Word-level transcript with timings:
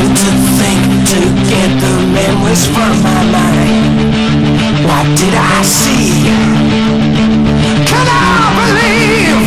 time 0.00 0.14
to 0.14 0.30
think 0.56 0.80
to 1.12 1.20
get 1.48 1.68
the 1.80 1.94
memories 2.08 2.64
from 2.66 3.02
my 3.02 3.22
mind. 3.36 4.14
What 4.86 5.06
did 5.18 5.34
I 5.34 5.60
see? 5.62 6.24
Can 7.84 8.06
I 8.08 8.48
believe 8.60 9.44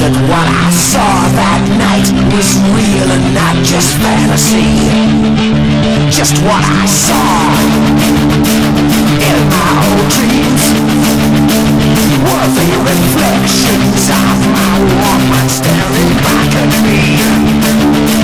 that 0.00 0.14
what 0.30 0.48
I 0.48 0.68
saw 0.72 1.12
that 1.36 1.62
night 1.76 2.08
was 2.32 2.48
real 2.72 3.08
and 3.12 3.26
not 3.34 3.56
just 3.64 3.96
fantasy? 4.00 4.72
Just 6.10 6.40
what 6.44 6.64
I 6.64 6.86
saw 6.86 7.28
in 9.20 9.36
my 9.52 9.70
old 9.84 10.08
dreams 10.16 10.64
were 12.24 12.48
the 12.56 12.68
reflections 12.88 14.08
of 14.08 14.36
my 14.56 14.74
Walkman 14.96 15.48
staring 15.50 16.12
back 16.24 16.50
at 16.56 16.72
me. 16.88 18.23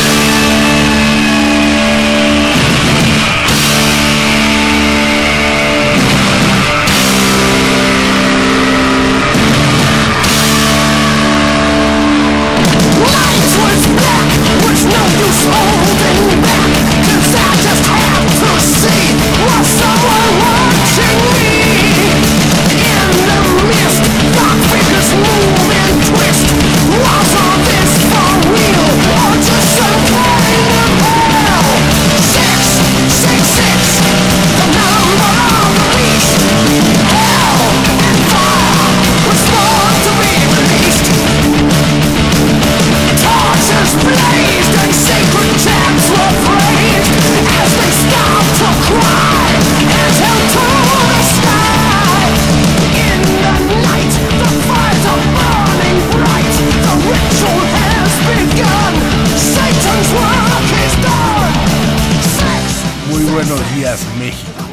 México. 64.17 64.63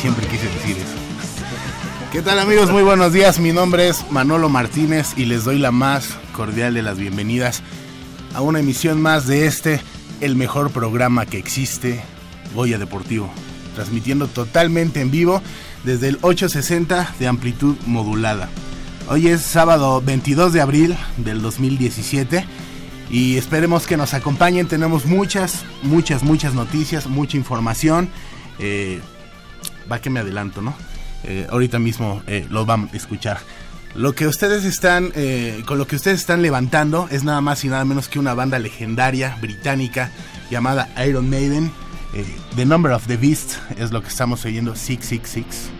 Siempre 0.00 0.26
quise 0.26 0.46
decir 0.46 0.78
eso. 0.78 0.94
¿Qué 2.10 2.22
tal 2.22 2.38
amigos? 2.38 2.70
Muy 2.70 2.82
buenos 2.82 3.12
días. 3.12 3.38
Mi 3.38 3.52
nombre 3.52 3.88
es 3.88 4.10
Manolo 4.10 4.48
Martínez 4.48 5.12
y 5.18 5.26
les 5.26 5.44
doy 5.44 5.58
la 5.58 5.72
más 5.72 6.08
cordial 6.32 6.72
de 6.72 6.80
las 6.80 6.96
bienvenidas 6.96 7.62
a 8.34 8.40
una 8.40 8.60
emisión 8.60 9.02
más 9.02 9.26
de 9.26 9.44
este, 9.46 9.82
el 10.22 10.36
mejor 10.36 10.70
programa 10.70 11.26
que 11.26 11.36
existe, 11.36 12.02
Goya 12.54 12.78
Deportivo. 12.78 13.28
Transmitiendo 13.74 14.26
totalmente 14.26 15.02
en 15.02 15.10
vivo 15.10 15.42
desde 15.84 16.08
el 16.08 16.18
860 16.22 17.16
de 17.18 17.26
amplitud 17.26 17.76
modulada. 17.84 18.48
Hoy 19.10 19.28
es 19.28 19.42
sábado 19.42 20.00
22 20.00 20.54
de 20.54 20.62
abril 20.62 20.96
del 21.18 21.42
2017 21.42 22.46
y 23.14 23.36
esperemos 23.36 23.86
que 23.86 23.96
nos 23.96 24.12
acompañen. 24.12 24.66
Tenemos 24.66 25.06
muchas, 25.06 25.64
muchas, 25.82 26.24
muchas 26.24 26.52
noticias, 26.52 27.06
mucha 27.06 27.36
información. 27.36 28.08
Eh, 28.58 29.00
va 29.90 30.00
que 30.00 30.10
me 30.10 30.18
adelanto, 30.18 30.60
¿no? 30.60 30.74
Eh, 31.22 31.46
ahorita 31.48 31.78
mismo 31.78 32.24
eh, 32.26 32.44
lo 32.50 32.66
van 32.66 32.90
a 32.92 32.96
escuchar. 32.96 33.38
Lo 33.94 34.16
que 34.16 34.26
ustedes 34.26 34.64
están, 34.64 35.12
eh, 35.14 35.62
con 35.64 35.78
lo 35.78 35.86
que 35.86 35.94
ustedes 35.94 36.18
están 36.18 36.42
levantando 36.42 37.06
es 37.08 37.22
nada 37.22 37.40
más 37.40 37.64
y 37.64 37.68
nada 37.68 37.84
menos 37.84 38.08
que 38.08 38.18
una 38.18 38.34
banda 38.34 38.58
legendaria 38.58 39.38
británica 39.40 40.10
llamada 40.50 40.88
Iron 41.06 41.30
Maiden. 41.30 41.70
Eh, 42.14 42.26
the 42.56 42.66
Number 42.66 42.90
of 42.90 43.06
the 43.06 43.16
Beast 43.16 43.58
es 43.78 43.92
lo 43.92 44.02
que 44.02 44.08
estamos 44.08 44.44
oyendo, 44.44 44.74
666. 44.74 45.70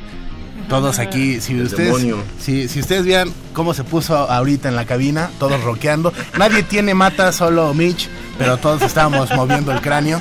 Todos 0.69 0.99
aquí, 0.99 1.41
si 1.41 1.61
ustedes, 1.61 1.95
si, 2.41 2.69
si 2.69 2.81
ustedes 2.81 3.05
vean 3.05 3.31
cómo 3.53 3.75
se 3.75 3.85
puso 3.85 4.17
ahorita 4.17 4.69
en 4.69 4.77
la 4.77 4.87
cabina, 4.87 5.31
todos 5.39 5.63
rockeando. 5.63 6.13
Nadie 6.39 6.63
tiene 6.63 6.95
mata, 6.95 7.33
solo 7.33 7.75
Mitch, 7.75 8.09
pero 8.39 8.57
todos 8.57 8.83
estábamos 8.83 9.31
moviendo 9.37 9.73
el 9.73 9.81
cráneo. 9.81 10.21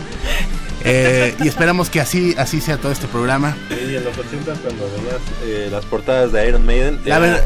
Eh, 0.85 1.33
y 1.41 1.47
esperamos 1.47 1.89
que 1.89 2.01
así, 2.01 2.35
así 2.37 2.59
sea 2.59 2.77
todo 2.77 2.91
este 2.91 3.07
programa. 3.07 3.55
Sí, 3.69 3.95
en 3.95 4.03
los 4.03 4.17
80 4.17 4.53
cuando 4.61 4.83
veías 4.91 5.21
eh, 5.43 5.69
las 5.71 5.85
portadas 5.85 6.33
de 6.33 6.47
Iron 6.47 6.65
Maiden, 6.65 6.99
La 7.05 7.15
era, 7.15 7.19
verdad- 7.19 7.45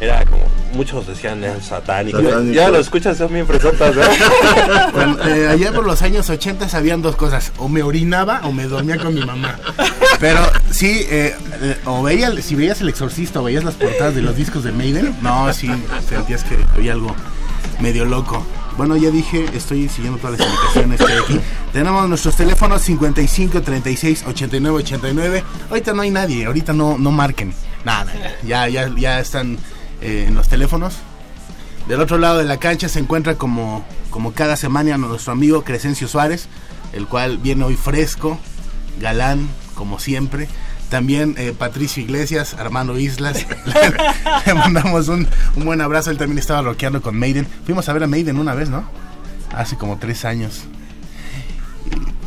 era 0.00 0.24
como, 0.24 0.42
muchos 0.72 1.06
decían 1.06 1.42
es 1.44 1.66
satánico. 1.66 2.22
Satánico. 2.22 2.52
Ya 2.52 2.68
lo 2.68 2.78
escuchas, 2.78 3.16
son 3.16 3.32
bien 3.32 3.46
fresotas, 3.46 3.96
¿eh? 3.96 4.00
Eh, 5.26 5.48
allá 5.48 5.72
por 5.72 5.86
los 5.86 6.02
años 6.02 6.28
80 6.28 6.68
sabían 6.68 7.02
dos 7.02 7.16
cosas, 7.16 7.52
o 7.58 7.68
me 7.68 7.82
orinaba 7.82 8.40
o 8.44 8.52
me 8.52 8.64
dormía 8.64 8.98
con 8.98 9.14
mi 9.14 9.24
mamá. 9.24 9.58
Pero 10.20 10.40
sí, 10.70 11.06
eh, 11.10 11.34
eh, 11.62 11.76
o 11.84 12.02
veía, 12.02 12.30
si 12.42 12.54
veías 12.54 12.80
El 12.80 12.88
Exorcista 12.88 13.40
o 13.40 13.44
veías 13.44 13.64
las 13.64 13.74
portadas 13.74 14.14
de 14.14 14.22
los 14.22 14.36
discos 14.36 14.64
de 14.64 14.72
Maiden, 14.72 15.16
no, 15.22 15.52
sí, 15.52 15.70
sentías 16.08 16.44
que 16.44 16.56
había 16.74 16.92
algo 16.92 17.14
medio 17.80 18.04
loco. 18.04 18.44
Bueno, 18.76 18.96
ya 18.96 19.10
dije, 19.10 19.44
estoy 19.54 19.88
siguiendo 19.88 20.20
todas 20.20 20.38
las 20.38 20.48
indicaciones 20.48 21.00
que 21.00 21.12
hay 21.12 21.18
aquí. 21.18 21.40
Tenemos 21.72 22.08
nuestros 22.08 22.36
teléfonos 22.36 22.80
55 22.82 23.62
36 23.62 24.24
89 24.28 24.76
89. 24.76 25.44
Ahorita 25.68 25.92
no 25.92 26.02
hay 26.02 26.10
nadie, 26.10 26.46
ahorita 26.46 26.72
no, 26.72 26.96
no 26.96 27.10
marquen. 27.10 27.52
Nada, 27.84 28.12
ya, 28.44 28.68
ya, 28.68 28.88
ya 28.96 29.18
están 29.18 29.58
eh, 30.00 30.26
en 30.28 30.34
los 30.34 30.48
teléfonos. 30.48 30.96
Del 31.88 32.00
otro 32.00 32.18
lado 32.18 32.38
de 32.38 32.44
la 32.44 32.58
cancha 32.58 32.88
se 32.88 32.98
encuentra 32.98 33.36
como, 33.36 33.84
como 34.10 34.32
cada 34.32 34.56
semana 34.56 34.98
nuestro 34.98 35.32
amigo 35.32 35.64
Crescencio 35.64 36.06
Suárez, 36.06 36.48
el 36.92 37.06
cual 37.06 37.38
viene 37.38 37.64
hoy 37.64 37.76
fresco, 37.76 38.38
galán, 39.00 39.48
como 39.74 39.98
siempre. 39.98 40.48
También 40.90 41.34
eh, 41.38 41.54
Patricio 41.56 42.02
Iglesias, 42.02 42.54
Armando 42.54 42.98
Islas. 42.98 43.46
Le 44.46 44.54
mandamos 44.54 45.08
un, 45.08 45.26
un 45.56 45.64
buen 45.64 45.80
abrazo. 45.80 46.10
Él 46.10 46.18
también 46.18 46.38
estaba 46.38 46.62
rockeando 46.62 47.02
con 47.02 47.18
Maiden. 47.18 47.46
Fuimos 47.64 47.88
a 47.88 47.92
ver 47.92 48.04
a 48.04 48.06
Maiden 48.06 48.38
una 48.38 48.54
vez, 48.54 48.70
¿no? 48.70 48.84
Hace 49.54 49.76
como 49.76 49.98
tres 49.98 50.24
años. 50.24 50.64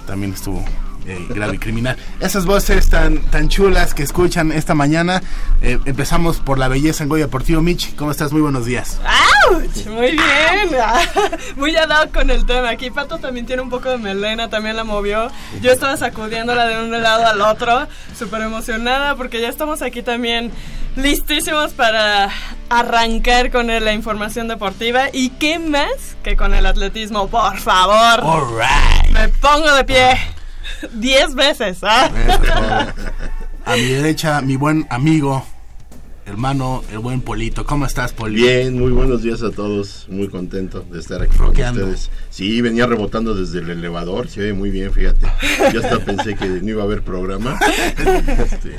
También 0.06 0.34
estuvo 0.34 0.64
eh, 1.06 1.26
grave 1.30 1.56
y 1.56 1.60
criminal. 1.60 1.98
Esas 2.20 2.46
voces 2.46 2.90
tan, 2.90 3.20
tan 3.30 3.50
chulas 3.50 3.94
que 3.94 4.04
escuchan 4.04 4.52
esta 4.52 4.74
mañana. 4.76 5.22
eh, 5.62 5.80
empezamos 5.86 6.38
por 6.40 6.60
la 6.60 6.68
belleza 6.68 7.04
en 7.04 7.10
Goya 7.10 7.26
Deportivo. 7.26 7.62
Mitch, 7.62 7.96
¿cómo 7.96 8.12
estás? 8.12 8.32
Muy 8.32 8.42
buenos 8.42 8.66
días. 8.66 9.00
¡Auch! 9.04 9.86
Muy 9.88 10.12
bien. 10.12 10.82
Muy 11.56 11.76
ad 11.76 11.90
hoc 11.90 12.12
con 12.14 12.30
el 12.30 12.46
tema. 12.46 12.70
Aquí 12.70 12.92
Pato 12.92 13.18
también 13.18 13.46
tiene 13.46 13.62
un 13.62 13.70
poco 13.70 13.90
de 13.90 13.98
melena, 13.98 14.50
también 14.50 14.76
la 14.76 14.84
movió. 14.84 15.30
Yo 15.62 15.72
estaba 15.72 15.98
sacudiéndola 15.98 16.66
de 16.68 16.84
un 16.84 16.92
lado 17.02 17.26
al 17.26 17.42
otro, 17.42 17.88
súper 18.18 18.42
emocionada 18.42 19.16
porque 19.16 19.42
ya 19.42 19.50
estamos 19.50 19.82
aquí 19.82 20.02
también 20.02 20.52
listísimos 20.96 21.72
para 21.74 22.30
arrancar 22.70 23.52
con 23.52 23.68
la 23.68 23.94
información 23.94 24.48
deportiva. 24.48 25.06
¿Y 25.12 25.30
qué 25.32 25.60
más 25.60 26.16
que 26.24 26.36
con 26.36 26.54
el 26.54 26.66
atletismo? 26.66 27.28
Por 27.28 27.58
favor. 27.58 28.22
Alright. 28.24 29.12
Me 29.12 29.30
pongo 29.30 29.74
de 29.74 29.84
pie. 29.84 30.18
Diez 30.94 31.34
veces. 31.36 31.80
¿ah? 31.84 32.94
A 33.66 33.76
mi 33.76 33.84
derecha, 33.84 34.42
mi 34.42 34.56
buen 34.56 34.88
amigo, 34.90 35.46
hermano, 36.26 36.84
el 36.92 37.00
buen 37.00 37.22
Polito. 37.22 37.66
¿Cómo 37.66 37.86
estás, 37.86 38.12
Polito? 38.12 38.48
Bien, 38.48 38.78
muy 38.78 38.92
buenos 38.92 39.22
días 39.22 39.44
a 39.44 39.52
todos. 39.52 40.08
Muy 40.10 40.30
contento 40.30 40.84
de 40.92 41.00
estar 41.00 41.22
aquí 41.22 41.38
con 41.38 41.50
ustedes. 41.50 42.10
Sí, 42.32 42.60
venía 42.62 42.88
rebotando 42.88 43.36
desde 43.36 43.60
el 43.60 43.70
elevador. 43.70 44.30
Se 44.30 44.42
oye 44.42 44.54
muy 44.54 44.72
bien, 44.72 44.92
fíjate. 44.92 45.28
Yo 45.74 45.80
hasta 45.80 46.00
pensé 46.06 46.36
que 46.36 46.48
no 46.48 46.70
iba 46.70 46.82
a 46.82 46.86
haber 46.86 47.04
programa. 47.04 47.58
Este, 47.98 48.78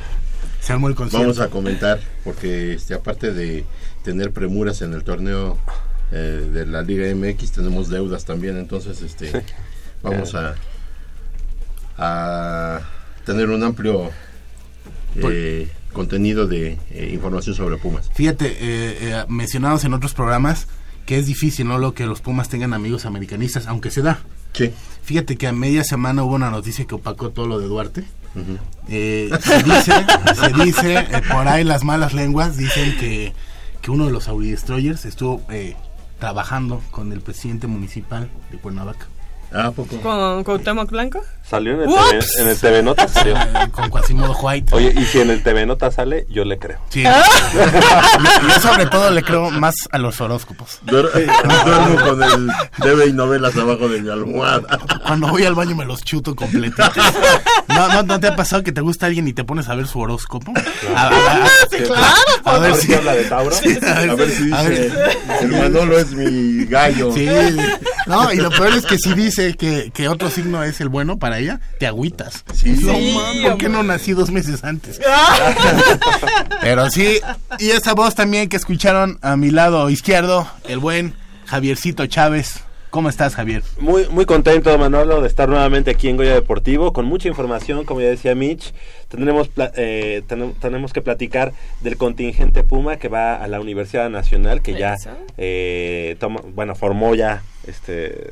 Se 0.60 0.72
armó 0.72 0.88
el 0.88 0.96
concierto. 0.96 1.20
vamos 1.20 1.38
a 1.38 1.48
comentar, 1.48 2.00
porque 2.24 2.74
este, 2.74 2.94
aparte 2.94 3.32
de 3.32 3.64
tener 4.02 4.32
premuras 4.32 4.82
en 4.82 4.94
el 4.94 5.04
torneo 5.04 5.58
eh, 6.10 6.50
de 6.52 6.66
la 6.66 6.82
Liga 6.82 7.06
MX, 7.14 7.52
tenemos 7.52 7.88
deudas 7.88 8.24
también. 8.24 8.58
Entonces, 8.58 9.00
este, 9.00 9.44
vamos 10.02 10.34
a, 10.34 10.56
a 11.98 12.80
tener 13.24 13.50
un 13.50 13.62
amplio 13.62 14.10
eh, 15.16 15.70
contenido 15.92 16.46
de 16.46 16.78
eh, 16.90 17.10
información 17.12 17.54
sobre 17.54 17.76
Pumas. 17.76 18.10
Fíjate, 18.14 18.46
eh, 18.46 18.56
eh, 18.60 19.24
mencionados 19.28 19.84
en 19.84 19.94
otros 19.94 20.14
programas 20.14 20.66
que 21.06 21.18
es 21.18 21.26
difícil, 21.26 21.66
¿no? 21.68 21.78
Lo 21.78 21.94
que 21.94 22.06
los 22.06 22.20
Pumas 22.20 22.48
tengan 22.48 22.72
amigos 22.74 23.06
americanistas, 23.06 23.66
aunque 23.66 23.90
se 23.90 24.02
da. 24.02 24.20
Sí. 24.52 24.70
Fíjate 25.02 25.36
que 25.36 25.48
a 25.48 25.52
media 25.52 25.82
semana 25.84 26.22
hubo 26.22 26.34
una 26.34 26.50
noticia 26.50 26.84
que 26.86 26.94
opacó 26.94 27.30
todo 27.30 27.46
lo 27.46 27.58
de 27.58 27.66
Duarte. 27.66 28.04
Eh, 28.88 29.30
se 29.42 29.62
dice, 29.62 29.92
se 30.40 30.64
dice, 30.64 30.94
eh, 31.00 31.22
por 31.30 31.46
ahí 31.48 31.64
las 31.64 31.84
malas 31.84 32.14
lenguas 32.14 32.56
dicen 32.56 32.96
que, 32.98 33.34
que 33.82 33.90
uno 33.90 34.06
de 34.06 34.12
los 34.12 34.26
Audi 34.28 34.52
Destroyers 34.52 35.04
estuvo 35.04 35.42
eh, 35.50 35.76
trabajando 36.18 36.80
con 36.90 37.12
el 37.12 37.20
presidente 37.20 37.66
municipal 37.66 38.30
de 38.50 38.56
Cuernavaca, 38.58 39.06
Ah, 39.52 39.66
¿a 39.66 39.70
poco? 39.72 39.98
¿Con 40.00 40.44
Cuauhtémoc 40.44 40.90
Blanco? 40.90 41.20
Salió 41.52 41.74
en 41.74 41.80
el. 41.82 41.86
TV, 41.94 42.24
en 42.38 42.48
el 42.48 42.58
TV 42.58 42.82
Nota, 42.82 43.06
salió. 43.08 43.34
con 43.72 43.90
Quasimodo 43.90 44.34
White. 44.40 44.74
Oye, 44.74 44.94
y 44.96 45.04
si 45.04 45.20
en 45.20 45.28
el 45.28 45.42
TV 45.42 45.66
Nota 45.66 45.90
sale, 45.90 46.26
yo 46.30 46.46
le 46.46 46.58
creo. 46.58 46.78
Sí. 46.88 47.02
Yo, 47.02 48.48
yo 48.48 48.60
sobre 48.60 48.86
todo 48.86 49.10
le 49.10 49.22
creo 49.22 49.50
más 49.50 49.74
a 49.90 49.98
los 49.98 50.18
horóscopos. 50.22 50.80
Duer- 50.86 51.10
eh, 51.14 51.26
duermo 51.66 51.96
con 52.08 52.22
el 52.22 52.50
TV 52.80 53.06
y 53.08 53.12
novelas 53.12 53.54
abajo 53.56 53.86
de 53.88 54.00
mi 54.00 54.08
almohada. 54.10 54.78
Cuando 55.06 55.28
voy 55.28 55.44
al 55.44 55.54
baño 55.54 55.76
me 55.76 55.84
los 55.84 56.02
chuto 56.02 56.34
completitos. 56.34 56.90
¿No, 57.68 57.88
no, 57.88 58.02
¿No 58.02 58.18
te 58.18 58.28
ha 58.28 58.36
pasado 58.36 58.62
que 58.62 58.72
te 58.72 58.80
gusta 58.80 59.04
alguien 59.06 59.28
y 59.28 59.34
te 59.34 59.44
pones 59.44 59.68
a 59.68 59.74
ver 59.74 59.86
su 59.86 60.00
horóscopo? 60.00 60.52
A, 60.96 61.02
a- 61.02 61.08
a- 62.46 62.54
a 62.54 62.58
ver 62.58 62.74
si... 62.76 62.94
habla 62.94 63.12
de 63.14 63.24
Tauro? 63.24 63.54
A 63.54 64.14
ver 64.14 64.30
si 64.30 64.52
A 64.52 64.62
dice, 64.64 64.92
el 65.42 65.48
Manolo 65.52 65.98
es 65.98 66.12
mi 66.12 66.64
gallo. 66.64 67.12
Sí, 67.12 67.28
no, 68.06 68.32
y 68.32 68.36
lo 68.36 68.50
peor 68.50 68.72
es 68.74 68.86
que 68.86 68.96
si 68.98 69.12
dice 69.14 69.54
que, 69.56 69.90
que 69.94 70.08
otro 70.08 70.30
signo 70.30 70.62
es 70.62 70.80
el 70.80 70.88
bueno 70.88 71.18
para 71.18 71.38
ella, 71.42 71.60
te 71.78 71.86
agüitas. 71.86 72.44
Sí. 72.54 72.76
no, 72.80 72.94
Sí, 72.94 73.16
¿por 73.42 73.58
qué 73.58 73.68
no 73.68 73.82
nací 73.82 74.12
dos 74.12 74.30
meses 74.30 74.64
antes? 74.64 75.00
Pero 76.60 76.90
sí, 76.90 77.20
y 77.58 77.70
esa 77.70 77.94
voz 77.94 78.14
también 78.14 78.48
que 78.48 78.56
escucharon 78.56 79.18
a 79.22 79.36
mi 79.36 79.50
lado 79.50 79.90
izquierdo, 79.90 80.48
el 80.68 80.78
buen 80.78 81.14
Javiercito 81.46 82.06
Chávez. 82.06 82.60
¿Cómo 82.92 83.08
estás, 83.08 83.34
Javier? 83.36 83.62
Muy, 83.80 84.06
muy 84.10 84.26
contento, 84.26 84.76
Manolo, 84.76 85.22
de 85.22 85.26
estar 85.26 85.48
nuevamente 85.48 85.90
aquí 85.90 86.10
en 86.10 86.18
Goya 86.18 86.34
Deportivo, 86.34 86.92
con 86.92 87.06
mucha 87.06 87.26
información, 87.26 87.86
como 87.86 88.02
ya 88.02 88.08
decía 88.08 88.34
Mitch. 88.34 88.74
Tendremos, 89.08 89.48
pla- 89.48 89.72
eh, 89.76 90.20
tenem- 90.28 90.52
tenemos 90.60 90.92
que 90.92 91.00
platicar 91.00 91.54
del 91.80 91.96
contingente 91.96 92.64
Puma 92.64 92.98
que 92.98 93.08
va 93.08 93.36
a 93.36 93.48
la 93.48 93.60
Universidad 93.60 94.10
Nacional, 94.10 94.60
que 94.60 94.74
ya 94.74 94.96
eh, 95.38 96.16
toma- 96.20 96.42
bueno, 96.54 96.74
formó 96.74 97.14
ya 97.14 97.42
este, 97.66 98.26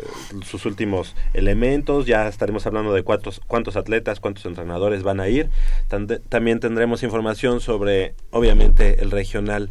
sus 0.45 0.67
últimos 0.67 1.17
elementos. 1.33 2.05
Ya 2.05 2.29
estaremos 2.29 2.67
hablando 2.67 2.93
de 2.93 3.03
cuántos, 3.03 3.41
cuántos 3.47 3.77
atletas, 3.77 4.21
cuántos 4.21 4.45
entrenadores 4.45 5.03
van 5.03 5.21
a 5.21 5.29
ir. 5.29 5.49
Tande- 5.89 6.21
también 6.29 6.61
tendremos 6.61 7.03
información 7.03 7.63
sobre, 7.63 8.13
obviamente, 8.31 9.03
el 9.03 9.11
regional 9.11 9.71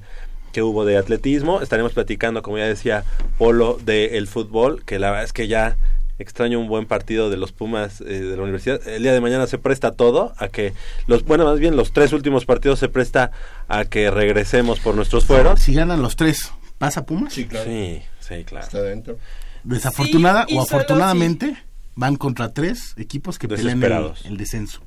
que 0.52 0.62
hubo 0.62 0.86
de 0.86 0.98
atletismo. 0.98 1.62
Estaremos 1.62 1.94
platicando, 1.94 2.42
como 2.42 2.58
ya 2.58 2.66
decía, 2.66 3.04
Polo 3.38 3.80
del 3.84 4.28
fútbol, 4.28 4.84
que 4.86 5.00
la 5.00 5.10
verdad 5.10 5.26
es 5.26 5.34
que 5.34 5.48
ya 5.48 5.78
extraño 6.20 6.60
un 6.60 6.68
buen 6.68 6.86
partido 6.86 7.30
de 7.30 7.38
los 7.38 7.52
Pumas 7.52 8.02
eh, 8.02 8.06
de 8.06 8.36
la 8.36 8.44
universidad. 8.44 8.86
El 8.88 9.04
día 9.04 9.14
de 9.14 9.22
mañana 9.22 9.48
se 9.48 9.58
presta 9.58 9.94
todo 9.94 10.34
a 10.38 10.50
que 10.50 10.74
los, 11.08 11.24
bueno, 11.24 11.46
más 11.46 11.60
bien 11.60 11.76
los 11.76 11.94
tres 11.94 12.14
últimos 12.14 12.46
partidos 12.46 12.80
se 12.80 12.90
presta 12.90 13.32
a 13.68 13.86
que 13.86 14.12
regresemos 14.12 14.80
por 14.80 14.96
nuestros 14.96 15.26
fueros. 15.26 15.62
Si 15.62 15.74
ganan 15.74 16.02
los 16.02 16.16
tres, 16.16 16.52
¿pasa 16.78 17.06
Pumas? 17.06 17.34
Sí, 17.34 17.46
claro. 17.46 17.70
Sí, 17.70 18.02
sí, 18.20 18.44
claro. 18.44 18.66
Está 18.66 18.80
adentro. 18.80 19.18
Desafortunada 19.64 20.46
Sí, 20.48 20.56
o 20.58 20.62
afortunadamente 20.62 21.58
van 21.96 22.16
contra 22.16 22.54
tres 22.54 22.94
equipos 22.98 23.40
que 23.40 23.48
pelean 23.48 23.82
el, 23.82 24.12
el 24.26 24.38
descenso. 24.38 24.82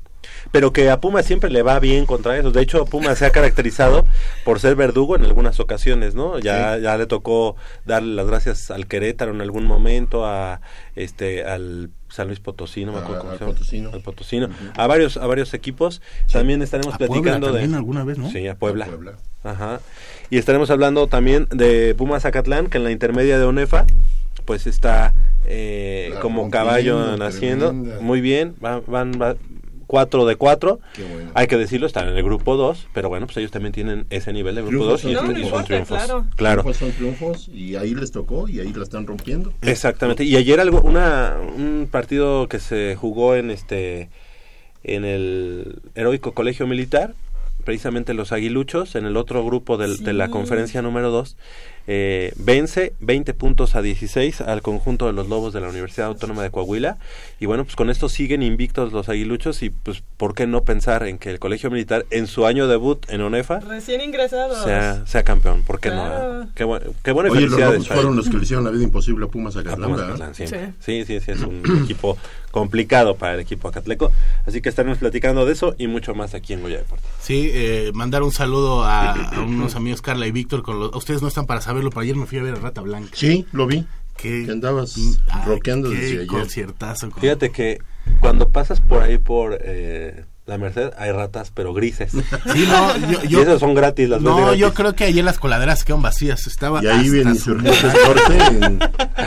Pero 0.50 0.72
que 0.72 0.90
a 0.90 1.00
Pumas 1.00 1.24
siempre 1.26 1.50
le 1.50 1.62
va 1.62 1.78
bien 1.80 2.06
contra 2.06 2.36
eso. 2.38 2.50
De 2.50 2.60
hecho, 2.62 2.84
Pumas 2.84 3.18
se 3.18 3.26
ha 3.26 3.30
caracterizado 3.30 4.04
por 4.44 4.60
ser 4.60 4.76
verdugo 4.76 5.16
en 5.16 5.24
algunas 5.24 5.60
ocasiones, 5.60 6.14
¿no? 6.14 6.38
Ya, 6.38 6.78
ya 6.78 6.96
le 6.96 7.06
tocó 7.06 7.56
darle 7.84 8.14
las 8.14 8.26
gracias 8.26 8.70
al 8.70 8.86
Querétaro 8.86 9.32
en 9.32 9.40
algún 9.40 9.64
momento, 9.64 10.26
a 10.26 10.60
este, 10.96 11.44
al 11.44 11.90
San 12.08 12.26
Luis 12.26 12.40
Potosí, 12.40 12.84
no 12.84 12.92
me 12.92 12.98
A- 12.98 13.00
acuerdo 13.02 13.20
cómo 13.22 13.32
al 13.32 13.38
se 13.38 13.44
llama. 13.44 13.52
Potosino. 13.54 13.90
Al 13.92 14.00
Potosino. 14.02 14.48
A 14.76 14.86
varios, 14.86 15.16
a 15.16 15.26
varios 15.26 15.54
equipos. 15.54 16.02
También 16.30 16.60
estaremos 16.62 16.94
A 16.94 16.98
Puebla 16.98 17.14
platicando 17.14 17.46
también 17.48 17.70
de. 17.70 17.76
alguna 17.76 18.04
vez, 18.04 18.18
¿no? 18.18 18.30
Sí, 18.30 18.46
a 18.48 18.54
Puebla. 18.54 18.84
A 18.84 18.88
Puebla. 18.88 19.12
Ajá. 19.44 19.80
Y 20.30 20.38
estaremos 20.38 20.70
hablando 20.70 21.06
también 21.08 21.48
de 21.50 21.94
Pumas 21.94 22.22
Zacatlán, 22.22 22.68
que 22.68 22.78
en 22.78 22.84
la 22.84 22.90
intermedia 22.90 23.38
de 23.38 23.44
ONEFA, 23.44 23.86
pues 24.44 24.66
está 24.66 25.14
eh, 25.46 26.14
como 26.20 26.48
caballo 26.50 27.16
naciendo. 27.16 27.68
tremenda. 27.70 28.00
Muy 28.00 28.20
bien, 28.20 28.54
van, 28.60 28.82
van, 28.86 29.12
va- 29.92 30.02
cuatro 30.02 30.24
de 30.26 30.36
cuatro. 30.36 30.80
Qué 30.94 31.02
bueno. 31.04 31.30
Hay 31.34 31.46
que 31.46 31.56
decirlo, 31.58 31.86
están 31.86 32.08
en 32.08 32.16
el 32.16 32.22
grupo 32.24 32.56
2, 32.56 32.88
pero 32.94 33.08
bueno, 33.08 33.26
pues 33.26 33.36
ellos 33.36 33.50
también 33.50 33.72
tienen 33.72 34.06
ese 34.10 34.32
nivel 34.32 34.54
de 34.54 34.62
grupo 34.62 34.84
2 34.86 35.00
Triunfos 35.02 35.22
y, 35.22 35.24
son 35.26 35.26
No, 35.26 35.60
y 35.60 35.64
triunfos. 35.64 35.98
claro. 35.98 36.26
Claro. 36.36 36.62
Triunfos 36.62 36.76
son 36.78 36.92
triunfos 36.92 37.48
y 37.48 37.76
ahí 37.76 37.94
les 37.94 38.10
tocó 38.10 38.48
y 38.48 38.60
ahí 38.60 38.72
la 38.72 38.82
están 38.82 39.06
rompiendo. 39.06 39.52
Exactamente. 39.62 40.24
Y 40.24 40.36
ayer 40.36 40.60
algo, 40.60 40.80
una, 40.80 41.36
un 41.56 41.88
partido 41.90 42.48
que 42.48 42.58
se 42.58 42.96
jugó 42.96 43.34
en 43.36 43.50
este 43.50 44.08
en 44.84 45.04
el 45.04 45.80
heroico 45.94 46.32
colegio 46.32 46.66
militar, 46.66 47.14
precisamente 47.64 48.14
los 48.14 48.32
aguiluchos, 48.32 48.96
en 48.96 49.06
el 49.06 49.16
otro 49.16 49.44
grupo 49.44 49.76
del- 49.76 50.02
de 50.02 50.12
la 50.12 50.28
conferencia 50.28 50.82
número 50.82 51.10
2, 51.12 51.36
eh, 51.86 52.32
vence 52.36 52.92
20 53.00 53.34
puntos 53.34 53.74
a 53.74 53.82
16 53.82 54.40
al 54.40 54.62
conjunto 54.62 55.06
de 55.06 55.12
los 55.12 55.28
Lobos 55.28 55.52
de 55.52 55.60
la 55.60 55.68
Universidad 55.68 56.06
Autónoma 56.08 56.42
de 56.42 56.50
Coahuila. 56.50 56.98
Y 57.40 57.46
bueno, 57.46 57.64
pues 57.64 57.76
con 57.76 57.90
esto 57.90 58.08
siguen 58.08 58.42
invictos 58.42 58.92
los 58.92 59.08
aguiluchos 59.08 59.62
y 59.62 59.70
pues 59.70 60.02
¿por 60.16 60.34
qué 60.34 60.46
no 60.46 60.62
pensar 60.64 61.02
en 61.06 61.18
que 61.18 61.30
el 61.30 61.38
colegio 61.38 61.70
militar 61.70 62.06
en 62.10 62.26
su 62.26 62.46
año 62.46 62.68
debut 62.68 63.04
en 63.10 63.20
ONEFA 63.20 63.60
Recién 63.60 64.00
ingresados. 64.00 64.62
sea, 64.64 65.04
sea 65.06 65.22
campeón? 65.24 65.62
¿Por 65.62 65.80
qué 65.80 65.90
Claro. 65.90 66.44
no? 66.44 66.48
Qué, 66.54 66.64
bu- 66.64 66.80
qué 67.02 67.12
buena 67.12 67.30
Oye, 67.30 67.40
los 67.42 67.50
felicidades. 67.50 67.74
lobos 67.80 67.88
fueron 67.88 68.16
los 68.16 68.28
que 68.28 68.36
le 68.36 68.42
hicieron 68.44 68.64
la 68.64 68.70
vida 68.70 68.84
imposible 68.84 69.24
a 69.24 69.28
Pumas. 69.28 69.56
Acatlán, 69.56 70.34
siempre. 70.34 70.72
Sí, 70.80 71.04
sí, 71.06 71.20
sí, 71.20 71.30
es 71.32 71.40
un 71.40 71.62
equipo 71.84 72.16
complicado 72.52 73.16
para 73.16 73.34
el 73.34 73.40
equipo 73.40 73.68
acatleco. 73.68 74.12
Así 74.46 74.60
que 74.60 74.68
estaremos 74.68 74.98
platicando 74.98 75.46
de 75.46 75.52
eso 75.52 75.74
y 75.78 75.86
mucho 75.86 76.14
más 76.14 76.34
aquí 76.34 76.52
en 76.52 76.60
Goya 76.62 76.78
Deportes. 76.78 77.08
Sí, 77.20 77.50
eh, 77.52 77.90
mandar 77.94 78.22
un 78.22 78.30
saludo 78.32 78.84
a, 78.84 79.12
a 79.12 79.40
unos 79.40 79.74
amigos 79.74 80.02
Carla 80.02 80.26
y 80.26 80.32
Víctor. 80.32 80.62
Con 80.62 80.78
los, 80.78 80.94
ustedes 80.94 81.22
no 81.22 81.28
están 81.28 81.46
para 81.46 81.60
saberlo, 81.72 81.90
pero 81.90 82.02
ayer 82.02 82.16
me 82.16 82.26
fui 82.26 82.38
a 82.38 82.42
ver 82.42 82.54
a 82.54 82.58
Rata 82.58 82.80
Blanca. 82.80 83.10
Sí, 83.14 83.46
lo 83.52 83.66
vi. 83.66 83.86
Que, 84.16 84.44
Que 84.44 84.52
andabas 84.52 84.94
Ay, 85.30 85.42
rockeando 85.46 85.90
qué 85.90 85.96
desde 85.96 86.14
ayer. 86.18 86.26
conciertazo. 86.26 87.10
con- 87.10 87.20
Fíjate 87.20 87.50
que 87.50 87.78
cuando 88.20 88.48
pasas 88.50 88.80
por 88.80 89.02
ahí 89.02 89.16
por 89.18 89.58
eh, 89.62 90.24
la 90.44 90.58
Merced 90.58 90.90
hay 90.98 91.12
ratas, 91.12 91.50
pero 91.54 91.72
grises. 91.72 92.12
Sí, 92.52 92.66
no, 92.68 92.96
yo, 93.10 93.18
y 93.38 93.42
esas 93.42 93.58
son 93.58 93.74
gratis, 93.74 94.08
las 94.08 94.20
no, 94.20 94.36
gratis. 94.36 94.60
yo 94.60 94.74
creo 94.74 94.94
que 94.94 95.04
ayer 95.04 95.24
las 95.24 95.38
coladeras 95.38 95.82
quedaron 95.82 96.02
vacías. 96.02 96.46
Estaba 96.46 96.82
Y 96.84 96.88
ahí 96.88 97.08
viene 97.08 97.34
su 97.36 97.52
Insurgentes 97.52 97.94
Norte 98.06 98.56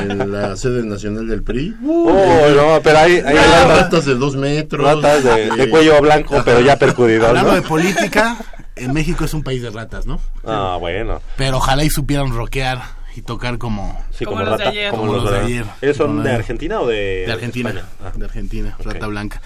en, 0.03 0.11
en 0.11 0.31
la 0.31 0.55
sede 0.55 0.83
nacional 0.85 1.27
del 1.27 1.41
PRI. 1.41 1.75
Oh, 1.83 2.49
no, 2.55 2.81
pero 2.83 2.99
hay, 2.99 3.13
hay 3.17 3.37
Ah, 3.37 3.63
ratas, 3.63 3.77
ratas 3.81 4.05
de 4.05 4.15
dos 4.15 4.35
metros. 4.35 4.83
ratas 4.85 5.23
de, 5.23 5.49
de 5.55 5.69
cuello 5.69 5.99
blanco, 6.01 6.41
pero 6.45 6.61
ya 6.61 6.77
percudidas, 6.77 7.27
Hablando 7.29 7.49
¿no? 7.51 7.55
de 7.55 7.61
política, 7.63 8.37
en 8.75 8.93
México 8.93 9.25
es 9.25 9.33
un 9.33 9.43
país 9.43 9.61
de 9.61 9.69
ratas, 9.69 10.05
¿no? 10.05 10.19
Ah, 10.43 10.77
bueno. 10.79 11.21
Pero 11.37 11.57
ojalá 11.57 11.83
y 11.83 11.89
supieran 11.89 12.31
rockear 12.33 12.81
y 13.15 13.21
tocar 13.21 13.57
como 13.57 13.97
Sí, 14.11 14.25
Como 14.25 14.37
como, 14.39 14.49
los 14.49 14.59
de 14.59 14.65
ayer. 14.67 14.89
como, 14.91 15.01
Como 15.03 15.13
los 15.13 15.23
los 15.23 15.31
de 15.33 15.39
de 15.39 15.45
ayer. 15.45 15.65
¿Ellos 15.81 15.97
son 15.97 16.23
de 16.23 16.31
Argentina 16.31 16.81
o 16.81 16.87
de, 16.87 17.23
de 17.25 17.31
Argentina. 17.31 17.69
España? 17.69 17.87
Ah. 18.03 18.11
De 18.15 18.25
Argentina. 18.25 18.75
Rata 18.83 19.07
Blanca. 19.07 19.41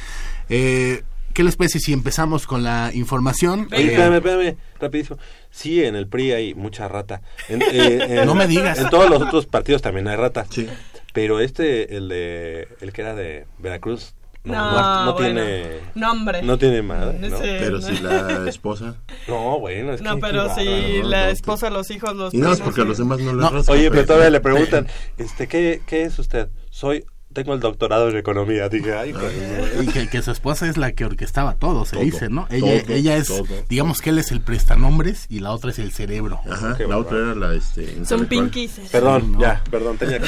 Eh, 0.49 1.03
¿qué 1.33 1.43
les 1.43 1.55
parece 1.55 1.79
si 1.79 1.93
empezamos 1.93 2.47
con 2.47 2.63
la 2.63 2.89
información? 2.93 3.67
Oye, 3.71 3.83
Eh, 3.83 3.85
espérame, 3.91 4.15
espérame, 4.15 4.57
rapidísimo. 4.79 5.19
Sí, 5.51 5.83
en 5.83 5.95
el 5.95 6.07
PRI 6.07 6.31
hay 6.31 6.53
mucha 6.55 6.87
rata. 6.87 7.21
En- 7.47 7.61
eh, 7.61 7.67
en- 8.21 8.25
No 8.25 8.33
me 8.35 8.47
digas. 8.47 8.79
En 8.79 8.89
todos 8.89 9.09
los 9.09 9.21
otros 9.21 9.45
partidos 9.45 9.81
también 9.81 10.07
hay 10.07 10.15
rata. 10.15 10.45
Sí. 10.49 10.67
Pero 11.13 11.39
este, 11.39 11.95
el 11.97 12.07
de, 12.09 12.67
el 12.81 12.91
que 12.93 13.01
era 13.01 13.13
de 13.15 13.45
Veracruz, 13.59 14.13
no, 14.43 14.53
No, 14.53 14.71
no- 14.71 15.05
no 15.05 15.13
bueno. 15.13 15.41
tiene, 15.41 15.79
Nombre. 15.95 16.41
no 16.43 16.57
tiene 16.57 16.81
madre, 16.81 17.19
¿no? 17.19 17.37
Sí, 17.37 17.43
Pero 17.43 17.79
no. 17.79 17.81
si 17.81 17.97
la 17.99 18.47
esposa... 18.49 18.95
No, 19.27 19.59
bueno, 19.59 19.93
es 19.93 20.01
No, 20.01 20.17
pero 20.19 20.53
si 20.55 21.01
la 21.03 21.29
esposa, 21.29 21.69
los 21.69 21.91
hijos, 21.91 22.15
los 22.15 22.33
Y 22.33 22.37
no 22.37 22.51
es 22.53 22.61
porque 22.61 22.81
a 22.81 22.83
sí. 22.83 22.87
los 22.89 22.97
demás 22.97 23.19
no 23.19 23.33
les 23.33 23.41
No. 23.41 23.49
rasca, 23.49 23.71
Oye, 23.73 23.89
pero 23.91 24.05
todavía 24.05 24.29
le 24.29 24.39
preguntan, 24.39 24.87
este, 25.17 25.47
¿qué, 25.47 25.81
qué 25.85 26.03
es 26.03 26.17
usted? 26.19 26.49
Soy, 26.69 27.03
tengo 27.33 27.53
el 27.53 27.59
doctorado 27.59 28.09
en 28.09 28.17
economía. 28.17 28.69
Dije, 28.69 28.93
ay, 28.93 29.13
y 29.81 29.87
que, 29.87 30.07
que 30.07 30.21
su 30.21 30.31
esposa 30.31 30.67
es 30.67 30.77
la 30.77 30.91
que 30.91 31.05
orquestaba 31.05 31.55
todo, 31.55 31.85
se 31.85 31.95
Todo, 31.95 32.03
dice, 32.03 32.29
¿no? 32.29 32.47
Ella, 32.49 32.83
todo, 32.83 32.95
ella 32.95 33.17
es, 33.17 33.27
todo. 33.27 33.45
digamos 33.69 34.01
que 34.01 34.09
él 34.09 34.19
es 34.19 34.31
el 34.31 34.41
prestanombres 34.41 35.25
y 35.29 35.39
la 35.39 35.51
otra 35.51 35.71
es 35.71 35.79
el 35.79 35.91
cerebro. 35.91 36.39
Ajá, 36.49 36.77
la 36.87 36.97
otra 36.97 37.19
era 37.19 37.35
la 37.35 37.53
este, 37.53 38.03
Son 38.05 38.25
pinkies. 38.25 38.79
Perdón, 38.91 39.33
no. 39.33 39.41
ya, 39.41 39.63
perdón, 39.69 39.97
tenía 39.97 40.19
que... 40.19 40.27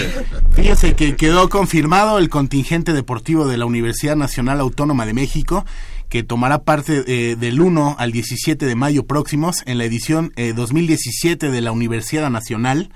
Fíjese 0.52 0.96
que 0.96 1.16
quedó 1.16 1.50
confirmado 1.50 2.20
el 2.20 2.30
contingente 2.30 2.94
deportivo 2.94 3.48
de 3.48 3.58
la 3.58 3.66
Universidad 3.66 4.16
Nacional 4.16 4.60
Autónoma 4.60 5.06
de 5.06 5.14
México, 5.14 5.66
que 6.08 6.24
tomará 6.24 6.64
parte 6.64 7.04
eh, 7.08 7.36
del 7.36 7.62
1 7.62 7.96
al 7.98 8.12
17 8.12 8.66
de 8.66 8.76
mayo 8.76 9.06
próximos 9.06 9.64
en 9.66 9.78
la 9.78 9.86
edición 9.86 10.34
eh, 10.36 10.54
2017 10.54 11.50
de 11.50 11.62
la 11.62 11.72
Universidad 11.72 12.30
Nacional. 12.30 12.90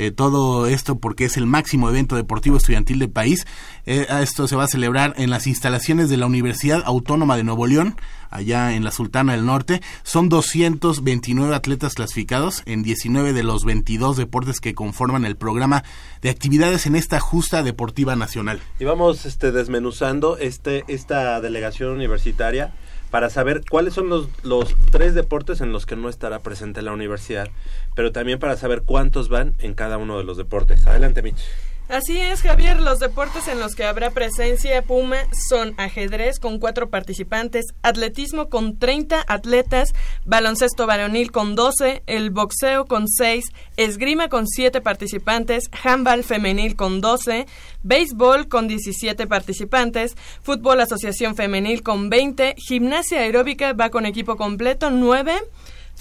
Eh, 0.00 0.12
todo 0.12 0.66
esto 0.66 0.98
porque 0.98 1.26
es 1.26 1.36
el 1.36 1.44
máximo 1.44 1.90
evento 1.90 2.16
deportivo 2.16 2.56
estudiantil 2.56 3.00
del 3.00 3.10
país. 3.10 3.46
Eh, 3.84 4.06
esto 4.22 4.48
se 4.48 4.56
va 4.56 4.64
a 4.64 4.66
celebrar 4.66 5.12
en 5.18 5.28
las 5.28 5.46
instalaciones 5.46 6.08
de 6.08 6.16
la 6.16 6.24
Universidad 6.24 6.82
Autónoma 6.86 7.36
de 7.36 7.44
Nuevo 7.44 7.66
León, 7.66 7.96
allá 8.30 8.74
en 8.74 8.82
la 8.82 8.92
Sultana 8.92 9.32
del 9.32 9.44
Norte. 9.44 9.82
Son 10.02 10.30
229 10.30 11.54
atletas 11.54 11.92
clasificados 11.92 12.62
en 12.64 12.82
19 12.82 13.34
de 13.34 13.42
los 13.42 13.66
22 13.66 14.16
deportes 14.16 14.60
que 14.60 14.74
conforman 14.74 15.26
el 15.26 15.36
programa 15.36 15.84
de 16.22 16.30
actividades 16.30 16.86
en 16.86 16.96
esta 16.96 17.20
justa 17.20 17.62
deportiva 17.62 18.16
nacional. 18.16 18.58
Y 18.78 18.86
vamos 18.86 19.26
este, 19.26 19.52
desmenuzando 19.52 20.38
este, 20.38 20.82
esta 20.88 21.42
delegación 21.42 21.90
universitaria 21.90 22.72
para 23.10 23.30
saber 23.30 23.62
cuáles 23.68 23.94
son 23.94 24.08
los, 24.08 24.28
los 24.42 24.74
tres 24.90 25.14
deportes 25.14 25.60
en 25.60 25.72
los 25.72 25.86
que 25.86 25.96
no 25.96 26.08
estará 26.08 26.38
presente 26.40 26.82
la 26.82 26.92
universidad, 26.92 27.48
pero 27.94 28.12
también 28.12 28.38
para 28.38 28.56
saber 28.56 28.82
cuántos 28.82 29.28
van 29.28 29.54
en 29.58 29.74
cada 29.74 29.98
uno 29.98 30.18
de 30.18 30.24
los 30.24 30.36
deportes. 30.36 30.86
Adelante, 30.86 31.22
Mitch. 31.22 31.42
Así 31.90 32.20
es, 32.20 32.42
Javier. 32.42 32.80
Los 32.80 33.00
deportes 33.00 33.48
en 33.48 33.58
los 33.58 33.74
que 33.74 33.82
habrá 33.82 34.10
presencia 34.10 34.80
Puma 34.82 35.16
son 35.48 35.74
ajedrez 35.76 36.38
con 36.38 36.60
cuatro 36.60 36.88
participantes, 36.88 37.66
atletismo 37.82 38.48
con 38.48 38.78
30 38.78 39.24
atletas, 39.26 39.92
baloncesto 40.24 40.86
varonil 40.86 41.32
con 41.32 41.56
12, 41.56 42.04
el 42.06 42.30
boxeo 42.30 42.84
con 42.86 43.08
6, 43.08 43.44
esgrima 43.76 44.28
con 44.28 44.46
7 44.46 44.80
participantes, 44.80 45.68
handball 45.82 46.22
femenil 46.22 46.76
con 46.76 47.00
12, 47.00 47.46
béisbol 47.82 48.46
con 48.46 48.68
17 48.68 49.26
participantes, 49.26 50.16
fútbol 50.42 50.80
asociación 50.82 51.34
femenil 51.34 51.82
con 51.82 52.08
20, 52.08 52.54
gimnasia 52.56 53.18
aeróbica 53.18 53.72
va 53.72 53.90
con 53.90 54.06
equipo 54.06 54.36
completo 54.36 54.90
9. 54.90 55.40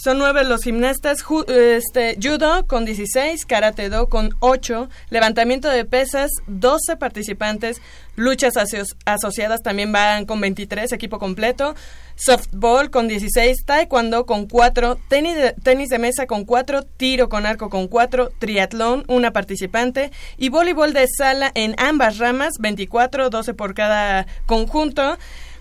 Son 0.02 0.18
nueve 0.18 0.46
los 0.46 0.64
gimnastas, 0.64 1.22
ju- 1.26 1.44
este, 1.50 2.18
judo 2.22 2.66
con 2.68 2.86
16, 2.86 3.46
karate 3.46 3.90
do 3.90 4.08
con 4.08 4.30
8, 4.40 4.88
levantamiento 5.10 5.68
de 5.70 5.84
pesas 5.84 6.32
12 6.48 6.96
participantes, 6.96 7.82
luchas 8.16 8.56
aso- 8.56 8.96
asociadas 9.04 9.62
también 9.62 9.92
van 9.92 10.26
con 10.26 10.40
23, 10.40 10.94
equipo 10.94 11.20
completo, 11.20 11.76
softball 12.16 12.90
con 12.92 13.10
16, 13.10 13.66
taekwondo 13.66 14.26
con 14.26 14.48
4, 14.48 14.98
tenis 15.10 15.36
de, 15.36 15.52
tenis 15.64 15.90
de 15.90 16.00
mesa 16.00 16.28
con 16.28 16.46
4, 16.46 16.84
tiro 16.84 17.28
con 17.28 17.46
arco 17.46 17.70
con 17.70 17.90
4, 17.90 18.32
triatlón, 18.40 19.04
una 19.10 19.32
participante 19.32 20.12
y 20.38 20.48
voleibol 20.48 20.94
de 20.94 21.08
sala 21.10 21.52
en 21.56 21.76
ambas 21.78 22.20
ramas, 22.20 22.54
24, 22.60 23.30
12 23.30 23.54
por 23.54 23.74
cada 23.74 24.28
conjunto. 24.46 25.18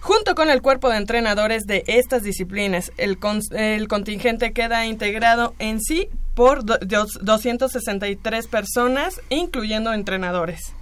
Junto 0.08 0.34
con 0.34 0.48
el 0.48 0.62
cuerpo 0.62 0.88
de 0.88 0.96
entrenadores 0.96 1.66
de 1.66 1.84
estas 1.86 2.22
disciplinas, 2.22 2.92
el, 2.96 3.18
con- 3.18 3.42
el 3.50 3.88
contingente 3.88 4.54
queda 4.54 4.86
integrado 4.86 5.54
en 5.58 5.82
sí 5.82 6.08
por 6.34 6.64
do- 6.64 6.78
dos- 6.80 7.18
263 7.20 8.46
personas, 8.46 9.20
incluyendo 9.28 9.92
entrenadores. 9.92 10.72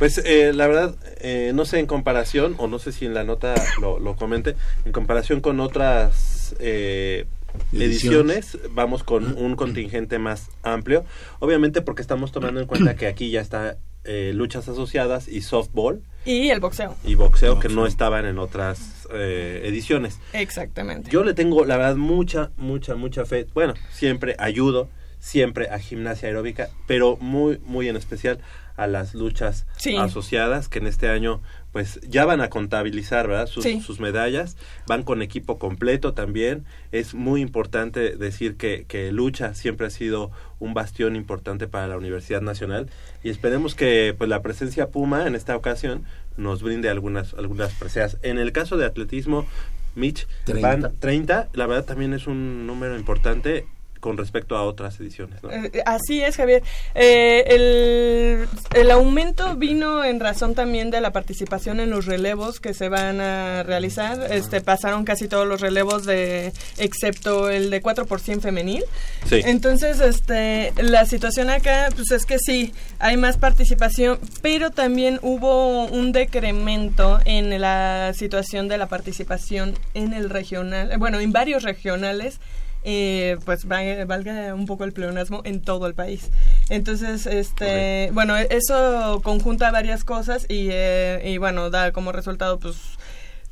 Pues 0.00 0.18
eh, 0.24 0.50
la 0.52 0.66
verdad, 0.66 0.96
eh, 1.20 1.52
no 1.54 1.64
sé 1.64 1.78
en 1.78 1.86
comparación, 1.86 2.56
o 2.58 2.66
no 2.66 2.80
sé 2.80 2.90
si 2.90 3.06
en 3.06 3.14
la 3.14 3.22
nota 3.22 3.54
lo, 3.80 4.00
lo 4.00 4.16
comente, 4.16 4.56
en 4.84 4.90
comparación 4.90 5.40
con 5.40 5.60
otras 5.60 6.56
eh, 6.58 7.26
ediciones, 7.72 8.58
vamos 8.70 9.02
con 9.04 9.36
un 9.36 9.56
contingente 9.56 10.18
más 10.18 10.48
amplio. 10.62 11.04
Obviamente 11.40 11.82
porque 11.82 12.02
estamos 12.02 12.32
tomando 12.32 12.60
en 12.60 12.66
cuenta 12.66 12.94
que 12.96 13.06
aquí 13.06 13.30
ya 13.30 13.40
está 13.40 13.76
eh, 14.04 14.32
luchas 14.34 14.68
asociadas 14.68 15.28
y 15.28 15.42
softball 15.42 16.02
Y 16.24 16.48
el 16.50 16.58
boxeo. 16.60 16.96
y 17.04 17.14
boxeo 17.14 17.60
que 17.60 17.68
Boxeo. 17.68 17.80
no 17.82 17.86
estaban 17.86 18.26
en 18.26 18.38
otras 18.38 19.06
eh, 19.12 19.62
ediciones. 19.64 20.18
Exactamente. 20.32 21.10
Yo 21.10 21.22
le 21.24 21.34
tengo, 21.34 21.64
la 21.64 21.76
verdad, 21.76 21.96
mucha, 21.96 22.50
mucha, 22.56 22.94
mucha 22.96 23.24
fe. 23.24 23.46
Bueno, 23.54 23.74
siempre 23.92 24.34
ayudo, 24.38 24.88
siempre 25.20 25.70
a 25.70 25.78
gimnasia 25.78 26.28
aeróbica, 26.28 26.68
pero 26.88 27.16
muy, 27.20 27.58
muy 27.64 27.88
en 27.88 27.96
especial 27.96 28.38
a 28.76 28.86
las 28.86 29.14
luchas 29.14 29.66
Sí. 29.76 29.96
asociadas 29.96 30.68
que 30.68 30.78
en 30.80 30.86
este 30.88 31.08
año 31.08 31.40
pues 31.72 32.00
ya 32.06 32.24
van 32.26 32.40
a 32.42 32.50
contabilizar, 32.50 33.28
¿verdad? 33.28 33.46
Sus, 33.46 33.64
Sí. 33.64 33.80
sus 33.80 33.98
medallas, 33.98 34.56
van 34.86 35.02
con 35.02 35.22
equipo 35.22 35.58
completo 35.58 36.12
también. 36.12 36.64
Es 36.92 37.14
muy 37.14 37.40
importante 37.40 38.16
decir 38.16 38.56
que, 38.56 38.84
que 38.86 39.10
lucha 39.10 39.54
siempre 39.54 39.86
ha 39.86 39.90
sido 39.90 40.30
un 40.60 40.74
bastión 40.74 41.16
importante 41.16 41.66
para 41.68 41.88
la 41.88 41.96
Universidad 41.96 42.42
Nacional 42.42 42.90
y 43.24 43.30
esperemos 43.30 43.74
que 43.74 44.14
pues 44.16 44.28
la 44.28 44.42
presencia 44.42 44.90
Puma 44.90 45.26
en 45.26 45.34
esta 45.34 45.56
ocasión 45.56 46.04
nos 46.36 46.62
brinde 46.62 46.88
algunas, 46.88 47.34
algunas 47.34 47.72
preseas. 47.72 48.18
En 48.22 48.38
el 48.38 48.52
caso 48.52 48.76
de 48.76 48.84
atletismo, 48.86 49.46
Mitch, 49.94 50.26
30. 50.44 50.68
van 50.68 50.92
30, 51.00 51.48
la 51.52 51.66
verdad 51.66 51.84
también 51.84 52.12
es 52.14 52.26
un 52.26 52.66
número 52.66 52.96
importante 52.96 53.66
con 54.02 54.18
respecto 54.18 54.56
a 54.56 54.64
otras 54.64 54.98
ediciones, 54.98 55.40
¿no? 55.44 55.52
Eh, 55.52 55.70
así 55.86 56.20
es, 56.20 56.34
Javier. 56.34 56.64
Eh, 56.96 57.44
el, 57.46 58.48
el 58.74 58.90
aumento 58.90 59.54
vino 59.54 60.04
en 60.04 60.18
razón 60.18 60.56
también 60.56 60.90
de 60.90 61.00
la 61.00 61.12
participación 61.12 61.78
en 61.78 61.90
los 61.90 62.06
relevos 62.06 62.58
que 62.58 62.74
se 62.74 62.88
van 62.88 63.20
a 63.20 63.62
realizar. 63.62 64.18
Este 64.32 64.60
pasaron 64.60 65.04
casi 65.04 65.28
todos 65.28 65.46
los 65.46 65.60
relevos 65.60 66.04
de 66.04 66.52
excepto 66.78 67.48
el 67.48 67.70
de 67.70 67.80
4% 67.80 68.40
femenil. 68.40 68.82
Sí. 69.28 69.40
Entonces, 69.44 70.00
este 70.00 70.72
la 70.78 71.06
situación 71.06 71.48
acá 71.48 71.88
pues 71.94 72.10
es 72.10 72.26
que 72.26 72.38
sí, 72.40 72.74
hay 72.98 73.16
más 73.16 73.36
participación, 73.36 74.18
pero 74.42 74.72
también 74.72 75.20
hubo 75.22 75.84
un 75.84 76.10
decremento 76.10 77.20
en 77.24 77.60
la 77.60 78.12
situación 78.14 78.66
de 78.66 78.78
la 78.78 78.88
participación 78.88 79.78
en 79.94 80.12
el 80.12 80.28
regional, 80.28 80.90
eh, 80.90 80.96
bueno, 80.96 81.20
en 81.20 81.30
varios 81.30 81.62
regionales 81.62 82.40
eh, 82.84 83.36
pues 83.44 83.66
va- 83.70 84.04
valga 84.06 84.54
un 84.54 84.66
poco 84.66 84.84
el 84.84 84.92
pleonasmo 84.92 85.42
en 85.44 85.60
todo 85.62 85.86
el 85.86 85.94
país. 85.94 86.30
Entonces, 86.68 87.26
este, 87.26 88.10
bueno, 88.12 88.36
eso 88.36 89.20
conjunta 89.22 89.70
varias 89.70 90.04
cosas 90.04 90.46
y, 90.48 90.68
eh, 90.70 91.22
y 91.24 91.38
bueno, 91.38 91.70
da 91.70 91.92
como 91.92 92.12
resultado 92.12 92.58
pues 92.58 92.76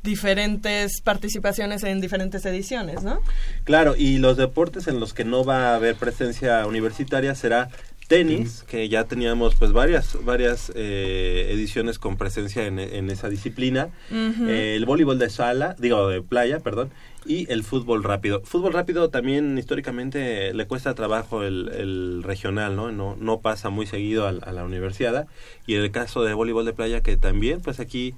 diferentes 0.03 0.99
participaciones 1.01 1.83
en 1.83 2.01
diferentes 2.01 2.43
ediciones, 2.45 3.03
¿no? 3.03 3.21
Claro, 3.63 3.95
y 3.95 4.17
los 4.17 4.35
deportes 4.35 4.87
en 4.87 4.99
los 4.99 5.13
que 5.13 5.23
no 5.25 5.43
va 5.43 5.69
a 5.69 5.75
haber 5.75 5.95
presencia 5.95 6.65
universitaria 6.65 7.35
será 7.35 7.69
tenis, 8.11 8.65
que 8.67 8.89
ya 8.89 9.05
teníamos 9.05 9.55
pues 9.55 9.71
varias 9.71 10.17
varias 10.25 10.69
eh, 10.75 11.47
ediciones 11.49 11.97
con 11.97 12.17
presencia 12.17 12.67
en, 12.67 12.77
en 12.77 13.09
esa 13.09 13.29
disciplina, 13.29 13.89
eh, 14.11 14.73
el 14.75 14.85
voleibol 14.85 15.17
de 15.17 15.29
sala, 15.29 15.77
digo 15.79 16.09
de 16.09 16.21
playa, 16.21 16.59
perdón, 16.59 16.91
y 17.25 17.49
el 17.49 17.63
fútbol 17.63 18.03
rápido. 18.03 18.41
Fútbol 18.43 18.73
rápido 18.73 19.09
también 19.09 19.57
históricamente 19.57 20.53
le 20.53 20.67
cuesta 20.67 20.93
trabajo 20.93 21.43
el, 21.43 21.69
el 21.73 22.23
regional, 22.23 22.75
¿no? 22.75 22.91
¿no? 22.91 23.15
No 23.17 23.39
pasa 23.39 23.69
muy 23.69 23.85
seguido 23.85 24.27
a, 24.27 24.33
la 24.33 24.63
universidad. 24.65 25.27
Y 25.65 25.75
en 25.75 25.81
el 25.81 25.91
caso 25.91 26.23
de 26.23 26.33
voleibol 26.33 26.65
de 26.65 26.73
playa, 26.73 27.01
que 27.01 27.15
también 27.15 27.61
pues 27.61 27.79
aquí 27.79 28.13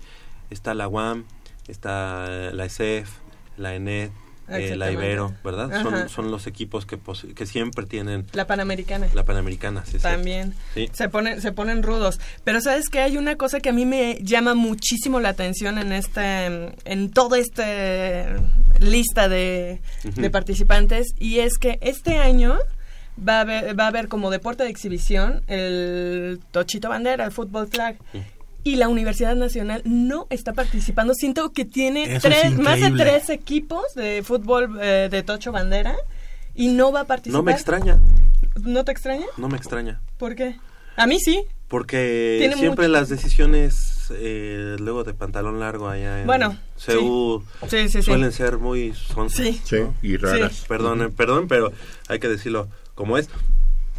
está 0.50 0.74
la 0.74 0.88
UAM, 0.88 1.26
está 1.68 2.52
la 2.52 2.66
ESEF, 2.66 3.12
la 3.58 3.76
ENET, 3.76 4.12
eh, 4.50 4.76
la. 4.76 4.92
Ibero, 4.92 5.34
¿verdad? 5.44 5.72
Ajá. 5.74 5.84
Son, 5.84 6.10
son 6.10 6.32
los 6.32 6.48
equipos 6.48 6.86
que, 6.86 7.00
que 7.36 7.46
siempre 7.46 7.86
tienen 7.86 8.26
La 8.34 8.46
Panamericana. 8.48 9.08
la 9.14 9.24
Panamericana. 9.26 9.84
sí. 9.86 9.98
También 10.00 10.54
Sí. 10.74 10.90
se 10.94 11.10
ponen 11.10 11.42
se 11.42 11.52
ponen 11.52 11.84
rudos 11.84 12.20
pero 12.44 12.60
sabes 12.62 12.90
que 12.90 13.00
hay 13.00 13.18
una 13.18 13.36
cosa 13.38 13.60
que 13.60 13.70
a 13.70 13.74
mí 13.74 13.86
me 13.86 14.20
llama 14.22 14.54
muchísimo 14.54 15.20
la 15.20 15.30
atención 15.30 15.78
en 15.78 15.92
este 15.94 16.72
en 16.86 17.12
toda 17.12 17.38
esta 17.40 17.64
lista 18.80 19.30
de, 19.30 19.82
de 20.04 20.30
participantes 20.30 21.08
y 21.20 21.40
es 21.40 21.58
que 21.58 21.78
este 21.82 22.18
año 22.18 22.58
va 23.18 23.38
a 23.38 23.42
haber 23.42 23.80
va 23.80 23.86
a 23.86 23.88
haber 23.88 24.08
como 24.08 24.32
deporte 24.32 24.64
de 24.64 24.70
exhibición 24.70 25.44
el 25.48 26.40
tochito 26.52 26.90
bandera 26.90 27.26
el 27.26 27.32
fútbol 27.32 27.68
flag 27.68 27.98
y 28.64 28.78
la 28.78 28.88
Universidad 28.88 29.36
Nacional 29.36 29.82
no 29.86 30.28
está 30.30 30.54
participando. 30.54 31.14
Siento 31.14 31.52
que 31.52 31.66
tiene 31.66 32.16
Eso 32.16 32.28
tres, 32.30 32.58
más 32.58 32.80
de 32.80 32.92
tres 32.92 33.30
equipos 33.30 33.84
de 33.96 34.24
fútbol 34.24 34.78
eh, 34.82 35.10
de 35.12 35.24
Tocho 35.24 35.52
Bandera 35.52 35.96
y 36.56 36.68
no 36.70 36.92
va 36.92 37.02
a 37.02 37.06
participar. 37.06 37.40
No 37.40 37.44
me 37.44 37.52
extraña, 37.52 38.00
¿No 38.62 38.84
te 38.86 38.92
extraña? 38.92 39.26
no 39.38 39.50
me 39.50 39.58
extraña. 39.58 40.00
¿Por 40.18 40.36
qué? 40.36 40.58
A 40.96 41.08
mí 41.08 41.20
sí. 41.20 41.44
Porque 41.68 42.36
Tiene 42.40 42.56
siempre 42.56 42.88
mucho- 42.88 43.00
las 43.00 43.10
decisiones 43.10 44.12
eh, 44.12 44.76
luego 44.80 45.04
de 45.04 45.14
pantalón 45.16 45.60
largo 45.60 45.90
allá 45.90 46.20
en 46.22 46.28
Bueno, 46.28 46.56
CU 46.86 47.44
Sí, 47.68 47.88
sí, 47.88 47.90
sí. 47.90 48.02
suelen 48.04 48.32
ser 48.32 48.60
muy 48.60 48.94
sonsas. 48.94 49.44
Sí. 49.46 49.60
Sí, 49.64 49.78
y 50.04 50.18
raras. 50.18 50.66
Perdón, 50.68 51.02
eh, 51.02 51.10
perdón, 51.10 51.48
pero 51.48 51.72
hay 52.08 52.20
que 52.20 52.28
decirlo 52.30 52.68
como 52.94 53.18
es. 53.18 53.28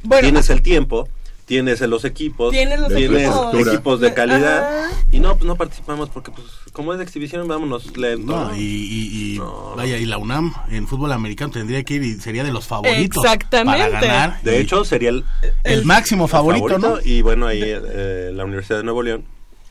Bueno, 0.05 0.23
tienes 0.23 0.51
el 0.51 0.63
tiempo, 0.63 1.09
tienes 1.47 1.81
los 1.83 2.05
equipos, 2.05 2.51
Tienes 2.53 2.81
los 2.81 2.91
equipos. 2.93 3.67
equipos 3.67 4.01
de 4.01 4.15
calidad 4.15 4.87
Ajá. 4.87 4.91
y 5.13 5.21
no, 5.21 5.35
pues 5.37 5.45
no 5.47 5.57
participamos 5.57 6.09
porque 6.09 6.31
pues 6.31 6.47
como 6.73 6.93
es 6.93 6.99
de 6.99 7.05
exhibición, 7.05 7.47
vámonos 7.47 7.97
lento. 7.97 8.33
No, 8.49 8.57
y, 8.57 8.61
y- 8.61 9.35
y- 9.35 9.39
No, 9.39 9.45
no. 9.71 9.77
vaya, 9.77 9.99
y 9.99 10.07
la 10.07 10.19
UNAM 10.19 10.53
en 10.71 10.89
fútbol 10.89 11.13
americano 11.13 11.53
tendría 11.53 11.83
que 11.85 11.95
ir 11.95 12.03
y 12.03 12.15
sería 12.15 12.43
de 12.45 12.53
los 12.53 12.67
favoritos 12.67 13.23
Exactamente. 13.25 13.89
para 13.91 14.01
ganar. 14.01 14.43
De 14.43 14.57
Y 14.59 14.61
hecho, 14.63 14.85
sería 14.85 15.11
el, 15.11 15.25
el, 15.43 15.53
el- 15.81 15.85
máximo 15.85 16.27
favorito, 16.29 16.79
¿no? 16.79 16.99
Y 17.05 17.23
bueno, 17.23 17.47
ahí 17.47 17.61
eh, 17.63 18.31
la 18.35 18.45
Universidad 18.45 18.79
de 18.79 18.85
Nuevo 18.85 19.03
León 19.03 19.25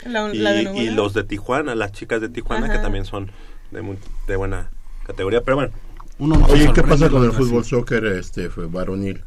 la, 0.06 0.32
y, 0.34 0.38
la 0.38 0.52
de 0.52 0.62
Nuevo 0.64 0.78
y 0.80 0.84
León. 0.84 0.96
los 0.96 1.14
de 1.14 1.24
Tijuana, 1.24 1.74
las 1.74 1.92
chicas 1.92 2.20
de 2.20 2.28
Tijuana, 2.28 2.70
que 2.70 2.78
también 2.78 3.04
son 3.04 3.30
de, 3.70 3.82
muy- 3.82 3.98
de 4.28 4.36
buena 4.36 4.70
categoría. 5.06 5.40
Pero 5.42 5.56
bueno, 5.56 5.72
Uno 6.18 6.36
Oye, 6.48 6.70
¿qué 6.72 6.82
pasa 6.84 7.08
con 7.10 7.24
el 7.24 7.32
fútbol 7.32 7.64
soccer 7.64 8.04
este, 8.06 8.48
fue 8.48 8.66
varonil? 8.66 9.22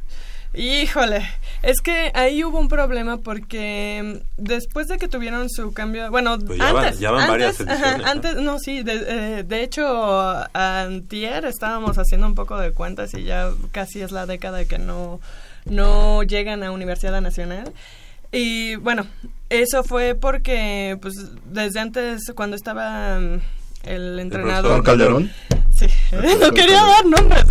Híjole, 0.57 1.21
es 1.61 1.81
que 1.81 2.11
ahí 2.15 2.43
hubo 2.43 2.59
un 2.59 2.67
problema 2.67 3.17
porque 3.17 4.21
mm, 4.37 4.41
después 4.43 4.87
de 4.87 4.97
que 4.97 5.07
tuvieron 5.07 5.49
su 5.49 5.71
cambio, 5.73 6.09
bueno, 6.09 6.37
Pues 6.39 6.57
ya 6.57 6.73
van- 6.73 6.85
antes, 6.85 6.99
ya 6.99 7.11
van 7.11 7.27
varias 7.27 7.59
antes, 7.59 7.75
ediciones, 7.77 7.97
¿no? 8.01 8.07
antes, 8.11 8.35
no, 8.37 8.59
sí, 8.59 8.81
de, 8.83 8.93
eh, 9.39 9.43
de 9.43 9.63
hecho, 9.63 9.85
antier 10.53 11.45
estábamos 11.45 11.97
haciendo 11.97 12.25
un 12.27 12.35
poco 12.35 12.57
de 12.57 12.71
cuentas 12.71 13.13
y 13.13 13.23
ya 13.23 13.51
casi 13.71 14.01
es 14.01 14.11
la 14.11 14.25
década 14.25 14.65
que 14.65 14.79
no, 14.79 15.19
no 15.65 16.23
llegan 16.23 16.63
a 16.63 16.71
Universidad 16.71 17.21
Nacional. 17.21 17.71
Y 18.31 18.75
bueno, 18.77 19.05
eso 19.49 19.83
fue 19.83 20.15
porque, 20.15 20.97
pues, 21.01 21.13
desde 21.45 21.79
antes, 21.79 22.31
cuando 22.35 22.55
estaba 22.55 23.19
mm, 23.19 23.39
el 23.87 24.19
entrenador... 24.19 24.71
¿Juan 24.71 24.83
Calderón? 24.83 25.31
Sí, 25.73 25.85
no 26.41 26.51
quería 26.51 26.81
dar 26.81 27.05
nombres. 27.05 27.43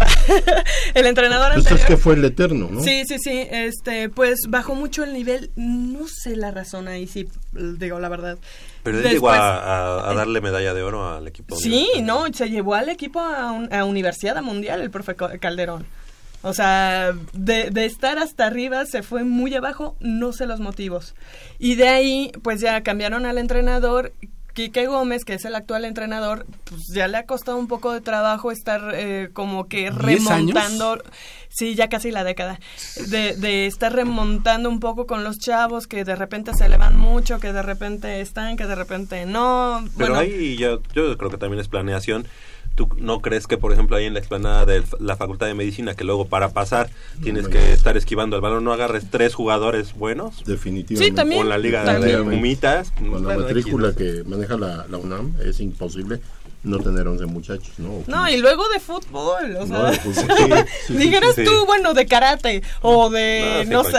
el 0.94 1.06
entrenador 1.06 1.52
Pues 1.54 1.66
es 1.66 1.72
anterior- 1.72 1.86
que 1.88 1.96
fue 1.96 2.14
el 2.14 2.24
eterno, 2.24 2.68
¿no? 2.70 2.80
Sí, 2.82 3.04
sí, 3.06 3.18
sí, 3.18 3.46
este, 3.50 4.08
pues 4.08 4.40
bajó 4.48 4.74
mucho 4.74 5.04
el 5.04 5.12
nivel, 5.12 5.50
no 5.56 6.06
sé 6.08 6.34
la 6.36 6.50
razón 6.50 6.88
ahí, 6.88 7.06
sí, 7.06 7.28
digo 7.52 8.00
la 8.00 8.08
verdad. 8.08 8.36
pero 8.82 8.96
él 8.98 9.04
Después- 9.04 9.14
llegó 9.14 9.30
a, 9.30 9.56
a- 9.98 10.10
a 10.10 10.14
darle 10.14 10.40
medalla 10.40 10.74
de 10.74 10.82
oro 10.82 11.08
al 11.14 11.28
equipo. 11.28 11.56
Sí, 11.56 11.88
no, 12.02 12.24
se 12.32 12.50
llevó 12.50 12.74
al 12.74 12.88
equipo 12.88 13.20
a, 13.20 13.52
un- 13.52 13.72
a 13.72 13.84
Universidad 13.84 14.40
Mundial 14.42 14.80
el 14.82 14.90
profe 14.90 15.14
Calderón. 15.14 15.86
O 16.42 16.52
sea, 16.52 17.12
de, 17.32 17.70
de 17.70 17.86
estar 17.86 18.18
hasta 18.18 18.46
arriba 18.46 18.86
se 18.86 19.02
fue 19.02 19.24
muy 19.24 19.52
abajo, 19.54 19.96
no 20.00 20.32
sé 20.32 20.46
los 20.46 20.60
motivos. 20.60 21.14
Y 21.58 21.74
de 21.74 21.88
ahí, 21.88 22.30
pues 22.42 22.60
ya 22.60 22.82
cambiaron 22.82 23.24
al 23.26 23.38
entrenador. 23.38 24.12
Quique 24.56 24.86
Gómez, 24.86 25.26
que 25.26 25.34
es 25.34 25.44
el 25.44 25.54
actual 25.54 25.84
entrenador, 25.84 26.46
pues 26.64 26.86
ya 26.86 27.08
le 27.08 27.18
ha 27.18 27.26
costado 27.26 27.58
un 27.58 27.68
poco 27.68 27.92
de 27.92 28.00
trabajo 28.00 28.50
estar 28.50 28.90
eh, 28.94 29.28
como 29.34 29.68
que 29.68 29.90
remontando. 29.90 30.98
Sí, 31.50 31.74
ya 31.74 31.90
casi 31.90 32.10
la 32.10 32.24
década. 32.24 32.58
De, 33.08 33.36
de 33.36 33.66
estar 33.66 33.92
remontando 33.92 34.70
un 34.70 34.80
poco 34.80 35.06
con 35.06 35.24
los 35.24 35.38
chavos 35.38 35.86
que 35.86 36.04
de 36.04 36.16
repente 36.16 36.54
se 36.54 36.64
elevan 36.64 36.96
mucho, 36.96 37.38
que 37.38 37.52
de 37.52 37.60
repente 37.60 38.22
están, 38.22 38.56
que 38.56 38.66
de 38.66 38.74
repente 38.74 39.26
no. 39.26 39.84
Pero 39.98 40.14
bueno, 40.14 40.20
ahí 40.20 40.56
yo, 40.56 40.80
yo 40.94 41.18
creo 41.18 41.30
que 41.30 41.36
también 41.36 41.60
es 41.60 41.68
planeación. 41.68 42.26
¿Tú 42.76 42.88
no 42.98 43.20
crees 43.22 43.46
que, 43.46 43.56
por 43.56 43.72
ejemplo, 43.72 43.96
ahí 43.96 44.04
en 44.04 44.12
la 44.12 44.20
explanada 44.20 44.66
de 44.66 44.84
la 45.00 45.16
Facultad 45.16 45.46
de 45.46 45.54
Medicina, 45.54 45.94
que 45.94 46.04
luego 46.04 46.26
para 46.26 46.50
pasar 46.50 46.90
tienes 47.22 47.44
No, 47.44 47.50
que 47.50 47.72
estar 47.72 47.96
esquivando 47.96 48.36
el 48.36 48.42
balón, 48.42 48.64
no 48.64 48.72
agarres 48.72 49.10
tres 49.10 49.34
jugadores 49.34 49.94
buenos? 49.94 50.44
Definitivamente. 50.44 51.10
Sí, 51.10 51.14
también. 51.16 51.40
En 51.40 51.48
la 51.48 51.58
liga 51.58 51.98
de. 51.98 52.20
Humitas. 52.20 52.90
Con 52.92 53.12
la 53.12 53.18
bueno, 53.18 53.40
matrícula 53.40 53.94
que 53.94 54.22
maneja 54.26 54.58
la, 54.58 54.86
la 54.88 54.98
UNAM 54.98 55.34
es 55.42 55.58
imposible 55.60 56.20
no 56.66 56.78
tener 56.78 57.06
11 57.08 57.26
muchachos, 57.26 57.70
¿no? 57.78 58.02
No, 58.06 58.24
15. 58.24 58.32
y 58.32 58.40
luego 58.40 58.68
de 58.68 58.80
fútbol, 58.80 59.56
o 59.56 59.66
No, 59.66 59.66
sea, 59.66 59.90
de 59.92 59.98
fútbol. 59.98 60.24
Sí, 60.26 60.64
sí, 60.88 60.92
dijeras 60.98 61.34
sí. 61.34 61.44
tú, 61.44 61.64
bueno, 61.66 61.94
de 61.94 62.06
karate 62.06 62.62
o 62.82 63.08
de, 63.08 63.64
No, 63.68 63.84
sé. 63.84 63.92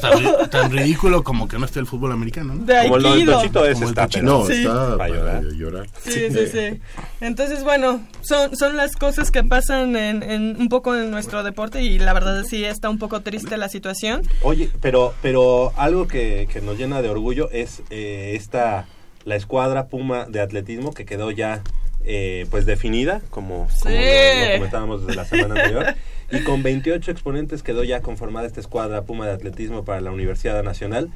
Tan, 0.00 0.12
ri- 0.18 0.50
tan 0.50 0.70
ridículo 0.72 1.22
como 1.22 1.46
que 1.46 1.58
no 1.58 1.66
esté 1.66 1.80
el 1.80 1.86
fútbol 1.86 2.12
americano, 2.12 2.54
¿no? 2.54 2.64
de 2.64 2.88
Como 2.88 2.96
aikido. 2.96 3.34
Tochito 3.38 3.64
ese 3.64 3.74
Como 3.74 3.84
el 3.84 3.90
está, 3.90 4.02
Tochito. 4.06 4.24
pero- 4.26 4.38
No, 4.38 4.46
Sí. 4.46 4.52
está 4.54 4.96
Para 4.96 5.08
llorar. 5.14 5.42
llorar. 5.52 5.86
Sí, 6.02 6.30
sí, 6.30 6.46
sí. 6.52 6.80
Entonces, 7.20 7.62
bueno, 7.62 8.00
son, 8.22 8.56
son 8.56 8.76
las 8.76 8.96
cosas 8.96 9.30
que 9.30 9.44
pasan 9.44 9.94
en, 9.96 10.22
en 10.22 10.56
un 10.60 10.68
poco 10.68 10.94
en 10.96 11.10
nuestro 11.10 11.42
deporte 11.42 11.82
y 11.82 11.98
la 11.98 12.12
verdad 12.12 12.44
sí 12.48 12.64
está 12.64 12.88
un 12.88 12.98
poco 12.98 13.20
triste 13.20 13.56
la 13.56 13.68
situación. 13.68 14.22
Oye, 14.42 14.70
pero, 14.80 15.14
pero 15.22 15.72
algo 15.76 16.06
que, 16.08 16.48
que 16.52 16.60
nos 16.60 16.78
llena 16.78 17.02
de 17.02 17.08
orgullo 17.08 17.50
es 17.50 17.82
eh, 17.90 18.32
esta, 18.36 18.86
la 19.24 19.36
escuadra 19.36 19.86
Puma 19.88 20.26
de 20.28 20.40
atletismo 20.40 20.92
que 20.94 21.04
quedó 21.04 21.30
ya 21.30 21.62
eh, 22.06 22.46
pues 22.50 22.64
definida, 22.66 23.20
como, 23.30 23.66
como 23.66 23.70
Sí. 23.70 23.88
lo, 23.90 24.46
lo 24.46 24.52
comentábamos 24.54 25.00
desde 25.06 25.16
la 25.16 25.24
semana 25.24 25.54
anterior, 25.56 25.94
y 26.30 26.40
con 26.44 26.62
28 26.62 27.10
exponentes 27.10 27.62
quedó 27.62 27.84
ya 27.84 28.00
conformada 28.00 28.46
esta 28.46 28.60
escuadra 28.60 29.02
Puma 29.02 29.26
de 29.26 29.32
atletismo 29.32 29.84
para 29.84 30.00
la 30.00 30.10
Universidad 30.12 30.62
Nacional. 30.62 31.10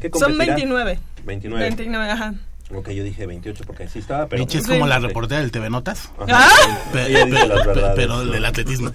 Que 0.00 0.08
Son 0.10 0.32
competirá- 0.32 0.54
29. 0.56 0.98
29. 1.24 1.64
29, 1.64 2.10
ajá. 2.10 2.34
Ok, 2.72 2.88
yo 2.90 3.02
dije 3.04 3.26
28 3.26 3.64
porque 3.66 3.82
así 3.84 3.98
estaba, 3.98 4.26
pero... 4.28 4.40
Michi 4.44 4.58
es 4.58 4.64
Sí. 4.64 4.70
como 4.70 4.86
la 4.86 4.98
reportera 5.00 5.40
del 5.40 5.50
TV 5.50 5.68
Notas, 5.70 6.10
Ajá, 6.18 6.46
¡Ah! 6.48 6.78
pe- 6.92 7.06
ella 7.08 7.24
dice 7.26 7.38
pe- 7.40 7.48
las 7.48 7.60
pe- 7.60 7.66
verdades. 7.66 7.92
pero 7.96 8.24
del 8.24 8.44
atletismo. 8.44 8.92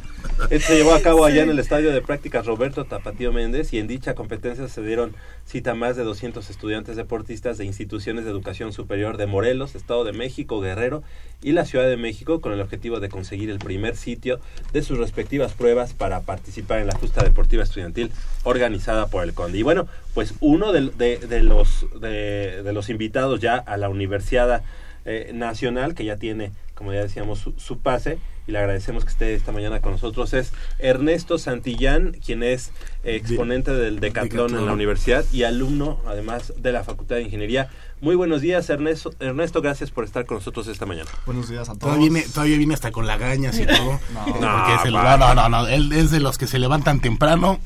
Se 0.59 0.75
llevó 0.77 0.93
a 0.93 1.01
cabo 1.01 1.23
allá 1.25 1.43
en 1.43 1.49
el 1.49 1.59
estadio 1.59 1.91
de 1.93 2.01
prácticas 2.01 2.45
Roberto 2.45 2.83
Tapatío 2.85 3.31
Méndez 3.31 3.71
y 3.73 3.79
en 3.79 3.87
dicha 3.87 4.15
competencia 4.15 4.67
se 4.67 4.81
dieron 4.83 5.15
cita 5.45 5.71
a 5.71 5.75
más 5.75 5.95
de 5.95 6.03
200 6.03 6.49
estudiantes 6.49 6.97
deportistas 6.97 7.57
de 7.57 7.65
instituciones 7.65 8.25
de 8.25 8.31
educación 8.31 8.73
superior 8.73 9.15
de 9.17 9.27
Morelos, 9.27 9.75
Estado 9.75 10.03
de 10.03 10.11
México, 10.11 10.59
Guerrero 10.59 11.03
y 11.41 11.53
la 11.53 11.63
Ciudad 11.65 11.87
de 11.87 11.95
México 11.97 12.41
con 12.41 12.51
el 12.51 12.59
objetivo 12.59 12.99
de 12.99 13.07
conseguir 13.09 13.49
el 13.49 13.59
primer 13.59 13.95
sitio 13.95 14.39
de 14.73 14.81
sus 14.81 14.97
respectivas 14.97 15.53
pruebas 15.53 15.93
para 15.93 16.19
participar 16.21 16.79
en 16.79 16.87
la 16.87 16.95
justa 16.95 17.23
deportiva 17.23 17.63
estudiantil 17.63 18.11
organizada 18.43 19.07
por 19.07 19.23
el 19.23 19.33
Conde. 19.33 19.57
Y 19.59 19.63
bueno, 19.63 19.87
pues 20.13 20.33
uno 20.41 20.73
de, 20.73 20.89
de- 20.89 21.17
de 21.17 21.43
los, 21.43 21.85
de, 22.01 22.61
de 22.61 22.73
los 22.73 22.89
invitados 22.89 23.39
ya 23.39 23.55
a 23.55 23.77
la 23.77 23.89
Universidad 23.89 24.63
eh, 25.05 25.31
Nacional, 25.33 25.95
que 25.95 26.03
ya 26.03 26.17
tiene, 26.17 26.51
como 26.73 26.91
ya 26.93 27.01
decíamos, 27.01 27.39
su, 27.39 27.53
su 27.57 27.79
pase, 27.79 28.17
y 28.47 28.51
le 28.51 28.59
agradecemos 28.59 29.03
que 29.03 29.11
esté 29.11 29.33
esta 29.33 29.51
mañana 29.51 29.81
con 29.81 29.93
nosotros, 29.93 30.33
es 30.33 30.51
Ernesto 30.79 31.37
Santillán, 31.37 32.15
quien 32.23 32.43
es 32.43 32.71
exponente 33.03 33.71
del 33.71 33.99
Decatlón 33.99 34.55
en 34.55 34.65
la 34.65 34.73
universidad 34.73 35.25
y 35.31 35.43
alumno, 35.43 35.99
además, 36.07 36.53
de 36.57 36.71
la 36.71 36.83
Facultad 36.83 37.15
de 37.15 37.23
Ingeniería. 37.23 37.69
Muy 38.01 38.15
buenos 38.15 38.41
días, 38.41 38.69
Ernesto. 38.69 39.13
Ernesto, 39.19 39.61
gracias 39.61 39.89
por 39.89 40.03
estar 40.03 40.25
con 40.25 40.37
nosotros 40.37 40.67
esta 40.67 40.85
mañana. 40.85 41.09
Buenos 41.25 41.49
días 41.49 41.63
a 41.69 41.73
todos. 41.73 41.79
Todavía 41.79 42.09
viene, 42.09 42.21
todavía 42.27 42.57
viene 42.57 42.73
hasta 42.75 42.91
con 42.91 43.07
lagañas 43.07 43.57
y 43.57 43.65
todo. 43.65 43.99
No. 44.13 44.25
Porque 44.25 44.39
No, 44.41 44.75
es 44.79 44.85
el- 44.85 44.95
va. 44.95 45.17
no, 45.17 45.33
no, 45.33 45.49
no, 45.49 45.49
no, 45.63 45.67
Él 45.67 45.91
es 45.93 46.11
de 46.11 46.19
los 46.19 46.37
que 46.37 46.45
se 46.47 46.59
levantan 46.59 46.99
temprano, 46.99 47.59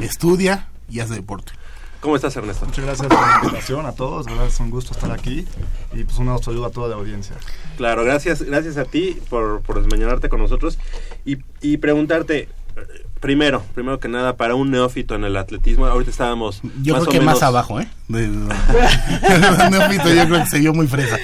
estudia 0.00 0.68
y 0.88 1.00
hace 1.00 1.14
deporte. 1.14 1.52
¿Cómo 2.00 2.14
estás, 2.14 2.36
Ernesto? 2.36 2.66
Muchas 2.66 2.84
gracias 2.84 3.08
por 3.08 3.20
la 3.20 3.40
invitación 3.42 3.86
a 3.86 3.92
todos. 3.92 4.26
De 4.26 4.32
verdad 4.32 4.46
es 4.48 4.60
un 4.60 4.70
gusto 4.70 4.92
estar 4.92 5.10
aquí. 5.10 5.44
Y 5.92 6.04
pues 6.04 6.16
un 6.18 6.42
saludo 6.42 6.66
a 6.66 6.70
toda 6.70 6.88
la 6.88 6.94
audiencia. 6.96 7.34
Claro, 7.76 8.04
gracias, 8.04 8.42
gracias 8.42 8.76
a 8.76 8.84
ti 8.84 9.18
por, 9.28 9.60
por 9.62 9.82
desmañanarte 9.82 10.28
con 10.28 10.40
nosotros 10.40 10.78
y, 11.24 11.38
y 11.60 11.76
preguntarte, 11.76 12.48
eh, 12.76 13.06
primero, 13.20 13.62
primero 13.74 14.00
que 14.00 14.08
nada, 14.08 14.36
para 14.36 14.54
un 14.54 14.70
neófito 14.70 15.14
en 15.14 15.24
el 15.24 15.36
atletismo, 15.36 15.86
ahorita 15.86 16.10
estábamos 16.10 16.60
Yo 16.82 16.94
más 16.94 17.02
creo 17.02 17.02
o 17.02 17.12
que 17.12 17.18
menos, 17.20 17.34
más 17.34 17.42
abajo, 17.42 17.80
¿eh? 17.80 17.88
Neófito, 18.08 20.14
yo 20.14 20.26
creo 20.26 20.44
que 20.44 20.46
se 20.46 20.58
vio 20.58 20.72
muy 20.72 20.86
fresa. 20.86 21.18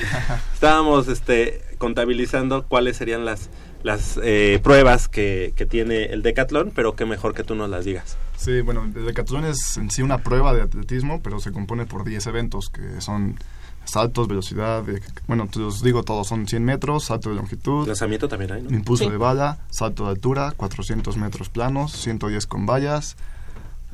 estábamos 0.55 1.09
este, 1.09 1.63
contabilizando 1.79 2.65
cuáles 2.65 2.97
serían 2.97 3.25
las, 3.25 3.49
las 3.83 4.19
eh, 4.23 4.61
pruebas 4.63 5.09
que, 5.09 5.53
que 5.57 5.67
tiene 5.67 6.07
el 6.07 6.23
decatlón, 6.23 6.73
pero 6.75 6.97
qué 6.97 7.07
mejor 7.07 7.35
que 7.35 7.45
tú 7.45 7.55
nos 7.55 7.71
las 7.71 7.85
digas. 7.85 8.17
Sí, 8.37 8.61
bueno, 8.61 8.91
el 8.95 9.07
decatlón 9.07 9.45
es 9.45 9.77
en 9.77 9.91
sí 9.91 10.03
una 10.03 10.19
prueba 10.19 10.53
de 10.53 10.63
atletismo, 10.63 11.23
pero 11.23 11.41
se 11.41 11.53
compone 11.53 11.87
por 11.87 12.05
10 12.05 12.27
eventos 12.27 12.69
que 12.69 13.01
son 13.01 13.39
saltos, 13.85 14.29
velocidad, 14.29 14.83
de- 14.83 15.03
bueno, 15.27 15.49
te 15.51 15.59
los 15.59 15.83
digo 15.83 16.03
todos, 16.03 16.29
son 16.29 16.47
100 16.47 16.65
metros, 16.65 17.05
salto 17.05 17.31
de 17.31 17.37
longitud, 17.37 17.87
Lanzamiento 17.87 18.29
también 18.29 18.53
hay, 18.53 18.63
¿no? 18.63 18.71
impulso 18.71 19.05
Sí. 19.05 19.11
de 19.11 19.17
bala, 19.17 19.59
salto 19.71 20.05
de 20.05 20.11
altura, 20.11 20.53
400 20.57 21.17
metros 21.17 21.49
planos, 21.49 21.93
110 21.93 22.47
con 22.47 22.65
vallas, 22.67 23.17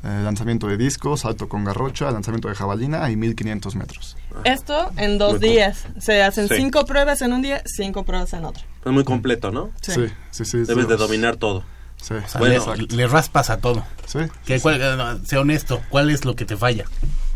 eh, 0.03 0.21
lanzamiento 0.23 0.67
de 0.67 0.77
disco, 0.77 1.17
salto 1.17 1.49
con 1.49 1.65
garrocha, 1.65 2.09
lanzamiento 2.11 2.47
de 2.47 2.55
jabalina 2.55 3.09
y 3.11 3.17
1500 3.17 3.75
metros. 3.75 4.15
Esto 4.45 4.91
en 4.95 5.17
dos 5.17 5.33
Muy 5.33 5.39
cool. 5.41 5.49
días. 5.49 5.85
Se 5.99 6.23
hacen 6.23 6.47
Sí. 6.47 6.55
cinco 6.55 6.85
pruebas 6.85 7.21
en 7.21 7.33
un 7.33 7.41
día, 7.41 7.61
cinco 7.65 8.03
pruebas 8.03 8.31
en 8.33 8.45
otro. 8.45 8.63
Es 8.85 8.91
muy 8.93 9.03
completo, 9.03 9.51
¿no? 9.51 9.71
Sí. 9.81 9.91
Sí, 9.93 10.07
sí, 10.31 10.45
sí. 10.45 10.57
Debes 10.59 10.87
de 10.87 10.95
dominar 10.95 11.35
todo. 11.35 11.63
Sí, 12.01 12.13
O 12.13 12.27
sea, 12.27 12.39
Bueno. 12.39 12.75
le, 12.75 12.87
le 12.95 13.07
raspas 13.07 13.49
a 13.49 13.57
todo. 13.57 13.85
sí. 14.05 14.19
Que, 14.45 14.59
cuál- 14.61 14.81
eh, 14.81 14.95
no, 14.97 15.23
sé 15.25 15.37
honesto, 15.37 15.81
¿cuál 15.89 16.09
es 16.09 16.25
lo 16.25 16.35
que 16.35 16.45
te 16.45 16.55
falla? 16.57 16.85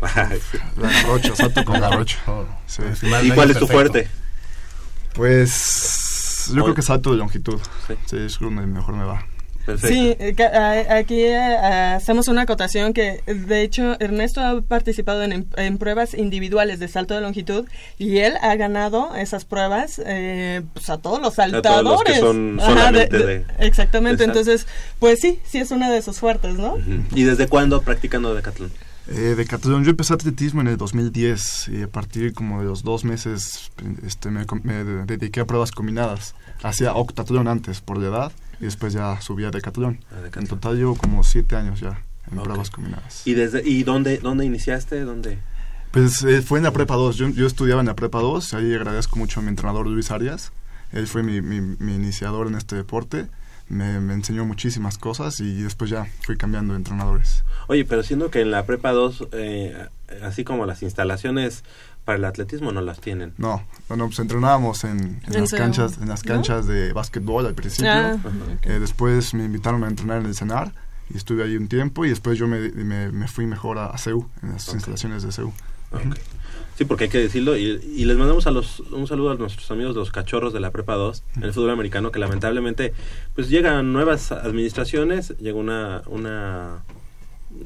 La 0.76 0.90
garrocha, 0.90 1.36
salto 1.36 1.64
con 1.64 1.80
garrocha. 1.80 2.18
Oh, 2.26 2.44
pues, 2.76 3.02
¿Y 3.24 3.30
cuál 3.30 3.50
es 3.50 3.58
tu 3.58 3.66
fuerte? 3.66 4.08
Pues 5.14 6.50
yo 6.54 6.62
creo 6.62 6.74
que 6.74 6.82
salto 6.82 7.10
de 7.12 7.16
longitud. 7.18 7.58
Sí. 7.86 7.94
Sí, 8.06 8.16
es 8.18 8.38
donde 8.38 8.66
mejor 8.66 8.94
me 8.96 9.04
va. 9.04 9.24
Perfecto. 9.64 9.88
Sí, 9.94 10.14
eh, 10.18 10.34
ca- 10.36 10.48
a- 10.48 10.96
aquí 10.96 11.20
eh, 11.22 11.36
hacemos 11.96 12.28
una 12.28 12.42
acotación 12.42 12.92
que, 12.92 13.22
de 13.26 13.62
hecho, 13.62 13.98
Ernesto 14.00 14.40
ha 14.40 14.60
participado 14.60 15.22
en, 15.22 15.46
en 15.56 15.78
pruebas 15.78 16.14
individuales 16.14 16.78
de 16.80 16.88
salto 16.88 17.14
de 17.14 17.20
longitud 17.22 17.64
y 17.98 18.18
él 18.18 18.34
ha 18.42 18.54
ganado 18.56 19.14
esas 19.16 19.44
pruebas 19.44 20.00
eh, 20.04 20.62
pues, 20.74 20.90
a 20.90 20.98
todos 20.98 21.20
los 21.20 21.34
todos 21.34 21.50
los 21.50 22.02
que 22.02 22.12
saltadores. 22.14 22.20
son 22.20 22.60
Ajá, 22.60 22.68
solamente 22.68 23.18
de- 23.18 23.44
exactamente, 23.60 24.18
de 24.18 24.24
salto. 24.26 24.38
entonces, 24.40 24.66
pues 24.98 25.20
sí, 25.20 25.38
sí 25.44 25.58
es 25.58 25.70
una 25.70 25.90
de 25.90 26.02
sus 26.02 26.18
fuertes, 26.18 26.54
¿no? 26.56 26.76
¿Y 27.14 27.22
desde 27.22 27.48
cuándo 27.48 27.80
practicando 27.82 28.34
decatlón? 28.34 28.70
Eh, 29.06 29.34
Decathlon, 29.36 29.84
yo 29.84 29.90
empecé 29.90 30.14
atletismo 30.14 30.62
en 30.62 30.68
el 30.68 30.78
2010 30.78 31.68
y 31.68 31.82
a 31.82 31.88
partir 31.88 32.32
como 32.32 32.60
de 32.62 32.66
los 32.68 32.82
dos 32.84 33.04
meses 33.04 33.70
este, 34.06 34.30
me, 34.30 34.46
com- 34.46 34.62
me 34.64 34.82
de- 34.82 35.04
dediqué 35.04 35.40
a 35.40 35.44
pruebas 35.44 35.72
combinadas. 35.72 36.34
Hacía 36.62 36.94
octatlón 36.94 37.46
antes 37.48 37.82
por 37.82 37.98
la 37.98 38.08
edad 38.08 38.32
y 38.60 38.64
después 38.64 38.92
ya 38.92 39.20
subí 39.20 39.44
a 39.44 39.50
Decathlon. 39.50 39.98
A 40.10 40.16
Decathlon. 40.20 40.44
En 40.44 40.48
total 40.48 40.76
llevo 40.76 40.96
como 40.96 41.22
siete 41.24 41.56
años 41.56 41.80
ya 41.80 42.00
en 42.30 42.38
Ok. 42.38 42.44
pruebas 42.44 42.70
combinadas. 42.70 43.22
¿Y 43.26 43.34
desde 43.34 43.66
y 43.68 43.82
dónde 43.82 44.18
dónde 44.18 44.44
iniciaste? 44.44 45.00
¿Dónde? 45.00 45.38
Pues 45.90 46.22
eh, 46.24 46.42
fue 46.42 46.58
en 46.58 46.64
la 46.64 46.72
prepa 46.72 46.94
2, 46.96 47.16
yo, 47.16 47.28
yo 47.28 47.46
estudiaba 47.46 47.80
en 47.80 47.86
la 47.86 47.94
prepa 47.94 48.18
2, 48.18 48.54
ahí 48.54 48.74
agradezco 48.74 49.16
mucho 49.16 49.38
a 49.40 49.42
mi 49.44 49.50
entrenador 49.50 49.86
Luis 49.86 50.10
Arias, 50.10 50.50
él 50.90 51.06
fue 51.06 51.22
mi, 51.22 51.40
mi- 51.40 51.60
mi 51.78 51.94
iniciador 51.94 52.48
en 52.48 52.56
este 52.56 52.74
deporte, 52.74 53.26
me, 53.68 54.00
me 54.00 54.12
enseñó 54.14 54.44
muchísimas 54.44 54.98
cosas 54.98 55.38
y 55.40 55.62
después 55.62 55.90
ya 55.90 56.06
fui 56.22 56.36
cambiando 56.36 56.72
de 56.74 56.78
entrenadores. 56.78 57.44
Oye, 57.68 57.84
pero 57.84 58.02
siendo 58.02 58.30
que 58.30 58.40
en 58.40 58.50
la 58.50 58.66
prepa 58.66 58.90
2 58.92 59.28
eh, 59.32 59.86
así 60.22 60.42
como 60.42 60.66
las 60.66 60.82
instalaciones 60.82 61.62
para 62.04 62.18
el 62.18 62.24
atletismo 62.24 62.70
no 62.72 62.80
las 62.80 63.00
tienen. 63.00 63.32
No, 63.38 63.62
bueno, 63.88 64.06
pues 64.06 64.18
entrenábamos 64.18 64.84
en, 64.84 65.20
en 65.26 65.34
¿En 65.34 65.40
las 65.40 65.52
canchas, 65.52 65.98
en 66.00 66.08
las 66.08 66.24
¿No? 66.24 66.32
canchas 66.32 66.66
de 66.66 66.92
básquetbol 66.92 67.46
al 67.46 67.54
principio. 67.54 67.90
Ah, 67.90 68.16
Eh, 68.62 68.78
después 68.80 69.32
me 69.34 69.44
invitaron 69.44 69.84
a 69.84 69.88
entrenar 69.88 70.20
en 70.20 70.26
el 70.26 70.34
CENAR 70.34 70.72
y 71.12 71.16
estuve 71.16 71.42
ahí 71.44 71.56
un 71.56 71.68
tiempo 71.68 72.04
y 72.04 72.10
después 72.10 72.38
yo 72.38 72.46
me, 72.48 72.70
me, 72.70 73.10
me 73.10 73.28
fui 73.28 73.46
mejor 73.46 73.78
a, 73.78 73.86
a 73.86 73.98
CEU, 73.98 74.28
en 74.42 74.52
las 74.52 74.72
instalaciones 74.72 75.22
de 75.22 75.32
CEU. 75.32 75.52
Sí, 76.76 76.84
porque 76.84 77.04
hay 77.04 77.10
que 77.10 77.18
decirlo. 77.18 77.56
Y, 77.56 77.62
y 77.96 78.04
les 78.04 78.16
mandamos 78.16 78.46
a 78.48 78.50
los, 78.50 78.80
un 78.80 79.06
saludo 79.06 79.30
a 79.30 79.34
nuestros 79.36 79.70
amigos, 79.70 79.94
los 79.94 80.10
cachorros 80.10 80.52
de 80.52 80.58
la 80.60 80.72
Prepa 80.72 80.94
2, 80.94 81.22
en 81.36 81.42
el 81.44 81.52
fútbol 81.52 81.70
americano, 81.70 82.10
que 82.10 82.18
lamentablemente, 82.18 82.92
pues 83.34 83.48
llegan 83.48 83.92
nuevas 83.92 84.32
administraciones, 84.32 85.34
llegó 85.38 85.60
una, 85.60 86.02
una 86.06 86.78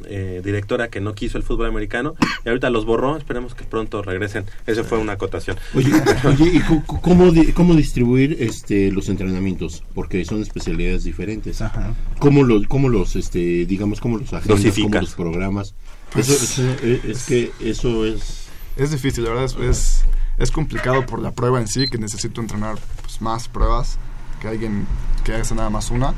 eh, 0.06 0.40
directora 0.44 0.88
que 0.88 1.00
no 1.00 1.14
quiso 1.14 1.38
el 1.38 1.44
fútbol 1.44 1.66
americano, 1.66 2.14
y 2.44 2.48
ahorita 2.48 2.70
los 2.70 2.84
borró, 2.84 3.16
esperemos 3.16 3.54
que 3.54 3.64
pronto 3.64 4.02
regresen. 4.02 4.44
Esa 4.66 4.84
fue 4.84 4.98
una 4.98 5.12
acotación. 5.14 5.56
Oye, 5.74 5.90
oye, 6.24 6.50
¿y 6.54 6.60
cómo, 7.02 7.30
di- 7.32 7.52
cómo 7.52 7.74
distribuir 7.74 8.36
este, 8.40 8.90
los 8.92 9.08
entrenamientos? 9.08 9.82
Porque 9.94 10.24
son 10.24 10.42
especialidades 10.42 11.04
diferentes. 11.04 11.60
Ajá. 11.62 11.94
¿Cómo, 12.18 12.42
lo- 12.44 12.66
cómo 12.68 12.88
los, 12.88 13.16
este, 13.16 13.66
digamos, 13.66 14.00
cómo 14.00 14.18
los 14.18 14.32
agendas, 14.32 14.62
Dosificas. 14.62 14.90
cómo 14.90 15.00
los 15.00 15.14
programas? 15.14 15.74
Eso, 16.16 16.32
eso, 16.32 16.62
eh, 16.82 17.00
es 17.08 17.24
que 17.26 17.52
eso 17.60 18.04
es... 18.06 18.44
Es 18.76 18.90
difícil, 18.92 19.24
la 19.24 19.30
verdad 19.30 19.44
es, 19.44 19.56
es, 19.56 20.04
es 20.38 20.50
complicado 20.50 21.04
por 21.04 21.20
la 21.20 21.32
prueba 21.32 21.60
en 21.60 21.66
sí, 21.66 21.88
que 21.88 21.98
necesito 21.98 22.40
entrenar 22.40 22.76
pues, 23.02 23.20
más 23.20 23.48
pruebas 23.48 23.98
que 24.40 24.46
alguien 24.48 24.86
que 25.24 25.34
haga 25.34 25.42
nada 25.54 25.68
más 25.68 25.90
una. 25.90 26.14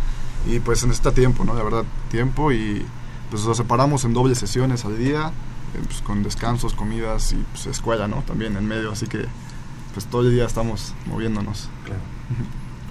Y 0.46 0.58
pues 0.60 0.82
necesita 0.84 1.12
tiempo, 1.12 1.44
¿no? 1.44 1.54
La 1.54 1.62
verdad, 1.62 1.84
tiempo 2.10 2.52
y 2.52 2.82
pues 3.30 3.44
lo 3.44 3.54
separamos 3.54 4.04
en 4.04 4.12
dobles 4.14 4.38
sesiones 4.38 4.84
al 4.84 4.98
día, 4.98 5.28
eh, 5.74 5.80
pues, 5.86 6.00
con 6.02 6.22
descansos, 6.22 6.74
comidas 6.74 7.32
y 7.32 7.36
pues 7.52 7.66
escuela, 7.66 8.08
¿no? 8.08 8.22
También 8.26 8.56
en 8.56 8.66
medio, 8.66 8.92
así 8.92 9.06
que 9.06 9.24
pues 9.94 10.06
todo 10.06 10.22
el 10.22 10.32
día 10.34 10.44
estamos 10.46 10.94
moviéndonos. 11.06 11.68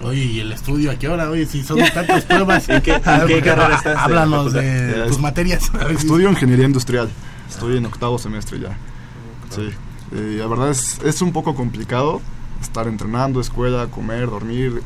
Oye, 0.02 0.24
¿y 0.24 0.40
el 0.40 0.50
estudio 0.52 0.90
a 0.90 0.96
qué 0.96 1.08
hora? 1.08 1.28
Oye, 1.28 1.44
si 1.46 1.62
son 1.62 1.78
tantas 1.92 2.24
pruebas. 2.24 2.66
¿En 2.70 2.80
qué- 2.80 2.94
en 2.94 3.08
A 3.08 3.18
ver, 3.18 3.26
qué 3.26 3.34
porque 3.34 3.48
carrera 3.50 3.66
há- 3.74 3.76
estás 3.76 3.94
de 3.94 4.00
Háblanos 4.00 4.36
facultad? 4.38 4.60
de 4.60 4.90
Eh, 5.04 5.08
tus 5.08 5.18
materias. 5.20 5.70
Estudio 5.90 6.30
ingeniería 6.30 6.64
industrial, 6.66 7.10
estoy 7.48 7.76
en 7.76 7.86
octavo 7.86 8.18
semestre 8.18 8.60
ya. 8.60 8.76
Sí, 9.50 9.68
Eh, 10.12 10.36
la 10.40 10.46
verdad 10.48 10.70
es, 10.70 10.98
es 11.04 11.22
un 11.22 11.32
poco 11.32 11.54
complicado 11.54 12.20
estar 12.60 12.88
entrenando, 12.88 13.40
escuela, 13.40 13.86
comer, 13.88 14.28
dormir, 14.30 14.82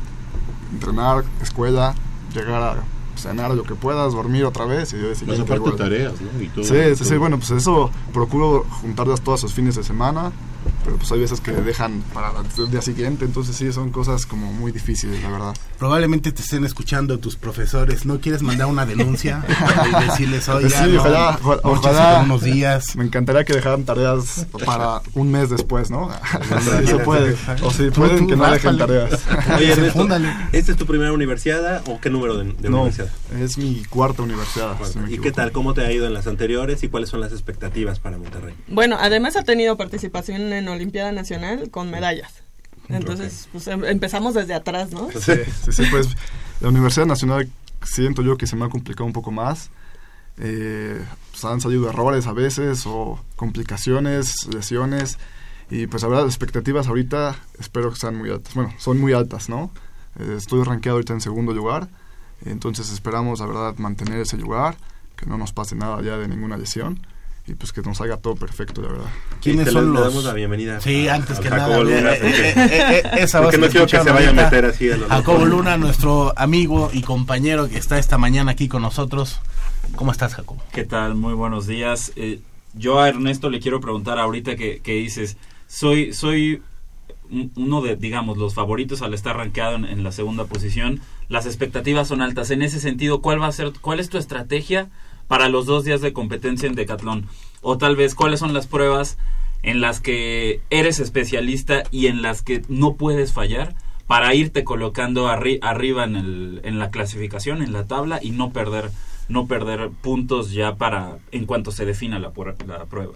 entrenar, 0.71 1.23
escuela, 1.41 1.95
llegar 2.33 2.61
a 2.61 2.75
cenar 3.17 3.51
lo 3.53 3.63
que 3.63 3.75
puedas, 3.75 4.13
dormir 4.13 4.45
otra 4.45 4.65
vez 4.65 4.93
y 4.93 5.01
yo 5.01 5.09
Más 5.09 5.37
ya 5.37 5.43
aparte 5.43 5.71
tareas, 5.71 6.13
¿no? 6.21 6.41
Y 6.41 6.47
todo, 6.47 6.63
Sí, 6.63 7.03
sí, 7.03 7.17
bueno, 7.17 7.37
pues 7.37 7.51
eso 7.51 7.89
procuro 8.13 8.65
juntarlas 8.81 9.21
todos 9.21 9.43
los 9.43 9.53
fines 9.53 9.75
de 9.75 9.83
semana, 9.83 10.31
pero 10.85 10.97
pues 10.97 11.11
hay 11.11 11.19
veces 11.19 11.41
que 11.41 11.51
dejan 11.51 12.01
para 12.13 12.31
el 12.57 12.71
día 12.71 12.81
siguiente, 12.81 13.25
entonces 13.25 13.55
sí, 13.55 13.71
son 13.73 13.91
cosas 13.91 14.25
como 14.25 14.53
muy 14.53 14.71
difíciles, 14.71 15.21
la 15.23 15.29
verdad. 15.29 15.53
Probablemente 15.79 16.31
te 16.31 16.41
estén 16.41 16.63
escuchando 16.63 17.19
tus 17.19 17.35
profesores. 17.35 18.05
¿No 18.05 18.21
quieres 18.21 18.41
mandar 18.43 18.67
una 18.67 18.85
denuncia? 18.85 19.43
y 20.01 20.05
decirles, 20.07 20.47
oye, 20.47 20.69
sí, 20.69 20.95
ojalá, 20.95 21.37
ojalá- 21.43 21.61
ojalá. 21.63 22.21
unos 22.23 22.43
días. 22.43 22.95
Me 22.95 23.03
encantaría 23.03 23.43
que 23.43 23.53
dejaran 23.53 23.83
tareas 23.83 24.45
para 24.65 25.01
un 25.15 25.31
mes 25.31 25.49
después, 25.49 25.89
¿no? 25.91 26.09
Si 26.81 26.87
se 26.87 26.99
puede. 26.99 27.35
O 27.63 27.71
si 27.71 27.89
Tú- 27.89 28.01
pueden, 28.01 28.19
tú 28.19 28.27
que 28.27 28.35
no 28.35 28.51
dejen 28.51 28.77
tareas. 28.77 29.19
Oye, 29.57 29.71
Ernesto. 29.71 30.07
¿esta 30.51 30.71
es 30.71 30.77
tu 30.77 30.85
primera 30.85 31.11
universidad 31.11 31.83
o 31.87 31.99
qué 31.99 32.09
número 32.09 32.37
de, 32.37 32.53
de 32.53 32.69
No, 32.69 32.81
universidad? 32.83 33.09
es 33.39 33.57
mi 33.57 33.83
cuarta 33.85 34.21
universidad. 34.21 34.75
si 34.91 34.99
me 34.99 35.11
¿Y 35.11 35.17
qué 35.17 35.31
tal? 35.31 35.51
¿Cómo 35.51 35.73
te 35.73 35.81
ha 35.81 35.91
ido 35.91 36.05
en 36.05 36.13
las 36.13 36.27
anteriores 36.27 36.83
y 36.83 36.89
cuáles 36.89 37.09
son 37.09 37.19
las 37.21 37.31
expectativas 37.31 37.99
para 37.99 38.17
Monterrey? 38.17 38.53
Bueno, 38.67 38.97
además 38.99 39.35
ha 39.35 39.43
tenido 39.43 39.77
participación 39.77 40.53
en 40.53 40.67
Olimpiada 40.75 41.11
Nacional 41.11 41.69
con 41.71 41.89
medallas. 41.91 42.33
Entonces, 42.89 43.47
pues 43.51 43.67
em- 43.67 43.85
empezamos 43.85 44.33
desde 44.35 44.53
atrás, 44.53 44.91
¿no? 44.91 45.09
Sí, 45.11 45.33
sí, 45.63 45.71
sí, 45.71 45.83
pues 45.89 46.09
la 46.61 46.69
Universidad 46.69 47.05
Nacional 47.07 47.49
siento 47.83 48.21
yo 48.21 48.37
que 48.37 48.47
se 48.47 48.55
me 48.55 48.65
ha 48.65 48.69
complicado 48.69 49.05
un 49.05 49.13
poco 49.13 49.31
más. 49.31 49.69
Eh, 50.37 51.01
pues, 51.31 51.45
han 51.45 51.61
salido 51.61 51.89
errores 51.89 52.27
a 52.27 52.33
veces 52.33 52.83
o 52.85 53.19
complicaciones, 53.35 54.47
lesiones. 54.53 55.17
Y 55.71 55.87
pues 55.87 56.03
la 56.03 56.09
verdad, 56.09 56.25
las 56.25 56.33
expectativas 56.33 56.87
ahorita 56.87 57.35
espero 57.59 57.89
que 57.91 57.95
sean 57.99 58.15
muy 58.15 58.29
altas. 58.29 58.53
Bueno, 58.53 58.73
son 58.77 58.99
muy 58.99 59.13
altas, 59.13 59.49
¿no? 59.49 59.71
Eh, 60.19 60.35
estoy 60.37 60.63
rankeado 60.63 60.97
ahorita 60.97 61.13
en 61.13 61.21
segundo 61.21 61.53
lugar. 61.53 61.87
Entonces 62.45 62.91
esperamos, 62.91 63.39
la 63.39 63.47
verdad, 63.47 63.75
mantener 63.77 64.19
ese 64.19 64.37
lugar, 64.37 64.77
que 65.15 65.25
no 65.25 65.37
nos 65.37 65.53
pase 65.53 65.75
nada 65.75 66.01
ya 66.03 66.17
de 66.17 66.27
ninguna 66.27 66.57
lesión. 66.57 66.99
Y 67.47 67.53
pues 67.53 67.71
que 67.71 67.81
nos 67.83 67.97
salga 67.97 68.17
todo 68.17 68.35
perfecto, 68.35 68.81
la 68.81 68.87
verdad. 68.87 69.05
¿Quiénes 69.39 69.71
son 69.71 69.85
le- 69.85 69.89
le 69.91 69.93
los...? 69.99 70.07
damos 70.09 70.23
la 70.23 70.33
bienvenida 70.33 70.81
Sí, 70.81 71.07
a- 71.07 71.13
antes 71.15 71.37
a 71.37 71.41
que 71.41 71.49
Jacobo 71.49 71.83
nada. 71.83 71.83
Luna, 71.83 72.13
eh, 72.13 72.19
porque- 72.21 72.49
eh, 72.49 72.53
eh, 72.57 73.01
eh, 73.05 73.09
esa 73.19 73.39
voz 73.39 73.51
Porque 73.51 73.57
no 73.67 73.71
quiero 73.71 73.85
que 73.85 73.99
se 74.03 74.11
vaya 74.11 74.29
a 74.29 74.33
meter 74.33 74.65
así 74.65 74.89
a 74.89 74.97
Jacobo. 74.97 75.45
Luna, 75.45 75.77
nuestro 75.77 76.33
amigo 76.37 76.89
y 76.91 77.01
compañero 77.03 77.69
que 77.69 77.77
está 77.77 77.99
esta 77.99 78.17
mañana 78.17 78.51
aquí 78.51 78.67
con 78.67 78.81
nosotros. 78.81 79.39
¿Cómo 79.95 80.11
estás, 80.11 80.33
Jacobo? 80.33 80.59
¿Qué 80.73 80.85
tal? 80.85 81.13
Muy 81.13 81.35
buenos 81.35 81.67
días. 81.67 82.13
Eh, 82.15 82.39
yo 82.73 82.99
a 82.99 83.09
Ernesto 83.09 83.51
le 83.51 83.59
quiero 83.59 83.79
preguntar 83.79 84.17
ahorita 84.17 84.55
que, 84.55 84.79
que 84.79 84.93
dices, 84.93 85.37
soy, 85.67 86.13
soy 86.13 86.63
un- 87.29 87.51
uno 87.55 87.81
de, 87.81 87.95
digamos, 87.95 88.37
los 88.39 88.55
favoritos 88.55 89.03
al 89.03 89.13
estar 89.13 89.37
rankeado 89.37 89.75
en, 89.75 89.85
en 89.85 90.03
la 90.03 90.11
segunda 90.11 90.45
posición. 90.45 90.99
Las 91.29 91.45
expectativas 91.45 92.07
son 92.07 92.23
altas. 92.23 92.49
En 92.49 92.63
ese 92.63 92.79
sentido, 92.79 93.21
¿cuál 93.21 93.39
va 93.39 93.45
a 93.47 93.51
ser, 93.51 93.71
cuál 93.81 93.99
es 93.99 94.09
tu 94.09 94.17
estrategia 94.17 94.87
para 95.27 95.49
los 95.49 95.65
dos 95.65 95.83
días 95.83 96.01
de 96.01 96.13
competencia 96.13 96.67
en 96.67 96.75
Decathlon? 96.75 97.27
O 97.61 97.77
tal 97.77 97.95
vez, 97.95 98.15
¿cuáles 98.15 98.39
son 98.39 98.53
las 98.53 98.67
pruebas 98.67 99.17
en 99.63 99.81
las 99.81 99.99
que 99.99 100.61
eres 100.69 100.99
especialista 100.99 101.83
y 101.91 102.07
en 102.07 102.21
las 102.21 102.41
que 102.41 102.61
no 102.69 102.93
puedes 102.95 103.33
fallar 103.33 103.75
para 104.07 104.35
irte 104.35 104.63
colocando 104.63 105.27
arri- 105.27 105.57
arriba 105.63 106.03
en, 106.03 106.15
el, 106.15 106.61
en 106.63 106.77
la 106.77 106.91
clasificación, 106.91 107.63
en 107.63 107.73
la 107.73 107.85
tabla 107.85 108.19
y 108.21 108.31
no 108.31 108.51
perder 108.51 108.91
no 109.27 109.47
perder 109.47 109.89
puntos 109.89 110.51
ya 110.51 110.75
para 110.75 111.17
en 111.31 111.47
cuanto 111.47 111.71
se 111.71 111.83
defina 111.83 112.19
la, 112.19 112.31
la 112.67 112.85
prueba. 112.85 113.13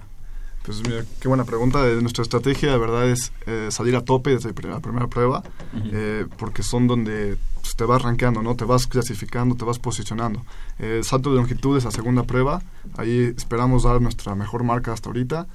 Pues 0.64 0.82
mira, 0.82 1.06
qué 1.22 1.28
buena 1.28 1.44
pregunta. 1.46 1.86
Nuestra 2.02 2.24
estrategia, 2.24 2.72
de 2.72 2.78
verdad, 2.80 3.08
es 3.08 3.32
eh, 3.46 3.68
salir 3.70 3.96
a 3.96 4.04
tope 4.04 4.32
desde 4.32 4.52
la 4.68 4.80
primera 4.80 5.06
prueba, 5.06 5.44
eh, 5.94 6.26
porque 6.38 6.64
son 6.64 6.88
donde 6.88 7.38
pues, 7.62 7.76
te 7.76 7.84
vas 7.84 8.02
rankeando, 8.02 8.42
¿no? 8.42 8.56
Te 8.56 8.66
vas 8.66 8.88
clasificando, 8.88 9.54
te 9.56 9.66
vas 9.66 9.78
posicionando. 9.78 10.44
Eh, 10.80 10.98
el 10.98 11.04
salto 11.04 11.30
de 11.30 11.38
longitud 11.38 11.78
es 11.78 11.86
la 11.86 11.92
segunda 11.92 12.24
prueba. 12.24 12.62
Ahí 12.98 13.34
esperamos 13.36 13.84
dar 13.84 14.02
nuestra 14.02 14.36
mejor 14.36 14.64
marca 14.64 14.94
hasta 14.94 15.10
ahorita 15.10 15.48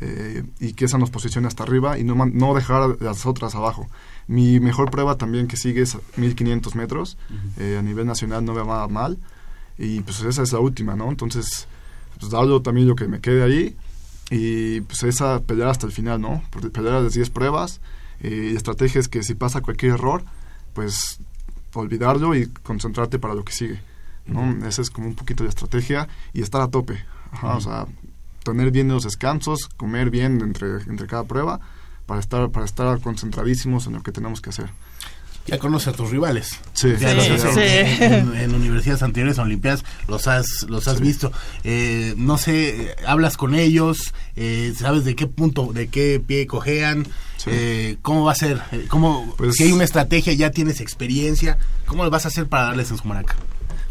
eh, 0.00 0.44
y 0.60 0.72
que 0.72 0.86
esa 0.86 0.98
nos 0.98 1.10
posicione 1.10 1.46
hasta 1.46 1.62
arriba 1.62 1.98
y 1.98 2.04
no, 2.04 2.14
no 2.26 2.54
dejar 2.54 3.00
las 3.00 3.26
otras 3.26 3.54
abajo. 3.54 3.88
Mi 4.26 4.60
mejor 4.60 4.90
prueba 4.90 5.16
también 5.16 5.48
que 5.48 5.56
sigue 5.56 5.82
es 5.82 5.96
1500 6.16 6.74
metros. 6.74 7.16
Eh, 7.58 7.76
a 7.78 7.82
nivel 7.82 8.06
nacional 8.06 8.44
no 8.44 8.54
me 8.54 8.62
va 8.62 8.86
mal. 8.88 9.18
Y 9.78 10.00
pues 10.00 10.20
esa 10.22 10.42
es 10.42 10.52
la 10.52 10.60
última, 10.60 10.96
¿no? 10.96 11.08
Entonces, 11.08 11.66
pues 12.18 12.30
darlo 12.30 12.62
también 12.62 12.86
lo 12.86 12.94
que 12.94 13.08
me 13.08 13.20
quede 13.20 13.42
ahí 13.42 13.76
y 14.30 14.80
pues 14.82 15.02
esa 15.02 15.40
pelear 15.42 15.68
hasta 15.68 15.86
el 15.86 15.92
final, 15.92 16.20
¿no? 16.20 16.42
Pelear 16.72 17.02
las 17.02 17.12
10 17.12 17.28
pruebas 17.30 17.80
eh, 18.20 18.46
y 18.48 18.50
la 18.52 18.56
estrategia 18.56 19.00
es 19.00 19.08
que 19.08 19.22
si 19.22 19.34
pasa 19.34 19.60
cualquier 19.60 19.92
error, 19.92 20.24
pues 20.72 21.18
olvidarlo 21.74 22.34
y 22.34 22.46
concentrarte 22.46 23.18
para 23.18 23.34
lo 23.34 23.44
que 23.44 23.52
sigue, 23.52 23.80
¿no? 24.26 24.66
Esa 24.66 24.82
es 24.82 24.90
como 24.90 25.08
un 25.08 25.14
poquito 25.14 25.42
la 25.44 25.50
estrategia 25.50 26.08
y 26.32 26.42
estar 26.42 26.60
a 26.60 26.68
tope, 26.68 27.04
Ajá, 27.32 27.56
o 27.56 27.60
sea, 27.60 27.86
tener 28.44 28.70
bien 28.70 28.88
los 28.88 29.04
descansos, 29.04 29.68
comer 29.76 30.10
bien 30.10 30.40
entre, 30.42 30.82
entre 30.88 31.06
cada 31.06 31.24
prueba, 31.24 31.60
para 32.06 32.20
estar, 32.20 32.50
para 32.50 32.64
estar 32.66 33.00
concentradísimos 33.00 33.86
en 33.86 33.94
lo 33.94 34.02
que 34.02 34.12
tenemos 34.12 34.40
que 34.40 34.50
hacer. 34.50 34.70
Ya 35.46 35.58
conoces 35.58 35.88
a 35.88 35.92
tus 35.92 36.10
rivales. 36.10 36.50
Sí, 36.72 36.92
Ya 37.00 37.20
Sí, 37.20 37.28
los 37.30 37.44
has- 37.44 37.54
sí. 37.54 37.60
En, 37.60 38.36
en 38.36 38.54
universidades 38.54 39.02
anteriores, 39.02 39.40
a 39.40 39.42
Olimpiadas, 39.42 39.84
los 40.06 40.28
has, 40.28 40.46
los 40.68 40.86
has 40.86 41.00
visto. 41.00 41.32
Eh, 41.64 42.14
no 42.16 42.38
sé, 42.38 42.94
hablas 43.06 43.36
con 43.36 43.56
ellos, 43.56 44.14
eh, 44.36 44.72
sabes 44.76 45.04
de 45.04 45.16
qué 45.16 45.26
punto, 45.26 45.72
de 45.72 45.88
qué 45.88 46.22
pie 46.24 46.46
cojean, 46.46 47.06
Sí. 47.38 47.50
eh, 47.52 47.98
cómo 48.02 48.22
va 48.24 48.32
a 48.32 48.36
ser, 48.36 48.62
cómo, 48.88 49.34
Pues- 49.36 49.56
si 49.56 49.64
hay 49.64 49.72
una 49.72 49.82
estrategia, 49.82 50.32
ya 50.32 50.52
tienes 50.52 50.80
experiencia, 50.80 51.58
¿cómo 51.86 52.04
lo 52.04 52.10
vas 52.10 52.24
a 52.24 52.28
hacer 52.28 52.46
para 52.46 52.66
darles 52.66 52.92
en 52.92 52.98
su 52.98 53.08
maraca? 53.08 53.34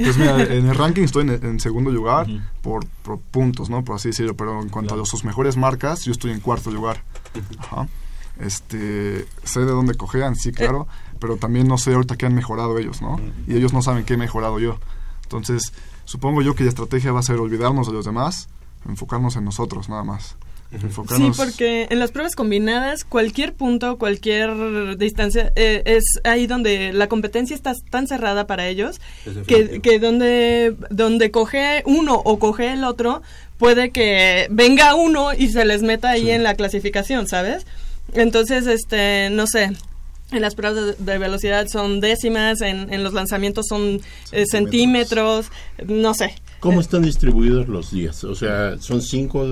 Pues 0.03 0.17
mira, 0.17 0.41
en 0.53 0.67
el 0.67 0.75
ranking 0.75 1.03
estoy 1.03 1.23
en, 1.23 1.29
en 1.45 1.59
segundo 1.59 1.91
lugar 1.91 2.27
por, 2.61 2.85
por 3.03 3.19
puntos, 3.19 3.69
¿no? 3.69 3.83
Por 3.83 3.95
así 3.95 4.09
decirlo. 4.09 4.35
Pero 4.35 4.61
en 4.61 4.69
cuanto 4.69 4.93
a 4.93 4.97
los- 4.97 5.09
sus 5.09 5.23
mejores 5.23 5.57
marcas, 5.57 6.03
yo 6.05 6.11
estoy 6.11 6.31
en 6.31 6.39
cuarto 6.39 6.71
lugar. 6.71 7.03
Ajá. 7.59 7.87
Este, 8.39 9.27
sé 9.43 9.59
de 9.59 9.65
dónde 9.71 9.93
cojean, 9.95 10.35
sí, 10.35 10.51
claro. 10.51 10.87
Pero 11.19 11.37
también 11.37 11.67
no 11.67 11.77
sé 11.77 11.93
ahorita 11.93 12.15
qué 12.17 12.25
han 12.25 12.33
mejorado 12.33 12.77
ellos, 12.79 13.01
¿no? 13.01 13.19
Y 13.47 13.55
ellos 13.55 13.73
no 13.73 13.81
saben 13.81 14.03
qué 14.05 14.15
he 14.15 14.17
mejorado 14.17 14.59
yo. 14.59 14.79
Entonces, 15.23 15.73
supongo 16.05 16.41
yo 16.41 16.55
que 16.55 16.63
la 16.63 16.69
estrategia 16.69 17.11
va 17.11 17.19
a 17.19 17.23
ser 17.23 17.37
olvidarnos 17.39 17.87
de 17.87 17.93
los 17.93 18.05
demás, 18.05 18.49
enfocarnos 18.87 19.35
en 19.35 19.45
nosotros, 19.45 19.89
nada 19.89 20.03
más. 20.03 20.35
Sí, 21.17 21.31
porque 21.36 21.88
en 21.89 21.99
las 21.99 22.12
pruebas 22.12 22.36
combinadas, 22.36 23.03
cualquier 23.03 23.53
punto, 23.53 23.97
cualquier 23.97 24.97
distancia, 24.97 25.51
eh, 25.55 25.84
es 25.86 26.19
ahí 26.23 26.47
donde 26.47 26.93
la 26.93 27.07
competencia 27.07 27.55
está 27.55 27.73
tan 27.89 28.07
cerrada 28.07 28.47
para 28.47 28.67
ellos 28.67 29.01
que, 29.47 29.81
que 29.81 29.99
donde, 29.99 30.75
donde 30.89 31.29
coge 31.29 31.84
uno 31.86 32.15
o 32.15 32.39
coge 32.39 32.71
el 32.71 32.86
otro, 32.86 33.21
puede 33.57 33.91
que 33.91 34.47
venga 34.49 34.95
uno 34.95 35.34
y 35.34 35.49
se 35.49 35.65
les 35.65 35.81
meta 35.81 36.12
ahí 36.12 36.31
en 36.31 36.43
la 36.43 36.55
clasificación, 36.55 37.27
¿sabes? 37.27 37.65
Entonces, 38.13 38.65
este, 38.65 39.29
no 39.29 39.47
sé. 39.47 39.71
En 40.31 40.41
las 40.41 40.55
pruebas 40.55 40.97
de, 40.97 41.11
de 41.11 41.17
velocidad 41.17 41.67
son 41.67 41.99
décimas, 41.99 42.61
en, 42.61 42.91
en 42.93 43.03
los 43.03 43.13
lanzamientos 43.13 43.65
son 43.67 43.99
eh, 44.31 44.45
centímetros, 44.49 45.47
no 45.87 46.13
sé. 46.13 46.33
¿Cómo 46.61 46.79
están 46.79 47.01
distribuidos 47.01 47.67
los 47.67 47.91
días? 47.91 48.23
O 48.23 48.35
sea, 48.35 48.77
son 48.79 49.01
cinco 49.01 49.45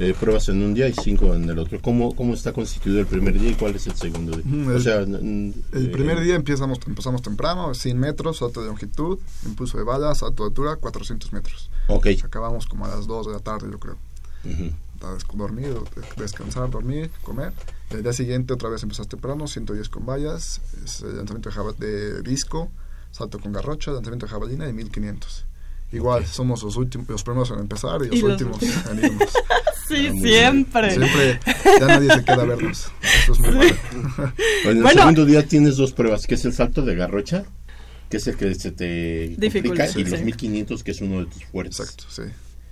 eh, 0.00 0.14
pruebas 0.18 0.48
en 0.48 0.62
un 0.62 0.74
día 0.74 0.88
y 0.88 0.92
cinco 0.92 1.34
en 1.34 1.48
el 1.48 1.58
otro. 1.58 1.80
¿Cómo, 1.80 2.14
¿Cómo 2.16 2.34
está 2.34 2.52
constituido 2.52 2.98
el 3.00 3.06
primer 3.06 3.38
día 3.38 3.50
y 3.50 3.54
cuál 3.54 3.76
es 3.76 3.86
el 3.86 3.94
segundo 3.94 4.36
día? 4.36 4.44
Ujú, 4.62 4.70
O 4.70 4.76
el- 4.76 4.82
sea, 4.82 4.96
El 4.98 5.54
eh, 5.72 5.88
primer 5.88 6.20
día 6.20 6.34
empezamos, 6.34 6.78
empezamos 6.86 7.22
temprano, 7.22 7.72
100 7.74 7.96
metros, 7.98 8.38
salto 8.38 8.60
de 8.60 8.66
longitud, 8.66 9.18
impulso 9.46 9.78
de 9.78 9.84
balas, 9.84 10.18
salto 10.18 10.42
de 10.42 10.48
altura, 10.48 10.76
400 10.76 11.32
metros. 11.32 11.70
Ok. 11.86 12.08
Acabamos 12.24 12.66
como 12.66 12.84
a 12.86 12.88
las 12.88 13.06
2 13.06 13.28
de 13.28 13.32
la 13.34 13.38
tarde, 13.38 13.68
yo 13.70 13.78
creo. 13.78 13.96
Para 14.42 14.56
des- 14.56 14.74
dormir, 15.34 15.68
de- 15.74 16.22
descansar, 16.22 16.70
dormir, 16.70 17.10
comer. 17.22 17.52
El 17.90 18.02
día 18.02 18.12
siguiente 18.12 18.52
otra 18.54 18.68
vez 18.68 18.82
empezás 18.82 19.08
temprano, 19.08 19.46
110 19.46 19.88
con 19.88 20.06
vallas, 20.06 20.60
es 20.84 21.02
el 21.02 21.16
lanzamiento 21.16 21.50
de, 21.78 21.86
de 22.14 22.22
disco, 22.22 22.70
salto 23.10 23.38
con 23.38 23.52
garrocha, 23.52 23.90
lanzamiento 23.92 24.26
de 24.26 24.30
jabalina 24.32 24.68
y 24.68 24.72
1500. 24.72 25.46
Igual, 25.92 26.24
somos 26.26 26.62
los 26.62 26.76
últimos, 26.76 27.06
los 27.08 27.22
primeros 27.22 27.50
en 27.50 27.58
empezar 27.58 28.00
y 28.02 28.06
los, 28.06 28.16
Y 28.18 28.22
los 28.22 28.30
últimos 28.32 28.62
en 28.90 28.98
irnos. 29.04 29.30
Sí, 29.86 30.08
siempre. 30.22 30.94
Siempre, 30.94 31.40
ya 31.78 31.86
nadie 31.86 32.08
se 32.14 32.24
queda 32.24 32.42
a 32.42 32.44
vernos. 32.46 32.86
Eso 33.22 33.32
es 33.34 33.38
muy 33.40 33.50
padre. 33.52 33.76
En 34.64 34.76
el 34.78 34.82
Bueno. 34.82 35.00
segundo 35.00 35.24
día 35.26 35.46
tienes 35.46 35.76
dos 35.76 35.92
pruebas, 35.92 36.26
que 36.26 36.36
es 36.36 36.44
el 36.46 36.54
salto 36.54 36.80
de 36.82 36.94
garrocha, 36.94 37.44
que 38.08 38.16
es 38.16 38.26
el 38.26 38.36
que 38.38 38.54
se 38.54 38.72
te 38.72 39.34
Dificulta, 39.36 39.84
complica, 39.86 40.00
y 40.00 40.10
los 40.10 40.18
sí. 40.20 40.24
1500, 40.24 40.82
que 40.82 40.90
es 40.92 41.00
uno 41.02 41.20
de 41.20 41.26
tus 41.26 41.44
fuertes. 41.44 41.80
Exacto, 41.80 42.04
sí. 42.08 42.22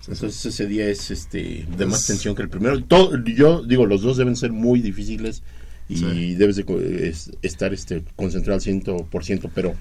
Sí, 0.01 0.07
sí. 0.07 0.13
Entonces 0.13 0.47
ese 0.47 0.67
día 0.67 0.89
es 0.89 1.11
este 1.11 1.67
de 1.77 1.87
más 1.87 2.07
tensión 2.07 2.35
que 2.35 2.43
el 2.43 2.49
primero. 2.49 2.83
Todo, 2.85 3.17
yo 3.25 3.63
digo, 3.65 3.87
los 3.87 4.03
dos 4.03 4.17
deben 4.17 4.35
ser 4.37 4.51
muy 4.53 4.81
difíciles 4.81 5.43
y 5.89 5.97
Sí. 5.99 6.35
debes 6.37 6.57
de 6.57 6.65
co- 6.65 6.79
es- 6.81 7.31
estar 7.43 7.73
este 7.75 8.03
concentrado 8.17 8.55
al 8.57 8.61
100%, 8.63 9.51
pero 9.55 9.75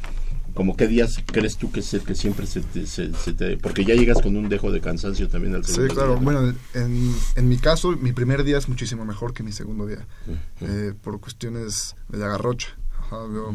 como 0.55 0.75
qué 0.75 0.87
días 0.87 1.19
crees 1.25 1.55
tú 1.57 1.71
que 1.71 1.79
es 1.79 1.93
el 1.93 2.01
que 2.01 2.15
siempre 2.15 2.47
se 2.47 2.59
te, 2.61 2.85
se- 2.87 3.13
se 3.13 3.33
te- 3.33 3.55
porque 3.57 3.85
ya 3.85 3.93
llegas 3.95 4.19
con 4.21 4.35
un 4.35 4.49
dejo 4.49 4.71
de 4.71 4.81
cansancio 4.81 5.29
también 5.29 5.55
al 5.55 5.63
Sí, 5.63 5.73
segundo 5.73 5.93
claro. 5.93 6.13
día. 6.15 6.23
Bueno, 6.23 6.53
en, 6.73 7.15
en 7.35 7.47
mi 7.47 7.57
caso, 7.57 7.91
mi 7.93 8.11
primer 8.11 8.43
día 8.43 8.57
es 8.57 8.67
muchísimo 8.67 9.05
mejor 9.05 9.33
que 9.33 9.43
mi 9.43 9.51
segundo 9.53 9.85
día. 9.87 10.05
eh, 10.61 10.93
por 11.01 11.19
cuestiones 11.21 11.95
de 12.09 12.17
la 12.17 12.27
garrocha. 12.27 12.69
Ajá, 12.99 13.17
yo 13.33 13.53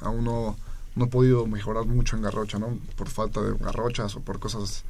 aún 0.00 0.24
no, 0.24 0.56
no 0.96 1.04
he 1.04 1.08
podido 1.08 1.46
mejorar 1.46 1.84
mucho 1.84 2.16
en 2.16 2.22
garrocha, 2.22 2.58
¿no? 2.58 2.78
Por 2.96 3.08
falta 3.08 3.42
de 3.42 3.52
garrochas 3.58 4.16
o 4.16 4.20
por 4.20 4.38
cosas 4.38 4.84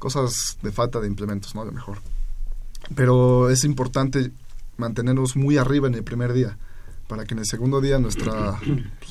cosas 0.00 0.58
de 0.62 0.72
falta 0.72 0.98
de 0.98 1.06
implementos, 1.06 1.54
¿no? 1.54 1.64
De 1.64 1.70
mejor. 1.70 1.98
Pero 2.96 3.50
es 3.50 3.62
importante 3.64 4.32
mantenernos 4.76 5.36
muy 5.36 5.58
arriba 5.58 5.86
en 5.86 5.94
el 5.94 6.02
primer 6.02 6.32
día 6.32 6.56
para 7.06 7.24
que 7.24 7.34
en 7.34 7.40
el 7.40 7.46
segundo 7.46 7.80
día 7.80 7.98
nuestra 8.00 8.58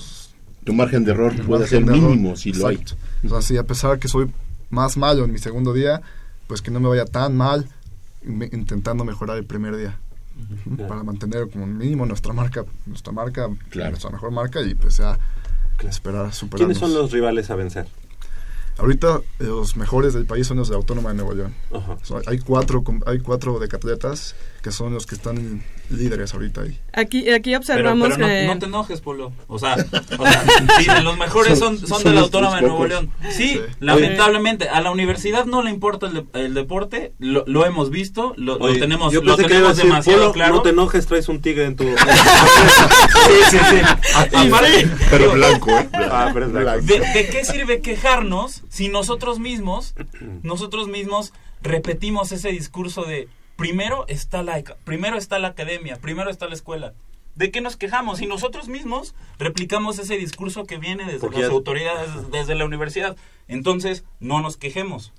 tu 0.65 0.73
margen 0.73 1.05
de 1.05 1.11
error 1.11 1.33
margen 1.47 1.67
ser 1.67 1.83
error- 1.83 1.95
mínimo 2.01 2.35
si 2.35 2.51
lo 2.51 2.67
hay. 2.67 2.83
O 3.23 3.29
sea, 3.29 3.41
si 3.41 3.55
a 3.57 3.63
pesar 3.63 3.99
que 3.99 4.07
soy 4.09 4.29
más 4.69 4.97
malo 4.97 5.23
en 5.25 5.31
mi 5.31 5.39
segundo 5.39 5.73
día, 5.73 6.01
pues 6.47 6.61
que 6.61 6.71
no 6.71 6.79
me 6.79 6.89
vaya 6.89 7.05
tan 7.05 7.37
mal 7.37 7.67
me- 8.23 8.49
intentando 8.51 9.05
mejorar 9.05 9.37
el 9.37 9.45
primer 9.45 9.77
día. 9.77 9.97
Ujú, 10.65 10.87
Para 10.87 11.03
mantener 11.03 11.49
como 11.49 11.67
mínimo 11.67 12.05
nuestra 12.05 12.33
marca, 12.33 12.63
nuestra 12.85 13.11
marca, 13.13 13.47
Claro. 13.69 13.91
nuestra 13.91 14.09
mejor 14.09 14.31
marca 14.31 14.61
y 14.61 14.73
pues 14.75 14.97
ya 14.97 15.17
esperar 15.87 16.33
superarnos. 16.33 16.77
¿Quiénes 16.77 16.77
son 16.77 16.93
los 16.93 17.11
rivales 17.11 17.49
a 17.49 17.55
vencer? 17.55 17.87
Ahorita 18.79 19.21
eh, 19.39 19.43
los 19.43 19.75
mejores 19.75 20.13
del 20.13 20.25
país 20.25 20.47
son 20.47 20.57
los 20.57 20.69
de 20.69 20.75
Autónoma 20.75 21.09
de 21.09 21.15
Nuevo 21.15 21.33
León. 21.33 21.53
Ajá. 21.73 21.97
O 22.01 22.05
sea, 22.05 22.21
hay 22.25 22.39
cuatro 22.39 22.83
hay 23.05 23.19
cuatro 23.19 23.59
decatletas 23.59 24.35
que 24.61 24.71
son 24.71 24.93
los 24.93 25.05
que 25.05 25.15
están 25.15 25.63
líderes 25.89 26.33
ahorita 26.33 26.61
ahí. 26.61 26.77
Aquí, 26.93 27.29
aquí 27.31 27.49
Pero, 27.51 27.59
observamos 27.59 28.09
pero 28.09 28.19
no, 28.19 28.27
que... 28.27 28.45
no 28.45 28.59
te 28.59 28.65
enojes, 28.67 29.01
Polo. 29.01 29.31
O 29.47 29.57
sea, 29.57 29.75
o 29.75 30.23
sea 30.25 30.43
sí, 30.77 30.85
los 31.03 31.17
mejores 31.17 31.57
son, 31.57 31.77
son, 31.79 31.87
Son 31.87 32.03
de 32.03 32.11
la 32.13 32.21
Autónoma 32.21 32.55
de 32.57 32.61
Nuevo. 32.63 32.85
León. 32.85 33.11
Sí, 33.31 33.53
Sí. 33.55 33.61
lamentablemente. 33.79 34.69
A 34.69 34.81
la 34.81 34.91
universidad 34.91 35.45
no 35.45 35.63
le 35.63 35.69
importa 35.71 36.07
el, 36.07 36.13
de- 36.13 36.45
el 36.45 36.53
deporte. 36.53 37.13
Lo, 37.19 37.43
lo 37.47 37.65
hemos 37.65 37.89
visto. 37.89 38.33
Lo, 38.37 38.57
lo 38.59 38.65
Oye, 38.65 38.79
tenemos, 38.79 39.11
yo 39.13 39.21
lo 39.21 39.35
tenemos 39.37 39.69
decir, 39.69 39.85
demasiado 39.85 40.19
Polo, 40.19 40.33
claro. 40.33 40.55
No 40.55 40.61
te 40.61 40.69
enojes, 40.69 41.07
traes 41.07 41.27
un 41.29 41.41
tigre 41.41 41.65
en 41.65 41.75
tu... 41.75 41.83
Sí, 41.85 43.33
sí, 43.51 43.57
sí. 43.69 43.77
Aparte, 44.35 44.87
Pero 45.09 45.23
digo, 45.23 45.33
blanco, 45.33 45.71
¿eh? 45.71 45.89
Ah, 46.11 46.29
pero 46.33 46.45
es 46.47 46.51
blanco. 46.51 46.85
¿De, 46.85 46.99
de 46.99 47.27
qué 47.29 47.45
sirve 47.45 47.81
quejarnos 47.81 48.63
si 48.69 48.89
nosotros 48.89 49.39
mismos, 49.39 49.95
nosotros 50.43 50.87
mismos 50.87 51.33
repetimos 51.61 52.31
ese 52.31 52.49
discurso 52.49 53.03
de 53.03 53.27
primero 53.59 54.05
está 54.07 54.41
la 54.41 54.63
primero 54.85 55.17
está 55.17 55.37
la 55.37 55.49
academia, 55.49 55.97
primero 55.97 56.29
está 56.31 56.47
la 56.47 56.55
escuela? 56.55 56.93
¿De 57.35 57.51
qué 57.51 57.61
nos 57.61 57.77
quejamos? 57.77 58.17
Si 58.17 58.25
nosotros 58.25 58.67
mismos 58.67 59.13
replicamos 59.37 59.99
ese 59.99 60.17
discurso 60.17 60.65
que 60.65 60.77
viene 60.77 61.05
desde 61.05 61.19
Porque 61.19 61.39
las 61.39 61.49
ya- 61.49 61.53
autoridades, 61.53 62.09
desde 62.31 62.55
la 62.55 62.65
universidad. 62.65 63.15
Entonces, 63.47 64.03
no 64.19 64.41
nos 64.41 64.57
quejemos. 64.57 65.13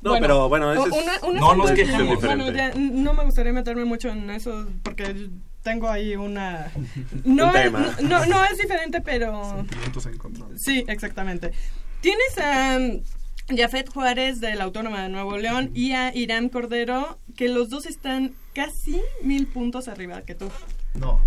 No, 0.00 0.10
Bueno, 0.10 0.26
pero 0.26 0.48
bueno, 0.48 0.72
ese 0.72 0.82
es... 0.82 1.02
una- 1.02 1.28
una 1.28 1.40
No 1.40 1.54
nos 1.54 1.70
quejemos. 1.72 2.20
Bueno, 2.20 2.50
ya, 2.50 2.72
no 2.74 3.14
me 3.14 3.24
gustaría 3.24 3.52
meterme 3.52 3.84
mucho 3.84 4.08
en 4.08 4.30
eso 4.30 4.66
porque 4.82 5.28
tengo 5.62 5.88
ahí 5.88 6.16
una... 6.16 6.72
No, 7.24 7.50
Un 7.50 7.56
es, 7.56 7.62
tema. 7.64 7.96
no, 8.00 8.26
no 8.26 8.44
es 8.44 8.58
diferente, 8.58 9.00
pero... 9.00 9.54
Sentimientos 9.56 10.06
encontrados. 10.06 10.60
Sí, 10.60 10.84
exactamente. 10.88 11.52
Tienes 12.00 12.38
a 12.38 12.76
um, 12.78 13.00
Jafet 13.48 13.88
Juárez 13.92 14.40
de 14.40 14.54
la 14.54 14.64
Autónoma 14.64 15.02
de 15.02 15.08
Nuevo 15.08 15.36
León 15.36 15.70
y 15.74 15.92
a 15.92 16.14
Irán 16.14 16.48
Cordero, 16.48 17.18
que 17.36 17.48
los 17.48 17.68
dos 17.70 17.86
están 17.86 18.32
casi 18.54 19.00
mil 19.22 19.46
puntos 19.46 19.88
arriba 19.88 20.22
que 20.22 20.34
tú. 20.34 20.48
No. 20.94 21.20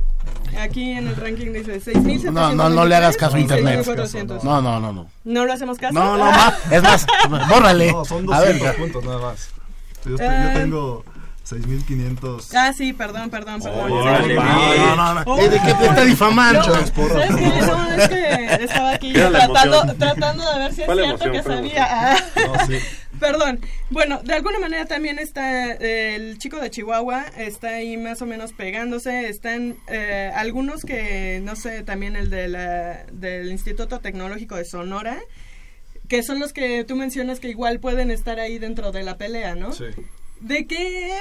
Aquí 0.59 0.91
en 0.91 1.07
el 1.07 1.15
ranking 1.15 1.51
dice 1.53 1.79
6.793 1.81 2.31
No, 2.31 2.53
no, 2.55 2.69
no 2.69 2.85
le 2.85 2.95
hagas 2.95 3.17
caso 3.17 3.35
a 3.35 3.39
internet. 3.39 3.85
6.400. 3.85 4.43
No, 4.43 4.61
no, 4.61 4.79
no, 4.79 4.91
no. 4.93 5.07
¿No 5.23 5.45
lo 5.45 5.53
hacemos 5.53 5.77
caso? 5.77 5.93
No, 5.93 6.17
no, 6.17 6.25
ma- 6.25 6.53
es 6.71 6.81
más, 6.81 7.05
bórrale. 7.49 7.91
No, 7.91 8.05
son 8.05 8.31
A 8.33 8.39
ver, 8.39 8.53
200 8.59 8.75
puntos 8.75 9.03
nada 9.05 9.19
más. 9.19 9.49
Yo, 10.05 10.15
Ah. 10.21 10.51
yo 10.53 10.59
tengo 10.59 11.05
6500. 11.45 12.55
Ah, 12.55 12.73
sí, 12.73 12.91
perdón, 12.91 13.29
perdón, 13.29 13.61
perdón. 13.61 13.91
Sí. 14.25 14.33
no, 14.33 14.95
no, 14.95 15.13
no. 15.13 15.23
Oh. 15.25 15.37
¿De 15.37 15.59
qué 15.59 15.73
te 15.73 15.85
está 15.85 16.03
difamando? 16.03 16.59
No, 16.59 16.67
Muchas 16.67 16.91
porras. 16.91 17.27
¿sabes 17.27 17.35
qué? 17.37 17.65
No, 17.65 17.91
es 17.91 18.09
que 18.09 18.63
estaba 18.63 18.91
aquí 18.91 19.13
tratando, 19.13 19.75
emoción. 19.75 19.97
tratando 19.97 20.51
de 20.51 20.59
ver 20.59 20.73
si 20.73 20.81
es 20.81 20.87
cierto 20.87 21.03
emoción, 21.03 21.31
que 21.31 21.43
sabía. 21.43 21.87
Ah. 21.87 22.17
No, 22.35 22.65
sí. 22.67 22.79
Perdón. 23.19 23.59
Bueno, 23.91 24.21
de 24.23 24.33
alguna 24.33 24.59
manera 24.59 24.85
también 24.85 25.19
está 25.19 25.73
eh, 25.73 26.15
el 26.15 26.37
chico 26.39 26.59
de 26.59 26.69
Chihuahua, 26.71 27.25
está 27.37 27.69
ahí 27.75 27.95
más 27.95 28.21
o 28.21 28.25
menos 28.25 28.51
pegándose. 28.51 29.29
Están 29.29 29.77
eh, 29.87 30.31
algunos 30.35 30.83
que, 30.83 31.39
no 31.43 31.55
sé, 31.55 31.83
también 31.83 32.15
el 32.15 32.29
de 32.29 32.47
la, 32.47 33.05
del 33.11 33.51
Instituto 33.51 33.99
Tecnológico 33.99 34.55
de 34.55 34.65
Sonora, 34.65 35.19
que 36.07 36.23
son 36.23 36.39
los 36.39 36.53
que 36.53 36.83
tú 36.83 36.95
mencionas 36.95 37.39
que 37.39 37.49
igual 37.49 37.79
pueden 37.79 38.09
estar 38.09 38.39
ahí 38.39 38.57
dentro 38.57 38.91
de 38.91 39.03
la 39.03 39.17
pelea, 39.17 39.55
¿no? 39.55 39.71
Sí. 39.71 39.85
¿De 40.45 40.67
qué? 40.67 41.11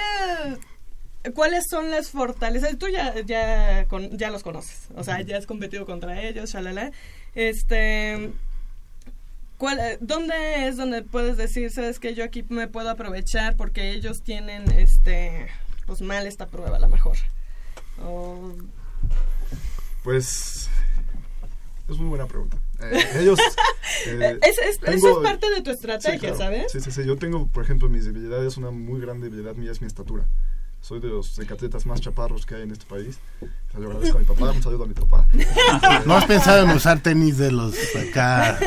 ¿Cuáles 1.35 1.65
son 1.71 1.91
las 1.91 2.11
fortalezas? 2.11 2.77
Tú 2.79 2.89
ya, 2.89 3.15
ya, 3.25 3.87
con- 3.89 4.17
ya 4.19 4.31
los 4.31 4.43
conoces, 4.43 4.89
o 4.95 5.03
sea, 5.03 5.23
ya 5.23 5.39
has 5.39 5.47
competido 5.47 5.87
contra 5.87 6.21
ellos, 6.23 6.53
shalala. 6.53 6.93
Este, 7.35 8.33
¿cuál, 9.57 9.81
¿dónde 10.01 10.69
es 10.69 10.77
donde 10.77 11.03
puedes 11.03 11.39
decir, 11.39 11.71
sabes 11.73 11.99
que 11.99 12.15
yo 12.15 12.23
aquí 12.25 12.45
me 12.51 12.69
puedo 12.69 12.91
aprovechar 12.91 13.57
porque 13.57 13.93
ellos 13.93 14.23
tienen, 14.23 14.71
este, 14.73 15.49
pues 15.87 16.03
mal 16.03 16.27
esta 16.27 16.47
prueba 16.47 16.77
a 16.77 16.81
lo 16.81 16.89
mejor? 16.91 17.17
O- 18.05 18.53
Pues 20.03 20.64
es 21.89 21.97
muy 21.99 22.09
buena 22.09 22.27
pregunta. 22.27 22.59
Eh, 22.85 23.03
ellos... 23.21 23.39
eh, 24.07 24.39
es, 24.43 24.59
es- 24.59 24.79
eso 24.83 25.09
es 25.09 25.17
parte 25.25 25.49
de 25.49 25.63
tu 25.63 25.71
Sí, 25.71 25.77
estrategia, 25.77 26.19
claro. 26.19 26.37
¿sabes? 26.37 26.73
Sí, 26.73 26.81
sí, 26.81 26.91
sí. 26.91 27.05
Yo 27.07 27.17
tengo, 27.17 27.47
por 27.47 27.63
ejemplo, 27.65 27.89
mis 27.89 28.05
debilidades, 28.05 28.57
una 28.59 28.71
muy 28.71 29.01
gran 29.01 29.21
debilidad 29.21 29.55
mía 29.55 29.71
es 29.73 29.81
mi 29.81 29.87
estatura. 29.87 30.27
Soy 30.85 31.01
de 31.01 31.09
los 31.09 31.35
decatletas 31.37 31.87
más 31.87 31.99
chaparros 32.03 32.45
que 32.45 32.57
hay 32.57 32.63
en 32.63 32.71
este 32.73 32.85
país. 32.85 33.19
O 33.41 33.47
sea, 33.73 33.81
yo 33.81 33.87
agradezco 33.87 34.19
a 34.19 34.21
mi 34.21 34.27
papá, 34.27 34.51
un 34.51 34.63
saludo 34.63 34.85
a 34.85 34.87
mi 34.87 34.93
papá. 34.93 35.27
¿No 36.05 36.15
has 36.15 36.27
pensado 36.27 36.63
en 36.65 36.77
usar 36.77 37.01
tenis 37.01 37.39
de 37.39 37.51
los 37.53 37.75
acá 37.97 38.59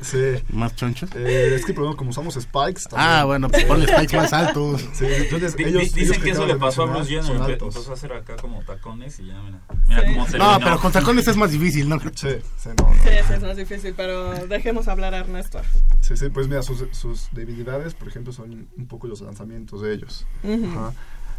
Sí. 0.00 0.36
más 0.50 0.76
chonchos? 0.76 1.10
Eh, 1.16 1.56
es 1.56 1.64
que, 1.66 1.74
pero 1.74 1.96
como 1.96 2.10
usamos 2.10 2.34
spikes... 2.34 2.84
también- 2.88 3.10
Ah, 3.10 3.24
bueno, 3.24 3.48
pues 3.48 3.64
ponle 3.64 3.88
spikes 3.88 4.16
más 4.16 4.32
altos. 4.32 4.82
Sí, 4.92 5.04
entonces 5.04 5.32
ellos, 5.32 5.56
di- 5.56 5.64
ellos 5.64 5.92
dicen 5.94 6.22
que 6.22 6.30
eso 6.30 6.46
le 6.46 6.52
de 6.54 6.60
pasó 6.60 6.84
a 6.84 6.86
Bruce 6.86 7.08
Jenner. 7.08 7.24
son 7.24 7.38
empe- 7.38 7.44
altos. 7.54 7.74
Empezó 7.74 7.90
a 7.90 7.94
hacer 7.94 8.12
acá 8.12 8.36
como 8.36 8.62
tacones 8.62 9.18
y 9.18 9.26
ya, 9.26 9.42
mira. 9.42 9.58
Mira 9.88 10.00
Sí. 10.02 10.06
cómo 10.06 10.20
No, 10.26 10.30
terminó. 10.30 10.58
pero 10.60 10.78
con 10.78 10.92
tacones 10.92 11.26
es 11.26 11.36
más 11.36 11.50
difícil, 11.50 11.88
¿no? 11.88 11.98
Sí, 11.98 12.28
sí, 12.56 12.68
no, 12.78 12.88
no. 12.88 12.94
Sí, 13.02 13.08
es 13.34 13.42
más 13.42 13.56
difícil, 13.56 13.94
pero 13.96 14.46
dejemos 14.46 14.86
hablar 14.86 15.12
a 15.14 15.18
Ernesto. 15.18 15.60
Sí, 16.00 16.16
sí, 16.16 16.28
pues 16.28 16.46
mira, 16.46 16.62
sus, 16.62 16.84
sus 16.92 17.26
debilidades, 17.32 17.94
por 17.94 18.06
ejemplo, 18.06 18.32
son 18.32 18.68
un 18.76 18.86
poco 18.86 19.08
los 19.08 19.20
lanzamientos 19.22 19.82
de 19.82 19.92
ellos. 19.94 20.24
Ujú. 20.44 20.66
Ajá. 20.78 20.92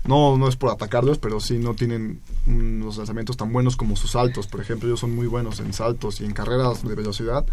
No, 0.08 0.38
no 0.38 0.48
es 0.48 0.56
por 0.56 0.70
atacarlos, 0.72 1.18
pero 1.18 1.40
sí 1.40 1.58
no 1.58 1.74
tienen 1.74 2.22
los 2.46 2.98
lanzamientos 2.98 3.38
tan 3.38 3.52
buenos 3.52 3.76
como 3.76 3.96
sus 3.96 4.12
saltos. 4.12 4.48
Por 4.48 4.62
ejemplo, 4.62 4.88
ellos 4.88 5.00
son 5.00 5.16
muy 5.16 5.28
buenos 5.28 5.60
en 5.60 5.74
saltos 5.74 6.22
y 6.22 6.26
en 6.26 6.32
carreras 6.32 6.84
de 6.88 6.94
velocidad. 6.96 7.46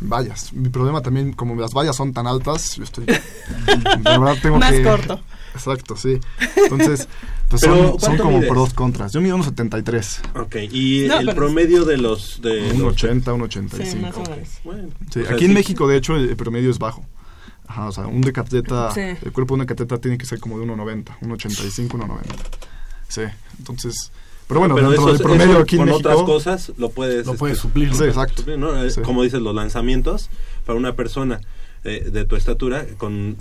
Vallas. 0.00 0.52
Mi 0.52 0.68
problema 0.68 1.00
también, 1.00 1.32
como 1.32 1.54
las 1.60 1.72
vallas 1.72 1.96
son 1.96 2.12
tan 2.12 2.26
altas, 2.26 2.76
yo 2.76 2.84
estoy... 2.84 3.04
de 3.06 3.16
verdad 4.02 4.36
tengo 4.42 4.58
Más 4.58 4.72
que... 4.72 4.82
corto. 4.82 5.20
Exacto, 5.54 5.96
sí. 5.96 6.18
Entonces, 6.56 7.06
pues 7.48 7.62
son, 7.62 7.78
son 7.78 7.96
¿cuánto 7.98 8.22
como 8.24 8.38
mides? 8.38 8.50
pros 8.50 8.74
contras. 8.74 9.12
Yo 9.12 9.20
mido 9.20 9.36
unos 9.36 9.46
73. 9.46 10.22
Ok, 10.40 10.56
y 10.72 11.04
No, 11.06 11.20
el 11.20 11.26
pero- 11.26 11.36
promedio 11.36 11.84
de 11.84 11.96
los... 11.98 12.40
De 12.42 12.72
Un 12.72 12.82
los- 12.82 12.94
80, 12.94 13.32
un 13.34 13.40
Sí, 13.40 13.44
85. 13.44 14.02
más 14.06 14.16
o 14.16 14.30
menos. 14.30 14.48
Bueno, 14.64 14.88
Sí, 15.12 15.20
o 15.20 15.24
sea, 15.26 15.34
aquí 15.34 15.44
en. 15.44 15.54
México, 15.54 15.86
de 15.86 15.96
hecho, 15.98 16.16
el, 16.16 16.30
el 16.30 16.36
promedio 16.36 16.70
es 16.70 16.78
bajo. 16.80 17.04
Ajá, 17.66 17.86
o 17.88 17.92
sea, 17.92 18.06
un 18.06 18.20
decatleta, 18.20 18.90
Sí. 18.92 19.00
el 19.00 19.32
cuerpo 19.32 19.54
de 19.54 19.60
un 19.60 19.66
decatleta 19.66 19.98
tiene 19.98 20.18
que 20.18 20.26
ser 20.26 20.38
como 20.40 20.58
de 20.58 20.64
1,90, 20.66 21.16
1,85, 21.22 21.96
1,90. 21.96 22.22
Sí, 23.08 23.22
entonces, 23.58 24.12
pero 24.46 24.60
bueno, 24.60 24.74
Pero 24.74 24.90
dentro 24.90 25.06
eso- 25.08 25.14
del 25.16 25.22
promedio 25.22 25.52
eso 25.54 25.60
aquí 25.62 25.76
en 25.76 25.80
con 25.80 25.88
México... 25.88 26.08
otras 26.10 26.22
cosas 26.24 26.72
lo 26.76 26.90
puedes... 26.90 27.24
Lo 27.24 27.32
este, 27.32 27.38
puedes 27.38 27.58
suplir. 27.58 27.88
¿no? 27.90 27.94
Sí, 27.96 28.04
exacto. 28.04 28.36
suplir, 28.38 28.58
¿no? 28.58 28.90
Sí. 28.90 29.00
Como 29.00 29.22
dices, 29.22 29.40
los 29.40 29.54
lanzamientos 29.54 30.28
para 30.66 30.78
una 30.78 30.94
persona 30.94 31.40
eh, 31.84 32.08
de 32.10 32.24
tu 32.24 32.36
estatura 32.36 32.84
con 32.98 33.36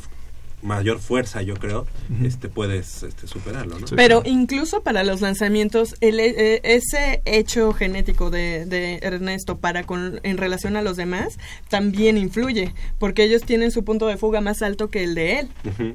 mayor 0.63 0.99
fuerza, 0.99 1.41
yo 1.41 1.56
creo, 1.56 1.86
este 2.23 2.47
puedes 2.49 3.04
este, 3.04 3.28
superarlo. 3.28 3.78
Pero 3.95 4.23
incluso 4.26 4.82
para 4.82 5.04
los 5.04 5.21
lanzamientos, 5.21 5.95
el, 6.02 6.19
eh, 6.19 6.62
ese 6.63 7.21
hecho 7.26 7.73
genético 7.73 8.30
de, 8.30 8.65
de 8.65 8.99
Ernesto 9.02 9.58
para 9.58 9.84
con, 9.84 10.19
en 10.23 10.38
relación 10.38 10.76
a 10.78 10.82
los 10.82 10.95
demás 10.97 11.38
también 11.69 12.17
influye, 12.17 12.73
porque 12.99 13.23
ellos 13.23 13.43
tienen 13.43 13.71
su 13.71 13.84
punto 13.84 14.08
de 14.08 14.17
fuga 14.17 14.41
más 14.41 14.62
alto 14.62 14.89
que 14.89 15.04
el 15.04 15.15
de 15.15 15.39
él. 15.39 15.49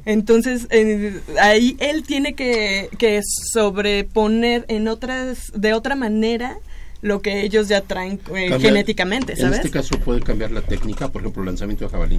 Entonces, 0.05 0.67
eh, 0.71 1.19
ahí 1.41 1.77
él 1.81 2.03
tiene 2.03 2.35
que, 2.35 2.91
que 2.99 3.21
sobreponer 3.53 4.65
en 4.69 4.89
otras, 4.89 5.51
de 5.55 5.73
otra 5.75 5.95
manera 5.97 6.59
lo 7.01 7.23
que 7.23 7.43
ellos 7.43 7.69
ya 7.69 7.81
traen 7.83 8.15
eh, 8.35 8.49
Cambia- 8.49 8.59
genéticamente, 8.59 9.33
En 9.35 9.39
¿sabes? 9.39 9.59
este 9.59 9.71
caso 9.71 9.97
puede 10.01 10.21
cambiar 10.21 10.51
la 10.51 10.63
técnica, 10.63 11.09
por 11.13 11.23
ejemplo, 11.23 11.45
lanzamiento 11.45 11.85
de 11.85 11.91
jabalí. 11.91 12.19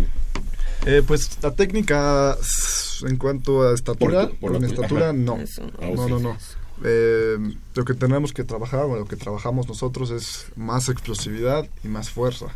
Eh, 0.85 1.03
pues 1.05 1.37
la 1.43 1.51
técnica 1.51 2.37
en 3.07 3.17
cuanto 3.17 3.67
a 3.67 3.73
estatura, 3.73 4.29
Por- 4.39 4.63
estatura 4.63 5.13
no. 5.13 5.37
No. 5.37 5.43
Ah, 5.81 5.89
No, 5.95 6.19
no. 6.19 6.37
Eh, 6.83 7.37
lo 7.75 7.83
que 7.85 7.93
tenemos 7.93 8.31
que 8.31 8.43
trabajar, 8.45 8.85
o 8.85 8.95
lo 8.95 9.05
que 9.05 9.17
trabajamos 9.17 9.67
nosotros 9.67 10.11
es 10.11 10.45
más 10.55 10.87
explosividad 10.89 11.67
y 11.83 11.87
más 11.89 12.09
fuerza. 12.09 12.47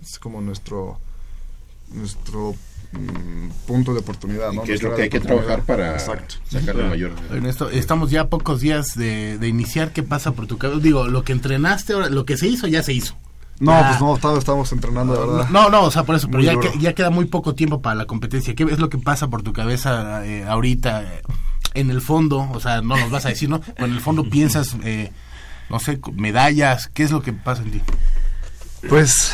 Es 0.00 0.18
como 0.18 0.40
nuestro 0.40 0.98
nuestro 1.92 2.54
mm, 2.92 3.48
punto 3.66 3.92
de 3.94 4.00
oportunidad, 4.00 4.52
¿no? 4.52 4.62
Que 4.62 4.74
es 4.74 4.82
lo 4.82 4.94
que 4.94 5.02
hay 5.02 5.08
que 5.10 5.20
trabajar 5.20 5.64
para 5.64 5.92
Exacto. 5.94 6.36
sacarle 6.50 6.84
mayor. 6.84 7.12
Ernesto, 7.30 7.70
estamos 7.70 8.10
ya 8.10 8.22
a 8.22 8.28
pocos 8.28 8.60
días 8.60 8.94
de, 8.94 9.38
de 9.38 9.48
iniciar. 9.48 9.92
¿Qué 9.92 10.02
pasa 10.02 10.32
por 10.32 10.46
tu 10.46 10.58
cabeza? 10.58 10.80
Digo, 10.80 11.06
lo 11.08 11.24
que 11.24 11.32
entrenaste, 11.32 11.92
ahora, 11.94 12.08
lo 12.10 12.24
que 12.26 12.36
se 12.36 12.46
hizo, 12.48 12.66
ya 12.66 12.82
se 12.82 12.92
hizo. 12.92 13.16
No, 13.60 13.72
Ya. 13.72 13.88
pues 13.88 14.00
no, 14.00 14.14
estamos, 14.14 14.38
estamos 14.38 14.72
entrenando, 14.72 15.14
de 15.14 15.20
verdad. 15.20 15.48
No, 15.50 15.68
no, 15.70 15.82
o 15.84 15.90
sea, 15.90 16.04
por 16.04 16.14
eso, 16.14 16.28
pero 16.30 16.42
ya, 16.42 16.58
que- 16.60 16.78
ya 16.78 16.94
queda 16.94 17.10
muy 17.10 17.24
poco 17.26 17.54
tiempo 17.54 17.82
para 17.82 17.94
la 17.96 18.04
competencia. 18.06 18.54
¿Qué 18.54 18.62
es 18.64 18.78
lo 18.78 18.88
que 18.88 18.98
pasa 18.98 19.28
por 19.28 19.42
tu 19.42 19.52
cabeza 19.52 20.24
eh, 20.24 20.44
ahorita? 20.46 21.02
eh, 21.02 21.22
en 21.74 21.90
el 21.90 22.00
fondo, 22.00 22.48
o 22.52 22.60
sea, 22.60 22.80
no 22.80 22.96
nos 22.96 23.10
vas 23.10 23.26
a 23.26 23.28
decir, 23.28 23.48
¿no? 23.48 23.60
Pero 23.60 23.86
en 23.86 23.92
el 23.92 24.00
fondo 24.00 24.24
piensas, 24.30 24.74
eh, 24.84 25.12
no 25.70 25.78
sé, 25.78 26.00
medallas, 26.14 26.88
¿qué 26.92 27.02
es 27.02 27.10
lo 27.10 27.20
que 27.22 27.32
pasa 27.32 27.62
en 27.62 27.72
ti? 27.72 27.82
Pues 28.88 29.32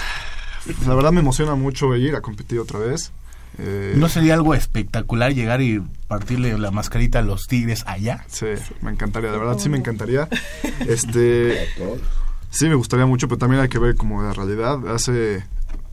la 0.86 0.94
verdad 0.94 1.12
me 1.12 1.20
emociona 1.20 1.54
mucho 1.54 1.94
ir 1.96 2.16
a 2.16 2.20
competir 2.22 2.58
otra 2.58 2.78
vez. 2.80 3.12
Eh, 3.58 3.94
¿No 3.96 4.08
sería 4.08 4.34
algo 4.34 4.52
espectacular 4.54 5.32
llegar 5.32 5.62
y 5.62 5.80
partirle 6.08 6.58
la 6.58 6.70
mascarita 6.72 7.20
a 7.20 7.22
los 7.22 7.46
tigres 7.46 7.84
allá? 7.86 8.24
Sí, 8.26 8.46
me 8.80 8.90
encantaría, 8.90 9.30
de 9.30 9.38
verdad 9.38 9.58
sí 9.58 9.68
me 9.68 9.78
encantaría. 9.78 10.28
Este. 10.88 11.68
sí 12.54 12.68
me 12.68 12.76
gustaría 12.76 13.04
mucho, 13.04 13.26
pero 13.26 13.38
también 13.38 13.62
hay 13.62 13.68
que 13.68 13.80
ver 13.80 13.96
como 13.96 14.22
la 14.22 14.32
realidad. 14.32 14.88
Hace 14.88 15.44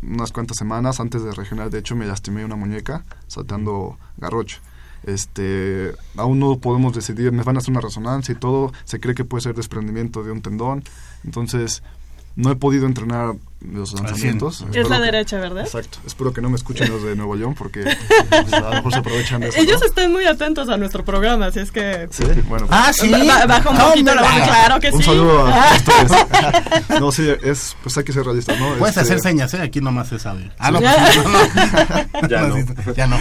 unas 0.03 0.31
cuantas 0.31 0.57
semanas 0.57 0.99
antes 0.99 1.23
de 1.23 1.31
regional, 1.31 1.71
de 1.71 1.79
hecho 1.79 1.95
me 1.95 2.05
lastimé 2.05 2.45
una 2.45 2.55
muñeca 2.55 3.03
saltando 3.27 3.97
garrocha. 4.17 4.59
Este, 5.03 5.91
aún 6.15 6.39
no 6.39 6.59
podemos 6.59 6.93
decidir, 6.93 7.31
me 7.31 7.41
van 7.41 7.55
a 7.55 7.59
hacer 7.59 7.71
una 7.71 7.81
resonancia 7.81 8.33
y 8.33 8.35
todo, 8.35 8.71
se 8.83 8.99
cree 8.99 9.15
que 9.15 9.25
puede 9.25 9.41
ser 9.41 9.55
desprendimiento 9.55 10.23
de 10.23 10.31
un 10.31 10.43
tendón. 10.43 10.83
Entonces, 11.23 11.81
no 12.35 12.51
he 12.51 12.55
podido 12.55 12.85
entrenar 12.85 13.33
los 13.61 13.93
lanzamientos. 13.93 14.65
Es 14.73 14.89
la 14.89 14.97
que- 14.97 15.03
derecha, 15.03 15.37
¿verdad? 15.37 15.63
Exacto. 15.65 15.99
Espero 16.07 16.33
que 16.33 16.41
no 16.41 16.49
me 16.49 16.55
escuchen 16.55 16.89
los 16.89 17.03
de 17.03 17.15
Nuevo 17.15 17.35
León 17.35 17.53
porque 17.53 17.83
pues, 18.29 18.53
a 18.53 18.59
lo 18.61 18.69
mejor 18.71 18.91
se 18.93 18.99
aprovechan 18.99 19.41
de 19.41 19.49
eso. 19.49 19.59
Ellos 19.59 19.79
¿no? 19.81 19.85
están 19.85 20.11
muy 20.11 20.25
atentos 20.25 20.67
a 20.69 20.77
nuestro 20.77 21.05
programa, 21.05 21.45
así 21.47 21.59
es 21.59 21.71
que... 21.71 22.07
Sí, 22.09 22.23
bueno. 22.49 22.65
Ah, 22.71 22.91
sí. 22.91 23.11
Ba- 23.11 23.19
ba- 23.19 23.45
baja 23.45 23.69
un 23.69 23.77
poquito 23.77 24.15
la 24.15 24.21
voz, 24.23 24.31
claro 24.31 24.79
que 24.79 24.89
un 24.89 24.97
sí. 24.97 25.03
saludo 25.03 25.45
a 25.45 25.75
ustedes. 25.75 26.99
no, 26.99 27.11
sí, 27.11 27.29
es, 27.43 27.75
pues 27.83 27.95
hay 27.97 28.03
que 28.03 28.13
ser 28.13 28.23
realistas, 28.25 28.59
¿no? 28.59 28.73
Puedes 28.79 28.97
Este, 28.97 29.13
hacer 29.13 29.19
señas, 29.19 29.53
¿eh? 29.53 29.61
Aquí 29.61 29.79
nomás 29.79 30.07
se 30.09 30.17
sabe. 30.17 30.51
Ah, 30.57 30.71
no, 30.71 30.79
Sí. 30.79 30.85
pues, 31.13 31.23
no, 31.23 31.31
no. 32.21 32.27
Ya 32.27 32.41
no. 32.47 32.93
ya 32.95 33.07
no. 33.07 33.17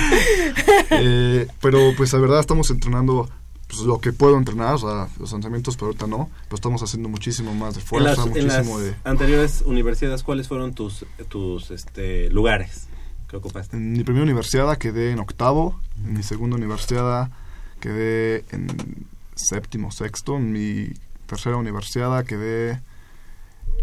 eh, 0.91 1.47
pero 1.61 1.93
pues 1.97 2.13
la 2.13 2.19
verdad 2.19 2.41
estamos 2.41 2.71
entrenando 2.71 3.29
pues, 3.71 3.87
lo 3.87 4.01
que 4.01 4.13
puedo 4.13 4.37
entrenar, 4.37 4.75
o 4.75 4.79
sea, 4.79 5.09
los 5.19 5.33
lanzamientos, 5.33 5.77
pero 5.77 5.87
ahorita 5.87 6.07
no. 6.07 6.29
Pero 6.45 6.57
estamos 6.57 6.83
haciendo 6.83 7.09
muchísimo 7.09 7.55
más 7.55 7.75
de 7.75 7.81
En 7.81 7.87
fuerza, 7.87 8.11
en 8.11 8.17
las 8.17 8.27
muchísimo 8.27 8.79
de... 8.81 8.95
anteriores 9.05 9.63
universidades, 9.65 10.23
¿cuáles 10.23 10.49
fueron 10.49 10.75
tus, 10.75 11.07
tus 11.29 11.71
este, 11.71 12.29
lugares 12.31 12.89
que 13.29 13.37
ocupaste? 13.37 13.77
En 13.77 13.93
mi 13.93 14.03
primera 14.03 14.25
universidad 14.25 14.77
quedé 14.77 15.13
en 15.13 15.21
octavo, 15.21 15.81
en 16.05 16.15
mi 16.15 16.23
segunda 16.23 16.57
universidad 16.57 17.31
quedé 17.79 18.45
en 18.51 19.07
séptimo, 19.37 19.91
sexto, 19.91 20.37
en 20.37 20.53
mi 20.53 20.89
tercera 21.27 21.57
universidad 21.57 22.25
quedé, 22.25 22.81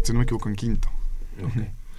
si 0.04 0.12
no 0.12 0.18
me 0.18 0.24
equivoco, 0.24 0.48
en 0.48 0.54
quinto. 0.54 0.88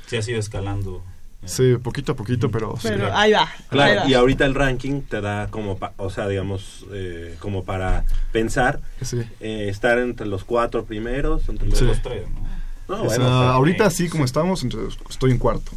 Sí, 0.08 0.16
ha 0.16 0.22
sido 0.22 0.40
escalando. 0.40 1.04
Sí, 1.46 1.78
poquito 1.82 2.12
a 2.12 2.16
poquito, 2.16 2.52
pero... 2.52 2.76
sí. 2.78 2.90
Pero 2.90 3.16
ahí 3.16 3.32
va. 3.32 3.44
ahí 3.44 3.48
Claro, 3.70 4.02
va. 4.02 4.10
y 4.10 4.14
ahorita 4.14 4.46
el 4.46 4.56
ranking 4.56 5.02
te 5.02 5.22
da 5.22 5.48
como, 5.48 5.78
pa- 5.78 5.94
o 5.98 6.10
sea, 6.10 6.28
digamos, 6.28 6.86
eh, 6.92 7.36
como 7.40 7.64
para 7.64 8.04
pensar, 8.32 8.82
Sí. 9.02 9.22
eh, 9.40 9.68
estar 9.70 9.98
entre 10.00 10.28
los 10.28 10.44
cuatro 10.44 10.84
primeros, 10.86 11.48
entre 11.50 11.68
los 11.70 11.80
Sí. 11.80 11.86
los 11.86 12.02
tres, 12.02 12.24
¿no? 12.30 12.96
No, 12.98 13.04
O 13.04 13.06
bueno, 13.06 13.24
sea, 13.26 13.52
ahorita 13.52 13.86
así 13.86 14.10
como 14.10 14.26
estamos, 14.26 14.64
entonces, 14.64 15.00
estoy 15.10 15.32
en 15.32 15.38
cuarto. 15.38 15.72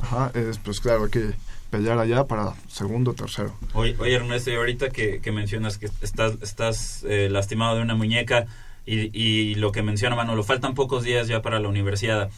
Ajá, 0.00 0.30
es, 0.34 0.58
pues 0.58 0.80
claro, 0.80 1.04
hay 1.04 1.10
que 1.10 1.30
pelear 1.70 1.98
allá 1.98 2.24
para 2.24 2.54
segundo, 2.68 3.14
tercero. 3.14 3.54
Oye, 3.74 3.96
oye, 3.98 4.14
Ernesto, 4.14 4.50
y 4.50 4.54
ahorita 4.54 4.90
que, 4.90 5.20
que 5.20 5.32
mencionas 5.32 5.76
que 5.78 5.90
estás, 6.02 6.34
estás 6.42 7.04
eh, 7.08 7.28
lastimado 7.30 7.76
de 7.76 7.82
una 7.82 7.94
muñeca 7.96 8.46
y, 8.86 9.10
y 9.18 9.54
lo 9.56 9.72
que 9.72 9.82
menciona 9.82 10.14
Manolo, 10.16 10.42
faltan 10.44 10.74
pocos 10.74 11.02
días 11.04 11.28
ya 11.28 11.42
para 11.42 11.58
la 11.60 11.68
universidad. 11.68 12.30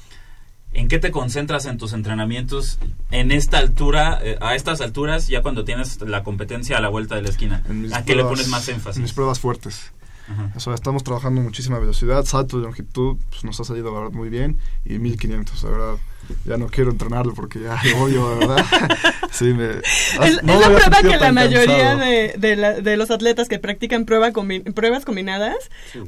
¿En 0.74 0.88
qué 0.88 0.98
te 0.98 1.10
concentras 1.10 1.66
en 1.66 1.78
tus 1.78 1.92
entrenamientos 1.92 2.78
en 3.10 3.30
esta 3.30 3.58
altura, 3.58 4.18
eh, 4.22 4.36
a 4.40 4.54
estas 4.54 4.80
alturas, 4.80 5.28
ya 5.28 5.40
cuando 5.40 5.64
tienes 5.64 6.00
la 6.00 6.24
competencia 6.24 6.76
a 6.76 6.80
la 6.80 6.88
vuelta 6.88 7.14
de 7.14 7.22
la 7.22 7.28
esquina? 7.28 7.62
¿A 7.94 8.04
qué 8.04 8.16
le 8.16 8.24
pones 8.24 8.48
más 8.48 8.68
en 8.68 8.76
mis 8.76 8.86
énfasis? 8.86 9.12
pruebas 9.12 9.38
fuertes. 9.38 9.92
Ajá. 10.28 10.52
O 10.56 10.60
sea, 10.60 10.74
estamos 10.74 11.04
trabajando 11.04 11.40
muchísima 11.40 11.78
velocidad, 11.78 12.24
salto 12.24 12.58
de 12.58 12.64
longitud, 12.64 13.16
pues 13.30 13.44
nos 13.44 13.60
ha 13.60 13.64
salido 13.64 13.92
la 13.92 14.00
verdad 14.00 14.12
muy 14.12 14.30
bien 14.30 14.58
y 14.84 14.98
1500, 14.98 15.62
la 15.62 15.70
verdad. 15.70 15.96
Ya 16.44 16.56
no 16.56 16.66
quiero 16.66 16.90
entrenarlo 16.90 17.34
porque 17.34 17.60
ya 17.60 17.80
lo 17.90 18.02
odio, 18.04 18.28
la 18.40 18.46
verdad. 18.46 18.66
sí, 19.30 19.44
me, 19.46 19.70
Es, 19.70 20.42
no 20.42 20.52
es 20.54 20.60
lo 20.66 20.70
la 20.72 20.78
prueba 20.78 21.02
que 21.02 21.16
la 21.18 21.32
mayoría 21.32 21.96
de, 21.96 22.34
de, 22.36 22.56
la- 22.56 22.80
de 22.80 22.96
los 22.96 23.10
atletas 23.10 23.48
que 23.48 23.58
practican 23.58 24.04
prueba 24.04 24.30
combi- 24.32 24.72
pruebas 24.74 25.04
combinadas 25.04 25.56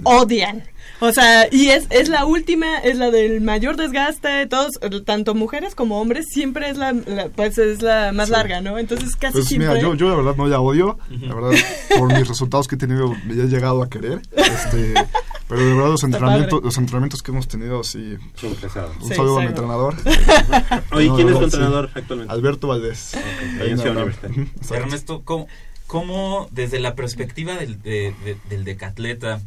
odian. 0.05 0.65
O 1.01 1.13
sea, 1.13 1.47
y 1.51 1.69
es, 1.69 1.87
es 1.91 2.09
la 2.09 2.25
última, 2.25 2.79
es 2.79 2.97
la 2.97 3.11
del 3.11 3.41
mayor 3.43 3.77
desgaste, 3.77 4.47
todos, 4.47 4.73
tanto 5.05 5.35
mujeres 5.35 5.75
como 5.75 6.01
hombres, 6.01 6.27
siempre 6.31 6.71
es 6.71 6.79
la, 6.79 6.93
la- 6.93 7.29
pues 7.29 7.59
es 7.59 7.83
la 7.83 8.13
más 8.13 8.31
larga, 8.31 8.61
¿no? 8.61 8.79
Entonces 8.79 9.15
casi 9.17 9.35
Pues 9.35 9.47
siempre... 9.49 9.69
mira, 9.69 9.81
yo, 9.81 9.95
yo 9.95 10.09
la 10.09 10.15
verdad 10.17 10.37
no 10.37 10.47
la 10.47 10.61
odio, 10.61 10.99
la 11.11 11.35
verdad 11.35 11.51
por 11.99 12.13
mis 12.17 12.27
resultados 12.29 12.67
que 12.69 12.77
he 12.77 12.79
tenido 12.79 13.15
me 13.27 13.35
he 13.35 13.47
llegado 13.47 13.83
a 13.83 13.91
querer, 13.91 14.21
este, 14.37 14.95
pero 15.49 15.61
de 15.61 15.75
verdad 15.75 15.91
los 15.91 16.03
entrenamientos, 16.05 16.63
los 16.63 16.77
entrenamientos 16.79 17.23
que 17.23 17.31
hemos 17.31 17.47
tenido, 17.49 17.83
sí, 17.85 18.17
Son 18.35 18.55
pesados. 18.57 18.97
un 19.01 19.09
Sí, 19.09 19.15
saludo 19.15 19.39
a 19.39 19.41
mi 19.41 19.47
sí. 19.47 19.51
entrenador, 19.51 19.95
Oye, 20.93 21.09
No, 21.09 21.17
¿quién 21.17 21.29
es 21.29 21.35
tu 21.35 21.39
sí. 21.41 21.45
entrenador 21.45 21.91
actualmente? 21.95 22.33
Alberto 22.33 22.69
Valdés. 22.69 23.15
ahí 23.61 23.71
en. 23.71 24.75
Ernesto, 24.75 25.23
¿cómo, 25.25 25.47
cómo, 25.87 26.49
desde 26.51 26.81
la 26.81 26.95
perspectiva 26.95 27.55
del, 27.55 27.81
de- 27.83 28.15
de- 28.25 28.37
del 28.49 28.65
decatleta, 28.65 29.41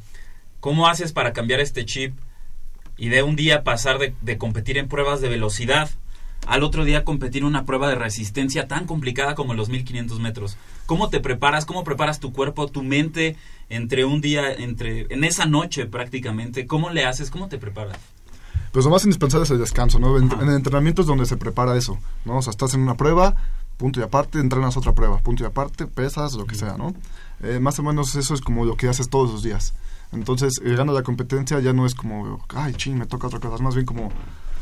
cómo 0.59 0.87
haces 0.87 1.11
para 1.11 1.33
cambiar 1.33 1.59
este 1.59 1.85
chip 1.85 2.13
y 2.97 3.09
de 3.09 3.23
un 3.23 3.35
día 3.35 3.63
pasar 3.63 3.97
de, 3.99 4.13
de 4.21 4.37
competir 4.37 4.77
en 4.77 4.87
pruebas 4.87 5.21
de 5.21 5.29
velocidad 5.29 5.89
al 6.47 6.63
otro 6.63 6.85
día 6.85 7.03
competir 7.03 7.43
una 7.45 7.65
prueba 7.65 7.89
de 7.89 7.95
resistencia 7.95 8.67
tan 8.67 8.85
complicada 8.85 9.35
como 9.35 9.53
los 9.53 9.69
1500 9.69 10.19
metros? 10.19 10.57
¿Cómo 10.85 11.09
te 11.09 11.19
preparas? 11.19 11.65
¿Cómo 11.65 11.83
preparas 11.83 12.19
tu 12.19 12.33
cuerpo, 12.33 12.67
tu 12.67 12.83
mente 12.83 13.35
entre 13.69 14.05
un 14.05 14.21
día, 14.21 14.51
entre 14.51 15.07
en 15.13 15.23
esa 15.23 15.45
noche 15.45 15.85
prácticamente? 15.85 16.67
¿Cómo 16.67 16.89
le 16.89 17.05
haces? 17.05 17.31
¿Cómo 17.31 17.47
te 17.47 17.57
preparas? 17.57 17.97
Pues 18.71 18.85
lo 18.85 18.91
más 18.91 19.03
indispensable 19.03 19.45
es 19.45 19.51
el 19.51 19.59
descanso, 19.59 19.99
¿no? 19.99 20.17
En, 20.17 20.31
en 20.31 20.49
el 20.49 20.55
entrenamiento 20.55 21.01
es 21.01 21.07
donde 21.07 21.25
se 21.25 21.37
prepara 21.37 21.75
eso, 21.75 21.97
¿no? 22.25 22.37
O 22.37 22.41
sea, 22.41 22.51
estás 22.51 22.73
en 22.75 22.81
una 22.81 22.95
prueba, 22.95 23.35
punto 23.77 23.99
y 23.99 24.03
aparte, 24.03 24.39
entrenas 24.39 24.77
otra 24.77 24.93
prueba, 24.93 25.17
punto 25.19 25.43
y 25.43 25.47
aparte, 25.47 25.87
pesas, 25.87 26.33
lo 26.33 26.45
que 26.45 26.55
sea, 26.55 26.77
¿no? 26.77 26.93
Eh, 27.41 27.59
más 27.59 27.79
o 27.79 27.83
menos 27.83 28.15
eso 28.15 28.33
es 28.33 28.41
como 28.41 28.65
lo 28.65 28.75
que 28.75 28.87
haces 28.87 29.09
todos 29.09 29.31
los 29.31 29.41
días. 29.41 29.73
Entonces, 30.11 30.59
llegando 30.63 30.91
a 30.93 30.95
la 30.95 31.03
competencia 31.03 31.59
ya 31.59 31.73
no 31.73 31.85
es 31.85 31.95
como, 31.95 32.45
ay, 32.49 32.73
ching, 32.73 32.97
me 32.97 33.05
toca 33.05 33.27
otra 33.27 33.39
cosa, 33.39 33.55
es 33.55 33.61
más 33.61 33.75
bien 33.75 33.85
como 33.85 34.11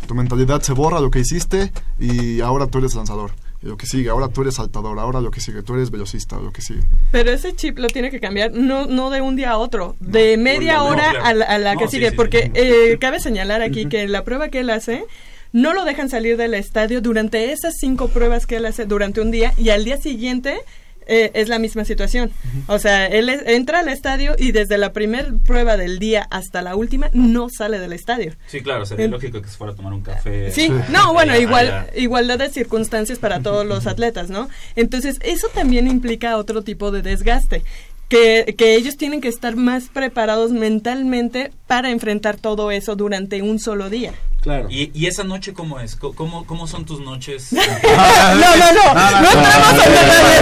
tu 0.06 0.16
mentalidad 0.16 0.62
se 0.62 0.74
borra 0.74 1.00
lo 1.00 1.12
que 1.12 1.20
hiciste 1.20 1.72
y 2.00 2.42
ahora 2.42 2.68
tú 2.68 2.80
eres 2.80 2.96
lanzador. 2.96 3.32
Y 3.62 3.66
lo 3.66 3.76
que 3.76 3.88
sigue, 3.88 4.10
ahora 4.10 4.28
tú 4.28 4.42
eres 4.42 4.56
saltador, 4.56 5.00
ahora 5.00 5.20
lo 5.20 5.32
que 5.32 5.42
sigue, 5.42 5.64
tú 5.64 5.74
eres 5.74 5.90
velocista, 5.90 6.38
lo 6.38 6.52
que 6.52 6.62
sigue. 6.62 6.82
Pero 7.12 7.32
ese 7.32 7.56
chip 7.56 7.80
lo 7.80 7.88
tiene 7.88 8.12
que 8.12 8.20
cambiar 8.20 8.52
no, 8.52 8.86
no 8.86 9.10
de 9.10 9.22
un 9.22 9.36
día 9.36 9.52
a 9.52 9.58
otro, 9.58 9.96
de 10.00 10.38
media 10.38 10.76
no, 10.78 10.86
hora 10.86 11.10
claro. 11.10 11.26
a 11.26 11.34
la, 11.34 11.46
a 11.46 11.58
la 11.58 11.76
que 11.76 11.86
sí, 11.86 11.98
sigue, 11.98 12.12
sí, 12.12 12.16
porque 12.16 12.44
sí. 12.44 12.52
eh, 12.54 12.98
cabe 13.00 13.20
señalar 13.20 13.64
aquí 13.64 13.88
que 13.88 14.08
la 14.08 14.24
prueba 14.24 14.50
que 14.50 14.60
él 14.60 14.70
hace 14.70 15.06
no 15.54 15.74
lo 15.74 15.86
dejan 15.86 16.10
salir 16.10 16.38
del 16.38 16.54
estadio 16.54 17.02
durante 17.02 17.52
esas 17.52 17.74
cinco 17.80 18.10
pruebas 18.10 18.46
que 18.46 18.58
él 18.58 18.66
hace 18.66 18.86
durante 18.86 19.22
un 19.22 19.32
día 19.32 19.54
y 19.58 19.70
al 19.70 19.86
día 19.86 19.98
siguiente 19.98 20.60
eh, 21.08 21.32
es 21.34 21.50
la 21.50 21.60
misma 21.60 21.86
situación. 21.86 22.32
O 22.68 22.80
sea, 22.80 23.06
él 23.08 23.30
es- 23.30 23.44
entra 23.48 23.80
al 23.80 23.90
estadio 23.90 24.36
y 24.38 24.52
desde 24.52 24.78
la 24.78 24.94
primera 24.94 25.30
prueba 25.46 25.78
del 25.78 26.00
día 26.00 26.28
hasta 26.30 26.62
la 26.62 26.76
última 26.76 27.10
no 27.14 27.48
sale 27.50 27.80
del 27.80 27.94
estadio. 27.94 28.34
Sí, 28.48 28.62
claro, 28.62 28.86
sería 28.86 29.06
En- 29.06 29.12
lógico 29.12 29.42
que 29.42 29.50
se 29.50 29.58
fuera 29.58 29.74
a 29.74 29.76
tomar 29.76 29.94
un 29.94 30.02
café. 30.02 30.52
Sí, 30.52 30.70
no, 30.90 31.14
bueno, 31.14 31.34
allá, 31.34 31.42
igual, 31.42 31.68
allá. 31.68 31.88
igualdad 31.96 32.40
de 32.40 32.50
circunstancias 32.50 33.20
para 33.20 33.42
todos 33.42 33.66
los 33.66 33.88
atletas, 33.88 34.30
¿no? 34.30 34.50
Entonces, 34.76 35.18
eso 35.24 35.48
también 35.54 35.88
implica 35.88 36.38
otro 36.38 36.62
tipo 36.64 36.92
de 36.92 37.02
desgaste. 37.02 37.64
Que, 38.10 38.56
que 38.58 38.76
ellos 38.76 38.96
tienen 38.96 39.20
que 39.20 39.28
estar 39.28 39.58
más 39.58 39.90
preparados 39.90 40.52
mentalmente 40.54 41.52
para 41.68 41.92
enfrentar 41.92 42.38
todo 42.38 42.72
eso 42.72 42.96
durante 42.96 43.42
un 43.42 43.60
solo 43.60 43.90
día. 43.90 44.14
Claro. 44.48 44.68
¿Y, 44.70 44.92
y 44.94 45.08
esa 45.08 45.26
noche 45.26 45.52
cómo 45.54 45.78
es? 45.82 45.98
¿Cómo- 45.98 46.46
¿Cómo, 46.46 46.68
son 46.68 46.86
tus 46.86 47.02
noches? 47.02 47.52
no, 47.52 47.60
no, 47.60 48.74
no, 48.74 49.22
no 49.22 49.28
entramos 49.30 49.74
en 49.86 49.92
detalle. 49.92 50.38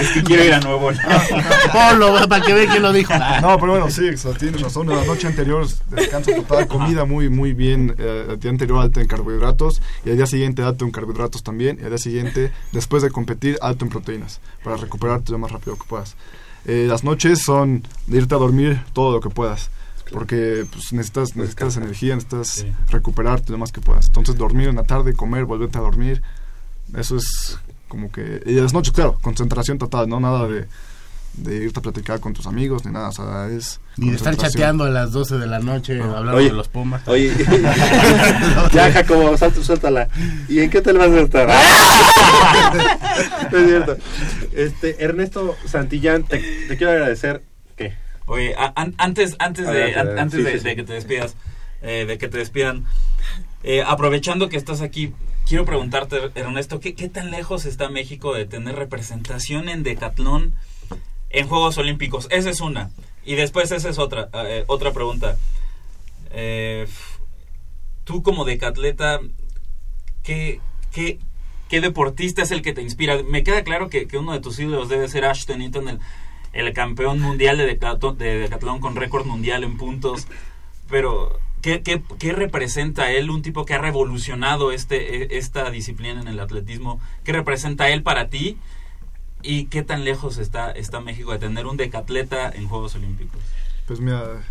Es 0.00 0.10
que 0.10 0.22
quiero 0.22 0.44
ir 0.44 0.54
a 0.54 0.60
Nuevo. 0.60 0.90
Polo, 1.72 2.28
para 2.28 2.44
que 2.44 2.54
vean 2.54 2.68
quién 2.68 2.82
lo 2.82 2.92
dijo. 2.92 3.12
No, 3.40 3.58
pero 3.58 3.72
bueno, 3.72 3.90
sí, 3.90 4.08
o 4.08 4.16
sea, 4.16 4.32
tienes 4.34 4.60
razón. 4.60 4.88
La 4.88 5.04
noche 5.04 5.26
anterior, 5.26 5.66
descanso 5.90 6.30
total, 6.32 6.68
comida 6.68 7.04
muy, 7.04 7.28
muy 7.28 7.52
bien. 7.54 7.94
eh, 7.98 8.26
el 8.30 8.38
día 8.38 8.50
anterior, 8.50 8.80
alta 8.80 9.00
en 9.00 9.06
carbohidratos. 9.08 9.82
Y 10.04 10.10
al 10.10 10.16
día 10.16 10.26
siguiente, 10.26 10.62
alto 10.62 10.84
en 10.84 10.90
carbohidratos 10.92 11.42
también. 11.42 11.78
Y 11.80 11.84
al 11.84 11.88
día 11.90 11.98
siguiente, 11.98 12.52
después 12.72 13.02
de 13.02 13.10
competir, 13.10 13.58
alto 13.62 13.84
en 13.84 13.90
proteínas. 13.90 14.40
Para 14.62 14.76
recuperarte 14.76 15.32
lo 15.32 15.38
más 15.38 15.50
rápido 15.50 15.76
que 15.76 15.84
puedas. 15.88 16.14
Eh, 16.64 16.86
las 16.88 17.04
noches 17.04 17.42
son 17.44 17.82
de 18.06 18.18
irte 18.18 18.34
a 18.34 18.38
dormir 18.38 18.82
todo 18.92 19.12
lo 19.12 19.20
que 19.20 19.30
puedas. 19.30 19.70
Porque 20.12 20.64
pues, 20.72 20.92
necesitas, 20.92 21.36
necesitas 21.36 21.76
energía, 21.76 22.14
necesitas 22.14 22.48
Sí. 22.48 22.72
recuperarte 22.88 23.52
lo 23.52 23.58
más 23.58 23.72
que 23.72 23.80
puedas. 23.82 24.06
Entonces, 24.06 24.36
dormir 24.36 24.68
en 24.68 24.76
la 24.76 24.84
tarde, 24.84 25.12
comer, 25.14 25.44
volverte 25.44 25.76
a 25.78 25.82
dormir. 25.82 26.22
Eso 26.96 27.16
es 27.16 27.58
como 27.88 28.10
que. 28.10 28.42
Y 28.46 28.52
las 28.54 28.72
noches, 28.72 28.92
claro, 28.92 29.18
concentración 29.20 29.76
total, 29.78 30.08
no 30.08 30.18
nada 30.20 30.48
de, 30.48 30.66
de 31.42 31.56
irte 31.64 31.78
a 31.78 31.82
platicar 31.82 32.20
con 32.20 32.32
tus 32.34 32.46
amigos 32.46 32.84
ni 32.84 32.92
nada. 32.92 33.08
O 33.08 33.12
sea, 33.12 33.48
es. 33.48 33.80
Ni 33.96 34.10
de 34.10 34.16
estar 34.16 34.36
chateando 34.36 34.84
a 34.84 34.90
las 34.90 35.12
12 35.12 35.38
de 35.38 35.46
la 35.46 35.58
noche 35.58 36.00
hablando 36.00 36.36
Oye. 36.36 36.48
de 36.48 36.54
los 36.54 36.68
Pumas. 36.68 37.06
Oye, 37.08 37.32
ya 38.72 38.92
Jacobo, 38.92 39.36
salta, 39.36 39.62
suéltala. 39.62 40.08
¿Y 40.48 40.60
en 40.60 40.70
qué 40.70 40.78
hotel 40.78 40.98
vas 40.98 41.10
a 41.10 41.20
estar? 41.20 41.48
No 43.50 43.58
es 43.58 43.66
cierto. 43.66 43.96
Este, 44.52 45.04
Ernesto 45.04 45.56
Santillán, 45.66 46.24
te, 46.24 46.38
te 46.68 46.76
quiero 46.76 46.92
agradecer. 46.92 47.42
¿Qué? 47.76 47.94
Oye, 48.26 48.54
a- 48.56 48.72
an- 48.76 48.94
antes, 48.98 49.36
antes, 49.38 49.66
de, 49.66 49.94
an- 49.94 50.18
antes 50.18 50.38
Sí, 50.40 50.44
de, 50.44 50.52
sí, 50.52 50.58
sí. 50.58 50.64
de 50.64 50.76
que 50.76 50.82
te 50.84 50.92
despidas, 50.92 51.34
eh, 51.82 52.04
de 52.06 52.18
que 52.18 52.28
te 52.28 52.38
despidan, 52.38 52.84
eh, 53.62 53.82
aprovechando 53.86 54.48
que 54.48 54.56
estás 54.56 54.80
aquí, 54.82 55.12
quiero 55.46 55.64
preguntarte, 55.64 56.18
Ernesto, 56.34 56.78
¿qué, 56.80 56.94
qué 56.94 57.08
tan 57.08 57.30
lejos 57.30 57.64
está 57.64 57.88
México 57.88 58.34
de 58.34 58.44
tener 58.44 58.74
representación 58.76 59.68
en 59.68 59.82
decatlón 59.82 60.54
en 61.30 61.48
Juegos 61.48 61.78
Olímpicos? 61.78 62.26
Esa 62.30 62.50
es 62.50 62.60
una. 62.60 62.90
Y 63.24 63.34
después 63.34 63.70
esa 63.70 63.88
es 63.88 63.98
otra, 63.98 64.28
eh, 64.32 64.64
otra 64.66 64.92
pregunta. 64.92 65.36
Eh, 66.30 66.86
tú 68.04 68.22
como 68.22 68.44
decatleta, 68.44 69.20
¿qué, 70.22 70.60
qué, 70.92 71.18
¿qué 71.68 71.80
deportista 71.80 72.42
es 72.42 72.50
el 72.50 72.62
que 72.62 72.72
te 72.72 72.82
inspira? 72.82 73.22
Me 73.22 73.42
queda 73.42 73.64
claro 73.64 73.90
que, 73.90 74.06
que 74.06 74.18
uno 74.18 74.32
de 74.32 74.40
tus 74.40 74.58
ídolos 74.58 74.88
debe 74.88 75.08
ser 75.08 75.24
Ashton 75.24 75.60
Eaton, 75.60 75.88
el, 75.88 75.98
el 76.52 76.72
campeón 76.72 77.20
mundial 77.20 77.58
de 77.58 77.66
decatlón, 77.66 78.16
de 78.16 78.38
decatlón 78.38 78.80
con 78.80 78.96
récord 78.96 79.26
mundial 79.26 79.64
en 79.64 79.76
puntos. 79.76 80.26
Pero, 80.88 81.38
¿qué, 81.60 81.82
qué, 81.82 82.02
qué 82.18 82.32
representa 82.32 83.10
él? 83.12 83.28
Un 83.28 83.42
tipo 83.42 83.66
que 83.66 83.74
ha 83.74 83.78
revolucionado 83.78 84.72
este, 84.72 85.24
e- 85.34 85.38
esta 85.38 85.70
disciplina 85.70 86.20
en 86.20 86.28
el 86.28 86.40
atletismo. 86.40 86.98
¿Qué 87.24 87.32
representa 87.32 87.90
él 87.90 88.02
para 88.02 88.28
ti? 88.28 88.56
¿Y 89.42 89.66
qué 89.66 89.82
tan 89.82 90.04
lejos 90.04 90.38
está, 90.38 90.70
está 90.70 91.00
México 91.00 91.32
de 91.32 91.38
tener 91.38 91.66
un 91.66 91.76
decatleta 91.76 92.50
en 92.50 92.68
Juegos 92.68 92.94
Olímpicos? 92.96 93.40
Pues 93.86 94.00
mira, 94.00 94.42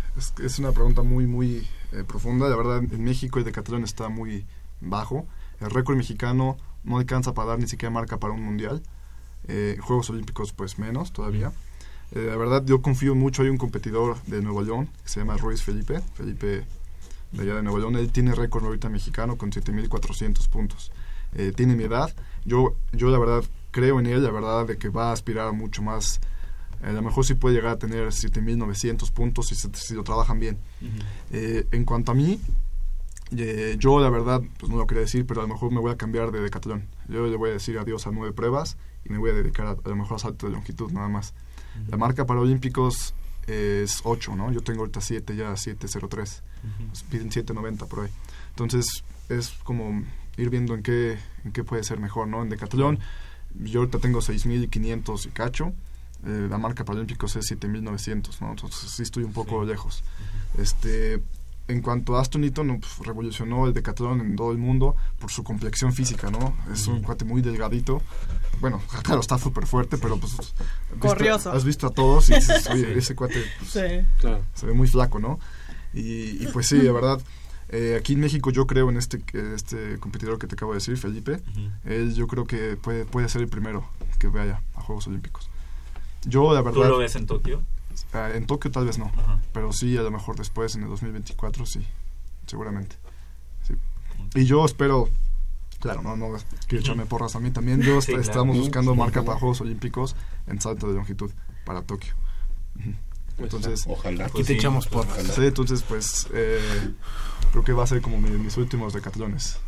es, 0.42 0.58
una 0.58 0.72
pregunta 0.72 1.02
muy, 1.02 1.26
muy 1.26 1.66
eh, 1.92 2.04
profunda. 2.06 2.48
La 2.48 2.56
verdad, 2.56 2.78
en 2.78 3.04
México 3.04 3.38
el 3.38 3.44
decatlón 3.44 3.84
está 3.84 4.08
muy 4.08 4.46
bajo. 4.80 5.26
El 5.60 5.70
récord 5.70 5.96
mexicano 5.96 6.56
no 6.84 6.98
alcanza 6.98 7.34
para 7.34 7.50
dar 7.50 7.58
ni 7.58 7.68
siquiera 7.68 7.90
marca 7.92 8.18
para 8.18 8.32
un 8.32 8.42
mundial. 8.42 8.82
Eh, 9.46 9.76
Juegos 9.80 10.10
Olímpicos, 10.10 10.52
pues 10.52 10.78
menos 10.78 11.12
todavía. 11.12 11.52
Eh, 12.12 12.26
la 12.28 12.36
verdad, 12.36 12.64
yo 12.64 12.80
confío 12.80 13.14
mucho. 13.14 13.42
Hay 13.42 13.48
un 13.48 13.58
competidor 13.58 14.20
de 14.24 14.42
Nuevo 14.42 14.62
León 14.62 14.88
que 15.02 15.08
se 15.08 15.20
llama 15.20 15.36
Ruiz 15.36 15.62
Felipe. 15.62 16.00
Felipe 16.14 16.64
de 17.32 17.42
allá 17.42 17.54
de 17.54 17.62
Nuevo 17.62 17.78
León. 17.78 17.96
Él 17.96 18.10
tiene 18.10 18.34
récord 18.34 18.64
ahorita 18.64 18.88
mexicano 18.88 19.36
con 19.36 19.52
7.400 19.52 20.48
puntos. 20.48 20.90
Eh, 21.34 21.52
tiene 21.54 21.76
mi 21.76 21.84
edad. 21.84 22.12
Yo, 22.44 22.74
yo 22.92 23.10
la 23.10 23.18
verdad 23.18 23.44
creo 23.70 24.00
en 24.00 24.06
él, 24.06 24.22
la 24.22 24.30
verdad 24.30 24.66
de 24.66 24.78
que 24.78 24.88
va 24.88 25.10
a 25.10 25.12
aspirar 25.12 25.52
mucho 25.52 25.82
más. 25.82 26.20
Eh, 26.82 26.88
a 26.88 26.92
lo 26.92 27.02
mejor 27.02 27.24
sí 27.24 27.34
puede 27.34 27.56
llegar 27.56 27.72
a 27.72 27.78
tener 27.78 28.08
7.900 28.08 29.10
puntos 29.12 29.48
si, 29.48 29.54
si 29.54 29.94
lo 29.94 30.04
trabajan 30.04 30.38
bien. 30.38 30.58
Eh, 31.32 31.66
en 31.70 31.84
cuanto 31.84 32.12
a 32.12 32.14
mí, 32.14 32.40
eh, 33.36 33.76
yo 33.78 34.00
la 34.00 34.10
verdad, 34.10 34.42
pues 34.58 34.70
no 34.70 34.78
lo 34.78 34.86
quería 34.86 35.02
decir, 35.02 35.26
pero 35.26 35.40
a 35.40 35.44
lo 35.44 35.52
mejor 35.52 35.72
me 35.72 35.80
voy 35.80 35.92
a 35.92 35.96
cambiar 35.96 36.30
de 36.30 36.40
decatlón. 36.40 36.86
Yo 37.08 37.26
le 37.26 37.36
voy 37.36 37.50
a 37.50 37.52
decir 37.54 37.78
adiós 37.78 38.06
a 38.06 38.10
nueve 38.10 38.32
pruebas 38.32 38.76
y 39.04 39.10
me 39.10 39.18
voy 39.18 39.30
a 39.30 39.34
dedicar 39.34 39.66
a, 39.66 39.70
a 39.70 39.88
lo 39.88 39.96
mejor 39.96 40.16
a 40.16 40.18
salto 40.18 40.46
de 40.46 40.52
longitud 40.52 40.90
nada 40.92 41.08
más. 41.08 41.34
La 41.88 41.96
marca 41.96 42.26
para 42.26 42.40
Olímpicos 42.40 43.14
es 43.48 44.00
8, 44.04 44.36
¿no? 44.36 44.52
Yo 44.52 44.60
tengo 44.60 44.80
ahorita 44.80 45.00
7 45.00 45.36
ya, 45.36 45.52
7.03. 45.52 46.08
Pues 46.08 47.02
Piden 47.04 47.30
7.90 47.30 47.88
por 47.88 48.04
ahí. 48.04 48.10
Entonces 48.50 49.04
es 49.28 49.50
como 49.64 50.04
ir 50.36 50.50
viendo 50.50 50.74
en 50.74 50.82
qué, 50.82 51.18
en 51.44 51.52
qué 51.52 51.64
puede 51.64 51.82
ser 51.82 51.98
mejor, 51.98 52.28
¿no? 52.28 52.42
En 52.42 52.48
decatlón, 52.48 52.98
yo 53.54 53.80
ahorita 53.80 53.98
tengo 53.98 54.20
6.500 54.20 55.26
y 55.26 55.30
cacho. 55.30 55.72
eh, 56.26 56.46
la 56.50 56.58
marca 56.58 56.84
para 56.84 56.96
Olímpicos 56.98 57.36
es 57.36 57.50
7.900, 57.50 58.40
¿no? 58.40 58.50
Entonces 58.50 58.90
sí 58.90 59.02
estoy 59.02 59.22
un 59.24 59.32
poco 59.32 59.64
lejos. 59.64 60.02
Este, 60.58 61.22
en 61.68 61.82
cuanto 61.82 62.16
a 62.16 62.20
Aston 62.22 62.44
Eaton, 62.44 62.80
pues, 62.80 63.06
revolucionó 63.06 63.66
el 63.66 63.74
decatlón 63.74 64.20
en 64.20 64.36
todo 64.36 64.52
el 64.52 64.58
mundo 64.58 64.96
por 65.20 65.30
su 65.30 65.44
complexión 65.44 65.92
física, 65.92 66.30
¿no? 66.30 66.56
Es 66.72 66.86
un 66.88 67.02
cuate 67.02 67.24
muy 67.24 67.42
delgadito. 67.42 68.02
Bueno, 68.60 68.80
claro, 69.02 69.20
está 69.20 69.38
súper 69.38 69.66
fuerte, 69.66 69.98
pero 69.98 70.18
pues... 70.18 70.32
has 70.32 70.52
visto- 70.54 70.98
Corrioso. 70.98 71.52
Has 71.52 71.64
visto 71.64 71.86
a 71.86 71.90
todos 71.90 72.30
y 72.30 72.34
dices, 72.34 72.66
oye, 72.70 72.98
ese 72.98 73.14
cuate 73.14 73.42
pues, 73.58 73.70
Sí. 73.70 74.06
Claro. 74.20 74.42
se 74.54 74.66
ve 74.66 74.72
muy 74.72 74.88
flaco, 74.88 75.18
¿no? 75.20 75.38
Y, 75.94 76.42
y 76.42 76.48
pues 76.52 76.66
sí, 76.66 76.78
de 76.78 76.90
verdad, 76.92 77.20
eh, 77.70 77.96
aquí 77.98 78.14
en 78.14 78.20
México 78.20 78.50
yo 78.50 78.66
creo 78.66 78.88
en 78.90 78.96
este, 78.96 79.22
este 79.54 79.98
competidor 79.98 80.38
que 80.38 80.46
te 80.46 80.54
acabo 80.54 80.72
de 80.72 80.76
decir, 80.78 80.96
Felipe, 80.96 81.42
él 81.84 82.14
yo 82.14 82.26
creo 82.26 82.44
que 82.46 82.76
puede, 82.76 83.04
puede 83.04 83.28
ser 83.28 83.42
el 83.42 83.48
primero 83.48 83.88
que 84.18 84.28
vaya 84.28 84.62
a 84.74 84.80
Juegos 84.80 85.06
Olímpicos. 85.06 85.48
Yo, 86.24 86.52
la 86.54 86.60
¿Tú 86.60 86.66
verdad, 86.66 86.88
lo 86.90 86.98
ves 86.98 87.14
en 87.16 87.26
Tokio? 87.26 87.62
ah, 88.12 88.30
en 88.34 88.46
Tokio 88.46 88.70
tal 88.70 88.86
vez 88.86 88.98
no, 88.98 89.10
pero 89.52 89.72
sí, 89.72 89.96
a 89.96 90.02
lo 90.02 90.10
mejor 90.10 90.36
después, 90.36 90.74
en 90.76 90.82
el 90.82 90.88
2024, 90.88 91.66
sí, 91.66 91.86
seguramente. 92.46 92.96
Sí. 93.66 93.74
Y 94.34 94.44
yo 94.44 94.64
espero, 94.64 95.08
claro, 95.80 96.02
no, 96.02 96.16
no 96.16 96.36
quiero 96.66 96.82
echarme 96.84 97.06
porras 97.06 97.36
a 97.36 97.40
mí 97.40 97.50
también, 97.50 97.80
yo 97.82 98.00
Sí, 98.00 98.12
est- 98.12 98.18
claro. 98.18 98.22
estamos 98.22 98.58
buscando 98.58 98.92
Sí, 98.92 98.98
marca 98.98 99.22
para 99.24 99.38
Juegos 99.38 99.60
Olímpicos 99.60 100.16
en 100.46 100.60
salto 100.60 100.88
de 100.88 100.94
longitud 100.94 101.30
para 101.64 101.82
Tokio. 101.82 102.14
Ujú. 102.78 102.94
Entonces, 103.38 103.84
Ojalá. 103.86 104.24
Aquí 104.24 104.32
Pues 104.32 104.46
te 104.48 104.52
sí, 104.54 104.58
echamos 104.58 104.88
por. 104.88 105.06
Sí, 105.06 105.42
entonces 105.46 105.82
pues 105.82 106.26
eh, 106.34 106.90
creo 107.50 107.64
que 107.64 107.72
va 107.72 107.84
a 107.84 107.86
ser 107.86 108.00
como 108.00 108.20
mi- 108.20 108.30
mis 108.30 108.56
últimos 108.56 108.92
decatlones. 108.92 109.58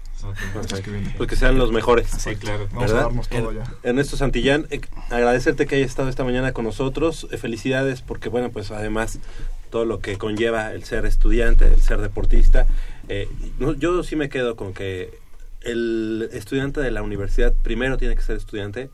vienen. 0.86 1.14
Pues 1.16 1.28
que 1.30 1.36
sean 1.36 1.56
los 1.56 1.72
mejores. 1.72 2.08
Sí, 2.10 2.36
claro. 2.36 2.66
Vamos 2.72 2.82
¿verdad? 2.90 2.98
a 2.98 3.02
darnos 3.04 3.28
todo 3.28 3.52
ya. 3.52 3.64
Ernesto 3.82 4.16
Santillán, 4.18 4.66
eh, 4.70 4.80
agradecerte 5.08 5.66
que 5.66 5.76
hayas 5.76 5.88
estado 5.88 6.08
esta 6.10 6.24
mañana 6.24 6.52
con 6.52 6.64
nosotros. 6.66 7.26
Eh, 7.30 7.38
felicidades 7.38 8.02
porque, 8.02 8.28
bueno, 8.28 8.50
pues 8.50 8.70
además 8.70 9.18
todo 9.70 9.84
lo 9.86 10.00
que 10.00 10.18
conlleva 10.18 10.72
el 10.72 10.84
ser 10.84 11.06
estudiante, 11.06 11.66
el 11.66 11.80
ser 11.80 12.00
deportista. 12.00 12.66
Eh, 13.08 13.28
no, 13.58 13.72
yo 13.74 14.02
sí 14.02 14.14
me 14.16 14.28
quedo 14.28 14.56
con 14.56 14.74
que 14.74 15.18
el 15.62 16.28
estudiante 16.32 16.80
de 16.80 16.90
la 16.90 17.02
universidad 17.02 17.52
primero 17.62 17.96
tiene 17.96 18.14
que 18.14 18.22
ser 18.22 18.36
estudiante 18.36 18.90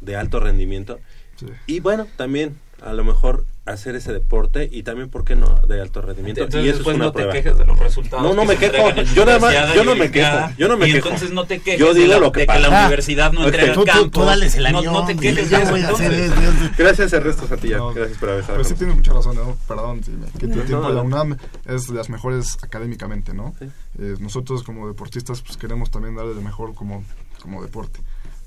de 0.00 0.16
alto 0.16 0.40
rendimiento 0.40 0.98
Sí. 1.36 1.46
y, 1.66 1.80
bueno, 1.80 2.06
también 2.16 2.56
a 2.84 2.92
lo 2.92 3.04
mejor 3.04 3.44
hacer 3.64 3.94
ese 3.94 4.12
deporte 4.12 4.68
y 4.70 4.82
también, 4.82 5.08
¿por 5.08 5.24
qué 5.24 5.36
no?, 5.36 5.54
de 5.68 5.80
alto 5.80 6.02
rendimiento. 6.02 6.42
Entonces 6.42 6.66
y 6.66 6.68
eso 6.70 6.78
después 6.78 6.94
es 6.94 6.96
una 6.96 7.04
no 7.06 7.12
te 7.12 7.16
prueba. 7.18 7.32
quejes 7.32 7.56
de 7.58 7.64
los 7.64 7.78
resultados. 7.78 8.24
No, 8.24 8.34
no 8.34 8.42
que 8.42 8.48
me 8.48 8.56
quejo. 8.56 8.92
tu 8.94 9.02
Yo 9.14 9.24
nada 9.24 9.38
más- 9.38 9.74
yo 9.74 9.84
no 9.84 9.94
me 9.94 10.10
quejo. 10.10 10.36
Yo 10.58 10.66
no 10.68 10.76
me 10.76 10.88
y 10.88 10.92
quejo. 10.92 11.08
entonces 11.08 11.30
no 11.30 11.44
te 11.44 11.60
quejes 11.60 11.78
Yo 11.78 11.94
de, 11.94 12.00
digo 12.00 12.12
la- 12.14 12.18
lo 12.18 12.32
que 12.32 12.40
de 12.44 12.58
la 12.58 12.80
universidad 12.82 13.32
no 13.32 13.40
Ok. 13.42 13.46
entrega 13.46 13.72
Tú, 13.74 13.84
tú, 13.84 14.10
tú 14.10 14.24
dales 14.24 14.54
el 14.56 14.64
no, 14.72 14.78
avión. 14.78 14.92
no 14.94 15.06
te 15.06 15.14
dile, 15.14 15.34
quejes 15.36 15.50
yo 15.50 15.56
de 15.58 15.62
eso 15.62 15.72
voy 15.72 15.80
a 15.82 15.88
hacer 15.90 16.12
esto. 16.12 16.40
Gracias, 16.76 17.12
Ernesto 17.12 17.46
Santillán. 17.46 17.78
No, 17.78 17.94
Gracias 17.94 18.18
por 18.18 18.28
haber 18.30 18.40
estado 18.40 18.58
Pues 18.58 18.68
con 18.68 18.76
sí 18.76 18.78
tienes 18.78 18.96
mucha 18.96 19.12
razón, 19.12 19.36
¿no? 19.36 19.56
perdón, 19.68 20.02
si 20.02 20.10
me 20.10 20.26
quito 20.26 20.46
el 20.60 20.66
tiempo. 20.66 20.76
no, 20.82 20.88
La 20.88 20.94
no. 20.96 21.02
UNAM 21.04 21.36
es 21.66 21.86
de 21.86 21.94
las 21.94 22.08
mejores 22.10 22.58
académicamente, 22.62 23.32
¿no? 23.32 23.54
Sí. 23.60 23.66
Eh, 24.00 24.16
nosotros 24.18 24.64
como 24.64 24.88
deportistas 24.88 25.40
pues 25.42 25.56
queremos 25.56 25.90
también 25.92 26.16
darle 26.16 26.34
lo 26.34 26.42
mejor 26.42 26.74
como, 26.74 27.04
como 27.40 27.62
deporte. 27.62 28.00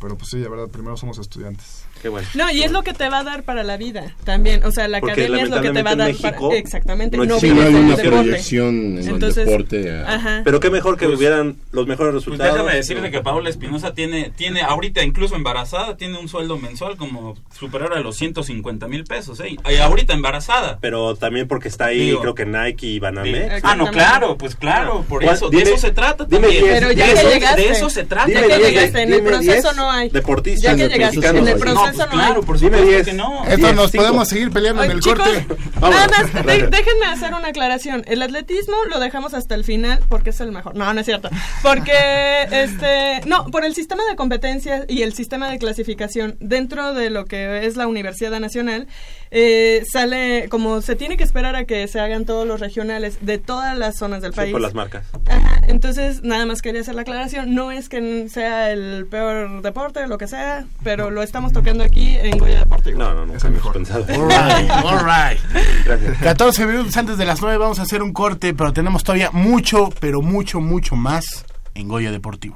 Pero 0.05 0.19
pues 0.19 0.29
sí, 0.29 0.37
la 0.37 0.49
verdad, 0.49 0.67
primero 0.67 0.95
somos 0.97 1.17
estudiantes. 1.17 1.83
Qué 1.99 2.09
bueno. 2.09 2.27
No, 2.35 2.51
y 2.51 2.61
es 2.61 2.71
lo 2.71 2.83
que 2.83 2.93
te 2.93 3.09
va 3.09 3.19
a 3.19 3.23
dar 3.23 3.41
para 3.41 3.63
la 3.63 3.75
vida 3.75 4.13
también. 4.23 4.63
O 4.63 4.69
sea, 4.71 4.87
la 4.87 4.99
Porque 4.99 5.13
academia 5.23 5.43
es 5.45 5.49
lo 5.49 5.61
que 5.61 5.71
te 5.71 5.81
va 5.81 5.91
a 5.91 5.95
dar 5.95 6.09
en 6.11 6.17
para. 6.17 6.31
México 6.33 6.53
Exactamente, 6.53 7.17
no 7.17 7.25
no, 7.25 7.39
Sí, 7.39 7.49
no 7.49 7.63
hay 7.63 7.73
una 7.73 7.95
deporte. 7.95 8.09
proyección 8.11 8.99
en 8.99 9.07
Entonces, 9.07 9.37
el 9.39 9.45
deporte. 9.47 9.91
a- 9.91 10.13
Ajá. 10.15 10.41
Pero 10.43 10.59
qué 10.59 10.69
mejor 10.69 10.97
que 10.97 11.07
Pues- 11.07 11.17
hubieran 11.17 11.55
los 11.71 11.87
mejores 11.87 12.11
Pues 12.13 12.25
resultados. 12.25 12.53
déjame 12.53 12.75
decirte 12.75 13.09
que 13.09 13.21
Paola 13.21 13.49
Espinosa 13.49 13.95
tiene, 13.95 14.29
tiene 14.35 14.61
ahorita, 14.61 15.01
incluso 15.03 15.35
embarazada, 15.35 15.97
tiene 15.97 16.19
un 16.19 16.27
sueldo 16.29 16.59
mensual 16.59 16.97
como 16.97 17.35
superior 17.57 17.93
a 17.97 17.99
los 18.01 18.15
150 18.15 18.87
mil 18.87 19.05
pesos. 19.05 19.39
¿eh? 19.39 19.55
Y 19.67 19.75
ahorita 19.77 20.13
embarazada. 20.13 20.77
Pero 20.79 21.15
también 21.15 21.47
porque 21.47 21.67
está 21.69 21.85
ahí, 21.85 22.01
Digo, 22.09 22.21
creo 22.21 22.35
que 22.35 22.45
Nike 22.45 22.85
y 22.85 22.99
Banamex. 22.99 23.63
Ah, 23.63 23.75
no, 23.75 23.87
claro, 23.89 24.37
pues 24.37 24.55
claro, 24.55 25.03
por 25.09 25.23
eso, 25.23 25.49
Dime- 25.49 25.63
de 25.63 25.71
eso 25.71 25.81
se 25.87 25.91
trata 25.91 26.25
dime 26.25 26.41
también. 26.43 26.63
diez. 26.65 26.73
Pero 26.79 26.91
ya 26.91 27.07
de, 27.07 27.13
que 27.13 27.19
eso, 27.19 27.29
llegaste. 27.31 27.61
de 27.61 27.69
eso 27.69 27.89
se 27.89 28.03
trata. 28.03 28.27
Ya 28.29 28.41
Dime 28.41 28.47
que 28.53 28.57
diez, 28.59 28.69
llegaste, 28.69 29.01
en 29.01 29.09
el 29.13 29.15
dime 29.21 29.29
proceso 29.31 29.73
no 29.73 29.89
hay. 29.97 30.09
deportistas 30.09 30.63
Ya 30.63 30.75
que 30.75 30.93
llegaste, 30.93 31.27
en 31.27 31.37
el 31.47 31.53
No, 31.53 31.57
proceso 31.59 31.75
No, 31.75 31.83
pues 31.83 31.97
no 31.97 32.07
claro, 32.11 32.35
hay. 32.41 32.45
por 32.45 32.59
Dime 32.59 32.77
supuesto 32.77 32.87
diez. 32.89 33.05
que 33.07 33.13
no. 33.13 33.43
Esto 33.45 33.57
Diez, 33.57 33.75
nos 33.75 33.91
cinco. 33.91 34.03
podemos 34.03 34.27
seguir 34.27 34.51
peleando 34.51 34.83
en 34.83 34.91
el 34.91 34.99
chicos, 34.99 35.19
corte. 35.19 35.45
Vámonos. 35.79 35.95
Nada 35.99 36.07
más, 36.07 36.33
de- 36.33 36.41
Gracias. 36.43 36.71
déjenme 36.71 37.05
hacer 37.07 37.33
una 37.33 37.47
aclaración. 37.49 38.03
El 38.07 38.21
atletismo 38.21 38.75
lo 38.89 38.99
dejamos 38.99 39.33
hasta 39.33 39.55
el 39.55 39.63
final 39.63 39.99
porque 40.09 40.29
es 40.31 40.39
el 40.39 40.51
mejor. 40.51 40.75
No, 40.75 40.93
no 40.93 40.99
es 40.99 41.05
cierto. 41.05 41.29
Porque, 41.61 41.91
este, 42.51 43.21
no, 43.27 43.45
por 43.47 43.65
el 43.65 43.73
sistema 43.75 44.03
de 44.09 44.15
competencias 44.15 44.85
y 44.87 45.01
el 45.03 45.13
sistema 45.13 45.49
de 45.49 45.57
clasificación 45.57 46.37
dentro 46.39 46.93
de 46.93 47.09
lo 47.09 47.25
que 47.25 47.65
es 47.65 47.75
la 47.77 47.87
Universidad 47.87 48.39
Nacional, 48.39 48.87
eh, 49.37 49.83
sale, 49.91 50.47
como 50.49 50.81
se 50.81 50.95
tiene 50.95 51.17
que 51.17 51.25
esperar 51.25 51.57
a 51.57 51.65
que 51.65 51.89
se 51.89 51.99
hagan 51.99 52.23
todos 52.25 52.47
los 52.47 52.61
regionales 52.61 53.17
de 53.19 53.37
todas 53.37 53.77
las 53.77 53.97
zonas 53.97 54.21
del 54.21 54.31
Sí, 54.31 54.37
país. 54.37 54.51
por 54.53 54.61
las 54.61 54.73
marcas. 54.73 55.05
Ajá, 55.27 55.59
entonces 55.67 56.23
nada 56.23 56.45
más 56.45 56.61
quería 56.61 56.79
hacer 56.79 56.95
la 56.95 57.01
aclaración. 57.01 57.53
No 57.53 57.69
es 57.71 57.89
que 57.89 58.29
sea 58.29 58.71
el 58.71 59.05
peor 59.11 59.61
deporte 59.61 59.99
o 60.03 60.07
lo 60.07 60.17
que 60.17 60.27
sea, 60.27 60.65
pero 60.83 61.11
lo 61.11 61.21
estamos 61.21 61.51
tocando 61.51 61.83
aquí 61.83 62.15
en 62.17 62.37
Goya 62.37 62.59
Deportivo. 62.59 62.97
No, 62.97 63.13
no, 63.13 63.25
no. 63.25 63.33
Es 63.35 63.43
el 63.43 63.51
mejor. 63.51 63.73
Pensado. 63.73 64.05
All 64.07 64.29
right, 64.29 64.71
all 64.85 64.99
right. 64.99 65.39
Gracias. 65.83 66.17
14 66.19 66.65
minutos 66.65 66.95
antes 66.95 67.17
de 67.17 67.25
las 67.25 67.41
9 67.41 67.57
vamos 67.57 67.79
a 67.79 67.81
hacer 67.81 68.01
un 68.01 68.13
corte, 68.13 68.53
pero 68.53 68.71
tenemos 68.71 69.03
todavía 69.03 69.31
mucho, 69.31 69.89
pero 69.99 70.21
mucho, 70.21 70.61
mucho 70.61 70.95
más 70.95 71.45
en 71.73 71.89
Goya 71.89 72.11
Deportivo. 72.11 72.55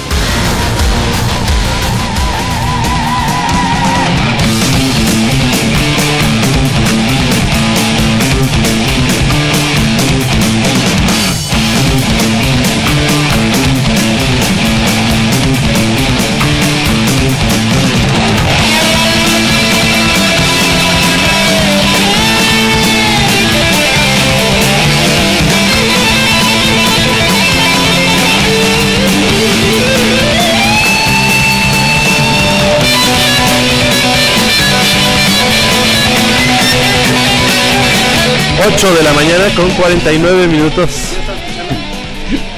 8 38.83 38.95
de 38.95 39.03
la 39.03 39.13
mañana 39.13 39.43
con 39.55 39.69
49 39.71 40.47
minutos. 40.47 40.89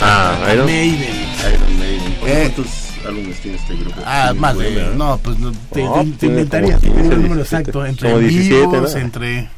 Ah, 0.06 0.38
Iron 0.54 0.66
Maiden. 0.68 1.16
Iron 1.54 1.80
Maiden. 1.80 2.14
Eh. 2.26 2.52
¿Cuántos 2.56 2.68
álbumes 3.08 3.40
tiene 3.42 3.58
este 3.58 3.76
grupo? 3.76 4.02
Ah, 4.06 4.34
más 4.36 4.58
de. 4.58 4.92
No, 4.96 5.18
pues 5.18 5.40
no, 5.40 5.52
te, 5.72 5.84
No, 5.84 5.94
te- 6.20 6.46
te 6.46 6.62
15, 6.62 6.90
un 6.90 7.10
número 7.10 7.36
17. 7.36 7.42
exacto. 7.42 7.86
Entre 7.86 8.10
Como 8.10 8.20
17, 8.22 8.68
vivos, 8.68 8.94
¿no? 8.94 9.00
entre. 9.00 9.50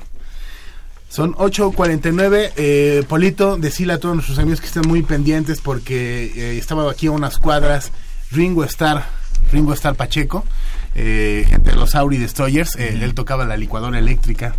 Son 1.10 1.34
8.49. 1.36 2.52
Eh, 2.56 3.04
Polito, 3.10 3.58
decirle 3.58 3.94
a 3.94 4.00
todos 4.00 4.16
nuestros 4.16 4.40
amigos 4.40 4.62
que 4.62 4.68
estén 4.68 4.88
muy 4.88 5.02
pendientes 5.04 5.60
porque 5.62 6.32
eh, 6.36 6.58
estaba 6.58 6.90
aquí 6.90 7.08
a 7.08 7.12
unas 7.12 7.38
cuadras 7.40 7.92
Ringo 8.32 8.64
Starr, 8.64 9.04
Ringo 9.52 9.74
Starr 9.74 9.96
Pacheco, 9.96 10.46
eh, 10.96 11.46
gente 11.48 11.72
de 11.72 11.76
los 11.76 11.94
Auri 11.96 12.18
Destroyers. 12.18 12.76
eh, 12.78 13.00
Él 13.02 13.14
tocaba 13.14 13.46
la 13.46 13.58
licuadora 13.58 14.00
eléctrica 14.00 14.56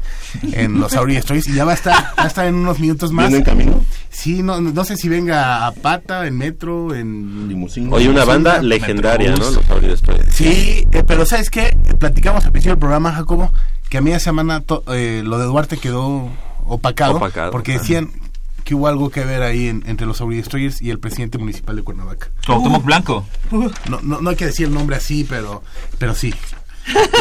en 0.53 0.79
los 0.81 0.95
Auri 0.95 1.15
Destroyers 1.15 1.49
y 1.49 1.55
ya 1.55 1.65
va 1.65 1.73
a 1.73 1.75
estar, 1.75 1.95
va 2.19 2.25
a 2.25 2.27
estar 2.27 2.47
en 2.47 2.55
unos 2.55 2.79
minutos 2.79 3.11
más. 3.13 3.27
¿Viene 3.29 3.39
en 3.39 3.45
camino? 3.45 3.85
Sí, 4.11 4.43
no, 4.43 4.61
no 4.61 4.85
sé 4.85 4.97
si 4.97 5.09
venga 5.09 5.67
a 5.67 5.73
pata, 5.73 6.27
en 6.27 6.37
metro, 6.39 6.95
en 6.95 7.49
Limusina. 7.49 7.91
Oye, 7.91 8.09
una 8.09 8.25
banda 8.25 8.63
legendaria, 8.63 9.31
¿no? 9.33 9.51
Los 9.51 9.71
Audi 9.71 9.89
Destroyers. 9.89 10.35
Sí, 10.35 10.87
eh, 10.93 11.03
pero 11.07 11.27
¿sabes 11.27 11.51
qué? 11.51 11.77
Platicamos 11.99 12.45
al 12.45 12.53
principio 12.53 12.73
del 12.73 12.79
programa, 12.81 13.13
Jacobo, 13.13 13.53
que 13.89 13.99
a 13.99 14.01
mí 14.01 14.11
esa 14.11 14.21
semana 14.21 14.61
to- 14.61 14.85
eh, 14.89 15.23
lo 15.25 15.39
de 15.39 15.45
Duarte 15.47 15.77
quedó 15.77 16.31
opacado, 16.65 17.17
Opacado, 17.17 17.53
porque 17.53 17.75
ajá. 17.75 17.85
Que 18.67 18.75
hubo 18.75 18.89
algo 18.89 19.11
que 19.11 19.25
ver 19.25 19.43
ahí 19.43 19.69
en- 19.69 19.85
entre 19.87 20.07
los 20.09 20.19
Destroyers 20.19 20.83
y 20.83 20.91
el 20.91 20.99
presidente 20.99 21.39
municipal 21.39 21.77
de 21.77 21.83
Cuernavaca. 21.83 22.29
Cuauhtémoc 22.45 22.85
Blanco. 22.85 23.25
No, 23.89 24.01
no, 24.03 24.21
no 24.21 24.29
hay 24.31 24.35
que 24.37 24.47
decir 24.47 24.67
el 24.67 24.75
nombre 24.75 24.97
así, 24.97 25.25
pero, 25.25 25.63
pero 25.99 26.15
sí. 26.15 26.35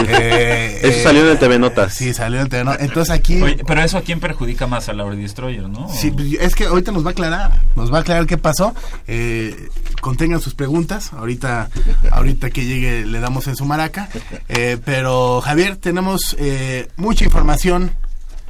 Eh, 0.08 0.80
Eso 0.84 1.00
eh, 1.00 1.04
salió 1.04 1.22
en 1.24 1.30
el 1.30 1.40
TV 1.40 1.58
Notas. 1.60 1.94
Sí, 1.94 2.14
salió 2.14 2.38
en 2.40 2.44
el 2.44 2.50
TV 2.50 2.64
Notas. 2.64 2.82
Entonces 2.82 3.14
aquí... 3.14 3.42
Oye, 3.42 3.64
pero 3.66 3.82
eso 3.84 3.98
a 3.98 4.02
quién 4.02 4.20
perjudica 4.20 4.68
más 4.68 4.90
a 4.90 4.94
la 4.94 5.04
Audi 5.04 5.22
Destroyer, 5.22 5.68
¿no? 5.70 5.88
Sí, 5.90 6.12
pues, 6.12 6.34
es 6.40 6.54
que 6.56 6.66
ahorita 6.66 6.92
nos 6.92 7.04
va 7.06 7.10
a 7.10 7.12
aclarar, 7.12 7.62
nos 7.76 7.92
va 7.94 7.98
a 8.00 8.02
aclarar 8.02 8.26
qué 8.28 8.38
pasó. 8.38 8.76
Eh, 9.08 9.70
contengan 10.02 10.40
sus 10.42 10.54
preguntas, 10.56 11.14
ahorita, 11.14 11.70
ahorita 12.12 12.50
que 12.52 12.66
llegue 12.66 13.06
le 13.06 13.20
damos 13.20 13.48
en 13.48 13.56
su 13.56 13.66
maraca. 13.66 14.10
Eh, 14.50 14.78
pero 14.84 15.42
Javier, 15.42 15.78
tenemos 15.78 16.36
eh, 16.40 16.88
mucha 16.98 17.24
información 17.26 17.92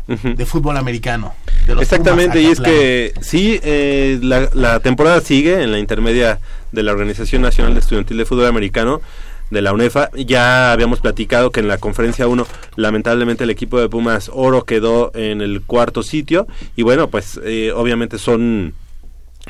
De 0.07 0.45
fútbol 0.45 0.77
americano. 0.77 1.33
de 1.65 1.73
Exactamente, 1.81 2.39
y 2.41 2.45
es 2.45 2.59
que 2.61 3.13
sí, 3.21 3.59
eh, 3.63 4.19
la, 4.21 4.49
la 4.53 4.79
temporada 4.79 5.19
sigue 5.21 5.63
en 5.63 5.71
la 5.71 5.79
intermedia 5.79 6.39
de 6.71 6.83
la 6.83 6.91
Organización 6.91 7.41
Nacional 7.41 7.75
Estudiantil 7.77 8.17
de 8.17 8.25
Fútbol 8.25 8.45
Americano 8.45 9.01
de 9.49 9.61
la 9.63 9.73
UNEFA. 9.73 10.11
Ya 10.15 10.71
habíamos 10.71 10.99
platicado 10.99 11.51
que 11.51 11.59
en 11.61 11.67
la 11.67 11.77
conferencia 11.79 12.27
1, 12.27 12.45
lamentablemente 12.75 13.45
el 13.45 13.49
equipo 13.49 13.79
de 13.79 13.89
Pumas 13.89 14.29
Oro 14.33 14.63
quedó 14.65 15.11
en 15.15 15.41
el 15.41 15.61
cuarto 15.61 16.03
sitio. 16.03 16.45
Y 16.75 16.83
bueno, 16.83 17.09
pues 17.09 17.39
eh, 17.43 17.71
obviamente 17.75 18.19
son 18.19 18.73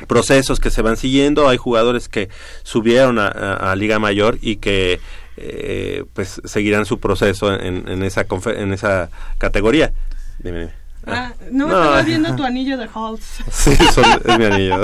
procesos 0.06 0.60
que 0.60 0.70
se 0.70 0.82
van 0.82 0.96
siguiendo. 0.96 1.48
Hay 1.48 1.56
jugadores 1.56 2.08
que 2.08 2.28
subieron 2.62 3.18
a, 3.18 3.28
a- 3.28 3.72
a 3.72 3.76
Liga 3.76 3.98
Mayor 3.98 4.38
y 4.40 4.56
que 4.56 5.00
eh, 5.38 6.04
pues 6.14 6.40
seguirán 6.44 6.86
su 6.86 6.98
proceso 6.98 7.52
en, 7.54 7.88
en 7.88 8.02
esa 8.02 8.26
en 8.56 8.72
esa 8.72 9.10
categoría. 9.38 9.92
Dime, 10.38 10.58
dime. 10.60 10.72
Ah, 11.08 11.32
no, 11.52 11.68
No. 11.68 11.74
estaba 11.78 12.02
viendo 12.02 12.34
tu 12.34 12.42
anillo 12.44 12.76
de 12.76 12.88
Halls. 12.92 13.22
Sí, 13.52 13.76
son- 13.94 14.04
es 14.24 14.38
mi 14.38 14.44
anillo. 14.44 14.80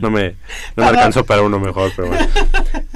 No 0.00 0.10
me, 0.10 0.30
no 0.74 0.84
me 0.84 0.86
alcanzó 0.86 1.24
para 1.26 1.42
uno 1.42 1.58
mejor, 1.60 1.92
pero 1.94 2.08
bueno. 2.08 2.26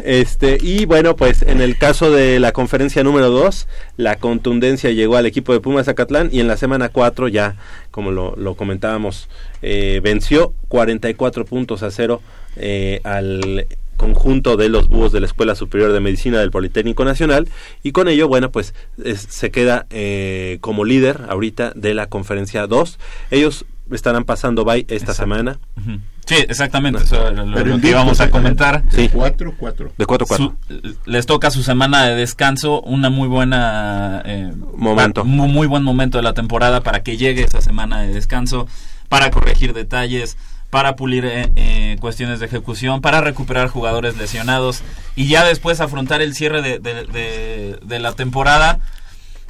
Este, 0.03 0.57
y 0.61 0.87
bueno, 0.87 1.15
pues 1.15 1.43
en 1.43 1.61
el 1.61 1.77
caso 1.77 2.11
de 2.11 2.41
la 2.41 2.53
conferencia 2.53 3.03
número 3.05 3.29
2, 3.29 3.69
la 3.99 4.17
contundencia 4.17 4.91
llegó 4.93 5.17
al 5.17 5.27
equipo 5.27 5.53
de 5.53 5.61
Pumas 5.61 5.87
Zacatlán 5.87 6.31
y 6.33 6.41
en 6.41 6.49
la 6.49 6.57
semana 6.57 6.89
4 6.89 7.29
ya, 7.29 7.57
como 7.91 8.13
lo, 8.13 8.35
lo 8.37 8.55
comentábamos, 8.55 9.29
eh, 9.61 10.01
venció 10.03 10.55
44 10.69 11.45
puntos 11.45 11.83
a 11.83 11.91
cero 11.91 12.23
eh, 12.57 13.01
al 13.05 13.67
conjunto 14.01 14.57
de 14.57 14.71
los 14.71 14.89
búhos 14.89 15.13
de 15.13 15.21
la 15.21 15.27
Escuela 15.27 15.55
Superior 15.55 15.93
de 15.93 16.01
Medicina 16.01 16.39
del 16.39 16.51
Politécnico 16.51 17.05
Nacional 17.05 17.49
y 17.83 17.93
con 17.93 18.09
ello, 18.09 18.29
bueno, 18.29 18.51
pues 18.51 18.73
es- 19.05 19.27
se 19.29 19.51
queda 19.51 19.87
eh, 19.91 20.57
como 20.63 20.87
líder 20.87 21.27
ahorita 21.29 21.73
de 21.77 21.93
la 21.93 22.07
conferencia 22.07 22.67
2. 22.67 22.99
Ellos 23.31 23.67
estarán 23.93 24.25
pasando 24.25 24.65
by 24.65 24.81
esta 24.83 24.95
Exacto. 24.95 25.15
semana. 25.15 25.59
Sí, 26.25 26.37
exactamente. 26.49 27.03
Eso 27.03 27.29
era 27.29 27.45
lo, 27.45 27.81
que 27.81 27.89
íbamos 27.91 28.21
a 28.21 28.31
comentar. 28.31 28.85
Sí. 28.91 29.11
4, 29.13 29.55
4. 29.59 29.93
de 29.99 30.07
4 30.07 30.27
4. 30.29 30.57
Su- 30.69 30.97
les 31.05 31.27
toca 31.27 31.51
su 31.51 31.63
semana 31.63 32.07
de 32.07 32.15
descanso, 32.15 32.81
una 32.83 33.11
muy 33.11 33.29
buena 33.29 34.23
eh, 34.25 34.51
Momento. 34.77 35.23
pa- 35.23 35.29
mu- 35.29 35.49
muy 35.49 35.67
buen 35.67 35.83
momento 35.83 36.19
de 36.19 36.23
la 36.25 36.33
temporada 36.33 36.83
para 36.83 37.03
que 37.03 37.17
llegue 37.19 37.43
esa 37.43 37.61
semana 37.61 38.01
de 38.01 38.15
descanso, 38.15 38.67
para 39.09 39.31
corregir 39.31 39.73
detalles, 39.75 40.37
para 40.71 40.95
pulir 40.97 41.25
eh, 41.25 41.51
eh, 41.57 41.97
cuestiones 42.01 42.41
de 42.41 42.47
ejecución, 42.47 43.01
para 43.01 43.21
recuperar 43.21 43.69
jugadores 43.69 44.17
lesionados 44.17 44.83
y 45.17 45.29
ya 45.29 45.45
después 45.45 45.81
afrontar 45.81 46.23
el 46.23 46.35
cierre 46.35 46.63
de, 46.63 46.79
de- 46.79 47.05
de- 47.07 47.79
de 47.83 47.99
la 47.99 48.13
temporada 48.13 48.79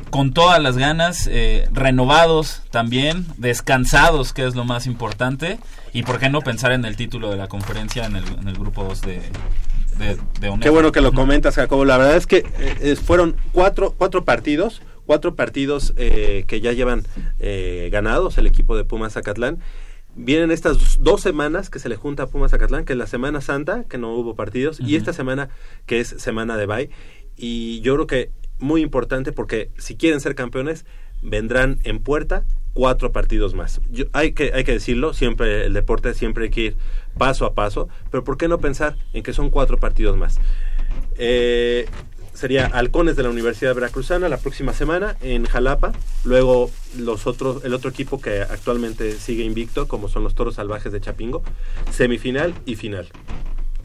con 0.08 0.32
todas 0.32 0.60
las 0.62 0.78
ganas, 0.78 1.28
eh, 1.30 1.68
renovados 1.72 2.62
también, 2.70 3.26
descansados, 3.36 4.32
que 4.32 4.46
es 4.46 4.54
lo 4.54 4.64
más 4.64 4.86
importante, 4.86 5.58
y 5.92 6.04
por 6.04 6.18
qué 6.18 6.30
no 6.30 6.40
pensar 6.40 6.72
en 6.72 6.86
el 6.86 6.96
título 6.96 7.30
de 7.30 7.36
la 7.36 7.48
conferencia 7.48 8.06
en 8.06 8.16
el, 8.16 8.24
en 8.40 8.48
el 8.48 8.54
grupo 8.54 8.82
2 8.84 9.02
de, 9.02 9.16
de. 9.98 10.16
Qué 10.62 10.70
bueno 10.70 10.90
que 10.90 11.02
lo 11.02 11.12
comentas, 11.12 11.54
Jacobo. 11.56 11.84
La 11.84 11.98
verdad 11.98 12.16
es 12.16 12.26
que 12.26 12.46
eh, 12.58 12.96
fueron 12.96 13.36
cuatro, 13.52 13.94
cuatro 13.98 14.24
partidos, 14.24 14.80
cuatro 15.04 15.34
partidos 15.36 15.92
eh, 15.98 16.44
que 16.46 16.62
ya 16.62 16.72
llevan 16.72 17.04
eh, 17.38 17.90
ganados 17.92 18.38
el 18.38 18.46
equipo 18.46 18.78
de 18.78 18.84
Pumas 18.84 19.12
Zacatlán. 19.12 19.58
Vienen 20.16 20.50
estas 20.50 20.98
dos 21.00 21.20
semanas 21.20 21.70
que 21.70 21.78
se 21.78 21.88
le 21.88 21.96
junta 21.96 22.24
a 22.24 22.26
Pumas 22.26 22.50
Zacatlán, 22.50 22.84
que 22.84 22.92
es 22.94 22.98
la 22.98 23.06
Semana 23.06 23.40
Santa, 23.40 23.84
que 23.84 23.96
no 23.98 24.12
hubo 24.14 24.34
partidos, 24.34 24.80
y 24.80 24.96
esta 24.96 25.12
semana 25.12 25.48
que 25.86 26.00
es 26.00 26.08
Semana 26.08 26.56
de 26.56 26.66
Bay. 26.66 26.90
Y 27.36 27.80
yo 27.80 27.94
creo 27.94 28.06
que 28.06 28.30
muy 28.58 28.82
importante 28.82 29.32
porque 29.32 29.70
si 29.78 29.96
quieren 29.96 30.20
ser 30.20 30.34
campeones, 30.34 30.84
vendrán 31.22 31.78
en 31.84 32.00
puerta 32.00 32.44
cuatro 32.72 33.12
partidos 33.12 33.54
más. 33.54 33.80
Yo- 33.90 34.06
hay, 34.12 34.32
que, 34.32 34.52
hay 34.54 34.64
que 34.64 34.72
decirlo, 34.72 35.14
siempre 35.14 35.64
el 35.66 35.72
deporte 35.72 36.12
siempre 36.14 36.44
hay 36.44 36.50
que 36.50 36.60
ir 36.60 36.76
paso 37.16 37.46
a 37.46 37.54
paso, 37.54 37.88
pero 38.10 38.22
¿por 38.24 38.36
qué 38.36 38.48
no 38.48 38.58
pensar 38.58 38.96
en 39.12 39.22
que 39.22 39.32
son 39.32 39.48
cuatro 39.50 39.78
partidos 39.78 40.16
más? 40.16 40.38
Eh, 41.16 41.86
sería 42.40 42.64
Halcones 42.66 43.16
de 43.16 43.22
la 43.22 43.28
Universidad 43.28 43.74
Veracruzana 43.74 44.30
la 44.30 44.38
próxima 44.38 44.72
semana 44.72 45.14
en 45.20 45.44
Jalapa. 45.44 45.92
Luego 46.24 46.70
los 46.98 47.26
otros, 47.26 47.62
el 47.66 47.74
otro 47.74 47.90
equipo 47.90 48.18
que 48.18 48.40
actualmente 48.40 49.12
sigue 49.12 49.44
invicto, 49.44 49.86
como 49.86 50.08
son 50.08 50.24
los 50.24 50.34
Toros 50.34 50.54
Salvajes 50.54 50.90
de 50.90 51.02
Chapingo, 51.02 51.42
semifinal 51.90 52.54
y 52.64 52.76
final. 52.76 53.08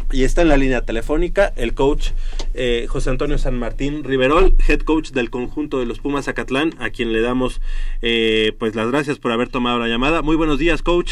Y 0.10 0.24
está 0.24 0.42
en 0.42 0.48
la 0.48 0.56
línea 0.56 0.86
telefónica 0.86 1.52
el 1.58 1.74
coach 1.74 2.12
eh, 2.54 2.86
José 2.88 3.10
Antonio 3.10 3.38
San 3.38 3.60
Martín 3.60 4.06
Riverol, 4.06 4.56
head 4.66 4.80
coach 4.82 5.12
del 5.12 5.30
conjunto 5.30 5.80
de 5.80 5.86
los 5.86 6.00
Pumas 6.00 6.24
Zacatlán, 6.24 6.76
a 6.80 6.92
quien 6.92 7.12
le 7.12 7.20
damos 7.20 7.60
eh, 8.02 8.56
pues 8.58 8.74
las 8.74 8.90
gracias 8.90 9.20
por 9.20 9.34
haber 9.34 9.50
tomado 9.50 9.80
la 9.80 9.90
llamada. 9.90 10.22
Muy 10.22 10.38
buenos 10.38 10.60
días, 10.60 10.82
coach. 10.82 11.12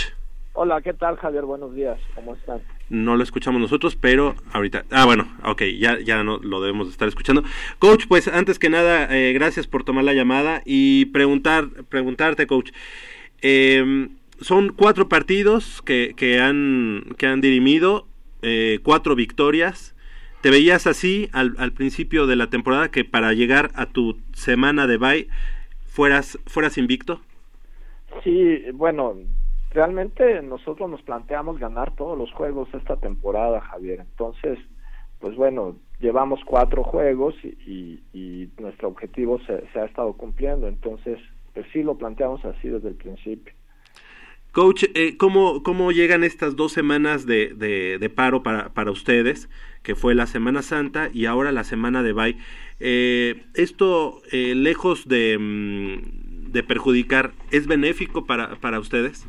Hola, 0.54 0.82
¿qué 0.82 0.94
tal 0.94 1.18
Javier? 1.18 1.44
Buenos 1.44 1.76
días, 1.76 2.00
¿cómo 2.16 2.36
están? 2.36 2.62
No 2.94 3.18
lo 3.18 3.24
escuchamos 3.24 3.60
nosotros, 3.60 3.96
pero 3.96 4.36
ahorita, 4.54 4.86
ah 4.92 5.06
bueno, 5.06 5.28
ok, 5.44 5.64
ya, 5.78 6.00
ya 6.00 6.24
no 6.24 6.38
lo 6.38 6.62
debemos 6.62 6.88
de 6.88 6.92
estar 6.92 7.08
escuchando. 7.08 7.44
Coach, 7.80 8.06
pues 8.08 8.28
antes 8.28 8.60
que 8.60 8.70
nada, 8.70 9.08
eh, 9.10 9.34
gracias 9.34 9.68
por 9.68 9.84
tomar 9.84 10.04
la 10.04 10.14
llamada 10.14 10.62
y 10.66 11.06
preguntar, 11.06 11.70
preguntarte, 11.90 12.48
coach, 12.48 12.72
eh, 13.42 14.08
son 14.40 14.74
cuatro 14.74 15.10
partidos 15.10 15.82
que, 15.82 16.14
que 16.16 16.40
han, 16.40 17.16
que 17.18 17.28
han 17.28 17.42
dirimido, 17.42 18.08
eh, 18.42 18.80
cuatro 18.84 19.16
victorias. 19.16 19.96
¿Te 20.42 20.50
veías 20.50 20.88
así 20.88 21.30
al, 21.32 21.56
al 21.58 21.72
principio 21.72 22.28
de 22.28 22.36
la 22.36 22.50
temporada 22.50 22.92
que 22.92 23.06
para 23.06 23.34
llegar 23.34 23.72
a 23.76 23.86
tu 23.86 24.20
semana 24.34 24.88
de 24.88 24.98
bye 24.98 25.28
fueras, 25.88 26.38
fueras 26.46 26.78
invicto? 26.78 27.22
Sí, 28.24 28.60
bueno, 28.74 29.16
realmente 29.74 30.42
nosotros 30.42 30.90
nos 30.90 31.02
planteamos 31.02 31.60
ganar 31.60 31.96
todos 31.96 32.18
los 32.18 32.32
juegos 32.34 32.70
esta 32.74 32.96
temporada, 32.98 33.62
Javier. 33.62 34.00
Entonces, 34.02 34.60
pues 35.20 35.36
bueno, 35.36 35.76
llevamos 36.00 36.40
cuatro 36.46 36.84
juegos 36.84 37.36
y, 37.44 38.00
y- 38.14 38.50
nuestro 38.60 38.88
objetivo 38.90 39.40
se, 39.46 39.64
se 39.72 39.80
ha 39.80 39.86
estado 39.86 40.14
cumpliendo. 40.14 40.68
Entonces, 40.68 41.20
pues 41.54 41.66
sí 41.74 41.84
lo 41.84 41.98
planteamos 41.98 42.44
así 42.46 42.70
desde 42.70 42.90
el 42.90 42.96
principio. 42.96 43.54
Coach, 44.52 44.84
eh, 44.94 45.18
¿cómo, 45.18 45.64
¿cómo 45.64 45.92
llegan 45.92 46.24
estas 46.24 46.56
dos 46.56 46.72
semanas 46.72 47.26
de, 47.26 47.54
de, 47.56 47.98
de 47.98 48.10
paro 48.10 48.44
para, 48.44 48.70
para 48.70 48.92
ustedes? 48.92 49.50
Que 49.82 49.96
fue 49.96 50.14
la 50.14 50.28
Semana 50.28 50.62
Santa 50.62 51.10
y 51.12 51.26
ahora 51.26 51.52
la 51.52 51.64
Semana 51.64 52.04
de 52.04 52.14
Bay. 52.14 52.38
Eh, 52.80 53.44
esto, 53.56 54.22
eh, 54.32 54.54
lejos 54.56 55.08
de, 55.08 55.38
mm, 55.40 56.52
de 56.52 56.64
perjudicar, 56.64 57.32
¿es 57.52 57.66
benéfico 57.66 58.26
para, 58.26 58.56
para 58.58 58.80
ustedes? 58.80 59.26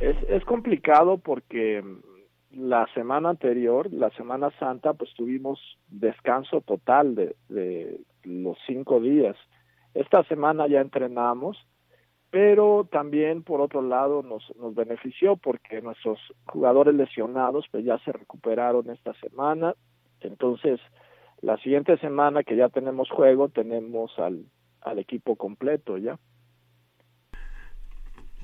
Es, 0.00 0.16
es 0.28 0.44
complicado 0.44 1.18
porque 1.18 1.82
mm, 1.82 2.68
la 2.68 2.86
semana 2.94 3.30
anterior, 3.30 3.92
la 3.92 4.10
Semana 4.10 4.50
Santa, 4.58 4.94
pues 4.94 5.12
tuvimos 5.14 5.60
descanso 5.88 6.60
total 6.60 7.14
de, 7.14 7.36
de 7.48 8.00
los 8.24 8.56
cinco 8.66 9.00
días. 9.00 9.36
Esta 9.94 10.22
semana 10.24 10.66
ya 10.66 10.80
entrenamos 10.80 11.58
pero 12.30 12.86
también 12.90 13.42
por 13.42 13.60
otro 13.60 13.82
lado 13.82 14.22
nos, 14.22 14.44
nos 14.56 14.74
benefició 14.74 15.36
porque 15.36 15.80
nuestros 15.80 16.18
jugadores 16.46 16.94
lesionados 16.94 17.66
pues 17.70 17.84
ya 17.84 17.98
se 18.00 18.12
recuperaron 18.12 18.90
esta 18.90 19.14
semana, 19.14 19.74
entonces 20.20 20.80
la 21.40 21.56
siguiente 21.58 21.96
semana 21.98 22.42
que 22.42 22.56
ya 22.56 22.68
tenemos 22.68 23.08
juego 23.10 23.48
tenemos 23.48 24.18
al, 24.18 24.44
al 24.82 24.98
equipo 24.98 25.36
completo 25.36 25.96
ya. 25.96 26.18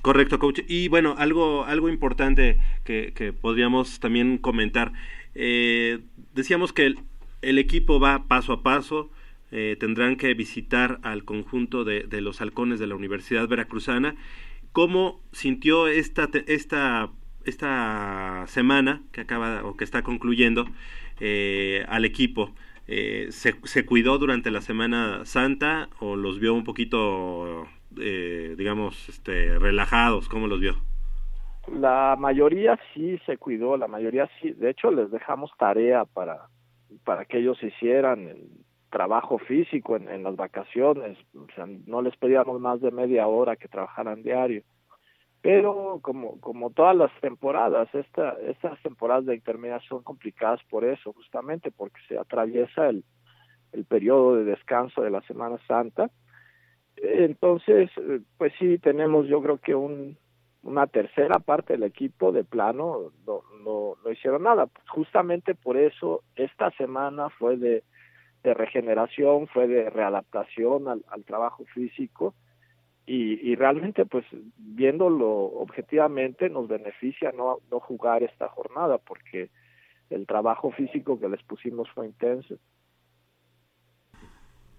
Correcto, 0.05 0.37
coach. 0.37 0.59
Y 0.67 0.87
bueno, 0.87 1.15
algo, 1.17 1.65
algo 1.65 1.89
importante 1.89 2.59
que, 2.83 3.11
que 3.15 3.33
podríamos 3.33 3.99
también 3.99 4.37
comentar. 4.37 4.93
Eh, 5.33 5.97
decíamos 6.35 6.73
que 6.73 6.93
el, 7.41 7.57
equipo 7.57 7.99
va 7.99 8.27
paso 8.27 8.53
a 8.53 8.61
paso. 8.61 9.09
Eh, 9.51 9.77
tendrán 9.79 10.15
que 10.15 10.31
visitar 10.35 10.99
al 11.01 11.25
conjunto 11.25 11.83
de, 11.83 12.03
de, 12.03 12.21
los 12.21 12.39
halcones 12.39 12.79
de 12.79 12.85
la 12.85 12.93
Universidad 12.93 13.47
Veracruzana. 13.47 14.15
¿Cómo 14.73 15.23
sintió 15.31 15.87
esta, 15.87 16.29
esta, 16.45 17.09
esta 17.43 18.45
semana 18.45 19.01
que 19.11 19.21
acaba 19.21 19.63
o 19.63 19.75
que 19.75 19.85
está 19.85 20.03
concluyendo 20.03 20.67
eh, 21.19 21.83
al 21.87 22.05
equipo? 22.05 22.53
Eh, 22.87 23.29
¿se, 23.31 23.55
¿se, 23.63 23.85
cuidó 23.85 24.19
durante 24.19 24.51
la 24.51 24.61
Semana 24.61 25.25
Santa 25.25 25.89
o 25.99 26.15
los 26.15 26.39
vio 26.39 26.53
un 26.53 26.63
poquito 26.63 27.67
eh, 27.99 28.55
digamos, 28.57 29.09
este, 29.09 29.57
relajados? 29.59 30.29
¿Cómo 30.29 30.47
los 30.47 30.59
vio? 30.59 30.75
La 31.71 32.15
mayoría 32.17 32.79
sí 32.93 33.17
se 33.25 33.37
cuidó, 33.37 33.77
la 33.77 33.87
mayoría 33.87 34.29
sí. 34.39 34.51
De 34.51 34.69
hecho, 34.69 34.91
les 34.91 35.09
dejamos 35.09 35.51
tarea 35.57 36.05
para, 36.05 36.47
para 37.03 37.25
que 37.25 37.39
ellos 37.39 37.61
hicieran 37.63 38.27
el 38.27 38.47
trabajo 38.91 39.39
físico 39.39 39.95
en, 39.95 40.23
las 40.23 40.35
vacaciones. 40.35 41.17
O 41.35 41.47
sea, 41.55 41.65
no 41.85 42.01
les 42.01 42.15
pedíamos 42.17 42.61
más 42.61 42.81
de 42.81 42.91
media 42.91 43.27
hora 43.27 43.55
que 43.55 43.67
trabajaran 43.67 44.23
diario. 44.23 44.63
Pero 45.41 45.99
como, 46.01 46.39
como 46.39 46.71
todas 46.71 46.95
las 46.95 47.11
temporadas, 47.19 47.93
esta, 47.93 48.35
estas 48.47 48.81
temporadas 48.81 49.25
de 49.25 49.35
intermedia 49.35 49.79
son 49.87 50.01
complicadas 50.01 50.59
por 50.69 50.85
eso, 50.85 51.13
justamente 51.13 51.71
porque 51.71 51.99
se 52.07 52.17
atraviesa 52.17 52.89
el, 52.89 53.03
el 53.71 53.85
periodo 53.85 54.37
de 54.37 54.45
descanso 54.45 55.01
de 55.01 55.11
la 55.11 55.21
Semana 55.21 55.57
Santa 55.67 56.09
entonces, 56.97 57.89
pues 58.37 58.53
sí, 58.59 58.77
tenemos 58.77 59.27
yo 59.27 59.41
creo 59.41 59.57
que 59.57 59.75
un, 59.75 60.17
una 60.63 60.87
tercera 60.87 61.39
parte 61.39 61.73
del 61.73 61.83
equipo 61.83 62.31
de 62.31 62.43
plano 62.43 63.11
no, 63.25 63.41
no, 63.63 63.95
no 64.03 64.11
hicieron 64.11 64.43
nada. 64.43 64.67
Justamente 64.89 65.55
por 65.55 65.77
eso 65.77 66.23
esta 66.35 66.71
semana 66.71 67.29
fue 67.29 67.57
de, 67.57 67.83
de 68.43 68.53
regeneración, 68.53 69.47
fue 69.47 69.67
de 69.67 69.89
readaptación 69.89 70.87
al, 70.87 71.05
al 71.09 71.23
trabajo 71.23 71.65
físico 71.73 72.33
y, 73.05 73.51
y 73.51 73.55
realmente 73.55 74.05
pues 74.05 74.25
viéndolo 74.57 75.29
objetivamente 75.29 76.49
nos 76.49 76.67
beneficia 76.67 77.31
no, 77.31 77.59
no 77.69 77.79
jugar 77.79 78.23
esta 78.23 78.47
jornada 78.47 78.97
porque 78.97 79.51
el 80.09 80.25
trabajo 80.25 80.71
físico 80.71 81.19
que 81.19 81.29
les 81.29 81.43
pusimos 81.43 81.89
fue 81.91 82.07
intenso. 82.07 82.55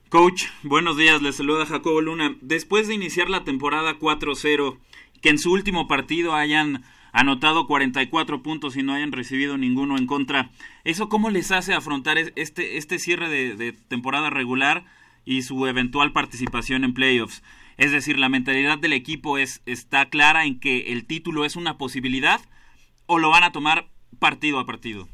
Coach, 0.09 0.45
buenos 0.63 0.97
días, 0.97 1.21
les 1.21 1.35
saluda 1.35 1.67
Jacobo 1.67 2.01
Luna. 2.01 2.37
Después 2.41 2.87
de 2.87 2.95
iniciar 2.95 3.29
la 3.29 3.43
temporada 3.43 3.99
4-0, 3.99 4.79
que 5.21 5.31
en 5.31 5.39
su 5.39 5.51
último 5.53 5.89
partido 5.89 6.35
hayan 6.35 6.85
anotado 7.11 7.67
44 7.67 8.41
puntos 8.41 8.77
y 8.77 8.85
no 8.85 8.93
hayan 8.93 9.11
recibido 9.11 9.59
ninguno 9.59 9.99
en 9.99 10.07
contra, 10.07 10.51
¿eso 10.85 11.09
cómo 11.09 11.29
les 11.29 11.51
hace 11.51 11.75
afrontar 11.75 12.19
este, 12.19 12.77
este 12.77 13.01
cierre 13.01 13.29
de, 13.29 13.57
de 13.57 13.73
temporada 13.73 14.31
regular 14.31 14.85
y 15.25 15.43
su 15.43 15.67
eventual 15.67 16.13
participación 16.13 16.85
en 16.85 16.95
playoffs? 16.95 17.43
Es 17.77 17.91
decir, 17.91 18.17
la 18.17 18.29
mentalidad 18.29 18.79
del 18.79 18.93
equipo 18.93 19.39
es, 19.39 19.61
está 19.67 20.09
clara 20.09 20.45
en 20.45 20.61
que 20.61 20.93
el 20.93 21.05
título 21.05 21.45
es 21.45 21.57
una 21.57 21.79
posibilidad 21.79 22.41
o 23.07 23.19
lo 23.19 23.31
van 23.31 23.43
a 23.43 23.51
tomar 23.51 23.87
partido 24.21 24.61
a 24.61 24.67
partido. 24.67 25.09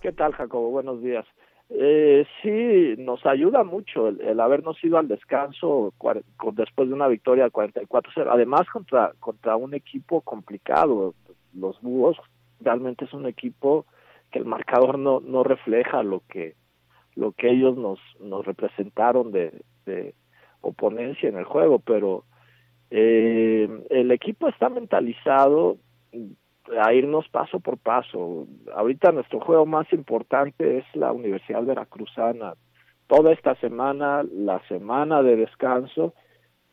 ¿Qué 0.00 0.12
tal, 0.12 0.32
Jacobo? 0.32 0.70
Buenos 0.70 1.02
días. 1.02 1.26
Eh, 1.72 2.26
sí, 2.42 3.00
nos 3.00 3.24
ayuda 3.24 3.62
mucho 3.62 4.08
el, 4.08 4.40
habernos 4.40 4.82
ido 4.82 4.98
al 4.98 5.06
descanso 5.06 5.94
con, 5.98 6.22
después 6.54 6.88
de 6.88 6.94
una 6.94 7.06
victoria 7.06 7.48
44-0. 7.48 8.28
Además, 8.28 8.68
contra, 8.72 9.12
contra 9.20 9.56
un 9.56 9.74
equipo 9.74 10.20
complicado. 10.22 11.14
Los 11.54 11.80
Búhos 11.80 12.16
realmente 12.60 13.04
es 13.04 13.12
un 13.12 13.26
equipo 13.26 13.86
que 14.30 14.38
el 14.38 14.44
marcador 14.44 14.98
no, 14.98 15.20
no 15.20 15.42
refleja 15.42 16.02
lo 16.02 16.22
que 16.28 16.54
lo 17.16 17.32
que 17.32 17.50
ellos 17.50 17.76
nos, 17.76 17.98
nos 18.20 18.46
representaron 18.46 19.32
de, 19.32 19.62
de 19.84 20.14
oponencia 20.60 21.28
en 21.28 21.36
el 21.36 21.44
juego, 21.44 21.80
pero 21.80 22.24
eh, 22.90 23.68
el 23.90 24.10
equipo 24.10 24.48
está 24.48 24.68
mentalizado 24.68 25.78
a 26.78 26.92
irnos 26.92 27.28
paso 27.28 27.60
por 27.60 27.78
paso. 27.78 28.46
Ahorita 28.74 29.12
nuestro 29.12 29.40
juego 29.40 29.66
más 29.66 29.92
importante 29.92 30.78
es 30.78 30.84
la 30.94 31.12
Universidad 31.12 31.64
Veracruzana. 31.64 32.54
Toda 33.06 33.32
esta 33.32 33.54
semana, 33.56 34.22
la 34.32 34.60
semana 34.68 35.22
de 35.22 35.36
descanso 35.36 36.14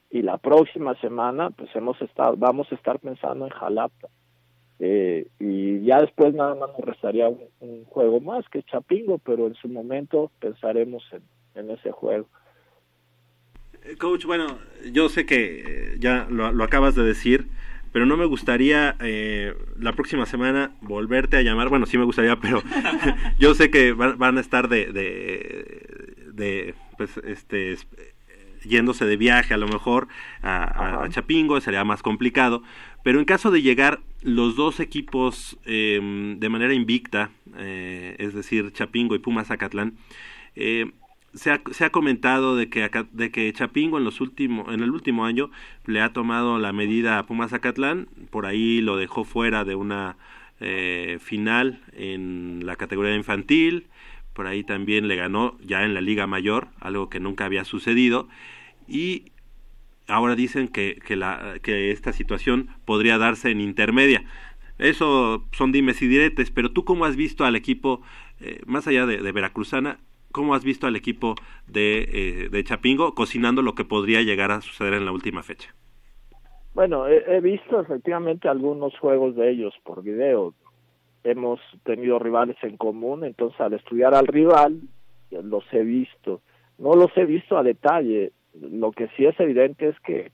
y 0.09 0.21
la 0.21 0.37
próxima 0.37 0.95
semana, 1.01 1.49
pues 1.49 1.75
hemos 1.75 1.99
estado, 2.01 2.35
vamos 2.37 2.71
a 2.71 2.75
estar 2.75 2.99
pensando 2.99 3.45
en 3.45 3.51
Jalapa. 3.51 4.07
Eh, 4.79 5.27
y 5.39 5.81
ya 5.83 6.01
después 6.01 6.35
nada 6.35 6.53
más 6.53 6.69
nos 6.69 6.81
restaría 6.81 7.27
un, 7.27 7.85
juego 7.85 8.19
más 8.19 8.47
que 8.49 8.61
Chapingo, 8.63 9.17
pero 9.17 9.47
en 9.47 9.55
su 9.55 9.67
momento 9.67 10.31
pensaremos 10.39 11.03
en, 11.55 11.71
ese 11.71 11.91
juego. 11.91 12.27
Coach, 13.99 14.25
bueno, 14.25 14.59
yo 14.91 15.09
sé 15.09 15.25
que 15.25 15.95
ya 15.99 16.27
lo, 16.29 16.51
lo 16.51 16.63
acabas 16.63 16.93
de 16.93 17.03
decir, 17.03 17.47
pero 17.91 18.05
no 18.05 18.17
me 18.17 18.25
gustaría 18.25 18.95
eh, 18.99 19.55
la 19.79 19.93
próxima 19.93 20.25
semana 20.25 20.71
volverte 20.81 21.37
a 21.37 21.41
llamar. 21.41 21.69
Bueno, 21.69 21.85
sí 21.85 21.97
me 21.97 22.03
gustaría, 22.05 22.35
pero 22.37 22.63
yo 23.39 23.53
sé 23.55 23.69
que 23.69 23.93
van, 23.93 24.17
van 24.17 24.37
a 24.37 24.41
estar 24.41 24.67
de, 24.69 24.91
de, 24.91 26.25
de, 26.33 26.75
pues, 26.97 27.17
este, 27.25 27.77
yéndose 28.63 29.05
de 29.05 29.17
viaje 29.17 29.53
a 29.53 29.57
lo 29.57 29.67
mejor 29.67 30.07
a, 30.41 30.63
a, 30.63 31.03
a, 31.03 31.09
Chapingo, 31.09 31.59
sería 31.61 31.83
más 31.83 32.01
complicado. 32.03 32.63
Pero 33.03 33.19
en 33.19 33.25
caso 33.25 33.51
de 33.51 33.61
llegar 33.61 34.01
los 34.21 34.55
dos 34.55 34.79
equipos 34.79 35.57
eh, 35.65 36.35
de 36.37 36.49
manera 36.49 36.73
invicta, 36.73 37.29
eh, 37.57 38.15
es 38.19 38.33
decir, 38.33 38.71
Chapingo 38.73 39.15
y 39.15 39.19
Pumas 39.19 39.47
Zacatlán, 39.47 39.97
eh, 40.55 40.91
se 41.37 41.51
ha, 41.51 41.61
se 41.71 41.85
ha 41.85 41.91
comentado 41.91 42.55
de 42.55 42.69
que, 42.69 42.89
de 43.11 43.31
que 43.31 43.53
Chapingo 43.53 43.97
en, 43.97 44.03
los 44.03 44.21
últimos, 44.21 44.73
en 44.73 44.81
el 44.81 44.91
último 44.91 45.25
año 45.25 45.51
le 45.85 46.01
ha 46.01 46.11
tomado 46.11 46.57
la 46.57 46.73
medida 46.73 47.19
a 47.19 47.25
Pumas 47.25 47.51
Zacatlán, 47.51 48.07
por 48.31 48.45
ahí 48.45 48.81
lo 48.81 48.97
dejó 48.97 49.23
fuera 49.23 49.63
de 49.63 49.75
una 49.75 50.17
eh, 50.59 51.19
final 51.21 51.81
en 51.93 52.65
la 52.65 52.75
categoría 52.75 53.15
infantil, 53.15 53.87
por 54.33 54.47
ahí 54.47 54.63
también 54.63 55.07
le 55.07 55.15
ganó 55.15 55.57
ya 55.63 55.83
en 55.83 55.93
la 55.93 56.01
Liga 56.01 56.27
Mayor, 56.27 56.69
algo 56.79 57.09
que 57.09 57.19
nunca 57.19 57.45
había 57.45 57.63
sucedido, 57.65 58.27
y 58.87 59.31
ahora 60.07 60.35
dicen 60.35 60.67
que, 60.67 60.99
que, 61.05 61.15
la, 61.15 61.59
que 61.61 61.91
esta 61.91 62.13
situación 62.13 62.69
podría 62.85 63.17
darse 63.17 63.51
en 63.51 63.61
intermedia. 63.61 64.23
Eso 64.79 65.47
son 65.51 65.71
dimes 65.71 66.01
y 66.01 66.07
diretes, 66.07 66.51
pero 66.51 66.71
tú 66.71 66.85
cómo 66.85 67.05
has 67.05 67.15
visto 67.15 67.45
al 67.45 67.55
equipo, 67.55 68.01
eh, 68.39 68.61
más 68.65 68.87
allá 68.87 69.05
de, 69.05 69.17
de 69.17 69.31
Veracruzana, 69.31 69.99
¿Cómo 70.37 70.53
has 70.53 70.63
visto 70.63 70.85
al 70.85 70.95
equipo 70.95 71.33
de, 71.65 72.03
eh, 72.03 72.49
de 72.51 72.63
Chapingo 72.63 73.15
cocinando 73.15 73.63
lo 73.63 73.73
que 73.73 73.85
podría 73.85 74.21
llegar 74.21 74.51
a 74.51 74.61
suceder 74.61 74.93
en 74.93 75.03
la 75.03 75.11
última 75.11 75.41
fecha? 75.41 75.73
Bueno, 76.75 77.07
he, 77.07 77.23
he, 77.35 77.41
visto 77.41 77.81
efectivamente 77.81 78.47
algunos 78.47 78.95
juegos 78.99 79.35
de 79.35 79.49
ellos 79.49 79.73
por 79.83 80.03
video. 80.03 80.53
Hemos 81.23 81.59
tenido 81.83 82.19
rivales 82.19 82.55
en 82.61 82.77
común, 82.77 83.23
entonces 83.23 83.59
al 83.59 83.73
estudiar 83.73 84.13
al 84.13 84.27
rival 84.27 84.79
los 85.31 85.63
he 85.73 85.81
visto. 85.81 86.41
No 86.77 86.93
los 86.93 87.09
he 87.17 87.25
visto 87.25 87.57
a 87.57 87.63
detalle. 87.63 88.31
Lo 88.53 88.91
que 88.91 89.07
sí 89.17 89.25
es 89.25 89.39
evidente 89.39 89.87
es 89.87 89.99
que 90.01 90.31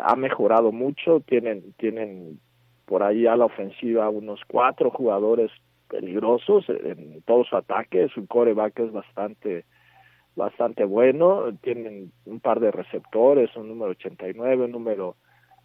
ha 0.00 0.16
mejorado 0.16 0.72
mucho. 0.72 1.20
Tienen, 1.20 1.74
tienen 1.78 2.40
por 2.86 3.04
ahí 3.04 3.28
a 3.28 3.36
la 3.36 3.44
ofensiva 3.44 4.10
unos 4.10 4.40
cuatro 4.48 4.90
jugadores 4.90 5.52
peligrosos 5.94 6.64
en 6.68 7.22
todo 7.22 7.44
su 7.44 7.56
ataque, 7.56 8.08
su 8.12 8.26
coreback 8.26 8.80
es 8.80 8.92
bastante 8.92 9.64
bastante 10.34 10.84
bueno, 10.84 11.56
tienen 11.62 12.10
un 12.26 12.40
par 12.40 12.58
de 12.58 12.72
receptores, 12.72 13.54
un 13.54 13.68
número 13.68 13.92
89, 13.92 14.64
un 14.64 14.72
número 14.72 15.14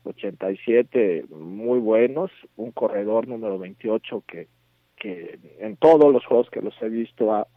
87 0.03 1.25
muy 1.31 1.79
buenos, 1.79 2.29
un 2.55 2.71
corredor 2.71 3.27
número 3.27 3.57
28 3.57 4.23
que 4.27 4.47
que 4.99 5.39
en 5.59 5.77
todos 5.77 6.13
los 6.13 6.23
juegos 6.25 6.49
que 6.51 6.61
los 6.61 6.79
he 6.81 6.89
visto 6.89 7.33
ha, 7.33 7.47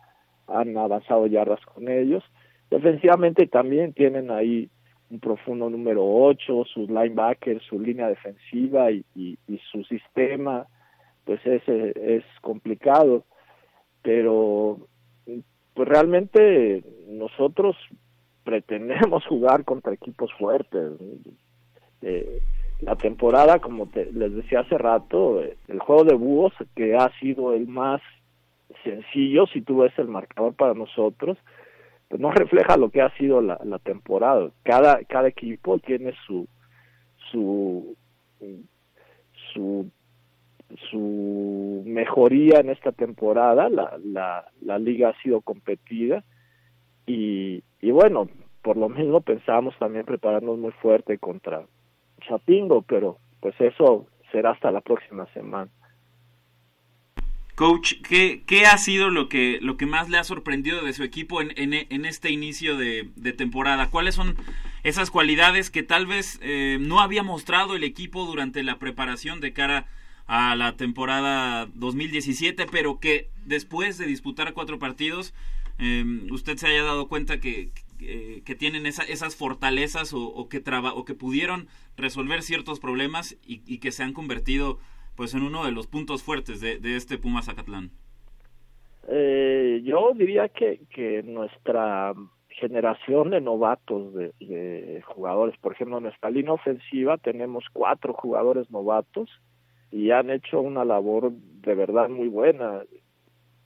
han 0.47 0.79
avanzado 0.79 1.27
yardas 1.27 1.61
con 1.67 1.89
ellos. 1.89 2.23
Defensivamente 2.71 3.49
también 3.49 3.93
tienen 3.93 4.31
ahí 4.31 4.71
un 5.11 5.19
profundo 5.19 5.69
número 5.69 6.03
8, 6.07 6.65
sus 6.73 6.89
linebackers, 6.89 7.65
su 7.65 7.81
línea 7.81 8.09
defensiva 8.09 8.93
y, 8.93 9.05
y, 9.17 9.37
y 9.49 9.59
su 9.73 9.83
sistema 9.85 10.69
pues 11.25 11.45
es, 11.47 11.67
es 11.69 12.25
complicado, 12.41 13.25
pero 14.03 14.79
pues 15.75 15.89
realmente 15.89 16.83
nosotros 17.09 17.77
pretendemos 18.45 19.25
jugar 19.29 19.65
contra 19.65 19.93
equipos 19.93 20.33
fuertes. 20.35 20.93
Eh, 22.03 22.41
la 22.81 22.97
temporada, 22.97 23.61
como 23.61 23.87
te, 23.87 24.13
les 24.13 24.35
decía 24.35 24.61
hace 24.61 24.77
rato, 24.77 25.41
el 25.41 25.79
juego 25.79 26.05
de 26.05 26.15
búhos, 26.15 26.53
que 26.75 26.97
ha 26.97 27.09
sido 27.21 27.53
el 27.55 27.69
más 27.69 28.03
sencillo, 28.83 29.47
si 29.47 29.63
tú 29.63 29.79
ves 29.79 29.97
el 29.99 30.09
marcador 30.09 30.55
para 30.55 30.75
nosotros, 30.75 31.39
pues 32.09 32.21
no 32.21 32.33
refleja 32.33 32.77
lo 32.77 32.91
que 32.91 33.01
ha 33.01 33.17
sido 33.17 33.41
la, 33.41 33.59
la 33.65 33.79
temporada. 33.79 34.51
Cada, 34.65 35.03
cada 35.05 35.29
equipo 35.29 35.79
tiene 35.79 36.13
su, 36.27 36.49
su, 37.31 37.97
su, 39.53 39.91
su 40.91 41.83
mejoría 41.87 42.61
en 42.61 42.71
esta 42.71 42.93
temporada, 42.93 43.69
la, 43.69 43.99
la, 44.05 44.47
la 44.61 44.79
liga 44.79 45.11
ha 45.11 45.23
sido 45.23 45.41
competida 45.41 46.25
y, 47.07 47.63
y 47.81 47.91
bueno, 47.91 48.29
por 48.63 48.77
lo 48.77 48.89
mismo 48.89 49.21
pensábamos 49.21 49.77
también 49.79 50.05
prepararnos 50.05 50.59
muy 50.59 50.73
fuerte 50.73 51.19
contra 51.19 51.67
Chapingo, 52.27 52.83
pero 52.83 53.19
pues 53.41 53.55
eso 53.61 54.07
será 54.31 54.53
hasta 54.53 54.71
la 54.71 54.81
próxima 54.81 55.27
semana. 55.35 55.71
Coach, 57.55 57.95
¿qué, 58.09 58.43
¿qué, 58.47 58.65
ha 58.65 58.79
sido 58.79 59.11
lo 59.11 59.29
que, 59.29 59.59
lo 59.61 59.77
que 59.77 59.85
más 59.85 60.09
le 60.09 60.17
ha 60.17 60.25
sorprendido 60.25 60.83
de 60.83 60.95
su 60.95 61.03
equipo 61.03 61.43
en, 61.43 61.53
en, 61.57 61.75
en 61.75 62.05
este 62.07 62.31
inicio 62.31 62.79
de, 62.79 63.11
de, 63.15 63.33
temporada? 63.35 63.91
¿Cuáles 63.91 64.15
son 64.15 64.37
esas 64.85 65.11
cualidades 65.11 65.71
que 65.71 65.83
tal 65.83 66.07
vez 66.07 66.41
eh, 66.43 66.79
no 66.81 67.01
había 67.01 67.23
mostrado 67.23 67.77
el 67.77 67.85
equipo 67.85 68.25
durante 68.25 68.63
la 68.63 68.79
preparación 68.79 69.41
de 69.41 69.53
cara 69.53 69.79
a 69.79 69.87
la 70.29 70.77
temporada 70.77 71.67
2017, 71.75 72.67
pero 72.71 72.99
que 73.01 73.29
después 73.45 73.99
de 73.99 74.07
disputar 74.07 74.53
cuatro 74.55 74.79
partidos, 74.79 75.35
eh, 75.79 76.05
usted 76.31 76.57
se 76.57 76.69
haya 76.69 76.85
dado 76.85 77.09
cuenta 77.09 77.41
que, 77.41 77.71
que, 77.99 78.43
que 78.45 78.55
tienen 78.55 78.87
esa, 78.87 79.03
esas 79.03 79.37
fortalezas 79.37 80.13
o, 80.15 80.49
que 80.49 80.61
traba, 80.61 80.95
o 80.95 81.05
que 81.05 81.15
pudieron 81.15 81.69
resolver 81.97 82.43
ciertos 82.43 82.81
problemas 82.81 83.39
y, 83.47 83.79
que 83.79 83.93
se 83.93 84.03
han 84.03 84.13
convertido 84.13 84.79
pues 85.17 85.35
en 85.35 85.43
uno 85.43 85.65
de 85.65 85.73
los 85.73 85.87
puntos 85.87 86.23
fuertes 86.23 86.61
de, 86.61 86.79
de 86.79 86.97
este 86.97 87.19
Puma 87.19 87.43
Zacatlán? 87.43 87.91
Eh, 89.09 89.83
yo 89.85 90.13
diría 90.15 90.49
que, 90.49 90.81
que 90.95 91.23
nuestra 91.23 92.15
generación 92.49 93.31
de 93.31 93.41
novatos 93.41 94.15
de, 94.15 94.33
de, 94.41 95.03
jugadores, 95.03 95.59
por 95.59 95.73
ejemplo, 95.73 95.99
en 95.99 96.05
nuestra 96.05 96.31
línea 96.31 96.53
ofensiva 96.53 97.19
tenemos 97.19 97.65
cuatro 97.73 98.15
jugadores 98.15 98.71
novatos 98.71 99.29
y 99.93 100.11
han 100.11 100.31
hecho 100.31 100.61
una 100.61 100.85
labor 100.85 101.31
de 101.33 101.75
verdad 101.75 102.09
muy 102.09 102.27
buena. 102.27 102.83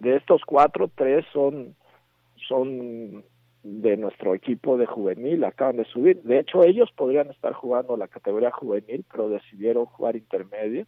De 0.01 0.17
estos 0.17 0.43
cuatro, 0.45 0.91
tres 0.95 1.25
son, 1.33 1.75
son 2.49 3.25
de 3.63 3.97
nuestro 3.97 4.35
equipo 4.35 4.77
de 4.77 4.87
juvenil, 4.87 5.45
acaban 5.45 5.79
de 5.79 5.85
subir. 5.87 6.23
De 6.23 6.41
hecho, 6.41 6.63
ellos 6.65 6.91
podrían 6.95 7.31
estar 7.31 7.55
jugando 7.55 7.97
la 7.97 8.09
categoría 8.09 8.51
juvenil, 8.51 9.05
pero 9.11 9.31
decidieron 9.31 9.87
jugar 9.87 10.17
intermedia 10.17 10.87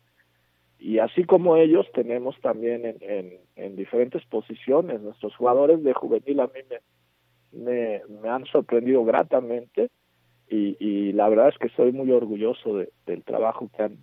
y 0.79 1.01
así 1.01 1.25
como 1.25 1.57
ellos 1.57 1.87
tenemos 1.93 2.41
también 2.41 2.87
en, 2.87 2.97
en, 3.01 3.33
en, 3.57 3.77
diferentes 3.77 4.25
posiciones 4.27 5.01
nuestros 5.01 5.35
jugadores 5.35 5.83
de 5.83 5.93
juvenil 5.93 6.39
a 6.41 6.47
mí 6.47 6.61
me, 6.71 7.65
me, 7.65 8.03
me 8.23 8.29
han 8.29 8.45
sorprendido 8.47 9.05
gratamente 9.05 9.91
y, 10.49 10.77
y, 10.79 11.13
la 11.13 11.29
verdad 11.29 11.49
es 11.49 11.59
que 11.59 11.67
estoy 11.67 11.93
muy 11.93 12.11
orgulloso 12.11 12.79
de, 12.79 12.91
del 13.07 13.23
trabajo 13.23 13.69
que 13.77 13.83
han 13.83 13.99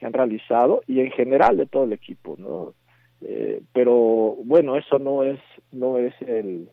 que 0.00 0.06
han 0.06 0.14
realizado 0.14 0.82
y 0.86 1.00
en 1.00 1.10
general 1.12 1.58
de 1.58 1.66
todo 1.66 1.84
el 1.84 1.92
equipo 1.92 2.34
no 2.38 2.72
eh, 3.20 3.62
pero 3.74 4.36
bueno 4.44 4.76
eso 4.76 4.98
no 4.98 5.22
es 5.22 5.38
no 5.70 5.98
es 5.98 6.14
el 6.22 6.70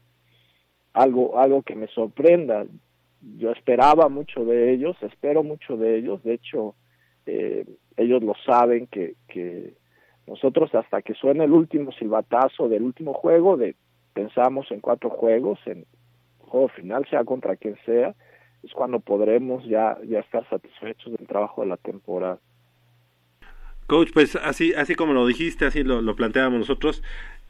algo 0.93 1.37
algo 1.37 1.61
que 1.61 1.75
me 1.75 1.87
sorprenda. 1.87 2.65
Yo 3.37 3.51
esperaba 3.51 4.07
mucho 4.07 4.45
de 4.45 4.71
ellos 4.71 4.95
espero 5.01 5.43
mucho 5.43 5.75
de 5.75 5.97
ellos. 5.97 6.23
De 6.23 6.33
hecho 6.33 6.75
eh, 7.25 7.65
ellos 7.97 8.23
lo 8.23 8.33
saben 8.45 8.87
que, 8.87 9.15
que 9.27 9.73
nosotros 10.25 10.73
hasta 10.73 11.01
que 11.01 11.13
suene 11.13 11.43
el 11.43 11.51
último 11.51 11.91
silbatazo 11.91 12.69
del 12.69 12.83
último 12.83 13.13
juego, 13.13 13.57
de 13.57 13.75
pensamos 14.13 14.71
en 14.71 14.79
cuatro 14.79 15.09
juegos, 15.09 15.59
en 15.65 15.85
juego 16.39 16.69
final, 16.69 17.05
sea 17.09 17.23
contra 17.23 17.55
quien 17.55 17.75
sea, 17.85 18.15
es 18.63 18.71
cuando 18.73 18.99
podremos 18.99 19.65
ya, 19.65 19.97
ya 20.07 20.19
estar 20.19 20.47
satisfechos 20.49 21.13
del 21.17 21.27
trabajo 21.27 21.61
de 21.61 21.67
la 21.67 21.77
temporada. 21.77 22.39
Coach, 23.87 24.11
pues 24.13 24.35
así, 24.35 24.73
así 24.73 24.95
como 24.95 25.13
lo 25.13 25.25
dijiste, 25.25 25.65
así 25.65 25.83
lo, 25.83 26.15
planteábamos 26.15 26.59
nosotros, 26.59 27.01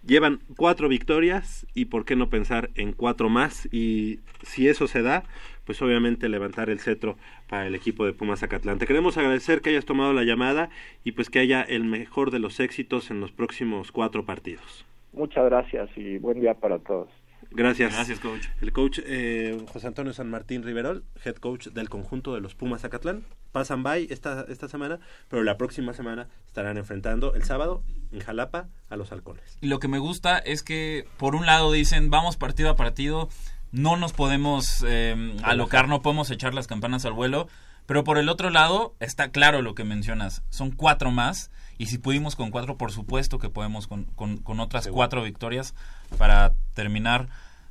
llevan 0.05 0.39
cuatro 0.55 0.87
victorias 0.87 1.65
y 1.73 1.85
por 1.85 2.05
qué 2.05 2.15
no 2.15 2.29
pensar 2.29 2.69
en 2.75 2.93
cuatro 2.93 3.27
más 3.27 3.67
y 3.73 4.19
si 4.43 4.67
eso 4.67 4.87
se 4.87 5.01
da, 5.01 5.23
pues 5.65 5.81
obviamente 5.81 6.29
levantar 6.29 6.69
el 6.69 6.79
cetro 6.79 7.17
para 7.49 7.65
el 7.65 7.73
equipo 7.73 8.05
de 8.05 8.13
Pumas 8.13 8.41
Zacatlán. 8.41 8.77
Te 8.77 8.85
queremos 8.85 9.17
agradecer 9.17 9.61
que 9.61 9.71
hayas 9.71 9.85
tomado 9.85 10.13
la 10.13 10.23
llamada 10.23 10.69
y 11.03 11.13
pues 11.13 11.31
que 11.31 11.39
haya 11.39 11.63
el 11.63 11.83
mejor 11.83 12.29
de 12.29 12.39
los 12.39 12.59
éxitos 12.59 13.09
en 13.09 13.19
los 13.19 13.31
próximos 13.31 13.91
cuatro 13.91 14.23
partidos. 14.23 14.85
Muchas 15.13 15.45
gracias 15.45 15.89
y 15.95 16.19
buen 16.19 16.39
día 16.39 16.53
para 16.53 16.77
todos. 16.77 17.09
Gracias. 17.51 17.93
Gracias, 17.93 18.19
coach. 18.19 18.45
El 18.61 18.71
coach 18.71 18.99
eh, 19.05 19.57
José 19.71 19.87
Antonio 19.87 20.13
San 20.13 20.29
Martín 20.29 20.63
Riverol, 20.63 21.03
head 21.23 21.35
coach 21.35 21.67
del 21.67 21.89
conjunto 21.89 22.33
de 22.33 22.41
los 22.41 22.55
Pumas 22.55 22.81
Zacatlán. 22.81 23.23
Pasan 23.51 23.83
by 23.83 24.07
esta, 24.09 24.45
esta 24.49 24.67
semana, 24.67 24.99
pero 25.29 25.43
la 25.43 25.57
próxima 25.57 25.93
semana 25.93 26.27
estarán 26.45 26.77
enfrentando 26.77 27.33
el 27.33 27.43
sábado 27.43 27.83
en 28.11 28.19
Jalapa 28.19 28.67
a 28.89 28.95
los 28.97 29.11
halcones. 29.11 29.57
Y 29.61 29.67
lo 29.67 29.79
que 29.79 29.87
me 29.87 29.99
gusta 29.99 30.37
es 30.37 30.63
que, 30.63 31.07
por 31.17 31.35
un 31.35 31.45
lado, 31.45 31.71
dicen, 31.71 32.09
vamos 32.09 32.37
partido 32.37 32.69
a 32.69 32.75
partido, 32.75 33.29
no 33.71 33.97
nos 33.97 34.13
podemos 34.13 34.83
eh, 34.87 35.35
alocar, 35.43 35.87
no 35.87 36.01
podemos 36.01 36.29
echar 36.31 36.53
las 36.53 36.67
campanas 36.67 37.05
al 37.05 37.13
vuelo. 37.13 37.47
Pero 37.87 38.03
por 38.03 38.17
el 38.17 38.27
otro 38.27 38.49
lado, 38.49 38.95
está 38.99 39.31
claro 39.31 39.61
lo 39.61 39.73
que 39.73 39.85
mencionas. 39.85 40.43
Son 40.49 40.71
cuatro 40.71 41.09
más. 41.09 41.49
Y 41.77 41.87
si 41.87 41.97
pudimos 41.97 42.35
con 42.35 42.51
cuatro, 42.51 42.77
por 42.77 42.91
supuesto 42.91 43.39
que 43.39 43.49
podemos 43.49 43.87
con, 43.87 44.05
con, 44.05 44.37
con 44.37 44.59
otras 44.59 44.85
Seguro. 44.85 44.97
cuatro 44.97 45.23
victorias 45.23 45.75
para 46.17 46.53
terminar 46.73 47.27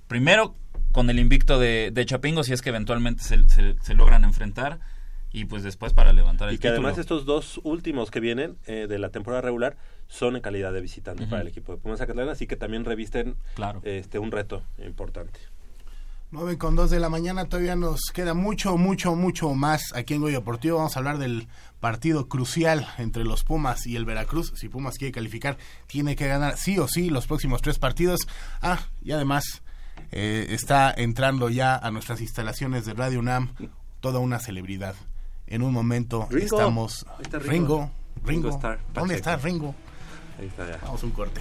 primero 0.06 0.54
con 0.92 1.10
el 1.10 1.18
invicto 1.18 1.58
de, 1.58 1.90
de 1.92 2.06
Chapingo, 2.06 2.42
si 2.44 2.52
es 2.52 2.62
que 2.62 2.70
eventualmente 2.70 3.22
se, 3.22 3.48
se, 3.48 3.74
se, 3.80 3.94
logran 3.94 4.24
enfrentar. 4.24 4.78
Y 5.32 5.44
pues 5.44 5.62
después 5.62 5.92
para 5.92 6.12
levantar 6.14 6.48
el 6.48 6.54
Y 6.54 6.58
que 6.58 6.68
título. 6.68 6.86
además 6.88 6.98
estos 6.98 7.26
dos 7.26 7.60
últimos 7.64 8.10
que 8.10 8.20
vienen 8.20 8.56
eh, 8.66 8.86
de 8.88 8.98
la 8.98 9.10
temporada 9.10 9.42
regular 9.42 9.76
son 10.08 10.36
en 10.36 10.40
calidad 10.40 10.72
de 10.72 10.80
visitante 10.80 11.24
uh 11.24 11.26
-huh. 11.26 11.30
para 11.30 11.42
el 11.42 11.48
equipo 11.48 11.72
de 11.72 11.78
Pumas 11.78 11.98
Zacatlán, 11.98 12.28
así 12.30 12.46
que 12.46 12.56
también 12.56 12.84
revisten 12.86 13.36
claro. 13.54 13.80
este 13.82 14.18
un 14.18 14.30
reto 14.30 14.62
importante. 14.78 15.38
9 16.32 16.58
con 16.58 16.74
2 16.74 16.90
de 16.90 17.00
la 17.00 17.08
mañana, 17.08 17.46
todavía 17.46 17.76
nos 17.76 18.10
queda 18.12 18.34
mucho, 18.34 18.76
mucho, 18.76 19.14
mucho 19.14 19.54
más 19.54 19.92
aquí 19.94 20.14
en 20.14 20.20
Goya 20.22 20.38
Deportivo. 20.38 20.78
Vamos 20.78 20.96
a 20.96 20.98
hablar 20.98 21.18
del 21.18 21.46
partido 21.78 22.28
crucial 22.28 22.88
entre 22.98 23.24
los 23.24 23.44
Pumas 23.44 23.86
y 23.86 23.96
el 23.96 24.04
Veracruz. 24.04 24.52
Si 24.56 24.68
Pumas 24.68 24.98
quiere 24.98 25.12
calificar, 25.12 25.56
tiene 25.86 26.16
que 26.16 26.26
ganar 26.26 26.56
sí 26.56 26.78
o 26.78 26.88
sí 26.88 27.10
los 27.10 27.26
próximos 27.26 27.62
tres 27.62 27.78
partidos. 27.78 28.26
Ah, 28.60 28.80
y 29.02 29.12
además 29.12 29.62
eh, 30.10 30.46
está 30.50 30.92
entrando 30.96 31.48
ya 31.48 31.76
a 31.76 31.90
nuestras 31.90 32.20
instalaciones 32.20 32.84
de 32.84 32.94
Radio 32.94 33.20
UNAM 33.20 33.54
toda 34.00 34.18
una 34.18 34.40
celebridad. 34.40 34.96
En 35.46 35.62
un 35.62 35.72
momento 35.72 36.26
Ringo. 36.28 36.44
estamos... 36.56 37.06
Está 37.20 37.38
Ringo, 37.38 37.48
Ringo, 37.48 37.90
Ringo, 38.24 38.48
Ringo 38.48 38.48
Starr, 38.50 38.80
¿dónde 38.92 39.14
está 39.14 39.36
Ringo? 39.36 39.74
Ahí 40.40 40.46
está 40.46 40.68
ya. 40.68 40.78
Vamos 40.82 41.02
a 41.02 41.06
un 41.06 41.12
corte. 41.12 41.40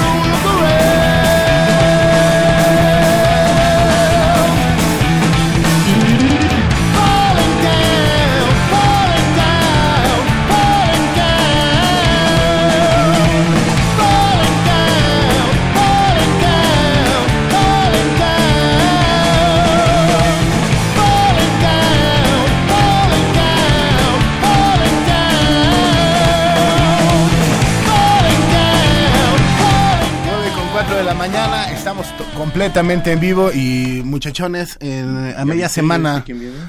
Completamente 32.65 33.11
en 33.11 33.19
vivo 33.19 33.51
y 33.51 34.03
muchachones, 34.05 34.77
en- 34.81 35.33
a 35.35 35.43
media 35.45 35.65
viste? 35.65 35.81
semana. 35.81 36.23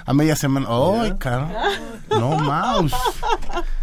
A 0.07 0.15
media 0.15 0.35
semana. 0.37 0.67
¡Ay, 1.03 1.13
caro! 1.19 1.51
No, 2.09 2.39
mouse. 2.39 2.95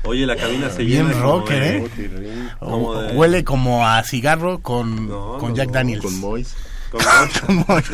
Oye, 0.06 0.26
la 0.26 0.36
cabina 0.36 0.72
se 0.72 0.84
Bien 0.84 1.08
llena. 1.08 1.22
como 1.22 1.40
rocker, 1.40 1.60
de- 1.62 1.78
¿eh? 1.78 2.50
como 2.58 2.96
de- 3.00 3.14
Huele 3.16 3.44
como 3.44 3.86
a 3.88 4.02
cigarro 4.04 4.58
con, 4.60 5.08
con 5.08 5.50
no, 5.50 5.56
Jack 5.56 5.68
no, 5.68 5.74
Daniels. 5.74 6.02
Con 6.04 6.20
Mois. 6.20 6.56
Con 6.92 7.02
Con 7.46 7.64
Mois. 7.68 7.86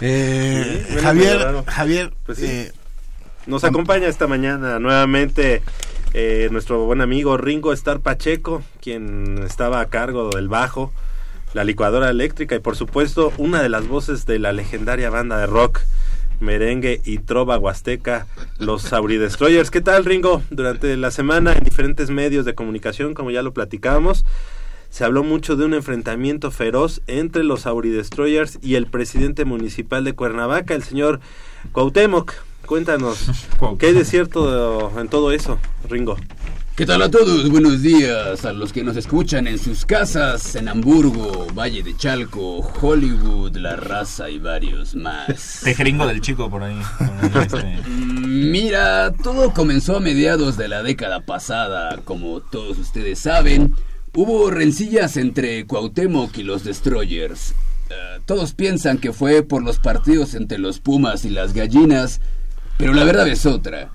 Eh, 0.00 0.86
Sí, 0.90 0.96
Javier. 1.00 1.62
Javier, 1.68 2.12
Pues 2.26 2.38
sí. 2.38 2.46
eh, 2.46 2.72
Nos 3.46 3.62
acompaña 3.62 4.08
esta 4.08 4.26
mañana 4.26 4.80
nuevamente 4.80 5.62
eh, 6.14 6.48
nuestro 6.50 6.84
buen 6.84 7.00
amigo 7.00 7.36
Ringo 7.36 7.72
Star 7.74 8.00
Pacheco, 8.00 8.64
quien 8.82 9.44
estaba 9.46 9.78
a 9.80 9.86
cargo 9.86 10.30
del 10.30 10.48
bajo, 10.48 10.92
la 11.54 11.64
licuadora 11.64 12.10
eléctrica 12.10 12.54
y 12.54 12.60
por 12.60 12.76
supuesto 12.76 13.32
una 13.38 13.62
de 13.62 13.68
las 13.68 13.88
voces 13.88 14.26
de 14.26 14.38
la 14.38 14.52
legendaria 14.52 15.10
banda 15.10 15.38
de 15.38 15.46
rock, 15.46 15.80
merengue 16.38 17.00
y 17.04 17.18
trova 17.18 17.58
huasteca, 17.58 18.26
los 18.58 18.82
Sauri 18.82 19.18
Destroyers. 19.18 19.70
¿Qué 19.70 19.80
tal 19.80 20.04
Ringo? 20.04 20.42
Durante 20.50 20.96
la 20.96 21.10
semana 21.10 21.52
en 21.52 21.64
diferentes 21.64 22.10
medios 22.10 22.44
de 22.44 22.54
comunicación, 22.54 23.14
como 23.14 23.30
ya 23.30 23.42
lo 23.42 23.52
platicábamos, 23.52 24.24
se 24.88 25.04
habló 25.04 25.22
mucho 25.22 25.56
de 25.56 25.64
un 25.64 25.74
enfrentamiento 25.74 26.50
feroz 26.50 27.02
entre 27.06 27.44
los 27.44 27.62
Sauri 27.62 27.90
Destroyers 27.90 28.58
y 28.62 28.74
el 28.74 28.86
presidente 28.86 29.44
municipal 29.44 30.04
de 30.04 30.14
Cuernavaca, 30.14 30.74
el 30.74 30.82
señor 30.82 31.20
Cuauhtémoc. 31.72 32.32
Cuéntanos, 32.66 33.30
¿qué 33.78 33.86
hay 33.86 33.92
de 33.94 34.04
cierto 34.04 34.92
en 35.00 35.08
todo 35.08 35.32
eso, 35.32 35.58
Ringo? 35.88 36.16
¿Qué 36.80 36.86
tal 36.86 37.02
a 37.02 37.10
todos? 37.10 37.50
Buenos 37.50 37.82
días 37.82 38.42
a 38.46 38.54
los 38.54 38.72
que 38.72 38.82
nos 38.82 38.96
escuchan 38.96 39.46
en 39.46 39.58
sus 39.58 39.84
casas, 39.84 40.54
en 40.54 40.66
Hamburgo, 40.66 41.46
Valle 41.54 41.82
de 41.82 41.94
Chalco, 41.94 42.60
Hollywood, 42.80 43.54
La 43.58 43.76
Raza 43.76 44.30
y 44.30 44.38
varios 44.38 44.94
más. 44.94 45.60
Tejeringo 45.64 46.06
del 46.06 46.22
chico 46.22 46.48
por 46.48 46.62
ahí. 46.62 46.80
Este, 47.38 47.82
Mira, 47.86 49.12
todo 49.12 49.52
comenzó 49.52 49.98
a 49.98 50.00
mediados 50.00 50.56
de 50.56 50.68
la 50.68 50.82
década 50.82 51.20
pasada, 51.20 51.98
como 52.02 52.40
todos 52.40 52.78
ustedes 52.78 53.18
saben. 53.18 53.74
Hubo 54.14 54.50
rencillas 54.50 55.18
entre 55.18 55.66
Cuauhtémoc 55.66 56.38
y 56.38 56.44
los 56.44 56.64
Destroyers. 56.64 57.50
Eh, 57.90 58.20
todos 58.24 58.54
piensan 58.54 58.96
que 58.96 59.12
fue 59.12 59.42
por 59.42 59.62
los 59.62 59.78
partidos 59.78 60.32
entre 60.32 60.56
los 60.56 60.80
Pumas 60.80 61.26
y 61.26 61.28
las 61.28 61.52
Gallinas, 61.52 62.22
pero 62.78 62.94
la 62.94 63.04
verdad 63.04 63.28
es 63.28 63.44
otra. 63.44 63.90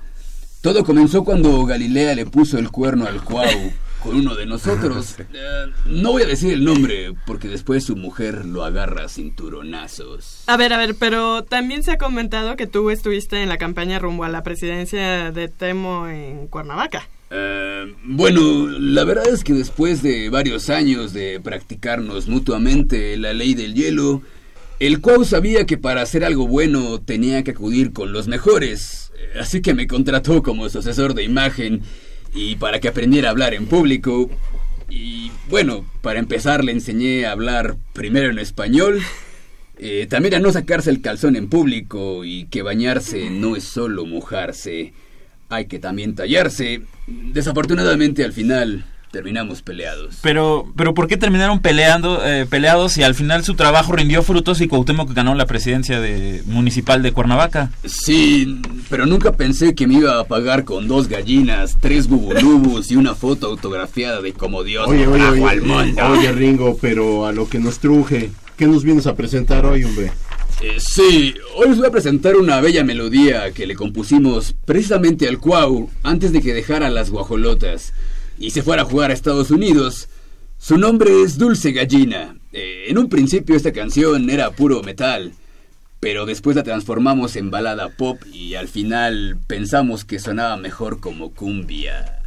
Todo 0.66 0.84
comenzó 0.84 1.24
cuando 1.24 1.64
Galilea 1.64 2.16
le 2.16 2.26
puso 2.26 2.58
el 2.58 2.72
cuerno 2.72 3.06
al 3.06 3.22
Cuau 3.24 3.72
con 4.02 4.16
uno 4.16 4.34
de 4.34 4.48
nosotros. 4.48 5.16
Eh, 5.32 5.66
no 5.86 6.14
voy 6.14 6.24
a 6.24 6.26
decir 6.26 6.54
el 6.54 6.64
nombre 6.64 7.14
porque 7.28 7.48
después 7.48 7.84
su 7.84 7.96
mujer 7.96 8.46
lo 8.46 8.64
agarra 8.64 9.06
a 9.06 9.10
cinturonazos. 9.10 10.44
A 10.48 10.58
ver, 10.58 10.74
a 10.74 10.78
ver, 10.78 10.96
pero 10.96 11.44
también 11.44 11.84
se 11.84 11.92
ha 11.92 11.98
comentado 12.00 12.56
que 12.56 12.66
tú 12.66 12.90
estuviste 12.90 13.44
en 13.44 13.50
la 13.50 13.60
campaña 13.60 14.00
rumbo 14.00 14.24
a 14.24 14.30
la 14.30 14.42
presidencia 14.42 15.32
de 15.32 15.50
Temo 15.50 16.08
en 16.08 16.48
Cuernavaca. 16.48 17.08
Eh, 17.30 17.94
bueno, 18.04 18.68
la 18.68 19.04
verdad 19.04 19.28
es 19.28 19.44
que 19.44 19.54
después 19.54 20.02
de 20.02 20.30
varios 20.30 20.72
años 20.72 21.14
de 21.14 21.40
practicarnos 21.40 22.28
mutuamente 22.28 23.18
la 23.18 23.34
ley 23.34 23.54
del 23.54 23.76
hielo, 23.76 24.24
el 24.80 25.00
Cuau 25.00 25.24
sabía 25.24 25.66
que 25.66 25.78
para 25.78 26.02
hacer 26.02 26.26
algo 26.26 26.48
bueno 26.48 27.00
tenía 27.00 27.44
que 27.44 27.52
acudir 27.52 27.94
con 27.94 28.12
los 28.12 28.28
mejores, 28.28 29.12
eh, 29.18 29.40
así 29.40 29.62
que 29.62 29.74
me 29.74 29.88
contrató 29.88 30.44
como 30.44 30.68
su 30.70 30.80
asesor 30.80 31.14
de 31.14 31.24
imagen 31.24 31.82
y 32.34 32.56
para 32.56 32.80
que 32.80 32.90
aprendiera 32.90 33.30
a 33.30 33.32
hablar 33.32 33.54
en 33.54 33.68
público. 33.68 34.30
Y 34.90 35.32
bueno, 35.50 35.86
para 36.02 36.20
empezar 36.20 36.64
le 36.64 36.74
enseñé 36.74 37.26
a 37.26 37.32
hablar 37.32 37.78
primero 37.94 38.30
en 38.30 38.40
español, 38.40 39.02
eh, 39.78 40.08
también 40.10 40.36
a 40.36 40.40
no 40.40 40.52
sacarse 40.52 40.90
el 40.90 41.02
calzón 41.02 41.36
en 41.36 41.50
público 41.50 42.26
y 42.26 42.46
que 42.46 42.62
bañarse 42.62 43.30
no 43.30 43.56
es 43.56 43.64
solo 43.64 44.06
mojarse, 44.06 44.94
hay 45.50 45.66
que 45.66 45.80
también 45.80 46.16
tallarse. 46.16 46.82
Desafortunadamente 47.08 48.24
al 48.24 48.34
final 48.34 48.86
terminamos 49.16 49.62
peleados. 49.62 50.16
Pero, 50.22 50.68
pero 50.76 50.94
¿por 50.94 51.08
qué 51.08 51.16
terminaron 51.16 51.62
peleando, 51.62 52.22
eh, 52.26 52.46
peleados 52.50 52.98
y 52.98 53.04
al 53.04 53.16
final 53.16 53.46
su 53.46 53.54
trabajo 53.56 53.94
rindió 53.94 54.24
frutos 54.24 54.60
y 54.60 54.68
Cuauhtémoc 54.68 55.14
ganó 55.14 55.36
la 55.36 55.46
presidencia 55.46 56.02
de, 56.02 56.44
municipal 56.48 57.02
de 57.02 57.14
Cuernavaca? 57.14 57.72
Sí, 57.86 58.60
pero 58.90 59.06
nunca 59.06 59.32
pensé 59.32 59.74
que 59.74 59.88
me 59.88 59.94
iba 59.94 60.20
a 60.20 60.26
pagar 60.26 60.66
con 60.66 60.90
dos 60.90 61.08
gallinas, 61.08 61.78
tres 61.80 62.10
bubulubus 62.10 62.92
y 62.92 62.98
una 62.98 63.16
foto 63.16 63.48
autografiada 63.48 64.22
de 64.22 64.34
como 64.34 64.66
Dios 64.66 64.86
Oye, 64.86 65.08
oye, 65.08 65.24
oye, 65.24 65.46
al 65.46 65.62
mundo. 65.62 66.06
oye, 66.10 66.34
Ringo, 66.34 66.78
pero 66.82 67.26
a 67.26 67.32
lo 67.32 67.48
que 67.48 67.60
nos 67.60 67.80
truje, 67.80 68.32
¿qué 68.58 68.68
nos 68.68 68.84
vienes 68.84 69.08
a 69.08 69.16
presentar 69.16 69.66
hoy, 69.66 69.86
hombre? 69.86 70.12
Eh, 70.62 70.76
sí, 70.80 71.36
hoy 71.56 71.70
les 71.70 71.78
voy 71.78 71.88
a 71.88 71.92
presentar 71.92 72.36
una 72.36 72.60
bella 72.60 72.84
melodía 72.84 73.54
que 73.54 73.66
le 73.66 73.76
compusimos 73.76 74.56
precisamente 74.66 75.30
al 75.30 75.40
Cuau 75.40 75.90
antes 76.04 76.34
de 76.34 76.42
que 76.42 76.54
dejara 76.54 76.90
las 76.90 77.12
guajolotas 77.12 77.94
y 78.38 78.52
se 78.52 78.62
fuera 78.64 78.84
a 78.84 78.86
jugar 78.86 79.12
a 79.12 79.14
Estados 79.14 79.52
Unidos. 79.52 80.08
Su 80.58 80.78
nombre 80.78 81.22
es 81.22 81.38
Dulce 81.38 81.72
Gallina. 81.72 82.38
Eh, 82.52 82.86
en 82.88 82.98
un 82.98 83.10
principio 83.10 83.56
esta 83.56 83.72
canción 83.74 84.30
era 84.30 84.52
puro 84.52 84.82
metal, 84.84 85.34
pero 86.00 86.26
después 86.26 86.56
la 86.56 86.64
transformamos 86.64 87.36
en 87.36 87.52
balada 87.52 87.90
pop 87.90 88.22
y 88.32 88.56
al 88.56 88.68
final 88.68 89.38
pensamos 89.48 90.06
que 90.06 90.20
sonaba 90.20 90.56
mejor 90.58 91.00
como 91.00 91.32
cumbia. 91.34 92.24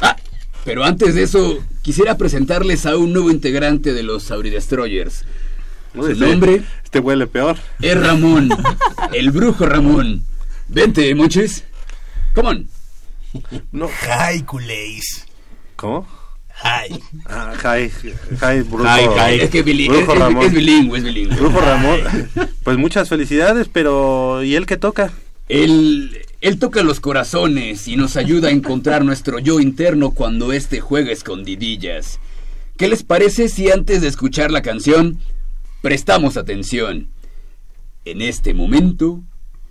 Ah, 0.00 0.16
pero 0.64 0.84
antes 0.84 1.14
de 1.14 1.22
eso, 1.22 1.58
quisiera 1.82 2.16
presentarles 2.16 2.86
a 2.86 2.96
un 2.96 3.12
nuevo 3.12 3.30
integrante 3.30 3.92
de 3.92 4.02
los 4.02 4.24
Sauri 4.24 4.50
Destroyers. 4.50 5.24
Su 5.94 6.00
Uy, 6.00 6.18
nombre 6.18 6.62
Este 6.84 7.00
huele 7.00 7.26
peor. 7.26 7.56
es 7.80 7.98
Ramón, 7.98 8.50
el 9.12 9.30
brujo 9.30 9.66
Ramón. 9.66 10.22
Vente, 10.68 11.14
mochis. 11.14 11.64
Come 12.34 12.48
on. 12.48 12.68
No. 13.72 13.88
Hi, 13.88 14.42
culéis. 14.42 15.26
¿Cómo? 15.76 16.06
Hi. 16.64 16.98
Ah, 17.26 17.52
hi, 17.62 17.90
hi, 18.32 18.62
brujo, 18.62 18.84
Hi, 18.84 19.04
hi. 19.36 19.40
Es 19.40 19.50
que 19.50 19.64
bili- 19.64 19.88
brujo 19.88 20.12
es- 20.12 20.18
Ramón. 20.18 20.46
es 20.46 20.52
bilingüe, 20.52 20.98
es 20.98 21.04
bilingüe. 21.04 21.36
Brujo 21.36 21.60
Hi. 21.60 21.64
Ramón. 21.64 22.00
Pues 22.64 22.76
muchas 22.78 23.08
felicidades, 23.08 23.68
pero 23.72 24.42
¿y 24.42 24.56
él 24.56 24.66
qué 24.66 24.76
toca? 24.76 25.12
Él, 25.48 26.18
él 26.40 26.58
toca 26.58 26.82
los 26.82 27.00
corazones 27.00 27.86
y 27.88 27.96
nos 27.96 28.16
ayuda 28.16 28.48
a 28.48 28.52
encontrar 28.52 29.04
nuestro 29.04 29.38
yo 29.38 29.60
interno 29.60 30.10
cuando 30.10 30.52
éste 30.52 30.80
juega 30.80 31.12
escondidillas. 31.12 32.18
¿Qué 32.76 32.88
les 32.88 33.02
parece 33.02 33.48
si 33.48 33.70
antes 33.70 34.00
de 34.02 34.08
escuchar 34.08 34.50
la 34.50 34.62
canción 34.62 35.18
prestamos 35.80 36.36
atención? 36.36 37.08
En 38.04 38.20
este 38.22 38.52
momento, 38.54 39.22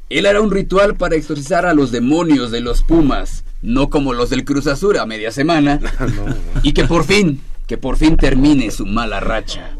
él 0.10 0.26
hará 0.26 0.41
un 0.41 0.51
ritual 0.51 0.95
para 0.95 1.16
exorcizar 1.16 1.66
a 1.66 1.74
los 1.74 1.91
demonios 1.91 2.51
de 2.51 2.62
los 2.62 2.84
Pumas, 2.84 3.43
no 3.62 3.89
como 3.89 4.14
los 4.14 4.30
del 4.30 4.45
Cruz 4.45 4.68
Azul 4.68 4.97
a 4.97 5.05
media 5.05 5.32
semana, 5.32 5.80
y 6.64 6.74
que 6.74 6.86
por 6.86 7.03
fin, 7.05 7.41
que 7.68 7.78
por 7.78 7.97
fin 7.97 8.18
termine 8.18 8.72
su 8.72 8.86
mala 8.86 9.20
racha. 9.20 9.72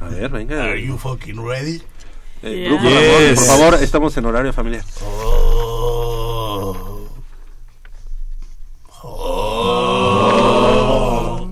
A 0.00 0.08
ver, 0.08 0.30
venga. 0.30 0.64
Are 0.64 0.82
you 0.82 0.96
fucking 0.96 1.44
ready? 1.46 1.82
Eh, 2.42 2.42
Yeah. 2.42 2.68
Brujo 2.70 2.88
Yes. 2.88 3.38
por 3.40 3.46
favor, 3.48 3.74
estamos 3.82 4.16
en 4.16 4.24
horario 4.24 4.52
familiar. 4.54 4.82
Oh. 5.04 6.74
Oh. 9.02 11.50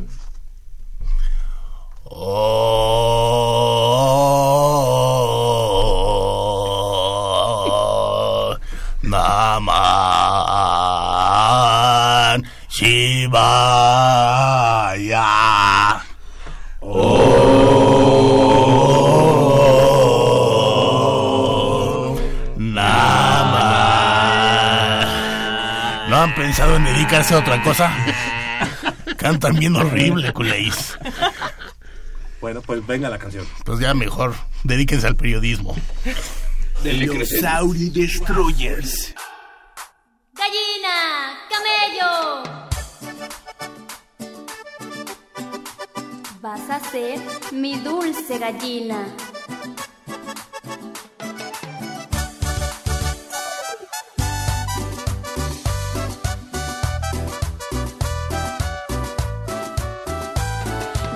Oh. 7.60 8.56
Naman 12.28 12.44
Shivaya. 14.98 16.02
Oh. 16.80 17.28
Naman. 22.56 22.90
¿No 26.10 26.16
han 26.16 26.34
pensado 26.34 26.76
en 26.76 26.84
dedicarse 26.84 27.34
a 27.34 27.38
otra 27.38 27.62
cosa? 27.62 27.92
Cantan 29.16 29.56
bien 29.56 29.76
horrible, 29.76 30.32
culéis. 30.32 30.98
Bueno, 32.40 32.60
pues 32.62 32.86
venga 32.86 33.08
la 33.08 33.18
canción. 33.18 33.46
Pues 33.64 33.80
ya 33.80 33.94
mejor, 33.94 34.34
dedíquense 34.64 35.06
al 35.06 35.16
periodismo. 35.16 35.76
Dele 36.82 37.06
Los 37.06 37.16
crecer. 37.16 37.40
Sauri 37.40 37.90
Destroyers. 37.90 39.14
Gallina, 40.34 41.36
camello. 41.50 42.67
Vas 46.40 46.70
a 46.70 46.78
ser 46.78 47.18
mi 47.50 47.74
dulce 47.80 48.38
gallina. 48.38 49.06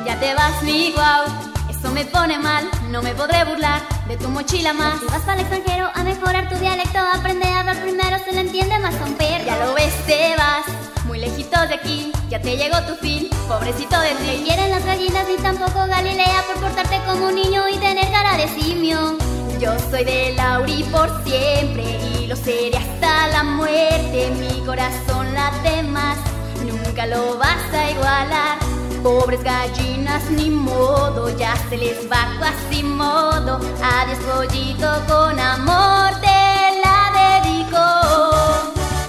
Ya 0.05 0.19
te 0.19 0.35
vas, 0.35 0.61
mi 0.65 0.93
guau. 0.93 1.52
Eso 1.83 1.91
me 1.91 2.05
pone 2.05 2.39
mal, 2.39 2.71
no 2.91 3.03
me 3.03 3.13
podré 3.13 3.43
burlar 3.43 3.83
de 4.07 4.17
tu 4.17 4.29
mochila 4.29 4.73
más. 4.73 5.01
Si 5.01 5.07
vas 5.07 5.27
el 5.27 5.41
extranjero 5.41 5.91
a 5.93 6.05
mejorar 6.05 6.49
tu 6.49 6.55
dialecto, 6.55 7.01
aprende 7.01 7.45
a 7.45 7.59
hablar 7.59 7.83
primero, 7.83 8.19
se 8.25 8.31
le 8.31 8.43
entiende 8.43 8.79
más 8.79 8.95
a 8.95 9.05
un 9.05 9.15
perro. 9.15 9.45
Ya 9.45 9.57
lo 9.57 9.75
ves, 9.75 9.93
te 10.07 10.37
vas, 10.37 10.65
muy 11.07 11.19
lejitos 11.19 11.69
de 11.69 11.75
aquí, 11.75 12.13
ya 12.29 12.41
te 12.41 12.57
llegó 12.57 12.81
tu 12.83 12.95
fin, 12.95 13.29
pobrecito 13.49 14.01
de 14.01 14.11
ti. 14.11 14.39
No 14.39 14.45
quieren 14.45 14.71
las 14.71 14.87
gallinas 14.87 15.27
ni 15.27 15.43
tampoco 15.43 15.85
Galilea 15.89 16.45
por 16.47 16.63
portarte 16.63 17.01
como 17.05 17.27
un 17.27 17.35
niño 17.35 17.69
y 17.69 17.77
tener 17.79 18.09
cara 18.13 18.37
de 18.37 18.47
simio. 18.47 19.19
Yo 19.59 19.77
soy 19.91 20.05
de 20.05 20.35
Lauri 20.37 20.85
por 20.85 21.09
siempre 21.25 21.99
y 22.15 22.29
lo 22.29 22.37
seré 22.37 22.77
hasta 22.77 23.27
la 23.27 23.43
muerte. 23.43 24.31
Mi 24.39 24.65
corazón 24.65 25.35
late 25.35 25.83
más, 25.83 26.17
nunca 26.65 27.07
lo 27.07 27.39
vas 27.39 27.75
a 27.75 27.91
igualar. 27.91 28.72
Pobres 29.03 29.43
gallinas, 29.43 30.31
ni 30.31 30.49
modo, 30.49 31.29
ya 31.37 31.57
se 31.69 31.77
les 31.77 32.09
va 32.09 32.23
casi 32.39 32.85
modo. 32.85 33.59
Adiós, 33.83 34.19
pollito, 34.31 34.89
con 35.09 35.41
amor 35.41 36.11
te 36.21 36.81
la 36.85 37.01
dedico. 37.21 37.85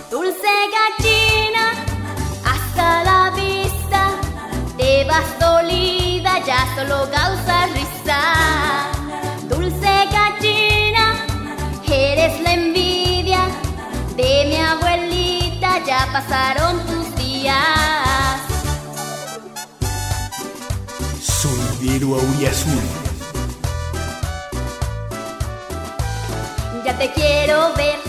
Dulce 0.09 0.53
gallina, 0.77 1.73
hasta 2.43 3.03
la 3.03 3.31
vista. 3.35 4.09
Te 4.77 5.05
vas 5.05 5.29
dolida, 5.39 6.39
ya 6.43 6.65
solo 6.75 7.07
causas 7.11 7.71
risa. 7.73 8.21
Dulce 9.47 9.93
gallina, 10.11 11.23
eres 11.87 12.41
la 12.41 12.53
envidia 12.53 13.41
de 14.15 14.45
mi 14.49 14.55
abuelita, 14.55 15.85
ya 15.85 16.07
pasaron 16.11 16.92
Auriazul. 21.86 22.81
Ya 26.86 26.97
te 26.97 27.11
quiero 27.11 27.73
ver 27.75 27.99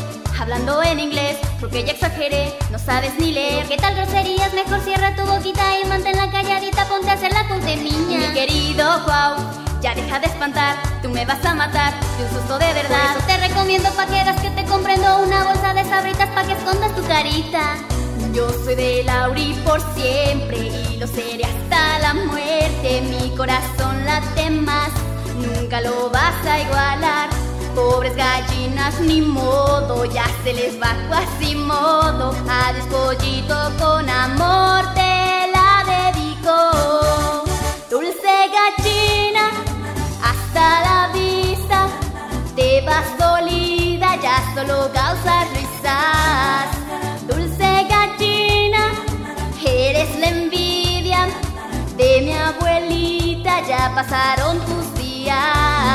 hablando 0.41 0.81
en 0.85 1.01
inglés, 1.01 1.39
porque 1.59 1.83
ya 1.83 1.91
exageré, 1.93 2.57
no 2.71 2.79
sabes 2.79 3.19
ni 3.19 3.33
leer. 3.33 3.67
¿Qué 3.67 3.77
tal 3.77 3.97
groserías? 3.97 4.55
Mejor 4.55 4.81
cierra 4.81 5.17
tu 5.17 5.27
boquita 5.27 5.81
y 5.81 5.89
manténla 5.89 6.31
calladita, 6.31 6.87
ponte 6.87 7.11
a 7.11 7.15
hacer 7.15 7.33
la 7.33 7.49
ponte 7.49 7.75
niña. 7.75 8.29
Mi 8.29 8.33
querido 8.33 8.85
wow, 9.07 9.45
ya 9.83 9.93
deja 9.97 10.21
de 10.21 10.27
espantar, 10.27 10.77
tú 11.03 11.09
me 11.09 11.25
vas 11.25 11.45
a 11.45 11.55
matar 11.55 11.95
de 12.17 12.25
un 12.27 12.31
susto 12.31 12.59
de 12.61 12.73
verdad. 12.75 13.15
Por 13.15 13.23
eso 13.23 13.27
te 13.27 13.49
recomiendo 13.49 13.91
pa' 13.91 14.07
que 14.07 14.13
veas 14.13 14.41
que 14.41 14.51
te 14.51 14.65
comprendo 14.67 15.19
una 15.19 15.43
bolsa 15.43 15.75
de 15.75 15.85
sabritas 15.85 16.29
pa' 16.29 16.45
que 16.45 16.53
escondas 16.53 16.95
tu 16.95 17.03
carita. 17.09 17.77
Yo 18.33 18.49
soy 18.65 18.77
de 18.77 19.03
Lauri 19.03 19.55
por 19.65 19.81
siempre 19.95 20.59
y 20.93 20.97
lo 20.97 21.09
seré 21.09 21.45
hasta 21.45 21.94
la 22.05 22.13
muerte. 22.13 22.91
Mi 23.13 23.35
corazón 23.35 24.05
late 24.05 24.51
más, 24.51 24.93
nunca 25.45 25.81
lo 25.81 26.11
vas 26.11 26.39
a 26.47 26.61
igualar. 26.61 27.29
Pobres 27.75 28.15
gallinas, 28.15 29.01
ni 29.01 29.21
modo, 29.23 30.05
ya 30.05 30.27
se 30.43 30.53
les 30.53 30.75
va 30.83 30.93
casi 31.11 31.55
modo. 31.55 32.27
Adiós, 32.63 32.87
pollito, 32.95 33.57
con 33.81 34.05
amor 34.27 34.83
te 34.99 35.17
la 35.55 35.71
dedico. 35.95 36.57
Dulce 37.91 38.35
gallina, 38.59 39.45
hasta 40.31 40.65
la 40.87 40.99
vista. 41.19 41.79
Te 42.55 42.83
vas 42.89 43.09
dolida, 43.19 44.09
ya 44.25 44.37
solo 44.55 44.91
causas 44.93 45.54
de 52.15 52.21
mi 52.21 52.33
abuelita, 52.33 53.67
ya 53.67 53.93
pasaron 53.93 54.61
tus 54.61 54.95
días. 54.95 55.37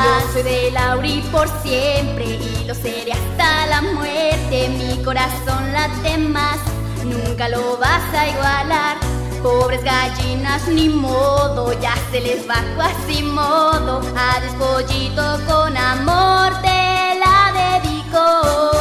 Yo 0.04 0.32
soy 0.32 0.42
de 0.42 0.70
Lauri 0.70 1.22
por 1.32 1.48
siempre 1.62 2.24
y 2.26 2.64
lo 2.66 2.74
seré 2.74 3.12
hasta 3.12 3.66
la 3.68 3.80
muerte. 3.80 4.68
Mi 4.68 5.02
corazón 5.02 5.72
late 5.72 6.18
más, 6.18 6.58
nunca 7.04 7.48
lo 7.48 7.78
vas 7.78 8.02
a 8.14 8.28
igualar. 8.28 8.96
Pobres 9.42 9.82
gallinas, 9.82 10.68
ni 10.68 10.90
modo, 10.90 11.72
ya 11.80 11.94
se 12.10 12.20
les 12.20 12.46
va 12.46 12.62
casi 12.76 13.22
modo. 13.22 14.02
Adiós, 14.14 14.54
pollito, 14.58 15.40
con 15.46 15.74
amor 15.74 16.52
te 16.60 17.18
la 17.18 17.80
dedico. 17.80 18.79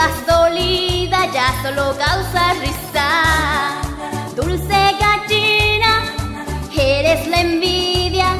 Vas 0.00 0.26
dolida, 0.26 1.20
ya 1.36 1.48
solo 1.62 1.86
causas 2.04 2.52
risa. 2.64 3.08
Dulce 4.36 4.80
gallina, 5.02 5.92
eres 6.74 7.26
la 7.32 7.40
envidia 7.48 8.30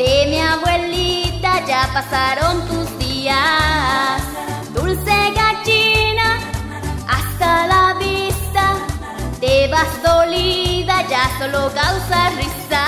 de 0.00 0.12
mi 0.30 0.38
abuelita, 0.52 1.50
ya 1.70 1.82
pasaron 1.96 2.54
tus 2.68 2.86
días. 3.04 4.22
Dulce 4.76 5.16
gallina, 5.40 6.28
hasta 7.16 7.50
la 7.72 7.84
vista. 8.04 8.64
Te 9.40 9.66
vas 9.72 9.92
dolida, 10.08 10.96
ya 11.12 11.24
solo 11.38 11.62
causas 11.80 12.30
risa. 12.40 12.84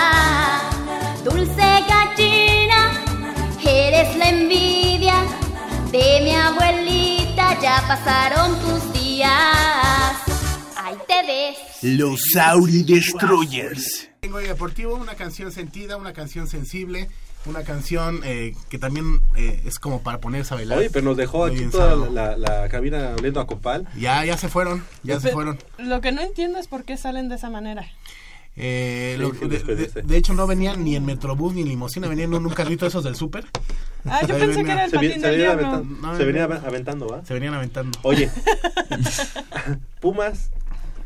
Dulce 1.24 1.68
gallina, 1.92 2.80
eres 3.64 4.14
la 4.20 4.28
envidia 4.28 4.75
ya 7.80 7.88
pasaron 7.88 8.58
tus 8.60 8.92
días. 8.92 9.30
Ahí 10.76 10.96
te 11.06 11.26
ves. 11.26 11.56
Los 11.98 12.36
Auri 12.36 12.82
Destroyers. 12.82 14.08
Tengo 14.20 14.38
de 14.38 14.48
deportivo 14.48 14.94
una 14.94 15.14
canción 15.14 15.52
sentida, 15.52 15.96
una 15.96 16.12
canción 16.12 16.46
sensible, 16.48 17.08
una 17.44 17.62
canción 17.64 18.20
eh, 18.24 18.54
que 18.68 18.78
también 18.78 19.20
eh, 19.36 19.62
es 19.66 19.78
como 19.78 20.02
para 20.02 20.18
ponerse 20.20 20.54
a 20.54 20.56
bailar. 20.56 20.78
Oye, 20.78 20.90
pero 20.90 21.04
nos 21.04 21.16
dejó 21.16 21.46
Muy 21.46 21.56
aquí 21.56 21.64
toda 21.66 21.90
sábado. 21.90 22.10
la, 22.12 22.36
la 22.36 22.68
cabina 22.68 23.14
oliendo 23.18 23.40
a 23.40 23.46
copal. 23.46 23.86
Ya, 23.96 24.24
ya 24.24 24.36
se 24.36 24.48
fueron, 24.48 24.84
ya 25.02 25.20
se 25.20 25.28
Pe- 25.28 25.34
fueron. 25.34 25.58
Lo 25.78 26.00
que 26.00 26.12
no 26.12 26.22
entiendo 26.22 26.58
es 26.58 26.66
por 26.68 26.84
qué 26.84 26.96
salen 26.96 27.28
de 27.28 27.36
esa 27.36 27.50
manera. 27.50 27.86
Eh, 28.58 29.12
Sí, 29.16 29.20
lo- 29.22 29.30
de, 29.48 29.86
de- 30.02 30.16
hecho 30.16 30.32
no 30.32 30.46
venían 30.46 30.82
ni 30.82 30.96
en 30.96 31.04
Metrobús 31.04 31.52
ni 31.54 31.60
en 31.62 31.68
limusina, 31.68 32.08
venían 32.08 32.32
en 32.32 32.46
un 32.46 32.52
carrito 32.54 32.86
esos 32.86 33.04
del 33.04 33.14
súper. 33.14 33.44
Ah, 34.06 34.20
yo 34.26 34.34
Ahí 34.34 34.40
pensé 34.40 34.64
que 34.64 34.70
era 34.72 34.84
el 34.84 34.90
Se, 34.90 34.96
patín 34.96 35.10
se 35.12 35.18
del 35.20 35.30
venían 35.32 35.58
diablo. 35.58 35.66
aventando, 35.76 36.06
No, 36.08 36.16
se 36.16 36.24
venían 36.24 36.52
aventando, 36.52 37.06
¿va? 37.08 37.24
Se 37.24 37.34
venían 37.34 37.54
aventando. 37.54 37.98
Oye, 38.02 38.30
Pumas 40.00 40.50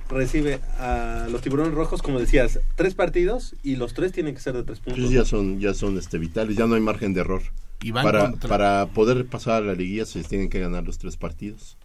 recibe 0.08 0.60
a 0.78 1.28
los 1.30 1.40
tiburones 1.40 1.72
rojos, 1.74 2.02
como 2.02 2.18
decías, 2.18 2.58
tres 2.74 2.94
partidos 2.94 3.54
y 3.62 3.76
los 3.76 3.94
tres 3.94 4.12
tienen 4.12 4.34
que 4.34 4.40
ser 4.40 4.54
de 4.54 4.64
tres 4.64 4.80
puntos. 4.80 5.00
Pues 5.04 5.12
ya 5.12 5.24
son, 5.24 5.60
ya 5.60 5.72
son 5.74 5.96
este, 5.98 6.18
vitales, 6.18 6.56
ya 6.56 6.66
no 6.66 6.74
hay 6.74 6.80
margen 6.80 7.14
de 7.14 7.20
error. 7.20 7.42
Y 7.82 7.92
van 7.92 8.04
Para, 8.04 8.30
contra- 8.30 8.48
para 8.48 8.86
poder 8.86 9.26
pasar 9.26 9.62
a 9.62 9.66
la 9.66 9.74
liguilla 9.74 10.04
se 10.04 10.22
tienen 10.24 10.50
que 10.50 10.58
ganar 10.60 10.84
los 10.84 10.98
tres 10.98 11.16
partidos. 11.16 11.76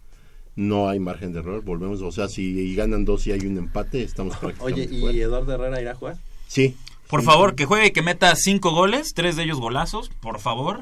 No 0.56 0.88
hay 0.88 0.98
margen 0.98 1.32
de 1.32 1.40
error, 1.40 1.62
volvemos, 1.62 2.00
o 2.02 2.10
sea, 2.10 2.28
si 2.28 2.74
ganan 2.74 3.04
dos 3.04 3.26
y 3.26 3.32
hay 3.32 3.40
un 3.46 3.58
empate, 3.58 4.02
estamos 4.02 4.36
prácticamente 4.38 4.82
Oye, 4.86 4.96
¿y 4.96 5.00
fuera. 5.00 5.18
Eduardo 5.18 5.52
Herrera 5.54 5.80
irá 5.82 5.90
a 5.92 5.94
jugar? 5.94 6.16
Sí. 6.48 6.74
Por 7.08 7.20
Sí, 7.20 7.26
favor, 7.26 7.54
que 7.54 7.66
juegue 7.66 7.86
y 7.86 7.90
que 7.92 8.02
meta 8.02 8.34
cinco 8.34 8.72
goles, 8.72 9.12
tres 9.14 9.36
de 9.36 9.44
ellos 9.44 9.60
golazos, 9.60 10.08
por 10.20 10.40
favor. 10.40 10.80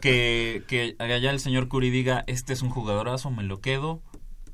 Que, 0.00 0.62
que 0.68 0.96
allá 0.98 1.30
el 1.30 1.40
señor 1.40 1.68
Curi 1.68 1.88
diga, 1.90 2.24
este 2.26 2.52
es 2.52 2.62
un 2.62 2.68
jugadorazo, 2.70 3.30
me 3.30 3.42
lo 3.44 3.60
quedo, 3.60 4.02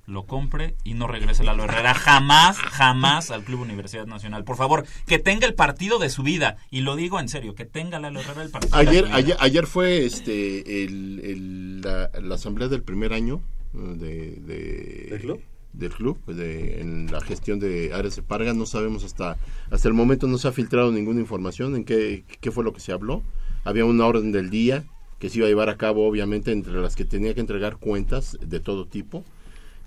lo 0.07 0.27
compre 0.27 0.75
y 0.85 0.95
no 0.95 1.07
regrese 1.07 1.45
Lalo 1.45 1.65
Herrera 1.65 1.95
jamás, 1.95 2.57
jamás 2.59 3.31
al 3.31 3.43
Club 3.45 3.63
Universidad 3.63 4.07
Nacional. 4.07 4.45
Por 4.45 4.57
favor, 4.57 4.87
que 5.07 5.19
tenga 5.19 5.47
el 5.47 5.55
partido 5.55 5.99
de 5.99 6.09
su 6.11 6.23
vida. 6.23 6.57
Y 6.71 6.81
lo 6.83 6.95
digo 6.95 7.19
en 7.21 7.29
serio, 7.29 7.55
que 7.55 7.65
tenga 7.65 7.99
Lalo 7.99 8.21
Herrera 8.21 8.43
el 8.43 8.51
partido 8.51 8.77
de 8.77 8.89
Ayer, 8.89 9.01
su 9.01 9.07
vida. 9.09 9.17
ayer, 9.17 9.37
ayer 9.41 9.67
fue 9.67 10.05
este 10.07 10.85
el, 10.85 11.21
el- 11.25 11.81
la, 11.81 12.11
la 12.23 12.35
asamblea 12.37 12.69
del 12.69 12.83
primer 12.83 13.13
año 13.13 13.43
de, 13.73 14.33
de- 14.37 15.07
¿Del 15.11 15.21
club? 15.21 15.41
del 15.73 15.91
club, 15.91 16.19
de, 16.27 16.81
en 16.81 17.11
la 17.13 17.21
gestión 17.21 17.61
de 17.61 17.93
Ares 17.93 18.17
de 18.17 18.23
Parga. 18.23 18.53
No 18.55 18.67
sabemos 18.67 19.05
hasta 19.05 19.37
hasta 19.71 19.87
el 19.89 19.95
momento 19.95 20.27
no 20.27 20.39
se 20.39 20.49
ha 20.49 20.53
filtrado 20.53 20.91
ninguna 20.91 21.21
información 21.21 21.77
en 21.77 21.85
qué, 21.85 22.25
qué 22.41 22.51
fue 22.51 22.65
lo 22.65 22.73
que 22.73 22.81
se 22.81 22.93
habló. 22.93 23.23
Había 23.65 23.85
una 23.85 24.07
orden 24.07 24.33
del 24.33 24.51
día 24.51 24.85
que 25.19 25.29
se 25.29 25.39
iba 25.39 25.47
a 25.47 25.51
llevar 25.51 25.69
a 25.69 25.77
cabo, 25.77 26.09
obviamente, 26.09 26.53
entre 26.53 26.73
las 26.75 26.97
que 26.97 27.05
tenía 27.05 27.35
que 27.35 27.41
entregar 27.41 27.77
cuentas 27.77 28.39
de 28.41 28.61
todo 28.61 28.87
tipo. 28.87 29.25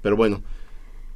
Pero 0.01 0.15
bueno, 0.15 0.41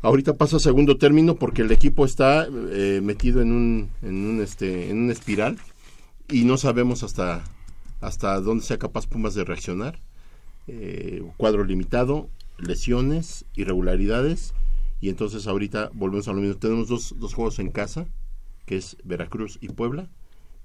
ahorita 0.02 0.34
pasa 0.34 0.58
a 0.58 0.60
segundo 0.60 0.98
término 0.98 1.36
porque 1.36 1.62
el 1.62 1.72
equipo 1.72 2.04
está 2.06 2.48
eh, 2.72 3.02
metido 3.04 3.42
en 3.42 3.52
un, 3.52 3.90
en 4.02 4.26
un 4.26 4.42
este 4.42 4.90
en 4.90 5.00
una 5.04 5.14
espiral 5.14 5.58
y 6.30 6.44
no 6.44 6.58
sabemos 6.58 7.04
hasta 7.04 7.44
hasta 8.02 8.40
dónde 8.42 8.64
sea 8.64 8.78
capaz 8.78 9.08
Pumas 9.08 9.36
de 9.36 9.44
reaccionar. 9.46 10.00
Eh, 10.68 11.24
cuadro 11.38 11.64
limitado, 11.64 12.30
lesiones, 12.58 13.46
irregularidades 13.56 14.54
y 15.02 15.10
entonces 15.10 15.48
ahorita 15.48 15.90
volvemos 15.94 16.28
a 16.28 16.34
lo 16.34 16.42
mismo. 16.42 16.56
Tenemos 16.58 16.88
dos, 16.88 17.16
dos 17.18 17.34
juegos 17.34 17.60
en 17.60 17.70
casa, 17.72 18.08
que 18.66 18.78
es 18.78 18.98
Veracruz 19.04 19.58
y 19.62 19.70
Puebla. 19.70 20.10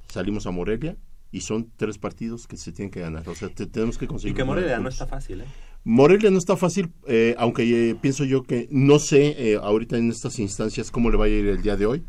Salimos 0.08 0.46
a 0.46 0.50
Morelia 0.50 0.96
y 1.32 1.42
son 1.42 1.70
tres 1.76 1.98
partidos 1.98 2.46
que 2.46 2.56
se 2.56 2.72
tienen 2.72 2.90
que 2.90 3.00
ganar. 3.00 3.28
O 3.28 3.34
sea, 3.34 3.48
te- 3.48 3.66
tenemos 3.66 3.98
que 3.98 4.06
conseguir. 4.06 4.34
Y 4.34 4.36
que 4.36 4.44
Morelia 4.44 4.78
no 4.78 4.88
está 4.88 5.06
fácil, 5.06 5.42
¿eh? 5.42 5.44
Morelia 5.84 6.30
no 6.30 6.38
está 6.38 6.56
fácil, 6.56 6.92
eh, 7.06 7.34
aunque 7.38 7.62
eh, 7.90 7.94
pienso 7.94 8.24
yo 8.24 8.42
que 8.42 8.68
no 8.70 8.98
sé 8.98 9.52
eh, 9.52 9.56
ahorita 9.62 9.96
en 9.96 10.10
estas 10.10 10.38
instancias 10.38 10.90
cómo 10.90 11.10
le 11.10 11.16
va 11.16 11.24
a 11.24 11.28
ir 11.28 11.46
el 11.46 11.62
día 11.62 11.76
de 11.76 11.86
hoy. 11.86 12.04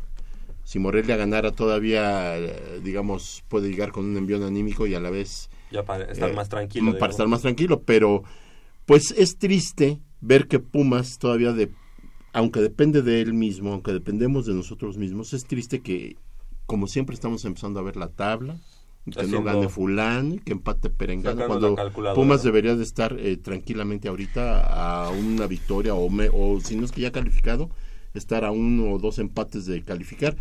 Si 0.64 0.78
Morelia 0.78 1.16
ganara 1.16 1.52
todavía, 1.52 2.38
eh, 2.38 2.80
digamos, 2.84 3.44
puede 3.48 3.70
llegar 3.70 3.90
con 3.90 4.04
un 4.04 4.16
envión 4.16 4.42
anímico 4.42 4.86
y 4.86 4.94
a 4.94 5.00
la 5.00 5.10
vez... 5.10 5.48
Ya 5.70 5.84
para 5.84 6.04
estar 6.04 6.30
eh, 6.30 6.34
más 6.34 6.48
tranquilo. 6.48 6.84
Para 6.84 6.94
digamos. 6.94 7.10
estar 7.14 7.28
más 7.28 7.40
tranquilo, 7.42 7.82
pero 7.82 8.24
pues 8.86 9.12
es 9.16 9.36
triste 9.38 10.00
ver 10.20 10.48
que 10.48 10.58
Pumas 10.58 11.18
todavía 11.18 11.52
de... 11.52 11.70
Aunque 12.32 12.60
depende 12.60 13.02
de 13.02 13.20
él 13.20 13.34
mismo, 13.34 13.72
aunque 13.72 13.92
dependemos 13.92 14.46
de 14.46 14.54
nosotros 14.54 14.96
mismos, 14.96 15.32
es 15.34 15.44
triste 15.44 15.80
que, 15.82 16.16
como 16.66 16.86
siempre, 16.86 17.14
estamos 17.14 17.44
empezando 17.44 17.78
a 17.78 17.82
ver 17.82 17.96
la 17.96 18.08
tabla, 18.08 18.56
que 19.04 19.10
Haciendo- 19.20 19.38
no 19.40 19.44
gane 19.44 19.68
fulano, 19.68 20.36
que 20.44 20.52
empate 20.52 20.88
perengano, 20.88 21.36
cuando 21.48 21.74
Pumas 22.14 22.42
debería 22.44 22.74
de 22.76 22.82
estar 22.84 23.16
eh, 23.18 23.36
tranquilamente 23.36 24.08
ahorita 24.08 25.04
a 25.06 25.10
una 25.10 25.46
victoria 25.46 25.94
o, 25.94 26.08
me- 26.08 26.30
o 26.32 26.58
si 26.60 26.74
no 26.76 26.86
es 26.86 26.92
que 26.92 27.02
ya 27.02 27.12
calificado, 27.12 27.68
estar 28.14 28.44
a 28.44 28.50
uno 28.50 28.92
o 28.92 28.98
dos 28.98 29.18
empates 29.18 29.66
de 29.66 29.82
calificar. 29.84 30.36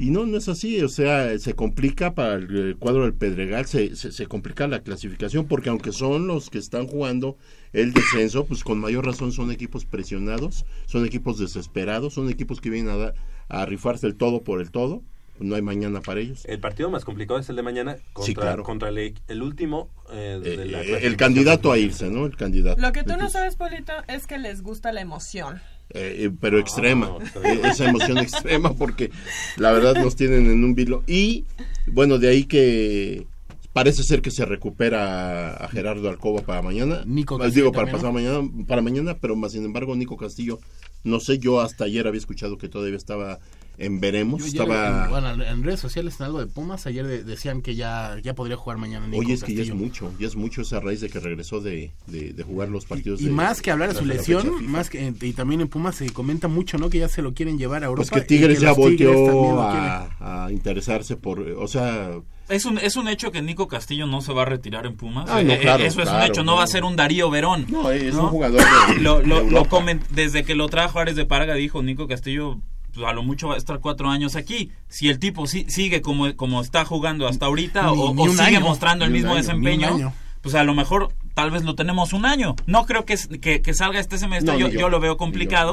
Y 0.00 0.10
no, 0.10 0.26
no 0.26 0.36
es 0.38 0.48
así, 0.48 0.80
o 0.82 0.88
sea, 0.88 1.36
se 1.40 1.54
complica 1.54 2.14
para 2.14 2.34
el, 2.34 2.70
eh, 2.70 2.76
cuadro 2.78 3.02
del 3.02 3.14
Pedregal, 3.14 3.66
se, 3.66 3.96
se, 3.96 4.12
se 4.12 4.26
complica 4.26 4.68
la 4.68 4.80
clasificación, 4.80 5.46
porque 5.46 5.70
aunque 5.70 5.90
son 5.90 6.28
los 6.28 6.50
que 6.50 6.58
están 6.58 6.86
jugando 6.86 7.36
el 7.72 7.92
descenso, 7.92 8.44
pues 8.46 8.62
con 8.62 8.78
mayor 8.78 9.04
razón 9.04 9.32
son 9.32 9.50
equipos 9.50 9.84
presionados, 9.84 10.64
son 10.86 11.04
equipos 11.04 11.38
desesperados, 11.40 12.14
son 12.14 12.30
equipos 12.30 12.60
que 12.60 12.70
vienen 12.70 12.92
a, 12.92 12.96
dar- 12.96 13.14
a 13.48 13.66
rifarse 13.66 14.06
el 14.06 14.14
todo 14.14 14.42
por 14.44 14.60
el 14.60 14.70
todo, 14.70 15.02
no 15.40 15.56
hay 15.56 15.62
mañana 15.62 16.00
para 16.00 16.20
ellos. 16.20 16.44
El 16.46 16.60
partido 16.60 16.90
más 16.90 17.04
complicado 17.04 17.40
es 17.40 17.48
el 17.48 17.56
de 17.56 17.62
mañana 17.62 17.96
contra, 18.12 18.24
Sí, 18.26 18.34
claro. 18.34 18.62
contra 18.62 18.90
el, 18.90 19.14
el 19.26 19.42
último 19.42 19.88
eh, 20.12 20.40
de 20.42 20.64
la 20.66 20.82
Eh, 20.82 21.06
el 21.06 21.16
candidato 21.16 21.72
a 21.72 21.78
irse, 21.78 22.08
¿no? 22.08 22.24
El 22.26 22.36
candidato. 22.36 22.80
Lo 22.80 22.92
que 22.92 23.02
tú 23.02 23.16
no 23.16 23.28
sabes, 23.28 23.56
Polito, 23.56 23.92
es 24.06 24.26
que 24.28 24.38
les 24.38 24.62
gusta 24.62 24.92
la 24.92 25.00
emoción. 25.00 25.60
Eh, 25.90 26.26
eh, 26.26 26.30
pero 26.38 26.58
extrema, 26.58 27.16
eh, 27.44 27.62
esa 27.64 27.88
emoción 27.88 28.18
extrema 28.18 28.74
porque 28.74 29.10
la 29.56 29.72
verdad 29.72 29.94
nos 29.94 30.16
tienen 30.16 30.50
en 30.50 30.62
un 30.62 30.74
vilo. 30.74 31.02
Y 31.06 31.44
bueno 31.86 32.18
de 32.18 32.28
ahí 32.28 32.44
que 32.44 33.26
parece 33.72 34.02
ser 34.02 34.20
que 34.20 34.30
se 34.30 34.44
recupera 34.44 35.54
a 35.54 35.68
Gerardo 35.68 36.10
Alcoba 36.10 36.42
para 36.42 36.62
mañana, 36.62 37.02
Nico 37.06 37.38
Castillo 37.38 37.54
digo 37.54 37.72
para 37.72 37.90
también, 37.90 37.96
pasado 37.96 38.12
mañana, 38.12 38.66
para 38.66 38.82
mañana, 38.82 39.16
pero 39.18 39.36
más 39.36 39.52
sin 39.52 39.64
embargo 39.64 39.96
Nico 39.96 40.16
Castillo, 40.16 40.58
no 41.04 41.20
sé, 41.20 41.38
yo 41.38 41.60
hasta 41.60 41.84
ayer 41.84 42.06
había 42.06 42.18
escuchado 42.18 42.58
que 42.58 42.68
todavía 42.68 42.96
estaba 42.96 43.38
en 43.78 44.00
veremos, 44.00 44.40
Yo 44.40 44.46
estaba 44.48 45.04
en, 45.04 45.10
bueno, 45.10 45.42
en 45.44 45.62
redes 45.62 45.78
sociales 45.80 46.16
en 46.18 46.26
algo 46.26 46.40
de 46.40 46.46
Pumas 46.48 46.86
ayer 46.86 47.06
de- 47.06 47.22
decían 47.22 47.62
que 47.62 47.76
ya, 47.76 48.16
ya 48.22 48.34
podría 48.34 48.56
jugar 48.56 48.76
mañana 48.76 49.06
Nico 49.06 49.20
Oye, 49.20 49.34
es 49.34 49.44
que 49.44 49.54
ya 49.54 49.62
es 49.62 49.68
Castillo. 49.68 49.84
mucho, 49.86 50.12
ya 50.18 50.26
es 50.26 50.34
mucho 50.36 50.62
esa 50.62 50.80
raíz 50.80 51.00
de 51.00 51.08
que 51.08 51.20
regresó 51.20 51.60
de, 51.60 51.92
de, 52.08 52.32
de 52.32 52.42
jugar 52.42 52.68
los 52.70 52.86
partidos. 52.86 53.20
Y 53.20 53.26
de- 53.26 53.30
más 53.30 53.62
que 53.62 53.70
hablar 53.70 53.92
de 53.92 53.98
su 53.98 54.04
lesión, 54.04 54.66
más 54.70 54.90
que 54.90 55.14
y 55.20 55.32
también 55.32 55.60
en 55.60 55.68
Pumas 55.68 55.94
se 55.96 56.10
comenta 56.10 56.48
mucho, 56.48 56.76
¿no? 56.78 56.90
Que 56.90 56.98
ya 56.98 57.08
se 57.08 57.22
lo 57.22 57.34
quieren 57.34 57.56
llevar 57.56 57.84
a 57.84 57.86
Europa. 57.86 58.08
Pues 58.10 58.22
que 58.22 58.26
Tigres 58.26 58.60
ya 58.60 58.72
volteó 58.72 59.60
a, 59.60 60.44
a 60.46 60.52
interesarse 60.52 61.16
por, 61.16 61.40
o 61.40 61.68
sea, 61.68 62.10
Es 62.48 62.64
un, 62.64 62.78
es 62.78 62.96
un 62.96 63.06
hecho 63.08 63.30
que 63.30 63.42
Nico 63.42 63.68
Castillo 63.68 64.06
no 64.06 64.20
se 64.22 64.32
va 64.32 64.42
a 64.42 64.46
retirar 64.46 64.86
en 64.86 64.96
Pumas. 64.96 65.26
Ah, 65.30 65.42
no, 65.42 65.52
Eh, 65.52 65.58
claro, 65.60 65.84
Eso 65.84 66.02
es 66.02 66.08
un 66.08 66.20
hecho, 66.22 66.42
no 66.42 66.56
va 66.56 66.64
a 66.64 66.66
ser 66.66 66.82
un 66.84 66.96
Darío 66.96 67.30
Verón. 67.30 67.66
No, 67.68 67.90
es 67.90 68.14
¿no? 68.14 68.24
un 68.24 68.28
jugador 68.30 68.60
de- 68.60 69.00
lo, 69.02 69.22
lo- 69.22 69.44
de 69.44 69.50
lo 69.52 69.68
desde 70.10 70.42
que 70.44 70.54
lo 70.54 70.68
trajo 70.68 70.98
Ares 70.98 71.14
de 71.14 71.26
Parga, 71.26 71.54
dijo 71.54 71.82
Nico 71.82 72.08
Castillo, 72.08 72.58
pues, 72.94 73.06
a 73.06 73.12
lo 73.12 73.22
mucho 73.22 73.48
va 73.48 73.54
a 73.54 73.58
estar 73.58 73.78
cuatro 73.80 74.08
años 74.10 74.36
aquí. 74.36 74.70
Si 74.88 75.08
el 75.08 75.18
tipo 75.18 75.46
si- 75.46 75.64
sigue 75.68 76.00
como, 76.02 76.34
como 76.36 76.60
está 76.60 76.84
jugando 76.84 77.26
hasta 77.28 77.46
ahorita 77.46 77.82
Ni- 77.82 77.88
o, 78.02 78.14
ni 78.14 78.22
o 78.22 78.24
un 78.24 78.30
sigue 78.32 78.42
año, 78.56 78.60
mostrando 78.60 79.04
el 79.04 79.10
mismo 79.10 79.30
año, 79.30 79.38
desempeño, 79.42 80.12
pues 80.42 80.54
a 80.54 80.64
lo 80.64 80.74
mejor 80.74 81.12
tal 81.34 81.50
vez 81.50 81.62
lo 81.64 81.74
tenemos 81.74 82.12
un 82.12 82.26
año. 82.26 82.56
No 82.66 82.84
creo 82.86 83.04
que, 83.04 83.16
que, 83.40 83.60
que 83.62 83.74
salga 83.74 84.00
este 84.00 84.18
semestre, 84.18 84.52
No, 84.54 84.58
yo, 84.58 84.68
yo, 84.68 84.80
yo 84.80 84.88
lo 84.88 85.00
veo 85.00 85.16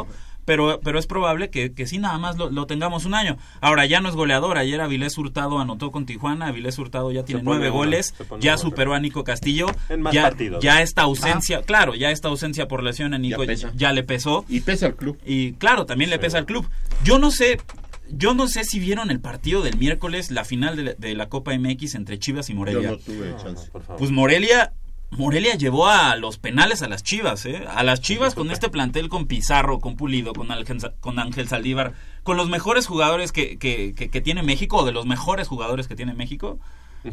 yo. 0.06 0.08
Pero, 0.46 0.80
pero 0.84 1.00
es 1.00 1.08
probable 1.08 1.50
que, 1.50 1.74
que 1.74 1.88
sí, 1.88 1.98
nada 1.98 2.18
más 2.18 2.38
lo, 2.38 2.50
lo 2.50 2.68
tengamos 2.68 3.06
un 3.06 3.16
año. 3.16 3.38
Ahora, 3.62 3.86
ya 3.86 4.00
no 4.00 4.10
es 4.10 4.16
goleador. 4.16 4.58
Ayer 4.58 4.80
Avilés 4.80 5.18
Hurtado 5.18 5.60
anotó 5.60 5.92
con 5.92 6.06
Tijuana. 6.06 6.48
Avilés 6.48 6.78
Hurtado 6.78 7.12
ya 7.12 7.24
tiene 7.26 7.42
nueve 7.44 7.70
uno, 7.70 7.78
goles. 7.80 8.14
Ya 8.40 8.58
superó 8.58 8.94
a 8.94 9.00
Nico 9.00 9.24
Castillo. 9.24 9.66
En 9.90 10.02
más 10.02 10.14
ya, 10.14 10.22
partidos, 10.24 10.64
ya 10.64 10.82
esta 10.82 11.02
ausencia, 11.02 11.62
claro, 11.64 11.96
ya 11.96 12.12
esta 12.12 12.28
ausencia 12.28 12.68
por 12.68 12.84
lesión 12.84 13.14
a 13.14 13.18
Nico 13.18 13.44
Ya 13.76 13.92
le 13.92 14.04
pesó. 14.04 14.46
y 14.48 14.60
pesa 14.62 14.86
al 14.88 14.96
club. 14.96 15.18
Y 15.26 15.54
claro, 15.54 15.86
también 15.86 16.10
le 16.10 16.20
pesa 16.20 16.38
al 16.38 16.46
club. 16.46 16.68
Yo 17.04 17.18
no 17.20 17.32
sé, 17.32 17.60
yo 18.10 18.34
no 18.36 18.48
sé 18.48 18.64
si 18.66 18.80
vieron 18.80 19.10
el 19.12 19.20
partido 19.20 19.64
del 19.64 19.78
miércoles, 19.78 20.30
la 20.32 20.46
final 20.46 20.76
de 20.76 20.84
la, 20.84 20.94
de 20.94 21.16
la 21.16 21.28
Copa 21.28 21.58
MX 21.58 21.96
entre 21.96 22.20
Chivas 22.20 22.50
y 22.50 22.54
Yo 22.54 22.60
Morelia. 22.60 22.92
no 22.92 22.98
tuve 22.98 23.36
chance. 23.42 23.70
Por 23.72 23.82
favor. 23.82 23.98
Pues 23.98 24.12
Morelia, 24.12 24.74
Morelia 25.12 25.56
llevó 25.56 25.88
a 25.88 26.16
los 26.18 26.38
penales 26.38 26.82
a 26.82 26.90
las 26.90 27.02
Chivas, 27.04 27.46
¿eh? 27.46 27.64
A 27.74 27.84
las 27.84 28.02
Chivas 28.02 28.36
con 28.36 28.52
este 28.52 28.70
plantel, 28.70 29.08
con 29.08 29.28
Pizarro, 29.28 29.80
con 29.80 29.96
Pulido, 29.96 30.34
con 30.34 30.52
Ángel, 30.52 30.78
con 31.00 31.20
Ángel 31.20 31.48
Saldívar, 31.48 31.94
con 32.24 32.36
los 32.38 32.50
mejores 32.50 32.86
jugadores 32.88 33.32
que, 33.32 33.58
que, 33.58 33.94
que- 33.96 34.10
que 34.10 34.22
tiene 34.22 34.44
México, 34.44 34.78
o 34.78 34.86
de 34.86 34.92
los 34.92 35.06
mejores 35.06 35.48
jugadores 35.48 35.88
que 35.88 35.96
tiene 35.96 36.14
México. 36.14 36.60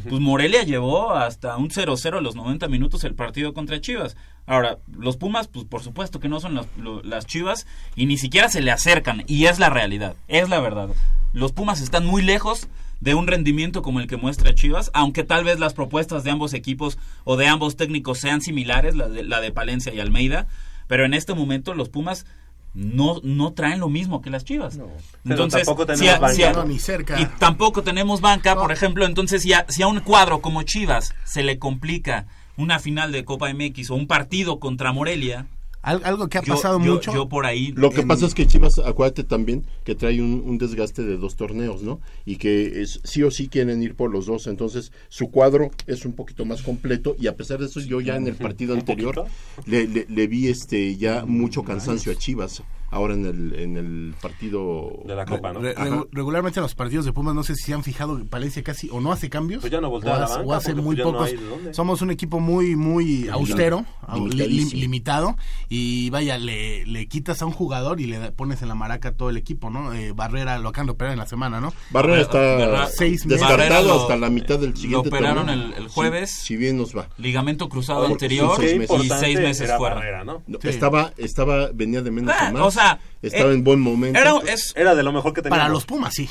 Pues 0.09 0.21
Morelia 0.23 0.63
llevó 0.63 1.13
hasta 1.13 1.55
un 1.59 1.69
0-0 1.69 2.17
a 2.17 2.21
los 2.23 2.35
90 2.35 2.67
minutos 2.69 3.05
el 3.05 3.15
partido 3.15 3.53
contra 3.53 3.79
Chivas. 3.79 4.17
Ahora, 4.47 4.79
los 4.91 5.19
Pumas, 5.19 5.49
pues 5.49 5.67
por 5.67 5.83
supuesto 5.83 6.19
que 6.19 6.31
no 6.31 6.41
son 6.41 6.55
las, 6.55 6.67
lo- 6.79 7.03
las 7.03 7.27
Chivas 7.27 7.67
y 7.95 8.07
ni 8.07 8.17
siquiera 8.17 8.49
se 8.49 8.63
le 8.63 8.71
acercan. 8.73 9.23
Y 9.27 9.45
es 9.45 9.59
la 9.59 9.69
realidad, 9.69 10.17
es 10.29 10.49
la 10.49 10.61
verdad. 10.61 10.89
Los 11.35 11.53
Pumas 11.53 11.83
están 11.83 12.07
muy 12.07 12.23
lejos 12.23 12.69
de 13.03 13.15
un 13.17 13.27
rendimiento 13.27 13.83
como 13.83 13.99
el 13.99 14.07
que 14.07 14.17
muestra 14.17 14.55
Chivas, 14.55 14.91
aunque 14.95 15.25
tal 15.25 15.43
vez 15.43 15.59
las 15.59 15.75
propuestas 15.75 16.23
de 16.23 16.31
ambos 16.31 16.55
equipos 16.55 16.99
o 17.25 17.37
de 17.37 17.49
ambos 17.49 17.77
técnicos 17.77 18.19
sean 18.21 18.41
similares, 18.41 18.95
la 18.95 19.09
de, 19.09 19.25
la 19.25 19.41
de 19.41 19.51
Palencia 19.51 19.93
y 19.93 19.99
Almeida, 19.99 20.47
pero 20.87 21.05
en 21.05 21.13
este 21.13 21.35
momento 21.35 21.75
los 21.75 21.89
Pumas 21.89 22.27
no, 22.75 23.17
no 23.25 23.53
traen 23.55 23.81
lo 23.81 23.89
mismo 23.89 24.23
que 24.23 24.31
las 24.31 24.45
Chivas. 24.45 24.79
Entonces, 25.25 25.65
tampoco 25.67 25.83
si 25.95 25.99
tenemos 26.01 26.15
a- 26.17 26.21
banca. 26.21 26.35
si 26.37 26.43
a- 26.45 26.53
No, 26.53 26.65
ni 26.65 26.79
cerca. 26.79 27.21
y 27.21 27.27
tampoco 27.41 27.83
tenemos 27.83 28.21
banca, 28.21 28.55
por 28.55 28.71
ejemplo, 28.71 29.05
entonces 29.05 29.43
si 29.43 29.53
a, 29.53 29.67
si 29.69 29.83
a 29.83 29.89
un 29.89 29.99
cuadro 29.99 30.41
como 30.41 30.63
Chivas 30.63 31.13
se 31.25 31.43
le 31.43 31.59
complica 31.59 32.27
una 32.57 32.79
final 32.79 33.11
de 33.11 33.25
Copa 33.25 33.51
MX 33.53 33.91
o 33.91 33.97
un 33.97 34.07
partido 34.07 34.61
contra 34.61 34.93
Morelia, 34.93 35.47
Al- 35.83 36.03
algo 36.05 36.29
que 36.29 36.39
ha 36.39 36.43
yo, 36.43 36.55
pasado 36.55 36.79
yo- 36.81 36.95
mucho. 36.95 37.13
yo 37.13 37.29
por 37.29 37.45
ahí 37.45 37.73
Lo 37.73 37.91
que 37.91 38.03
En- 38.03 38.09
pasa 38.09 38.27
es 38.27 38.35
que 38.35 38.47
Chivas, 38.47 38.79
acuérdate 38.79 39.25
también 39.25 39.65
que 39.85 39.95
trae 39.95 40.23
un, 40.23 40.43
un 40.47 40.57
desgaste 40.59 41.03
de 41.03 41.17
dos 41.17 41.35
torneos, 41.37 41.83
¿no? 41.83 42.01
Y 42.25 42.37
que 42.37 42.83
es- 42.83 43.01
sí 43.05 43.23
o 43.25 43.31
sí 43.31 43.49
quieren 43.49 43.83
ir 43.83 43.95
por 43.97 44.11
los 44.11 44.27
dos, 44.27 44.47
entonces 44.47 44.93
su 45.09 45.31
cuadro 45.31 45.71
es 45.89 46.05
un 46.05 46.13
poquito 46.13 46.45
más 46.45 46.63
completo 46.63 47.17
y 47.19 47.27
a 47.27 47.37
pesar 47.37 47.59
de 47.59 47.67
eso 47.67 47.81
yo 47.81 48.01
ya 48.01 48.17
en 48.17 48.27
el 48.29 48.35
partido 48.37 48.75
¿Un 48.75 48.81
anterior 48.81 49.25
le, 49.67 49.87
le- 49.89 50.07
le 50.09 50.27
vi 50.29 50.49
este 50.49 50.97
ya 50.97 51.25
mucho 51.25 51.63
cansancio 51.65 52.13
a 52.13 52.15
Chivas 52.15 52.63
ahora 52.93 53.15
en 53.15 53.27
el, 53.27 53.55
en 53.59 53.77
el 53.77 54.15
partido 54.21 55.01
De 55.05 55.15
la 55.17 55.25
Copa, 55.27 55.53
¿no? 55.53 55.61
Re- 55.61 55.75
regu- 55.75 56.07
regularmente 56.13 56.61
en 56.61 56.63
los 56.63 56.75
partidos 56.75 57.05
de 57.05 57.13
Pumas, 57.13 57.35
no 57.35 57.43
sé 57.43 57.55
si 57.57 57.63
se 57.65 57.75
han 57.75 57.83
fijado, 57.83 58.23
Palencia 58.27 58.63
casi 58.63 58.89
o 58.91 59.01
no 59.01 59.11
hace 59.13 59.29
cambios. 59.31 59.61
Pues 59.63 59.73
ya 59.73 59.81
no 59.81 59.91
voltea 59.91 60.13
o 60.13 60.15
a 60.15 60.19
la 60.19 60.25
hace, 60.27 60.35
banca, 60.37 60.49
o 60.49 60.53
hace 60.55 60.75
muy 60.75 60.95
pues 60.97 61.05
no 61.07 61.13
pocos. 61.13 61.31
Somos 61.77 62.03
un 62.03 62.11
equipo 62.11 62.39
muy, 62.41 62.77
muy 62.77 63.29
austero, 63.29 63.85
li- 64.31 64.71
limitado. 64.71 65.37
Y 65.69 66.11
vaya, 66.11 66.39
le, 66.39 66.85
le 66.87 67.09
quitas 67.09 67.41
a 67.43 67.47
un 67.47 67.53
jugador 67.53 68.01
y 68.01 68.07
le 68.07 68.19
da- 68.19 68.31
pones 68.33 68.63
en 68.63 68.69
la 68.69 68.75
maraca 68.75 69.09
a 69.11 69.13
todo 69.13 69.31
el 69.31 69.37
equipo, 69.37 69.71
¿no? 69.71 69.93
Eh, 69.95 70.13
Barrera 70.13 70.59
lo 70.59 70.69
acaban 70.69 70.87
de 70.87 70.93
operar 70.93 71.13
en 71.15 71.19
la 71.19 71.27
semana, 71.27 71.61
¿no? 71.61 71.73
Barrera 71.91 72.21
está 72.23 72.39
Barrera- 72.39 72.87
seis 72.89 73.25
meses. 73.27 73.41
descartado 73.41 73.89
lo- 73.89 74.03
hasta 74.03 74.17
la 74.17 74.31
mitad 74.31 74.59
del 74.59 74.77
siguiente 74.77 75.09
lo 75.11 75.17
operaron 75.17 75.49
el- 75.49 75.89
jueves. 75.89 76.31
Si, 76.31 76.57
bien 76.57 76.77
nos 76.77 76.97
va. 76.97 77.09
ligamento 77.19 77.69
cruzado 77.69 78.07
anterior 78.07 78.57
seis 78.59 78.89
y 79.03 79.09
seis 79.09 79.39
meses 79.41 79.69
era 79.69 79.79
fuera. 79.79 79.95
Barrera, 79.97 80.25
¿no? 80.25 80.43
No, 80.47 80.59
Sí. 80.61 80.69
Estaba, 80.69 81.13
estaba, 81.17 81.71
venía 81.73 82.03
de 82.03 82.11
menos 82.11 82.35
Ah, 82.39 82.49
a 82.49 82.53
más. 82.53 82.63
o 82.63 82.71
sea, 82.71 82.82
estaba 83.23 83.51
eh, 83.51 83.55
en 83.55 83.65
buen 83.65 83.81
momento. 83.81 84.19
Era, 84.19 84.35
es 84.47 84.73
Era 84.77 84.95
de 84.95 85.03
lo 85.03 85.13
mejor 85.13 85.33
que 85.33 85.43
teníamos. 85.43 85.63
Para 85.63 85.73
los 85.73 85.85
Pumas, 85.85 86.13
sí. 86.15 86.29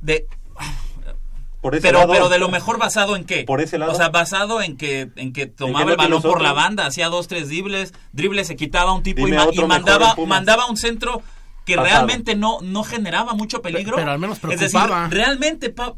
de, 0.00 0.26
Por 1.60 1.74
ese 1.74 1.82
pero, 1.88 2.00
lado- 2.00 2.12
pero 2.12 2.28
de 2.28 2.38
lo 2.38 2.48
mejor 2.48 2.78
basado 2.78 3.16
en 3.16 3.24
qué? 3.24 3.44
Por 3.44 3.60
ese 3.60 3.78
lado. 3.78 3.92
O 3.92 3.94
sea, 3.94 4.08
basado 4.10 4.62
en 4.62 4.76
que, 4.76 5.10
en 5.16 5.32
que 5.32 5.46
tomaba 5.46 5.84
no 5.84 5.90
el 5.92 5.96
balón 5.96 6.22
por 6.22 6.40
la 6.40 6.52
banda, 6.52 6.86
hacía 6.86 7.08
dos, 7.08 7.26
tres 7.28 7.48
dribles, 7.48 7.92
dribles 8.12 8.46
se 8.46 8.56
quitaba 8.56 8.92
un 8.92 9.02
tipo 9.02 9.26
y, 9.26 9.32
Dime 9.32 9.66
mandaba, 9.66 10.14
mandaba 10.26 10.66
un 10.66 10.76
centro 10.76 11.22
que 11.64 11.74
Pasado. 11.74 11.94
realmente 11.96 12.36
no, 12.36 12.60
no 12.62 12.84
generaba 12.84 13.34
mucho 13.34 13.60
peligro. 13.62 13.96
pero 13.96 14.12
al 14.12 14.20
menos 14.20 14.38
Es 14.44 14.60
decir, 14.60 14.78
preocupaba. 14.78 15.08
realmente 15.08 15.70
Pa- 15.70 15.94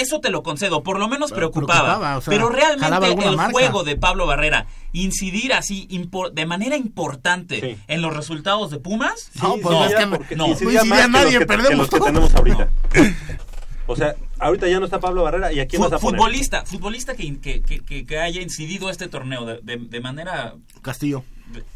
eso 0.00 0.20
te 0.20 0.30
lo 0.30 0.42
concedo, 0.42 0.82
por 0.82 0.98
lo 0.98 1.08
menos 1.08 1.32
preocupaba. 1.32 1.80
preocupaba, 1.82 2.16
o 2.18 2.20
sea, 2.20 2.30
pero 2.30 2.48
realmente 2.48 3.26
el 3.28 3.36
marca. 3.36 3.52
juego 3.52 3.84
de 3.84 3.96
Pablo 3.96 4.26
Barrera, 4.26 4.66
incidir 4.92 5.52
así 5.52 5.86
de 6.32 6.46
manera 6.46 6.76
importante 6.76 7.60
Sí. 7.60 7.76
en 7.88 8.02
los 8.02 8.14
resultados 8.16 8.70
de 8.70 8.78
Pumas, 8.78 9.30
No, 9.42 9.56
pues 9.62 9.76
sí, 9.78 9.84
es 9.84 9.94
que 10.00 10.06
porque 10.06 10.36
no, 10.36 10.46
incidía 10.48 10.84
no 10.84 10.94
que 10.96 11.08
nadie, 11.08 11.24
los 11.32 11.38
que, 11.40 11.46
perdemos 11.46 11.88
que 11.88 11.96
los 11.96 12.04
que 12.06 12.10
tenemos 12.12 12.34
ahorita. 12.34 12.68
O 13.86 13.96
sea, 13.96 14.14
ahorita 14.38 14.66
ya 14.66 14.78
no 14.78 14.86
está 14.86 14.98
Pablo 14.98 15.24
Barrera 15.24 15.52
y 15.52 15.60
aquí 15.60 15.76
Fu- 15.76 15.82
vas 15.82 15.92
a 15.92 15.98
poner. 15.98 16.18
futbolista, 16.18 16.64
futbolista 16.64 17.14
que, 17.14 17.38
que, 17.38 17.60
que- 17.60 17.80
que- 17.80 18.06
que 18.06 18.18
haya 18.18 18.40
incidido 18.40 18.88
este 18.88 19.08
torneo 19.08 19.44
de, 19.44 19.60
de- 19.62 19.76
de 19.76 20.00
manera 20.00 20.54
Castillo. 20.80 21.22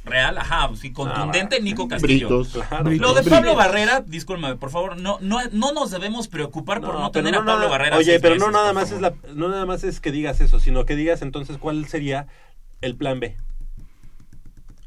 Real, 0.05 0.39
ajá, 0.39 0.69
sí, 0.75 0.93
contundente, 0.93 1.57
Ah, 1.61 1.63
Nico 1.63 1.87
Castillo. 1.89 2.29
Britos. 2.29 2.49
Claro. 2.69 2.85
Lo 2.91 3.15
de 3.15 3.21
Britos. 3.21 3.27
Pablo 3.29 3.55
Barrera, 3.55 4.03
discúlpame, 4.07 4.57
por 4.57 4.71
favor, 4.71 4.97
no, 4.97 5.19
no, 5.21 5.39
no 5.53 5.73
nos 5.73 5.91
debemos 5.91 6.29
preocupar 6.29 6.81
por 6.81 6.95
no, 6.95 7.11
tener 7.11 7.33
no 7.33 7.41
a 7.41 7.45
Pablo 7.45 7.59
nada- 7.59 7.71
Barrera. 7.71 7.97
Oye, 7.97 8.21
pero 8.21 8.37
no 8.37 8.51
nada 8.51 8.73
más 8.73 8.91
es 8.93 9.01
la, 9.01 9.15
no 9.35 9.49
nada 9.49 9.67
más 9.67 9.85
es 9.85 10.01
que 10.01 10.11
digas 10.13 10.41
eso, 10.41 10.61
sino 10.61 10.85
que 10.85 10.97
digas 10.97 11.23
entonces 11.23 11.59
cuál 11.59 11.87
sería 11.87 12.27
el 12.81 12.97
plan 12.97 13.21
B. 13.21 13.37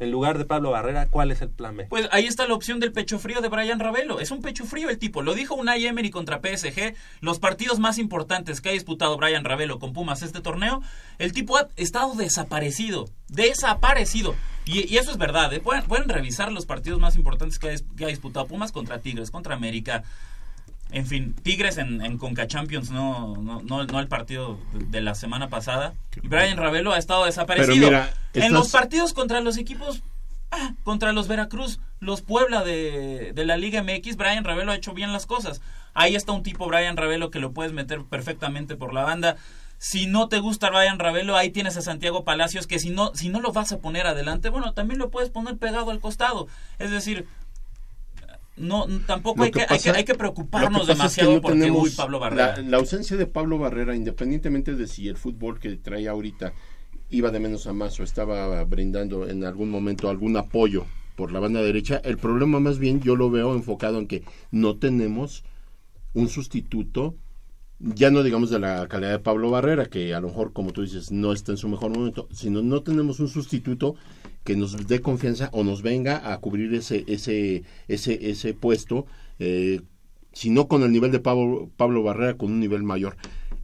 en 0.02 0.10
lugar 0.10 0.40
de 0.40 0.46
Pablo 0.46 0.72
Barrera, 0.72 1.08
¿cuál 1.10 1.30
es 1.30 1.44
el 1.44 1.50
plan 1.50 1.78
B? 1.78 1.86
Pues 1.86 2.10
ahí 2.12 2.26
está 2.26 2.48
la 2.48 2.56
opción 2.56 2.80
del 2.80 2.92
pecho 2.92 3.20
frío 3.20 3.40
de 3.40 3.50
Brian 3.50 3.80
Ravelo. 3.80 4.20
Es 4.20 4.32
un 4.32 4.42
pecho 4.42 4.66
frío 4.66 4.90
el 4.90 4.98
tipo. 4.98 5.22
Lo 5.22 5.36
dijo 5.36 5.54
Unai 5.54 5.86
Emery 5.86 6.10
contra 6.10 6.40
PSG. 6.40 6.96
Los 7.20 7.38
partidos 7.38 7.80
más 7.80 8.00
importantes 8.00 8.62
que 8.62 8.70
ha 8.70 8.72
disputado 8.72 9.16
Brian 9.18 9.44
Ravelo 9.44 9.78
con 9.78 9.94
Pumas 9.94 10.24
este 10.24 10.42
torneo, 10.42 10.82
el 11.20 11.34
tipo 11.34 11.56
ha 11.56 11.68
estado 11.76 12.16
desaparecido. 12.16 13.10
Desaparecido. 13.28 14.34
Y, 14.66 14.98
eso 14.98 15.12
es 15.12 15.18
verdad. 15.20 15.54
¿eh? 15.54 15.60
Pueden, 15.60 16.10
revisar 16.10 16.52
los 16.52 16.66
partidos 16.66 17.00
más 17.00 17.16
importantes 17.16 17.60
que 17.60 17.70
ha, 17.70 17.76
que 17.96 18.06
ha 18.06 18.08
disputado 18.08 18.48
Pumas 18.48 18.72
contra 18.72 19.02
Tigres, 19.02 19.30
contra 19.30 19.54
América. 19.54 20.04
En 20.92 21.08
fin, 21.08 21.34
Tigres 21.42 21.78
en, 21.78 22.02
en 22.04 22.18
Conca 22.18 22.48
Champions, 22.48 22.92
no, 22.92 23.38
no, 23.38 23.62
no, 23.62 23.86
no 23.86 24.00
el 24.00 24.08
partido 24.08 24.60
de, 24.74 24.86
de 24.86 25.02
la 25.02 25.16
semana 25.16 25.50
pasada. 25.50 25.94
Y 26.22 26.28
Brian 26.28 26.58
Ravelo 26.58 26.92
ha 26.92 26.98
estado 26.98 27.26
desaparecido. 27.26 27.90
Pero 27.90 28.04
mira, 28.04 28.14
En 28.34 28.54
los 28.54 28.72
partidos 28.72 29.14
contra 29.14 29.40
los 29.42 29.58
equipos 29.58 30.04
Ah, 30.52 30.74
contra 30.84 31.14
los 31.14 31.30
Veracruz, 31.30 31.80
los 32.02 32.22
Puebla 32.22 32.62
de, 32.64 33.32
de 33.34 33.46
la 33.46 33.56
Liga 33.56 33.82
MX, 33.84 34.18
Brian 34.18 34.44
Ravelo 34.44 34.74
ha 34.74 34.76
hecho 34.76 34.94
bien 34.94 35.14
las 35.14 35.26
cosas. 35.26 35.62
Ahí 35.94 36.16
está 36.16 36.34
un 36.34 36.44
tipo 36.44 36.68
Brian 36.68 36.98
Ravelo 36.98 37.32
que 37.32 37.40
lo 37.40 37.54
puedes 37.54 37.72
meter 37.72 38.04
perfectamente 38.04 38.76
por 38.76 38.94
la 38.94 39.04
banda. 39.04 39.38
Si 39.78 40.08
no 40.08 40.28
te 40.28 40.40
gusta 40.40 40.70
Brian 40.70 41.00
Ravelo, 41.00 41.38
ahí 41.38 41.52
tienes 41.52 41.78
a 41.78 41.82
Santiago 41.82 42.26
Palacios 42.26 42.68
que 42.68 42.80
si 42.80 42.90
no 42.90 43.16
si 43.16 43.30
no 43.30 43.40
lo 43.40 43.54
vas 43.54 43.72
a 43.72 43.80
poner 43.80 44.06
adelante, 44.06 44.50
bueno, 44.50 44.74
también 44.74 45.00
lo 45.00 45.10
puedes 45.10 45.30
poner 45.30 45.58
pegado 45.58 45.90
al 45.90 46.02
costado. 46.02 46.48
Es 46.80 46.92
decir, 46.92 47.28
no 48.58 48.86
tampoco 49.08 49.44
hay 49.44 49.52
que, 49.52 49.60
que 49.60 49.62
hay 49.62 49.68
que 49.68 49.74
pasa- 49.76 49.98
hay 49.98 50.04
que 50.04 50.12
lo 50.14 50.18
preocuparnos 50.20 50.86
que 50.86 50.92
es 50.92 50.98
demasiado 50.98 51.34
no 51.36 51.42
porque 51.42 51.72
uy 51.72 51.90
Pablo 51.92 52.20
Barrera. 52.20 52.58
La, 52.58 52.62
la 52.70 52.78
ausencia 52.78 53.18
de 53.18 53.26
Pablo 53.26 53.58
Barrera, 53.58 53.96
independientemente 53.96 54.76
de 54.76 54.88
si 54.88 55.08
el 55.08 55.18
fútbol 55.18 55.60
que 55.60 55.76
trae 55.78 56.08
ahorita 56.08 56.54
iba 57.10 57.30
de 57.32 57.40
menos 57.40 57.68
a 57.68 57.74
más 57.74 58.00
o 58.00 58.04
estaba 58.04 58.64
brindando 58.66 59.28
en 59.28 59.44
algún 59.44 59.70
momento 59.70 60.10
algún 60.10 60.38
apoyo 60.38 60.86
por 61.16 61.32
la 61.32 61.40
banda 61.40 61.62
derecha, 61.62 62.02
el 62.04 62.18
problema 62.18 62.60
más 62.60 62.80
bien 62.80 63.02
yo 63.02 63.16
lo 63.16 63.30
veo 63.30 63.54
enfocado 63.54 64.00
en 64.00 64.08
que 64.08 64.24
no 64.52 64.78
tenemos 64.78 65.44
un 66.14 66.30
sustituto, 66.30 67.16
ya 67.80 68.12
no 68.12 68.24
digamos 68.24 68.50
de 68.50 68.60
la 68.60 68.88
calidad 68.88 69.12
de 69.12 69.20
Pablo 69.20 69.50
Barrera, 69.52 69.88
que 69.88 70.14
a 70.14 70.22
lo 70.22 70.28
mejor, 70.30 70.54
como 70.54 70.72
tú 70.72 70.82
dices, 70.84 71.12
no 71.12 71.34
está 71.34 71.52
en 71.52 71.58
su 71.58 71.68
mejor 71.68 71.92
momento, 71.92 72.28
sino 72.32 72.62
no 72.62 72.82
tenemos 72.82 73.20
un 73.20 73.28
sustituto 73.28 73.96
que 74.44 74.56
nos 74.56 74.88
dé 74.88 75.02
confianza 75.02 75.50
o 75.54 75.64
nos 75.64 75.82
venga 75.82 76.34
a 76.34 76.38
cubrir 76.40 76.74
ese, 76.74 77.04
ese, 77.08 77.64
ese, 77.88 78.30
ese 78.30 78.54
puesto, 78.54 79.06
eh, 79.40 79.82
si 80.34 80.50
no 80.50 80.68
con 80.68 80.84
el 80.84 80.92
nivel 80.92 81.12
de 81.12 81.20
Pablo, 81.20 81.70
Pablo 81.78 82.04
Barrera, 82.04 82.38
con 82.38 82.52
un 82.52 82.60
nivel 82.60 82.84
mayor. 82.84 83.18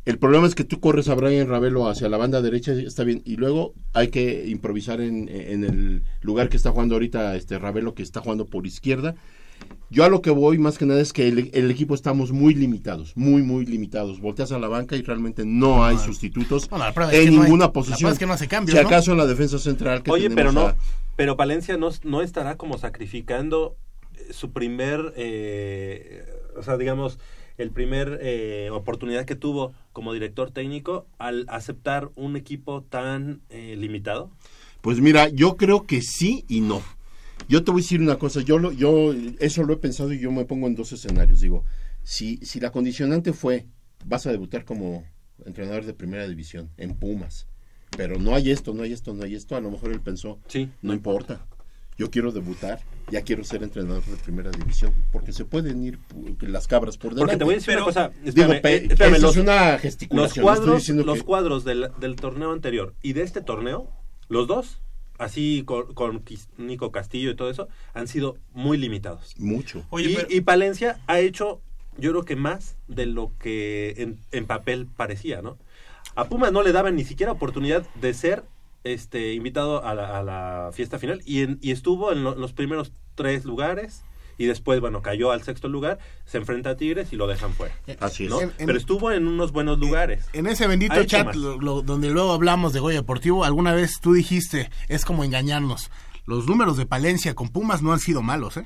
El 0.05 0.19
problema 0.19 0.47
es 0.47 0.55
que 0.55 0.63
tú 0.63 0.79
corres 0.79 1.09
a 1.09 1.15
Brian 1.15 1.49
Ravelo 1.49 1.87
hacia 1.87 2.07
la 2.07 2.17
banda 2.17 2.41
derecha, 2.41 2.71
está 2.73 3.03
bien, 3.03 3.21
y 3.25 3.35
luego 3.35 3.73
hay 3.93 4.07
que 4.07 4.47
improvisar 4.47 5.01
en, 5.01 5.27
en 5.27 5.63
el 5.65 6.03
lugar 6.21 6.47
que 6.47 6.57
está 6.57 6.71
jugando 6.71 6.95
ahorita 6.95 7.35
este 7.35 7.59
Ravelo, 7.59 7.93
que 7.93 8.03
está 8.03 8.21
jugando 8.21 8.45
por 8.45 8.65
izquierda. 8.65 9.15
Yo 9.89 10.03
a 10.03 10.09
lo 10.09 10.21
que 10.21 10.29
voy 10.31 10.57
más 10.57 10.77
que 10.77 10.85
nada 10.85 10.99
es 10.99 11.13
que 11.13 11.27
el, 11.27 11.49
el 11.53 11.71
equipo 11.71 11.95
estamos 11.95 12.31
muy 12.31 12.53
limitados, 12.53 13.15
muy, 13.15 13.41
muy 13.41 13.65
limitados. 13.65 14.19
Volteas 14.19 14.51
a 14.51 14.59
la 14.59 14.67
banca 14.67 14.95
y 14.97 15.01
realmente 15.01 15.45
no 15.45 15.85
hay 15.85 15.97
sustitutos 15.97 16.63
es 16.63 16.69
en 16.71 16.75
no 16.75 16.81
hay- 17.11 17.27
ninguna 17.45 17.65
la 17.65 17.71
posición. 17.73 18.11
es 18.11 18.19
que 18.19 18.25
no 18.25 18.33
hace 18.33 18.47
cambios, 18.49 18.77
si 18.77 18.81
¿no? 18.83 18.87
acaso 18.89 19.11
en 19.13 19.17
la 19.17 19.25
defensa 19.25 19.59
central 19.59 20.03
que 20.03 20.11
Oye, 20.11 20.29
pero 20.29 20.51
no, 20.51 20.67
a- 20.67 20.75
pero 21.15 21.35
Valencia 21.37 21.77
no, 21.77 21.89
no 22.03 22.21
estará 22.21 22.57
como 22.57 22.77
sacrificando 22.77 23.77
eh, 24.15 24.33
su 24.33 24.51
primer, 24.51 25.13
eh, 25.15 26.25
o 26.57 26.63
sea, 26.63 26.75
digamos, 26.77 27.17
el 27.57 27.71
primer 27.71 28.19
eh, 28.21 28.69
oportunidad 28.71 29.25
que 29.25 29.35
tuvo 29.35 29.73
como 29.93 30.13
director 30.13 30.51
técnico 30.51 31.07
al 31.17 31.45
aceptar 31.47 32.09
un 32.15 32.35
equipo 32.35 32.83
tan 32.83 33.41
eh, 33.49 33.75
limitado. 33.77 34.29
Pues 34.81 34.99
mira, 34.99 35.29
yo 35.29 35.55
creo 35.57 35.85
que 35.87 36.01
sí 36.01 36.43
y 36.47 36.61
no. 36.61 36.81
Yo 37.47 37.63
te 37.63 37.71
voy 37.71 37.81
a 37.81 37.83
decir 37.83 38.01
una 38.01 38.17
cosa, 38.17 38.41
yo 38.41 38.57
lo, 38.59 38.71
yo 38.71 39.13
eso 39.39 39.63
lo 39.63 39.73
he 39.73 39.77
pensado 39.77 40.11
y 40.13 40.19
yo 40.19 40.31
me 40.31 40.45
pongo 40.45 40.67
en 40.67 40.75
dos 40.75 40.91
escenarios. 40.91 41.39
Digo, 41.41 41.63
si, 42.03 42.37
si 42.37 42.59
la 42.59 42.71
condicionante 42.71 43.33
fue, 43.33 43.65
vas 44.05 44.25
a 44.27 44.31
debutar 44.31 44.65
como 44.65 45.05
entrenador 45.45 45.85
de 45.85 45.93
primera 45.93 46.27
división 46.27 46.69
en 46.77 46.95
Pumas, 46.95 47.47
pero 47.95 48.17
no 48.19 48.35
hay 48.35 48.51
esto, 48.51 48.73
no 48.73 48.83
hay 48.83 48.93
esto, 48.93 49.13
no 49.13 49.23
hay 49.23 49.35
esto, 49.35 49.55
a 49.55 49.61
lo 49.61 49.71
mejor 49.71 49.91
él 49.91 50.01
pensó, 50.01 50.39
sí, 50.47 50.69
no 50.81 50.93
importa, 50.93 51.45
yo 51.97 52.09
quiero 52.11 52.31
debutar, 52.31 52.79
ya 53.11 53.21
quiero 53.21 53.43
ser 53.43 53.63
entrenador 53.63 54.03
de 54.05 54.17
primera 54.17 54.51
división, 54.51 54.93
porque 55.11 55.31
se 55.31 55.45
pueden 55.45 55.83
ir 55.83 55.99
las 56.41 56.67
cabras 56.67 56.97
por 56.97 57.15
delante. 57.15 57.33
Porque 57.33 57.37
te 57.37 57.43
voy 57.45 57.53
a 57.53 57.57
decir 57.57 57.75
una 57.75 57.85
cosa, 57.85 58.11
Digo, 58.23 58.53
espérame, 58.53 58.65
eh, 58.83 58.87
espérame, 58.91 59.19
los, 59.21 59.35
es 59.37 59.41
una 59.43 59.71
los 59.73 59.81
gesticulación. 59.81 60.27
estoy 60.27 60.43
cuadros, 60.43 60.89
los 60.89 61.17
que- 61.17 61.23
cuadros 61.23 61.63
del, 61.63 61.89
del 61.99 62.15
torneo 62.17 62.51
anterior 62.51 62.93
y 63.01 63.13
de 63.13 63.23
este 63.23 63.41
torneo, 63.41 63.89
los 64.29 64.47
dos, 64.47 64.81
así 65.17 65.63
con, 65.65 65.93
con 65.93 66.23
Nico 66.57 66.91
Castillo 66.91 67.31
y 67.31 67.35
todo 67.35 67.49
eso, 67.49 67.67
han 67.93 68.07
sido 68.07 68.37
muy 68.53 68.77
limitados. 68.77 69.35
Mucho. 69.37 69.83
Oye, 69.89 70.11
y, 70.11 70.15
pero- 70.15 70.27
y 70.29 70.41
Palencia 70.41 70.99
ha 71.07 71.19
hecho, 71.19 71.61
yo 71.97 72.11
creo 72.11 72.23
que 72.25 72.35
más 72.35 72.75
de 72.87 73.05
lo 73.05 73.31
que 73.39 73.95
en, 73.97 74.19
en 74.31 74.45
papel 74.45 74.87
parecía, 74.95 75.41
¿no? 75.41 75.57
A 76.15 76.25
Pumas 76.25 76.51
no 76.51 76.63
le 76.63 76.71
daban 76.71 76.95
ni 76.95 77.03
siquiera 77.03 77.31
oportunidad 77.31 77.85
de 77.95 78.13
ser 78.13 78.43
este 78.83 79.33
invitado 79.33 79.83
a 79.85 79.93
la, 79.93 80.17
a 80.17 80.23
la 80.23 80.69
fiesta 80.73 80.97
final 80.99 81.21
y, 81.25 81.41
en- 81.41 81.59
y 81.61 81.71
estuvo 81.71 82.11
en 82.11 82.23
lo- 82.23 82.35
los 82.35 82.53
primeros 82.53 82.91
tres 83.15 83.43
lugares 83.45 84.03
y 84.37 84.45
después, 84.45 84.79
bueno, 84.79 85.01
cayó 85.01 85.31
al 85.31 85.43
sexto 85.43 85.67
lugar, 85.67 85.99
se 86.25 86.37
enfrenta 86.37 86.71
a 86.71 86.77
Tigres 86.77 87.11
y 87.11 87.15
lo 87.15 87.27
dejan 87.27 87.53
fuera. 87.53 87.73
Así 87.99 88.25
es. 88.25 88.29
¿no? 88.29 88.41
En- 88.41 88.53
en- 88.57 88.65
Pero 88.67 88.77
estuvo 88.77 89.11
en 89.11 89.27
unos 89.27 89.51
buenos 89.51 89.79
lugares. 89.79 90.25
En 90.33 90.47
ese 90.47 90.67
bendito 90.67 91.03
chat 91.05 91.33
lo- 91.35 91.57
lo- 91.59 91.81
donde 91.81 92.09
luego 92.09 92.31
hablamos 92.33 92.73
de 92.73 92.79
Goya 92.79 92.97
Deportivo, 92.97 93.43
alguna 93.43 93.73
vez 93.73 93.99
tú 94.01 94.13
dijiste, 94.13 94.69
es 94.89 95.05
como 95.05 95.23
engañarnos. 95.23 95.89
Los 96.25 96.45
números 96.45 96.77
de 96.77 96.85
Palencia 96.85 97.33
con 97.35 97.49
Pumas 97.49 97.81
no 97.81 97.93
han 97.93 97.99
sido 97.99 98.21
malos, 98.21 98.57
¿eh? 98.57 98.65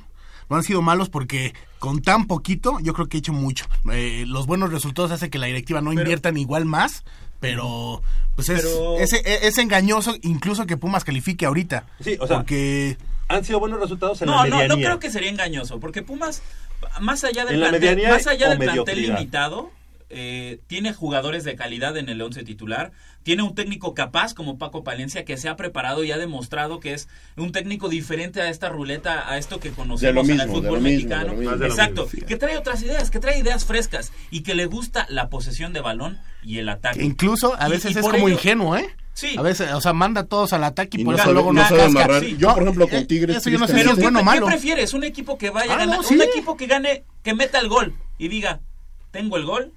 No 0.49 0.57
han 0.57 0.63
sido 0.63 0.81
malos 0.81 1.07
porque 1.09 1.53
con 1.79 2.01
tan 2.01 2.27
poquito 2.27 2.77
yo 2.81 2.93
creo 2.93 3.07
que 3.07 3.17
he 3.17 3.19
hecho 3.19 3.31
mucho. 3.31 3.65
Eh, 3.91 4.25
los 4.27 4.47
buenos 4.47 4.71
resultados 4.73 5.11
hacen 5.11 5.29
que 5.29 5.37
la 5.39 5.45
directiva 5.47 5.79
no 5.79 5.91
Pero- 5.91 6.01
inviertan 6.01 6.35
igual 6.37 6.65
más, 6.65 7.05
pero 7.39 8.01
pues 8.35 8.49
es, 8.49 8.61
Pero- 8.63 8.97
es, 8.99 9.13
es 9.13 9.57
engañoso 9.59 10.13
incluso 10.23 10.65
que 10.65 10.75
Pumas 10.75 11.03
califique 11.05 11.45
ahorita. 11.45 11.85
Sí, 12.01 12.17
o 12.19 12.27
sea, 12.27 12.37
porque 12.37 12.97
han 13.35 13.45
sido 13.45 13.59
buenos 13.59 13.79
resultados 13.79 14.21
en 14.21 14.27
No, 14.27 14.33
la 14.37 14.49
no, 14.49 14.55
medianía. 14.57 14.67
no 14.67 14.81
creo 14.83 14.99
que 14.99 15.09
sería 15.09 15.29
engañoso, 15.29 15.79
porque 15.79 16.01
Pumas, 16.01 16.41
más 16.99 17.23
allá 17.23 17.45
del 17.45 17.59
plantel, 17.59 18.07
más 18.09 18.27
allá 18.27 18.49
del 18.49 18.59
plantel 18.59 19.01
limitado, 19.01 19.71
eh, 20.13 20.59
tiene 20.67 20.93
jugadores 20.93 21.43
de 21.43 21.55
calidad 21.55 21.97
en 21.97 22.09
el 22.09 22.21
once 22.21 22.43
titular, 22.43 22.91
tiene 23.23 23.43
un 23.43 23.55
técnico 23.55 23.93
capaz 23.93 24.33
como 24.33 24.57
Paco 24.57 24.83
Palencia 24.83 25.25
que 25.25 25.37
se 25.37 25.47
ha 25.49 25.55
preparado 25.55 26.03
y 26.03 26.11
ha 26.11 26.17
demostrado 26.17 26.79
que 26.79 26.93
es 26.93 27.07
un 27.37 27.51
técnico 27.51 27.87
diferente 27.89 28.41
a 28.41 28.49
esta 28.49 28.69
ruleta, 28.69 29.29
a 29.31 29.37
esto 29.37 29.59
que 29.59 29.71
conocemos 29.71 30.27
en 30.29 30.39
el 30.41 30.47
fútbol 30.49 30.81
mismo, 30.81 30.81
mexicano. 30.81 31.33
mismo. 31.33 31.65
Exacto, 31.65 32.07
mismo. 32.11 32.27
que 32.27 32.35
trae 32.35 32.57
otras 32.57 32.81
ideas, 32.83 33.11
que 33.11 33.19
trae 33.19 33.39
ideas 33.39 33.65
frescas 33.65 34.11
y 34.31 34.41
que 34.41 34.55
le 34.55 34.65
gusta 34.65 35.05
la 35.09 35.29
posesión 35.29 35.71
de 35.73 35.81
balón 35.81 36.19
y 36.43 36.57
el 36.57 36.69
ataque. 36.69 36.99
que 36.99 37.05
incluso 37.05 37.55
a 37.59 37.67
veces 37.69 37.95
y 37.95 37.99
es 37.99 38.01
como 38.01 38.27
ello- 38.27 38.29
ingenuo, 38.29 38.75
¿eh? 38.77 38.89
Sí. 39.13 39.35
A 39.37 39.41
veces, 39.41 39.71
o 39.73 39.81
sea, 39.81 39.91
manda 39.93 40.21
a 40.21 40.25
todos 40.25 40.53
al 40.53 40.63
ataque 40.63 40.97
y, 40.97 41.01
Y 41.01 41.03
por 41.03 41.11
no 41.13 41.17
eso 41.17 41.23
sabe- 41.25 41.33
luego 41.33 41.51
no 41.53 41.67
sabe 41.67 41.83
amarrar. 41.83 42.23
Yo, 42.23 42.53
por 42.53 42.63
ejemplo, 42.63 42.87
con 42.87 42.99
eh, 42.99 43.05
Tigres, 43.05 43.35
Eso 43.37 43.49
yo 43.49 43.59
no 43.59 43.67
sé 43.67 43.73
si 43.73 43.81
es 43.81 43.95
¿qué, 43.95 44.01
bueno 44.01 44.19
o 44.19 44.21
qué 44.21 44.25
malo. 44.25 44.45
prefieres? 44.47 44.93
¿Un 44.93 45.03
equipo 45.03 45.37
que 45.37 45.49
vaya 45.49 45.69
a 45.73 45.75
Ah, 45.75 45.79
ganar? 45.79 45.97
no, 45.97 46.03
sí. 46.03 46.15
¿Un 46.15 46.21
equipo 46.21 46.55
que 46.55 46.65
gane, 46.65 47.03
que 47.21 47.33
meta 47.35 47.59
el 47.59 47.67
gol 47.67 47.93
y 48.17 48.29
diga, 48.29 48.61
tengo 49.11 49.35
el 49.35 49.43
gol? 49.45 49.73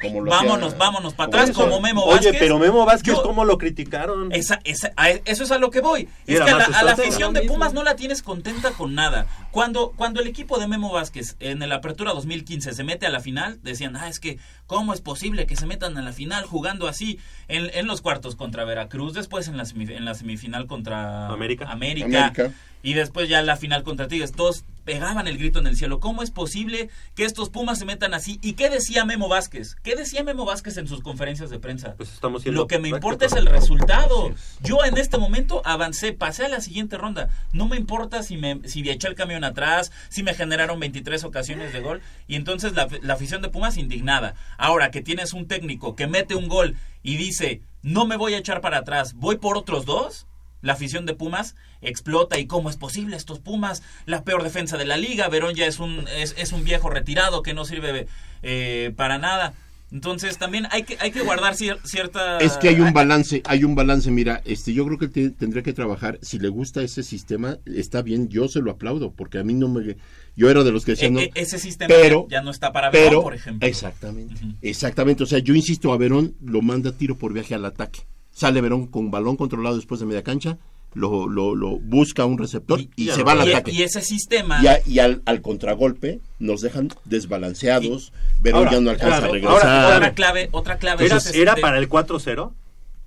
Como 0.00 0.22
lo 0.22 0.30
vámonos, 0.30 0.68
hacía- 0.74 0.78
vámonos 0.78 1.14
para 1.14 1.28
atrás 1.28 1.50
eso. 1.50 1.60
como 1.62 1.80
Memo 1.80 2.02
Oye, 2.02 2.14
Vázquez. 2.16 2.36
pero 2.38 2.58
Memo 2.58 2.84
Vázquez, 2.84 3.14
Yo- 3.14 3.22
¿cómo 3.22 3.44
lo 3.44 3.56
criticaron? 3.58 4.32
Esa, 4.32 4.60
esa- 4.64 4.92
a 4.96 5.10
eso 5.10 5.44
es 5.44 5.50
a 5.50 5.58
lo 5.58 5.70
que 5.70 5.80
voy. 5.80 6.08
Es 6.26 6.40
que 6.40 6.50
a 6.50 6.56
la, 6.58 6.64
a 6.64 6.82
la 6.82 6.92
afición 6.92 7.32
de. 7.32 7.42
Pumas 7.42 7.72
no 7.72 7.82
la 7.84 7.94
tienes 7.96 8.22
contenta 8.22 8.72
con 8.72 8.94
nada. 8.94 9.26
Cuando, 9.50 9.92
cuando 9.96 10.20
el 10.20 10.26
equipo 10.26 10.58
de 10.58 10.66
Memo 10.66 10.92
Vázquez 10.92 11.36
en 11.40 11.62
el 11.62 11.72
Apertura 11.72 12.12
2015 12.12 12.72
se 12.74 12.84
mete 12.84 13.06
a 13.06 13.10
la 13.10 13.20
final, 13.20 13.60
decían, 13.62 13.96
ah, 13.96 14.08
es 14.08 14.18
que, 14.20 14.38
¿cómo 14.66 14.92
es 14.94 15.00
posible 15.00 15.46
que 15.46 15.56
se 15.56 15.66
metan 15.66 15.96
a 15.98 16.02
la 16.02 16.12
final 16.12 16.44
jugando 16.44 16.88
así 16.88 17.18
en, 17.48 17.70
en 17.74 17.86
los 17.86 18.00
cuartos 18.00 18.36
contra 18.36 18.64
Veracruz, 18.64 19.14
después 19.14 19.48
en 19.48 19.56
la, 19.56 19.64
semif- 19.64 19.94
en 19.96 20.04
la 20.04 20.14
semifinal 20.14 20.66
contra 20.66 21.28
América. 21.28 21.70
América, 21.70 22.26
América. 22.28 22.52
y 22.82 22.94
después 22.94 23.28
ya 23.28 23.42
la 23.42 23.56
final 23.56 23.82
contra 23.82 24.08
Tigres? 24.08 24.32
Todos 24.32 24.64
pegaban 24.84 25.26
el 25.28 25.38
grito 25.38 25.60
en 25.60 25.66
el 25.66 25.76
cielo. 25.76 25.98
¿Cómo 25.98 26.22
es 26.22 26.30
posible 26.30 26.90
que 27.14 27.24
estos 27.24 27.48
Pumas 27.48 27.78
se 27.78 27.86
metan 27.86 28.12
así? 28.12 28.38
¿Y 28.42 28.52
qué 28.52 28.68
decía 28.68 29.06
Memo 29.06 29.28
Vázquez? 29.28 29.76
¿Qué 29.82 29.96
decía 29.96 30.22
Memo 30.22 30.44
Vázquez 30.44 30.76
en 30.76 30.86
sus 30.88 31.00
conferencias 31.00 31.48
de 31.48 31.58
prensa? 31.58 31.94
Pues 31.96 32.12
estamos 32.12 32.42
siendo 32.42 32.60
Lo 32.60 32.66
que 32.66 32.78
me 32.78 32.90
importa 32.90 33.24
es 33.24 33.32
el 33.32 33.46
resultado. 33.46 34.30
Yo 34.62 34.84
en 34.84 34.98
este 34.98 35.16
momento 35.16 35.62
avancé, 35.64 36.12
pasé 36.12 36.44
a 36.44 36.48
la 36.50 36.60
siguiente 36.60 36.98
ronda. 36.98 37.30
No 37.52 37.66
me 37.66 37.76
importa 37.78 38.22
si 38.22 38.36
me 38.36 38.60
si 38.68 38.86
eché 38.90 39.08
el 39.08 39.14
camión 39.14 39.42
atrás, 39.44 39.90
si 40.10 40.22
me 40.22 40.34
generaron 40.34 40.78
23 40.80 41.24
ocasiones 41.24 41.72
de 41.72 41.80
gol. 41.80 42.02
Y 42.28 42.36
entonces 42.36 42.74
la, 42.74 42.86
la 43.00 43.14
afición 43.14 43.40
de 43.40 43.48
Pumas 43.48 43.78
indignada. 43.78 44.34
Ahora 44.58 44.90
que 44.90 45.02
tienes 45.02 45.32
un 45.32 45.46
técnico 45.46 45.96
que 45.96 46.06
mete 46.06 46.34
un 46.34 46.48
gol 46.48 46.76
y 47.02 47.16
dice, 47.16 47.60
no 47.82 48.06
me 48.06 48.16
voy 48.16 48.34
a 48.34 48.38
echar 48.38 48.60
para 48.60 48.78
atrás, 48.78 49.14
voy 49.14 49.36
por 49.36 49.56
otros 49.56 49.84
dos. 49.84 50.26
La 50.62 50.72
afición 50.72 51.04
de 51.04 51.12
Pumas 51.12 51.56
explota 51.82 52.38
y 52.38 52.46
cómo 52.46 52.70
es 52.70 52.76
posible 52.76 53.16
estos 53.16 53.38
Pumas, 53.38 53.82
la 54.06 54.24
peor 54.24 54.42
defensa 54.42 54.78
de 54.78 54.86
la 54.86 54.96
liga, 54.96 55.28
Verón 55.28 55.54
ya 55.54 55.66
es 55.66 55.78
un, 55.78 56.06
es, 56.08 56.52
un 56.52 56.64
viejo 56.64 56.88
retirado 56.88 57.42
que 57.42 57.52
no 57.52 57.66
sirve 57.66 58.06
eh, 58.42 58.92
para 58.96 59.18
nada. 59.18 59.52
Entonces 59.92 60.38
también 60.38 60.66
hay 60.72 60.82
que, 60.82 60.96
hay 60.98 61.12
que 61.12 61.20
guardar 61.22 61.54
cier- 61.54 61.78
cierta... 61.84 62.38
Es 62.38 62.56
que 62.58 62.68
hay 62.68 62.80
un 62.80 62.92
balance, 62.92 63.42
hay 63.44 63.62
un 63.62 63.74
balance. 63.76 64.10
Mira, 64.10 64.42
este, 64.44 64.72
yo 64.74 64.84
creo 64.86 64.98
que 64.98 65.06
te- 65.08 65.30
tendría 65.30 65.62
que 65.62 65.72
trabajar. 65.72 66.18
Si 66.20 66.38
le 66.40 66.48
gusta 66.48 66.82
ese 66.82 67.02
sistema, 67.04 67.58
está 67.64 68.02
bien. 68.02 68.28
Yo 68.28 68.48
se 68.48 68.60
lo 68.60 68.72
aplaudo, 68.72 69.12
porque 69.12 69.38
a 69.38 69.44
mí 69.44 69.54
no 69.54 69.68
me. 69.68 69.96
Yo 70.36 70.50
era 70.50 70.64
de 70.64 70.72
los 70.72 70.84
que 70.84 70.92
decían 70.92 71.12
no. 71.14 71.20
E- 71.20 71.30
e- 71.34 71.42
ese 71.42 71.58
sistema 71.60 71.88
pero, 71.88 72.26
ya 72.28 72.42
no 72.42 72.50
está 72.50 72.72
para 72.72 72.90
Verón, 72.90 73.08
pero, 73.08 73.22
por 73.22 73.34
ejemplo. 73.34 73.68
Exactamente, 73.68 74.34
exactamente. 74.62 75.22
O 75.22 75.26
sea, 75.26 75.38
yo 75.38 75.54
insisto, 75.54 75.92
a 75.92 75.96
Verón 75.96 76.34
lo 76.42 76.60
manda 76.60 76.90
tiro 76.90 77.16
por 77.16 77.32
viaje 77.32 77.54
al 77.54 77.64
ataque. 77.64 78.00
Sale 78.32 78.60
Verón 78.60 78.88
con 78.88 79.12
balón 79.12 79.36
controlado 79.36 79.76
después 79.76 80.00
de 80.00 80.06
media 80.06 80.24
cancha, 80.24 80.58
lo, 80.94 81.28
lo, 81.28 81.54
lo 81.54 81.78
busca 81.78 82.24
un 82.24 82.38
receptor 82.38 82.80
y, 82.96 83.08
se 83.08 83.22
va 83.22 83.32
al 83.32 83.40
ataque. 83.42 83.72
y 83.72 83.82
ese 83.82 84.00
sistema... 84.00 84.60
Y, 84.62 84.66
a- 84.68 84.80
y 84.86 84.98
al, 85.00 85.22
al 85.26 85.42
contragolpe 85.42 86.20
nos 86.38 86.60
dejan 86.60 86.88
desbalanceados. 87.04 88.12
Verón 88.40 88.58
Ahora, 88.60 88.72
ya 88.72 88.80
no 88.80 88.90
alcanza 88.90 89.16
claro, 89.18 89.26
a 89.26 89.32
regresar. 89.32 89.66
ahora, 89.84 89.96
otra 89.96 90.14
clave, 90.14 90.48
otra 90.52 90.78
clave 90.78 91.04
¿Era, 91.06 91.16
es 91.16 91.26
ese 91.26 91.40
era 91.42 91.54
de- 91.54 91.60
para 91.60 91.78
el 91.78 91.88
4-0? 91.88 92.52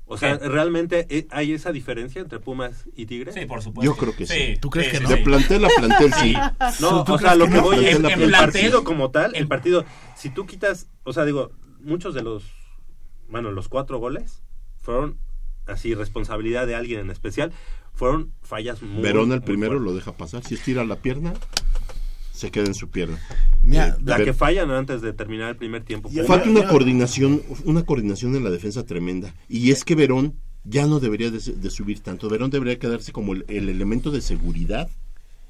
O 0.09 0.17
sea. 0.17 0.37
¿realmente 0.37 1.05
eh, 1.09 1.27
hay 1.31 1.51
esa 1.51 1.71
diferencia 1.73 2.21
entre 2.21 2.39
Pumas 2.39 2.85
y 2.95 3.05
Tigres? 3.07 3.35
Sí, 3.35 3.45
por 3.45 3.61
supuesto. 3.61 3.91
Yo 3.93 3.97
creo 3.97 4.15
que 4.15 4.25
sí. 4.25 4.57
¿Tú 4.61 4.69
crees 4.69 4.89
que 4.91 5.01
no? 5.01 5.09
De 5.09 5.17
plantel 5.17 5.65
a 5.65 5.67
plantel, 5.77 6.13
sí. 6.13 6.33
No, 6.79 7.03
¿Tú 7.03 7.15
o 7.15 7.19
sea, 7.19 7.35
lo 7.35 7.45
que 7.47 7.55
no? 7.55 7.61
voy 7.63 7.85
es 7.85 7.97
En- 7.97 8.05
el 8.05 8.11
en 8.11 8.19
plantel. 8.19 8.31
partido 8.31 8.83
como 8.85 9.11
tal, 9.11 9.35
el 9.35 9.47
partido, 9.47 9.83
si 10.15 10.29
tú 10.29 10.45
quitas, 10.45 10.87
o 11.03 11.11
sea, 11.11 11.25
digo, 11.25 11.51
muchos 11.81 12.13
de 12.13 12.21
los, 12.23 12.43
bueno, 13.29 13.51
los 13.51 13.67
cuatro 13.67 13.99
goles 13.99 14.41
fueron 14.81 15.17
así 15.67 15.93
responsabilidad 15.93 16.65
de 16.67 16.75
alguien 16.75 16.99
en 16.99 17.09
especial, 17.11 17.51
fueron 17.93 18.31
fallas 18.41 18.81
muy 18.81 19.01
Verón 19.01 19.31
el 19.31 19.39
muy 19.39 19.45
primero 19.45 19.71
fuertes. 19.73 19.85
lo 19.85 19.95
deja 19.95 20.11
pasar. 20.17 20.43
Si 20.43 20.55
estira 20.55 20.83
la 20.85 20.97
pierna, 20.97 21.33
se 22.33 22.51
queda 22.51 22.65
en 22.65 22.75
su 22.75 22.89
pierna. 22.89 23.19
Mira, 23.63 23.87
Eh, 23.89 23.93
La 24.05 24.17
Ver- 24.17 24.25
que 24.25 24.33
fallan 24.33 24.69
antes 24.71 25.01
de 25.01 25.13
terminar 25.13 25.49
el 25.49 25.55
primer 25.57 25.83
tiempo. 25.83 26.09
Falta 26.27 26.49
una 26.49 26.67
coordinación, 26.67 27.41
una 27.65 27.83
coordinación 27.83 28.35
en 28.35 28.43
la 28.43 28.51
defensa 28.51 28.85
tremenda. 28.85 29.33
Y 29.49 29.71
es 29.71 29.83
que 29.83 29.95
Verón 29.95 30.35
ya 30.63 30.85
no 30.85 30.99
debería 30.99 31.31
de, 31.31 31.39
de 31.39 31.69
subir 31.69 32.01
tanto. 32.01 32.29
Verón 32.29 32.49
debería 32.51 32.77
quedarse 32.77 33.11
como 33.11 33.33
el, 33.33 33.45
el 33.47 33.69
elemento 33.69 34.11
de 34.11 34.21
seguridad. 34.21 34.89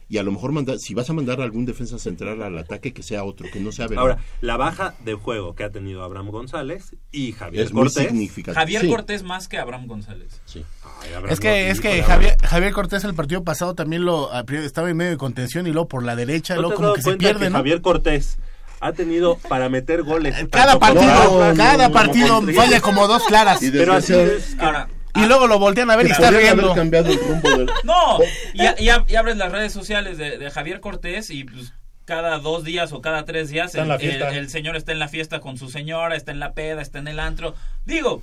Y 0.10 0.18
a 0.20 0.24
lo 0.24 0.32
mejor 0.32 0.54
mandar, 0.54 0.80
si 0.80 0.94
vas 0.94 1.10
a 1.10 1.14
mandar 1.14 1.42
a 1.42 1.44
algún 1.44 1.66
defensa 1.66 2.00
central 2.00 2.42
al 2.42 2.58
ataque, 2.58 2.94
que 2.94 3.04
sea 3.04 3.26
otro, 3.26 3.46
que 3.52 3.60
no 3.60 3.74
sea 3.74 3.88
Verón. 3.88 4.02
Ahora, 4.02 4.18
la 4.40 4.56
baja 4.56 4.94
de 5.04 5.16
juego 5.16 5.54
que 5.54 5.66
ha 5.66 5.70
tenido 5.70 6.02
Abraham 6.04 6.30
González 6.30 6.96
y 7.12 7.34
Javier 7.34 7.66
Es 7.66 7.74
muy 7.74 7.84
Cortés. 7.84 8.04
significativo. 8.08 8.56
Javier 8.60 8.82
Sí. 8.84 8.88
Cortés 8.88 9.24
más 9.24 9.48
que 9.50 9.58
Abraham 9.58 9.88
González. 9.88 10.42
Sí. 10.46 10.64
Ay, 11.02 11.10
Abraham 11.14 11.34
Es 11.34 11.40
que, 11.42 11.50
no, 11.50 11.72
es 11.74 11.82
que 11.82 12.04
Javier, 12.04 12.38
Javier 12.42 12.72
Cortés 12.74 13.04
el 13.04 13.16
partido 13.16 13.44
pasado 13.44 13.76
también 13.76 14.06
lo 14.06 14.30
estaba 14.64 14.90
en 14.90 14.96
medio 14.96 15.12
de 15.12 15.18
contención 15.18 15.68
y 15.68 15.72
luego 15.72 15.90
por 15.90 16.04
la 16.04 16.16
derecha, 16.16 16.56
¿No 16.56 16.62
luego 16.62 16.76
como 16.78 16.94
que 16.94 17.02
se 17.02 17.18
pierde, 17.18 17.46
que 17.46 17.50
¿no? 17.50 17.58
Javier 17.58 17.82
Cortés 17.82 18.38
ha 18.80 18.94
tenido 18.94 19.38
para 19.50 19.68
meter 19.68 20.04
goles. 20.04 20.36
Cada 20.52 20.80
tanto 20.80 20.80
con 20.80 21.06
partido, 21.06 21.54
cada 21.58 21.90
partido 21.92 22.42
falla 22.56 22.80
como 22.80 23.08
dos 23.08 23.24
claras. 23.26 23.62
Y 23.62 23.72
Pero 23.72 23.94
así 23.94 24.14
es 24.14 24.56
que- 24.56 24.62
Ahora, 24.64 24.88
Y 25.18 25.26
luego 25.28 25.48
lo 25.48 25.60
voltean 25.60 25.90
a 25.92 25.96
ver 25.96 26.08
y 26.08 26.12
está 26.12 26.32
riendo. 26.32 26.74
cambiado 26.76 27.12
el 27.12 27.20
rumbo 27.20 27.50
del... 27.50 27.70
No, 27.84 28.20
y, 28.54 28.62
y 28.62 28.88
ab- 28.90 29.06
y 29.10 29.16
abres 29.16 29.38
las 29.38 29.52
redes 29.52 29.74
sociales 29.74 30.18
de, 30.18 30.38
de 30.38 30.52
Javier 30.52 30.80
Cortés 30.80 31.30
y 31.30 31.44
pues, 31.44 31.74
cada 32.06 32.38
dos 32.40 32.64
días 32.64 32.92
o 32.94 33.02
cada 33.02 33.26
tres 33.26 33.50
días 33.50 33.76
el- 33.76 33.90
el 33.92 34.50
señor 34.50 34.76
está 34.76 34.92
en 34.92 35.00
la 35.00 35.08
fiesta 35.10 35.40
con 35.40 35.58
su 35.58 35.70
señora, 35.70 36.16
está 36.16 36.32
en 36.32 36.40
la 36.40 36.54
peda, 36.54 36.82
está 36.82 37.00
en 37.00 37.08
el 37.08 37.20
antro. 37.20 37.56
Digo, 37.86 38.22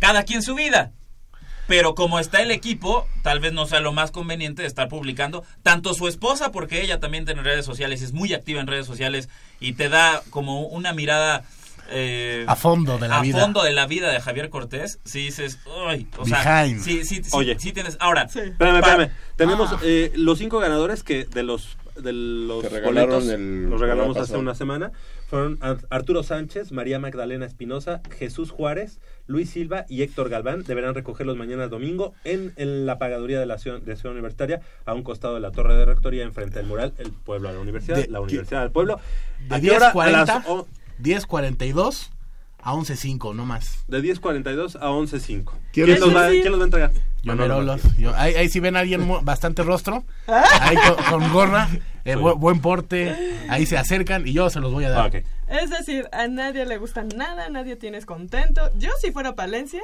cada 0.00 0.24
quien 0.24 0.42
su 0.42 0.54
vida. 0.54 0.90
Pero 1.68 1.94
como 1.94 2.18
está 2.18 2.42
el 2.42 2.50
equipo, 2.50 3.06
tal 3.22 3.38
vez 3.38 3.52
no 3.52 3.66
sea 3.66 3.78
lo 3.78 3.92
más 3.92 4.10
conveniente 4.10 4.62
de 4.62 4.68
estar 4.68 4.88
publicando 4.88 5.44
tanto 5.62 5.94
su 5.94 6.08
esposa, 6.08 6.50
porque 6.50 6.82
ella 6.82 6.98
también 6.98 7.24
tiene 7.24 7.40
redes 7.42 7.64
sociales, 7.64 8.02
es 8.02 8.12
muy 8.12 8.34
activa 8.34 8.60
en 8.60 8.66
redes 8.66 8.84
sociales 8.84 9.28
y 9.60 9.74
te 9.74 9.88
da 9.88 10.22
como 10.30 10.62
una 10.66 10.92
mirada 10.92 11.44
eh, 11.90 12.44
A 12.48 12.56
fondo 12.56 12.98
de 12.98 13.08
la 13.08 13.18
a 13.18 13.22
vida. 13.22 13.40
fondo 13.40 13.62
de 13.62 13.72
la 13.72 13.86
vida 13.86 14.10
de 14.10 14.20
Javier 14.20 14.48
Cortés. 14.50 14.98
Si 15.04 15.20
dices, 15.24 15.58
"Ay", 15.86 16.06
o 16.18 16.24
sea, 16.26 16.62
Behind. 16.64 16.80
sí, 16.82 17.04
sí, 17.04 17.22
sí, 17.24 17.30
Oye. 17.32 17.58
sí 17.58 17.72
tienes. 17.72 17.96
Ahora, 18.00 18.22
Espérame, 18.22 18.76
espérame. 18.78 19.10
Tenemos 19.36 19.72
Ah. 19.72 19.78
eh, 19.82 20.12
los 20.14 20.38
cinco 20.38 20.58
ganadores 20.58 21.02
que 21.02 21.24
de 21.24 21.42
los 21.42 21.76
de 21.96 22.14
los 22.14 22.62
boletos, 22.82 23.28
el 23.28 23.68
los 23.68 23.78
regalamos 23.78 24.16
hace 24.16 24.38
una 24.38 24.54
semana 24.54 24.92
fueron 25.28 25.58
Ar- 25.60 25.84
Arturo 25.90 26.22
Sánchez, 26.22 26.72
María 26.72 26.98
Magdalena 26.98 27.44
Espinosa, 27.44 28.00
Jesús 28.18 28.50
Juárez, 28.50 28.98
Luis 29.26 29.50
Silva 29.50 29.84
y 29.90 30.00
Héctor 30.02 30.30
Galván. 30.30 30.62
Deberán 30.64 30.94
recogerlos 30.94 31.36
mañana 31.36 31.68
domingo 31.68 32.14
en, 32.24 32.54
en 32.56 32.86
la 32.86 32.98
pagaduría 32.98 33.38
de 33.40 33.44
la 33.44 33.58
ciudad, 33.58 33.78
de 33.82 33.94
Ciudad 33.96 34.12
Universitaria, 34.14 34.60
a 34.86 34.94
un 34.94 35.02
costado 35.02 35.34
de 35.34 35.40
la 35.40 35.50
Torre 35.52 35.74
de 35.76 35.84
Rectoría, 35.84 36.22
enfrente 36.22 36.58
del 36.60 36.66
mural, 36.66 36.94
el 36.96 37.12
pueblo 37.12 37.50
a 37.50 37.52
la 37.52 37.58
universidad, 37.60 37.96
De- 37.98 38.08
la 38.08 38.20
universidad 38.20 38.62
al 38.62 38.70
pueblo. 38.72 38.98
De 39.50 39.54
¿A 39.56 39.60
qué 39.60 39.70
hora? 39.72 39.90
A 39.90 40.10
las 40.10 40.28
10.40, 40.30 40.44
o- 40.48 40.66
10.42 41.02 42.10
a 42.64 42.74
11.05, 42.74 43.34
no 43.34 43.44
más. 43.44 43.84
de 43.88 44.00
10.42 44.02 44.76
a 44.80 44.88
11.05. 44.90 45.44
¿Quién 45.72 45.86
¿Quién, 45.86 45.90
es 45.90 46.00
los 46.00 46.14
va, 46.14 46.26
decir? 46.28 46.42
¿Quién 46.42 46.52
los 46.52 46.60
va 46.60 46.64
a 46.64 46.66
entregar? 46.66 46.92
Yo. 47.22 47.76
Yo- 47.98 48.14
ahí, 48.16 48.34
ahí 48.34 48.48
si 48.48 48.60
ven 48.60 48.76
a 48.76 48.80
alguien 48.80 49.08
bastante 49.22 49.62
rostro, 49.62 50.04
ahí 50.26 50.76
con, 50.76 51.20
con 51.20 51.32
gorra, 51.32 51.68
eh, 52.04 52.16
bu- 52.16 52.36
buen 52.38 52.60
porte, 52.60 53.14
ahí 53.48 53.64
se 53.66 53.78
acercan 53.78 54.26
y 54.26 54.32
yo 54.32 54.50
se 54.50 54.60
los 54.60 54.72
voy 54.72 54.84
a 54.84 54.90
dar. 54.90 55.00
Ah, 55.00 55.06
ok. 55.06 55.24
Es 55.48 55.70
decir, 55.70 56.08
a 56.12 56.26
nadie 56.28 56.64
le 56.66 56.78
gusta 56.78 57.04
nada, 57.04 57.48
nadie 57.48 57.76
tienes 57.76 58.06
contento. 58.06 58.70
Yo 58.76 58.90
si 59.00 59.12
fuera 59.12 59.34
Palencia, 59.34 59.82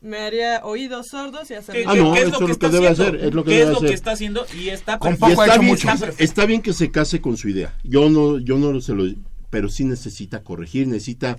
me 0.00 0.18
haría 0.18 0.60
oídos 0.64 1.08
sordos 1.10 1.50
y 1.50 1.54
hacer... 1.54 1.74
¿Qué, 1.74 1.84
Ah, 1.86 1.94
no, 1.94 2.12
qué 2.12 2.20
es 2.22 2.28
eso 2.28 2.40
lo 2.40 2.46
que 2.46 2.52
es 2.52 2.58
lo 2.60 2.66
está 2.66 2.66
que 2.68 2.72
debe 2.74 2.88
haciendo? 2.88 3.16
hacer, 3.18 3.28
es 3.28 3.34
lo 3.34 3.44
que 3.44 3.50
¿Qué 3.50 3.56
debe 3.56 3.64
es 3.66 3.70
lo 3.72 3.76
hacer. 3.78 3.88
que 3.88 3.94
está 3.94 4.10
haciendo? 4.12 4.46
Y 4.58 4.68
está 4.68 4.98
Con 4.98 5.14
Y 5.14 5.16
poco 5.16 5.26
ha 5.42 5.44
está 5.44 5.54
hecho 5.54 5.60
bien, 5.60 5.70
mucho. 5.72 5.88
está 6.18 6.46
bien 6.46 6.62
que 6.62 6.72
se 6.72 6.90
case 6.90 7.20
con 7.20 7.36
su 7.36 7.48
idea. 7.48 7.74
Yo 7.84 8.08
no, 8.10 8.38
yo 8.38 8.56
no 8.58 8.78
se 8.80 8.92
lo, 8.94 9.04
pero 9.50 9.68
sí 9.68 9.84
necesita 9.84 10.42
corregir, 10.42 10.86
necesita 10.86 11.38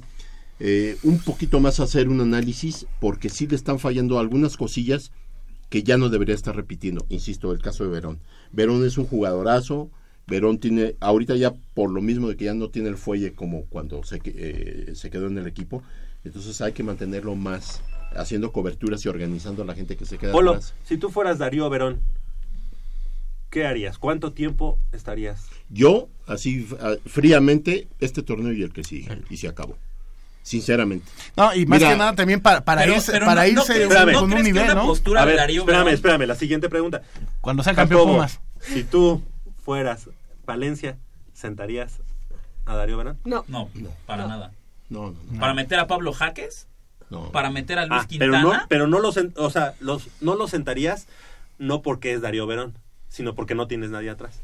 eh, 0.60 0.98
un 1.04 1.20
poquito 1.20 1.60
más 1.60 1.80
hacer 1.80 2.10
un 2.10 2.22
análisis, 2.22 2.86
porque 3.00 3.30
sí 3.30 3.48
le 3.48 3.56
están 3.56 3.80
fallando 3.80 4.20
algunas 4.20 4.58
cosillas 4.58 5.12
que 5.70 5.84
ya 5.84 5.98
no 5.98 6.10
debería 6.10 6.36
estar 6.36 6.56
repitiendo. 6.56 7.06
Insisto, 7.10 7.52
el 7.52 7.62
caso 7.62 7.84
de 7.84 7.92
Verón. 7.92 8.20
Verón 8.52 8.86
es 8.86 8.98
un 8.98 9.06
jugadorazo. 9.06 9.90
Verón 10.28 10.60
tiene, 10.60 10.96
ahorita 11.00 11.36
ya 11.36 11.54
por 11.74 11.92
lo 11.92 12.02
mismo 12.02 12.28
de 12.28 12.38
que 12.38 12.46
ya 12.46 12.54
no 12.54 12.70
tiene 12.70 12.90
el 12.90 12.98
fuelle 12.98 13.34
como 13.34 13.66
cuando 13.66 14.04
se, 14.04 14.22
eh, 14.26 14.92
se 14.96 15.10
quedó 15.10 15.28
en 15.28 15.38
el 15.38 15.48
equipo, 15.48 15.82
entonces 16.24 16.62
hay 16.62 16.74
que 16.74 16.84
mantenerlo 16.84 17.36
más 17.36 17.82
haciendo 18.16 18.52
coberturas 18.52 19.04
y 19.06 19.10
organizando 19.10 19.64
a 19.64 19.66
la 19.66 19.74
gente 19.74 19.98
que 19.98 20.06
se 20.06 20.18
queda 20.18 20.32
Polo, 20.32 20.52
atrás. 20.52 20.76
si 20.84 20.98
tú 20.98 21.10
fueras 21.10 21.40
Darío 21.40 21.68
Verón, 21.70 22.02
¿qué 23.50 23.66
harías? 23.66 23.98
¿Cuánto 23.98 24.34
tiempo 24.34 24.78
estarías? 24.92 25.48
Yo, 25.70 26.10
así 26.28 26.68
fríamente, 27.06 27.88
este 28.00 28.24
torneo 28.24 28.54
y 28.54 28.64
el 28.64 28.72
que 28.74 28.84
sigue, 28.84 29.22
y 29.30 29.38
se 29.38 29.48
acabó. 29.48 29.78
Sinceramente. 30.42 31.06
No, 31.38 31.54
y 31.54 31.66
más 31.66 31.80
Mira, 31.80 31.92
que 31.92 31.98
nada 31.98 32.16
también 32.16 32.42
para, 32.42 32.62
para 32.64 32.82
Pero- 32.82 32.96
irse, 32.96 33.12
pero 33.12 33.26
para 33.28 33.42
no- 33.44 33.48
irse 33.48 33.74
con 33.74 33.82
Espérame. 33.84 34.12
¿no 34.14 34.24
un 34.24 34.44
nivel, 34.44 34.76
¿no? 34.76 34.86
postura 34.88 35.22
A 35.22 35.26
de 35.26 35.32
ver, 35.32 35.38
Darío 35.40 35.62
espérame, 35.62 35.88
espérame, 35.90 36.26
la 36.26 36.36
siguiente 36.36 36.70
pregunta. 36.70 37.02
Cuando 37.42 37.62
sea 37.62 37.76
campeón 37.76 38.00
Jacobo, 38.00 38.14
Pumas. 38.16 38.40
Si 38.62 38.84
tú 38.84 39.22
fueras 39.64 40.10
Valencia, 40.46 40.98
¿sentarías 41.34 42.00
a 42.66 42.76
Darío 42.76 42.98
Verón? 42.98 43.20
No. 43.26 43.46
No, 43.48 43.70
para 44.08 44.26
nada. 44.28 44.52
No, 44.90 45.12
no, 45.12 45.18
no. 45.32 45.40
¿Para 45.40 45.54
meter 45.54 45.78
a 45.80 45.86
Pablo 45.88 46.14
Jaques? 46.14 46.68
no. 47.12 47.32
¿Para 47.32 47.52
meter 47.52 47.78
a 47.78 47.86
Luis 47.86 48.02
Ah, 48.04 48.08
pero 48.18 48.34
Quintana? 48.34 48.58
no, 48.62 48.66
pero 48.70 48.88
no 48.88 49.00
lo, 49.00 49.12
sen- 49.14 49.34
o 49.36 49.50
sea, 49.52 49.74
los, 49.80 50.08
no 50.22 50.36
lo 50.36 50.48
sentarías 50.48 51.08
no 51.60 51.82
porque 51.84 52.14
es 52.14 52.22
Darío 52.22 52.48
Verón, 52.48 52.76
sino 53.08 53.36
porque 53.36 53.54
no 53.56 53.68
tienes 53.68 53.90
nadie 53.92 54.10
atrás. 54.10 54.42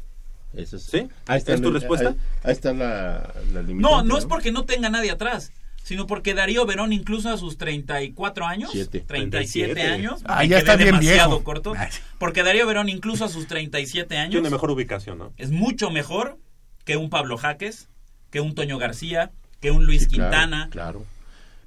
Ese 0.56 0.76
es, 0.76 0.82
¿Sí? 0.84 1.08
Ahí 1.26 1.38
está 1.38 1.54
¿Es 1.54 1.60
tu 1.62 1.70
respuesta? 1.70 2.10
Ahí, 2.10 2.16
ahí 2.44 2.52
está 2.52 2.72
la, 2.72 3.32
la 3.52 3.62
No, 3.62 4.02
no 4.02 4.18
es 4.18 4.24
porque 4.26 4.50
no 4.52 4.64
tenga 4.64 4.88
nadie 4.88 5.10
atrás, 5.10 5.52
sino 5.82 6.06
porque 6.06 6.34
Darío 6.34 6.64
Verón 6.66 6.92
incluso 6.92 7.28
a 7.30 7.36
sus 7.36 7.58
34 7.58 8.46
años, 8.46 8.70
Siete. 8.72 9.00
37 9.06 9.74
37. 9.74 9.82
años, 9.82 10.22
Ah, 10.24 10.44
ya 10.44 10.58
está 10.58 10.76
bien 10.76 10.86
demasiado 10.88 11.30
viejo. 11.30 11.44
corto, 11.44 11.74
Ay. 11.76 11.88
porque 12.18 12.42
Darío 12.42 12.66
Verón 12.66 12.88
incluso 12.88 13.24
a 13.24 13.28
sus 13.28 13.46
37 13.46 14.16
años 14.16 14.32
Tiene 14.32 14.50
mejor 14.50 14.70
ubicación, 14.70 15.18
¿no? 15.18 15.32
es 15.36 15.50
mucho 15.50 15.90
mejor 15.90 16.38
que 16.84 16.96
un 16.96 17.10
Pablo 17.10 17.36
Jaques, 17.36 17.88
que 18.30 18.40
un 18.40 18.54
Toño 18.54 18.78
García, 18.78 19.30
que 19.60 19.70
un 19.70 19.86
Luis 19.86 20.02
Sí, 20.02 20.08
claro, 20.08 20.30
Quintana, 20.30 20.68
Claro. 20.70 21.00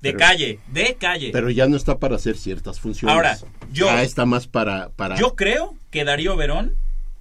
de 0.01 0.13
pero- 0.13 0.17
calle, 0.19 0.59
de 0.71 0.95
calle. 0.99 1.29
Pero 1.31 1.49
ya 1.49 1.67
no 1.67 1.75
está 1.77 1.97
para 1.99 2.15
hacer 2.15 2.37
ciertas 2.37 2.79
funciones. 2.79 3.13
Ahora, 3.15 3.37
yo- 3.71 3.85
Ya 3.87 4.03
está 4.03 4.25
más 4.25 4.47
para... 4.47 4.89
para 4.89 5.17
Yo 5.17 5.35
creo 5.35 5.75
que 5.91 6.03
Darío 6.05 6.35
Verón 6.35 6.75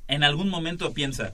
en 0.08 0.24
algún 0.24 0.48
momento 0.48 0.92
piensa, 0.94 1.32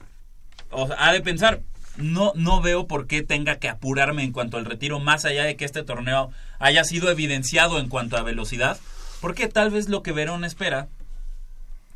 o 0.71 0.87
sea, 0.87 0.95
ha 0.99 1.13
de 1.13 1.21
pensar, 1.21 1.61
no, 1.97 2.33
no 2.35 2.61
veo 2.61 2.87
por 2.87 3.07
qué 3.07 3.21
tenga 3.23 3.57
que 3.57 3.69
apurarme 3.69 4.23
en 4.23 4.31
cuanto 4.31 4.57
al 4.57 4.65
retiro, 4.65 4.99
más 4.99 5.25
allá 5.25 5.43
de 5.45 5.55
que 5.55 5.65
este 5.65 5.83
torneo 5.83 6.31
haya 6.59 6.83
sido 6.83 7.09
evidenciado 7.09 7.79
en 7.79 7.87
cuanto 7.89 8.17
a 8.17 8.23
velocidad, 8.23 8.77
porque 9.21 9.47
tal 9.47 9.69
vez 9.71 9.87
lo 9.89 10.03
que 10.03 10.11
Verón 10.11 10.43
espera 10.45 10.87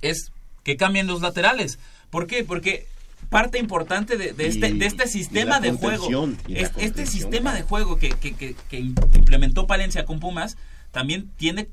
es 0.01 0.31
que 0.63 0.77
cambien 0.77 1.07
los 1.07 1.21
laterales. 1.21 1.79
¿Por 2.09 2.27
qué? 2.27 2.43
Porque 2.43 2.87
parte 3.29 3.59
importante 3.59 4.17
de, 4.17 4.33
de 4.33 4.47
este, 4.47 4.69
Y- 4.69 4.77
de 4.79 4.85
este 4.85 5.07
sistema 5.07 5.59
de 5.59 5.71
juego, 5.73 6.05
este 6.47 6.71
contención, 6.71 7.07
sistema 7.07 7.53
de 7.53 7.61
juego 7.63 7.97
que, 7.97 8.09
que, 8.09 8.33
que- 8.35 8.55
que 8.69 8.79
implementó 8.79 9.67
Palencia 9.67 10.05
con 10.05 10.19
Pumas, 10.19 10.57
también 10.91 11.29
tiene 11.37 11.67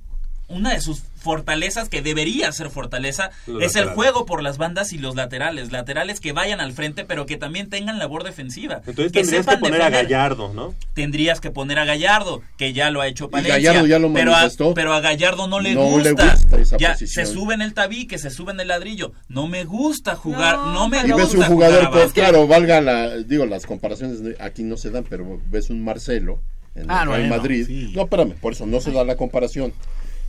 una 0.49 0.73
de 0.75 0.81
sus 0.81 1.03
fortalezas 1.17 1.89
que 1.89 2.03
debería 2.03 2.53
ser 2.53 2.71
fortaleza 2.71 3.31
Los 3.49 3.63
es 3.65 3.75
el 3.75 3.87
juego 3.87 4.27
por 4.27 4.43
las 4.45 4.59
bandas 4.59 4.93
y 4.93 4.99
los 4.99 5.17
laterales, 5.17 5.73
laterales 5.73 6.21
que 6.21 6.31
vayan 6.33 6.61
al 6.61 6.73
frente 6.73 7.05
pero 7.05 7.27
que 7.27 7.37
también 7.37 7.69
tengan 7.69 7.99
labor 7.99 8.23
defensiva. 8.23 8.81
Entonces 8.87 9.11
tendrías 9.13 9.45
que 9.47 9.57
poner 9.57 9.83
a. 9.83 9.91
Gallardo, 9.91 10.53
¿no? 10.55 10.75
Tendrías 10.95 11.41
que 11.41 11.51
poner 11.51 11.79
a 11.81 11.85
Gallardo, 11.85 12.43
que 12.57 12.73
ya 12.73 12.91
lo 12.91 13.01
ha 13.01 13.09
hecho 13.09 13.29
Palencia. 13.29 13.57
Gallardo 13.57 13.87
ya 13.89 13.99
lo 13.99 14.13
pero, 14.13 14.31
a, 14.33 14.37
manifestó. 14.37 14.73
pero 14.75 14.93
a 14.93 15.01
Gallardo 15.01 15.49
no 15.49 15.59
le 15.59 15.75
No 15.75 15.83
gusta. 15.85 16.03
le 16.05 16.13
gusta 16.13 16.59
esa 16.61 16.77
ya 16.77 16.93
posición. 16.93 17.27
se 17.27 17.33
sube 17.33 17.55
en 17.55 17.63
el 17.63 17.75
tabique, 17.75 18.19
se 18.19 18.31
sube 18.31 18.53
en 18.53 18.61
el 18.61 18.69
ladrillo. 18.69 19.13
No 19.29 19.49
me 19.49 19.65
gusta 19.65 20.15
jugar, 20.15 20.57
no, 20.59 20.73
No, 20.75 20.89
me 20.89 20.99
Y 20.99 21.11
gusta 21.11 21.17
ves 21.17 21.35
un 21.35 21.43
jugador, 21.43 21.91
pues, 21.91 22.13
claro, 22.13 22.47
valga 22.47 22.81
la, 22.81 23.17
digo, 23.19 23.47
las 23.47 23.67
comparaciones 23.67 24.21
aquí 24.39 24.63
no 24.63 24.77
se 24.77 24.91
dan, 24.91 25.05
pero 25.09 25.41
ves 25.51 25.71
un 25.71 25.83
Marcelo 25.83 26.41
en 26.77 26.91
Ah, 26.91 27.03
el 27.03 27.09
Real 27.09 27.21
bueno, 27.23 27.37
Madrid. 27.37 27.67
sí. 27.67 27.93
No, 27.97 28.03
espérame, 28.03 28.35
por 28.35 28.53
eso 28.53 28.67
no 28.67 28.81
se 28.81 28.93
da 28.93 29.03
la 29.05 29.17
comparación, 29.17 29.73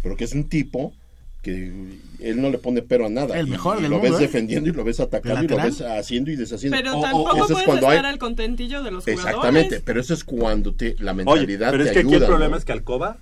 pero 0.07 0.17
que 0.17 0.23
es 0.23 0.33
un 0.33 0.45
tipo 0.45 0.93
que 1.43 1.71
él 2.19 2.41
no 2.41 2.49
le 2.49 2.57
pone 2.57 2.81
pero 2.81 3.05
a 3.05 3.09
nada. 3.09 3.37
El 3.39 3.47
mejor 3.47 3.77
y 3.77 3.81
del 3.83 3.91
lo 3.91 3.97
mundo, 3.97 4.11
ves 4.11 4.19
¿eh? 4.19 4.23
defendiendo 4.23 4.69
y 4.69 4.73
lo 4.73 4.83
ves 4.83 4.99
atacando 4.99 5.39
¿De 5.39 5.45
y 5.45 5.47
lo 5.47 5.57
ves 5.63 5.81
haciendo 5.81 6.31
y 6.31 6.35
deshaciendo. 6.35 6.75
Pero 6.77 6.97
O- 6.97 7.01
tampoco 7.01 7.35
eso 7.35 7.43
es 7.45 7.51
puedes 7.51 7.65
cuando 7.65 7.87
estar 7.91 8.05
hay- 8.05 8.11
al 8.13 8.19
contentillo 8.19 8.83
de 8.83 8.91
los 8.91 9.03
jugadores. 9.03 9.25
Exactamente, 9.27 9.81
pero 9.85 10.01
eso 10.01 10.13
es 10.13 10.23
cuando 10.23 10.73
te, 10.73 10.95
la 10.99 11.11
Oye, 11.11 11.23
mentalidad 11.23 11.71
pero 11.71 11.83
es 11.83 11.89
te 11.89 11.93
que 11.93 11.99
aquí 11.99 12.07
ayuda. 12.09 12.25
el 12.25 12.25
problema 12.31 12.51
¿no? 12.51 12.57
es 12.57 12.65
que 12.65 12.71
Alcoba, 12.71 13.17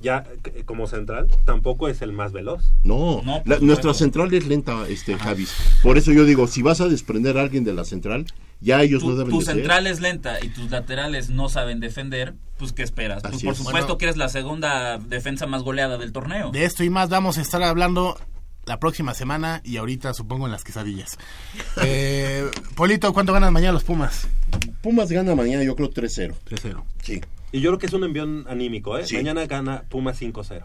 ya 0.00 0.24
eh, 0.44 0.62
como 0.64 0.86
central, 0.86 1.26
tampoco 1.44 1.88
es 1.88 2.02
el 2.02 2.12
más 2.12 2.32
veloz. 2.32 2.72
No, 2.84 3.22
No, 3.24 3.42
la- 3.44 3.58
nuestra 3.60 3.94
central 3.94 4.32
es 4.34 4.46
lenta, 4.46 4.86
este 4.88 5.16
Javis. 5.16 5.52
Por 5.82 5.98
eso 5.98 6.12
yo 6.12 6.24
digo, 6.24 6.46
si 6.46 6.62
vas 6.62 6.80
a 6.80 6.86
desprender 6.88 7.36
a 7.38 7.42
alguien 7.42 7.64
de 7.64 7.72
la 7.74 7.84
central, 7.84 8.26
ya 8.60 8.82
ellos 8.82 9.02
tu, 9.02 9.10
no 9.10 9.16
deben 9.16 9.32
tu 9.32 9.38
de 9.40 9.44
ser. 9.44 9.54
central 9.56 9.86
es 9.86 10.00
lenta 10.00 10.38
y 10.44 10.48
tus 10.48 10.70
laterales 10.70 11.30
no 11.30 11.48
saben 11.48 11.80
defender, 11.80 12.34
pues 12.58 12.72
¿qué 12.72 12.82
esperas? 12.82 13.22
Pues 13.22 13.42
por 13.42 13.52
es. 13.52 13.58
supuesto 13.58 13.80
Bueno. 13.86 13.98
que 13.98 14.04
eres 14.06 14.16
la 14.16 14.28
segunda 14.28 14.98
defensa 14.98 15.46
más 15.46 15.62
goleada 15.62 15.96
del 15.98 16.12
torneo. 16.12 16.50
De 16.50 16.64
esto 16.64 16.84
y 16.84 16.90
más 16.90 17.08
vamos 17.08 17.38
a 17.38 17.42
estar 17.42 17.62
hablando 17.62 18.16
la 18.66 18.78
próxima 18.80 19.14
semana 19.14 19.62
y 19.64 19.78
ahorita 19.78 20.12
supongo 20.14 20.46
en 20.46 20.52
las 20.52 20.62
quesadillas. 20.64 21.16
Eh, 21.82 22.48
Polito, 22.74 23.12
¿cuánto 23.12 23.32
ganan 23.32 23.52
mañana 23.52 23.72
los 23.72 23.84
Pumas? 23.84 24.26
Pumas 24.82 25.10
gana 25.10 25.34
mañana, 25.34 25.62
yo 25.62 25.74
creo 25.76 25.90
3-0. 25.90 26.34
3-0. 26.48 26.82
Sí. 27.02 27.20
Y 27.52 27.60
yo 27.60 27.70
creo 27.70 27.78
que 27.78 27.86
es 27.86 27.92
un 27.92 28.04
envión 28.04 28.44
anímico, 28.48 28.98
¿eh? 28.98 29.06
Sí. 29.06 29.16
Mañana 29.16 29.46
gana 29.46 29.84
Puma 29.88 30.12
5-0. 30.12 30.64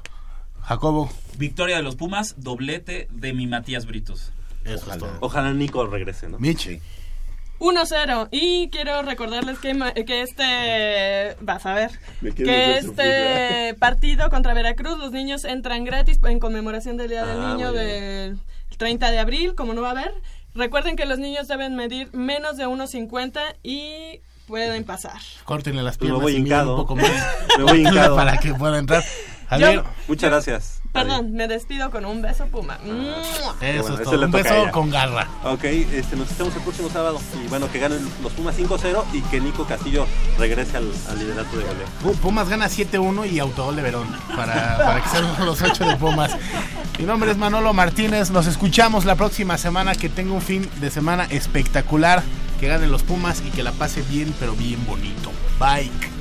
Jacobo. 0.62 1.10
Victoria 1.38 1.78
de 1.78 1.84
los 1.84 1.96
Pumas, 1.96 2.36
doblete 2.38 3.08
de 3.12 3.34
mi 3.34 3.48
Matías 3.48 3.86
Britos. 3.86 4.32
Eso 4.66 4.92
es 4.92 4.98
todo. 4.98 5.18
Ojalá 5.20 5.54
Nico 5.54 5.86
regrese, 5.88 6.30
¿no? 6.30 6.40
Michi. 6.40 6.80
1-0. 7.60 8.28
Y 8.32 8.70
quiero 8.70 9.02
recordarles 9.04 9.60
que, 9.60 9.74
que 10.06 10.22
este. 10.22 11.38
Vas 11.44 11.66
a 11.66 11.74
ver. 11.74 11.92
Que 12.36 12.78
este 12.78 13.74
partido 13.80 14.30
contra 14.30 14.54
Veracruz, 14.54 14.98
los 15.00 15.12
niños 15.12 15.46
entran 15.46 15.84
gratis 15.86 16.20
en 16.24 16.40
conmemoración 16.40 16.98
del 16.98 17.10
Día 17.10 17.26
del 17.26 17.40
Ah, 17.40 17.54
Niño 17.56 17.68
muy 17.72 17.78
bien. 17.80 17.90
del 17.90 18.40
30 18.78 19.12
de 19.12 19.20
abril, 19.20 19.56
como 19.56 19.74
no 19.74 19.82
va 19.82 19.90
a 19.90 19.92
haber. 19.92 20.14
Recuerden 20.56 20.96
que 20.96 21.06
los 21.06 21.20
niños 21.20 21.48
deben 21.48 21.76
medir 21.76 22.14
menos 22.14 22.58
de 22.58 22.68
1,50 22.68 23.40
y 23.64 24.20
pueden 24.48 24.84
pasar. 24.84 25.20
Córtenle 25.46 25.84
las 25.84 25.96
me 25.96 26.00
piernas 26.08 26.22
voy 26.22 26.34
y 26.34 26.52
un 26.54 26.76
poco 26.76 26.96
más. 26.96 27.10
Me 27.58 27.64
voy 27.64 27.82
hincado. 27.88 28.16
para 28.16 28.38
que 28.38 28.54
pueda 28.54 28.78
entrar. 28.80 29.04
Javier, 29.50 29.84
Muchas 30.08 30.32
gracias. 30.32 30.80
Perdón, 30.94 31.34
me 31.34 31.48
despido 31.48 31.90
con 31.92 32.06
un 32.06 32.22
beso, 32.22 32.46
Puma. 32.48 32.78
Ah, 32.84 33.22
eso 33.62 33.82
bueno, 33.84 33.98
es 33.98 34.04
todo. 34.04 34.26
Un 34.26 34.32
beso 34.32 34.72
con 34.72 34.90
garra. 34.92 35.28
Ok, 35.44 35.64
este, 35.64 36.16
nos 36.16 36.36
vemos 36.38 36.56
el 36.56 36.62
próximo 36.62 36.90
sábado. 36.90 37.20
Y 37.44 37.48
bueno, 37.50 37.72
que 37.72 37.80
ganen 37.80 38.08
los 38.24 38.32
Pumas 38.34 38.58
5-0 38.58 39.04
y 39.14 39.22
que 39.22 39.40
Nico 39.42 39.66
Castillo 39.66 40.06
regrese 40.40 40.78
al, 40.78 40.92
al 41.10 41.20
liderato 41.20 41.58
de 41.58 41.64
goleo. 41.66 41.86
Pu- 42.04 42.16
Pumas 42.18 42.48
gana 42.50 42.68
7-1 42.68 43.32
y 43.32 43.40
autogol 43.40 43.76
de 43.76 43.82
Verón. 43.82 44.08
Para, 44.36 44.78
para 44.78 45.04
que 45.04 45.10
sean 45.10 45.26
los 45.46 45.62
8 45.62 45.84
de 45.86 45.96
Pumas. 45.98 46.36
Mi 47.00 47.06
nombre 47.06 47.32
es 47.32 47.38
Manolo 47.38 47.74
Martínez. 47.74 48.30
Nos 48.32 48.46
escuchamos 48.48 49.06
la 49.06 49.16
próxima 49.16 49.58
semana. 49.58 49.94
Que 49.96 50.10
tenga 50.10 50.34
un 50.34 50.42
fin 50.42 50.68
de 50.80 50.90
semana 50.92 51.26
espectacular. 51.26 52.24
Que 52.64 52.70
ganen 52.70 52.94
los 52.94 53.04
Pumas 53.04 53.44
y 53.46 53.50
que 53.50 53.62
la 53.62 53.74
pase 53.74 54.04
bien, 54.04 54.34
pero 54.40 54.54
bien 54.54 54.86
bonito. 54.86 55.34
Bye. 55.60 56.13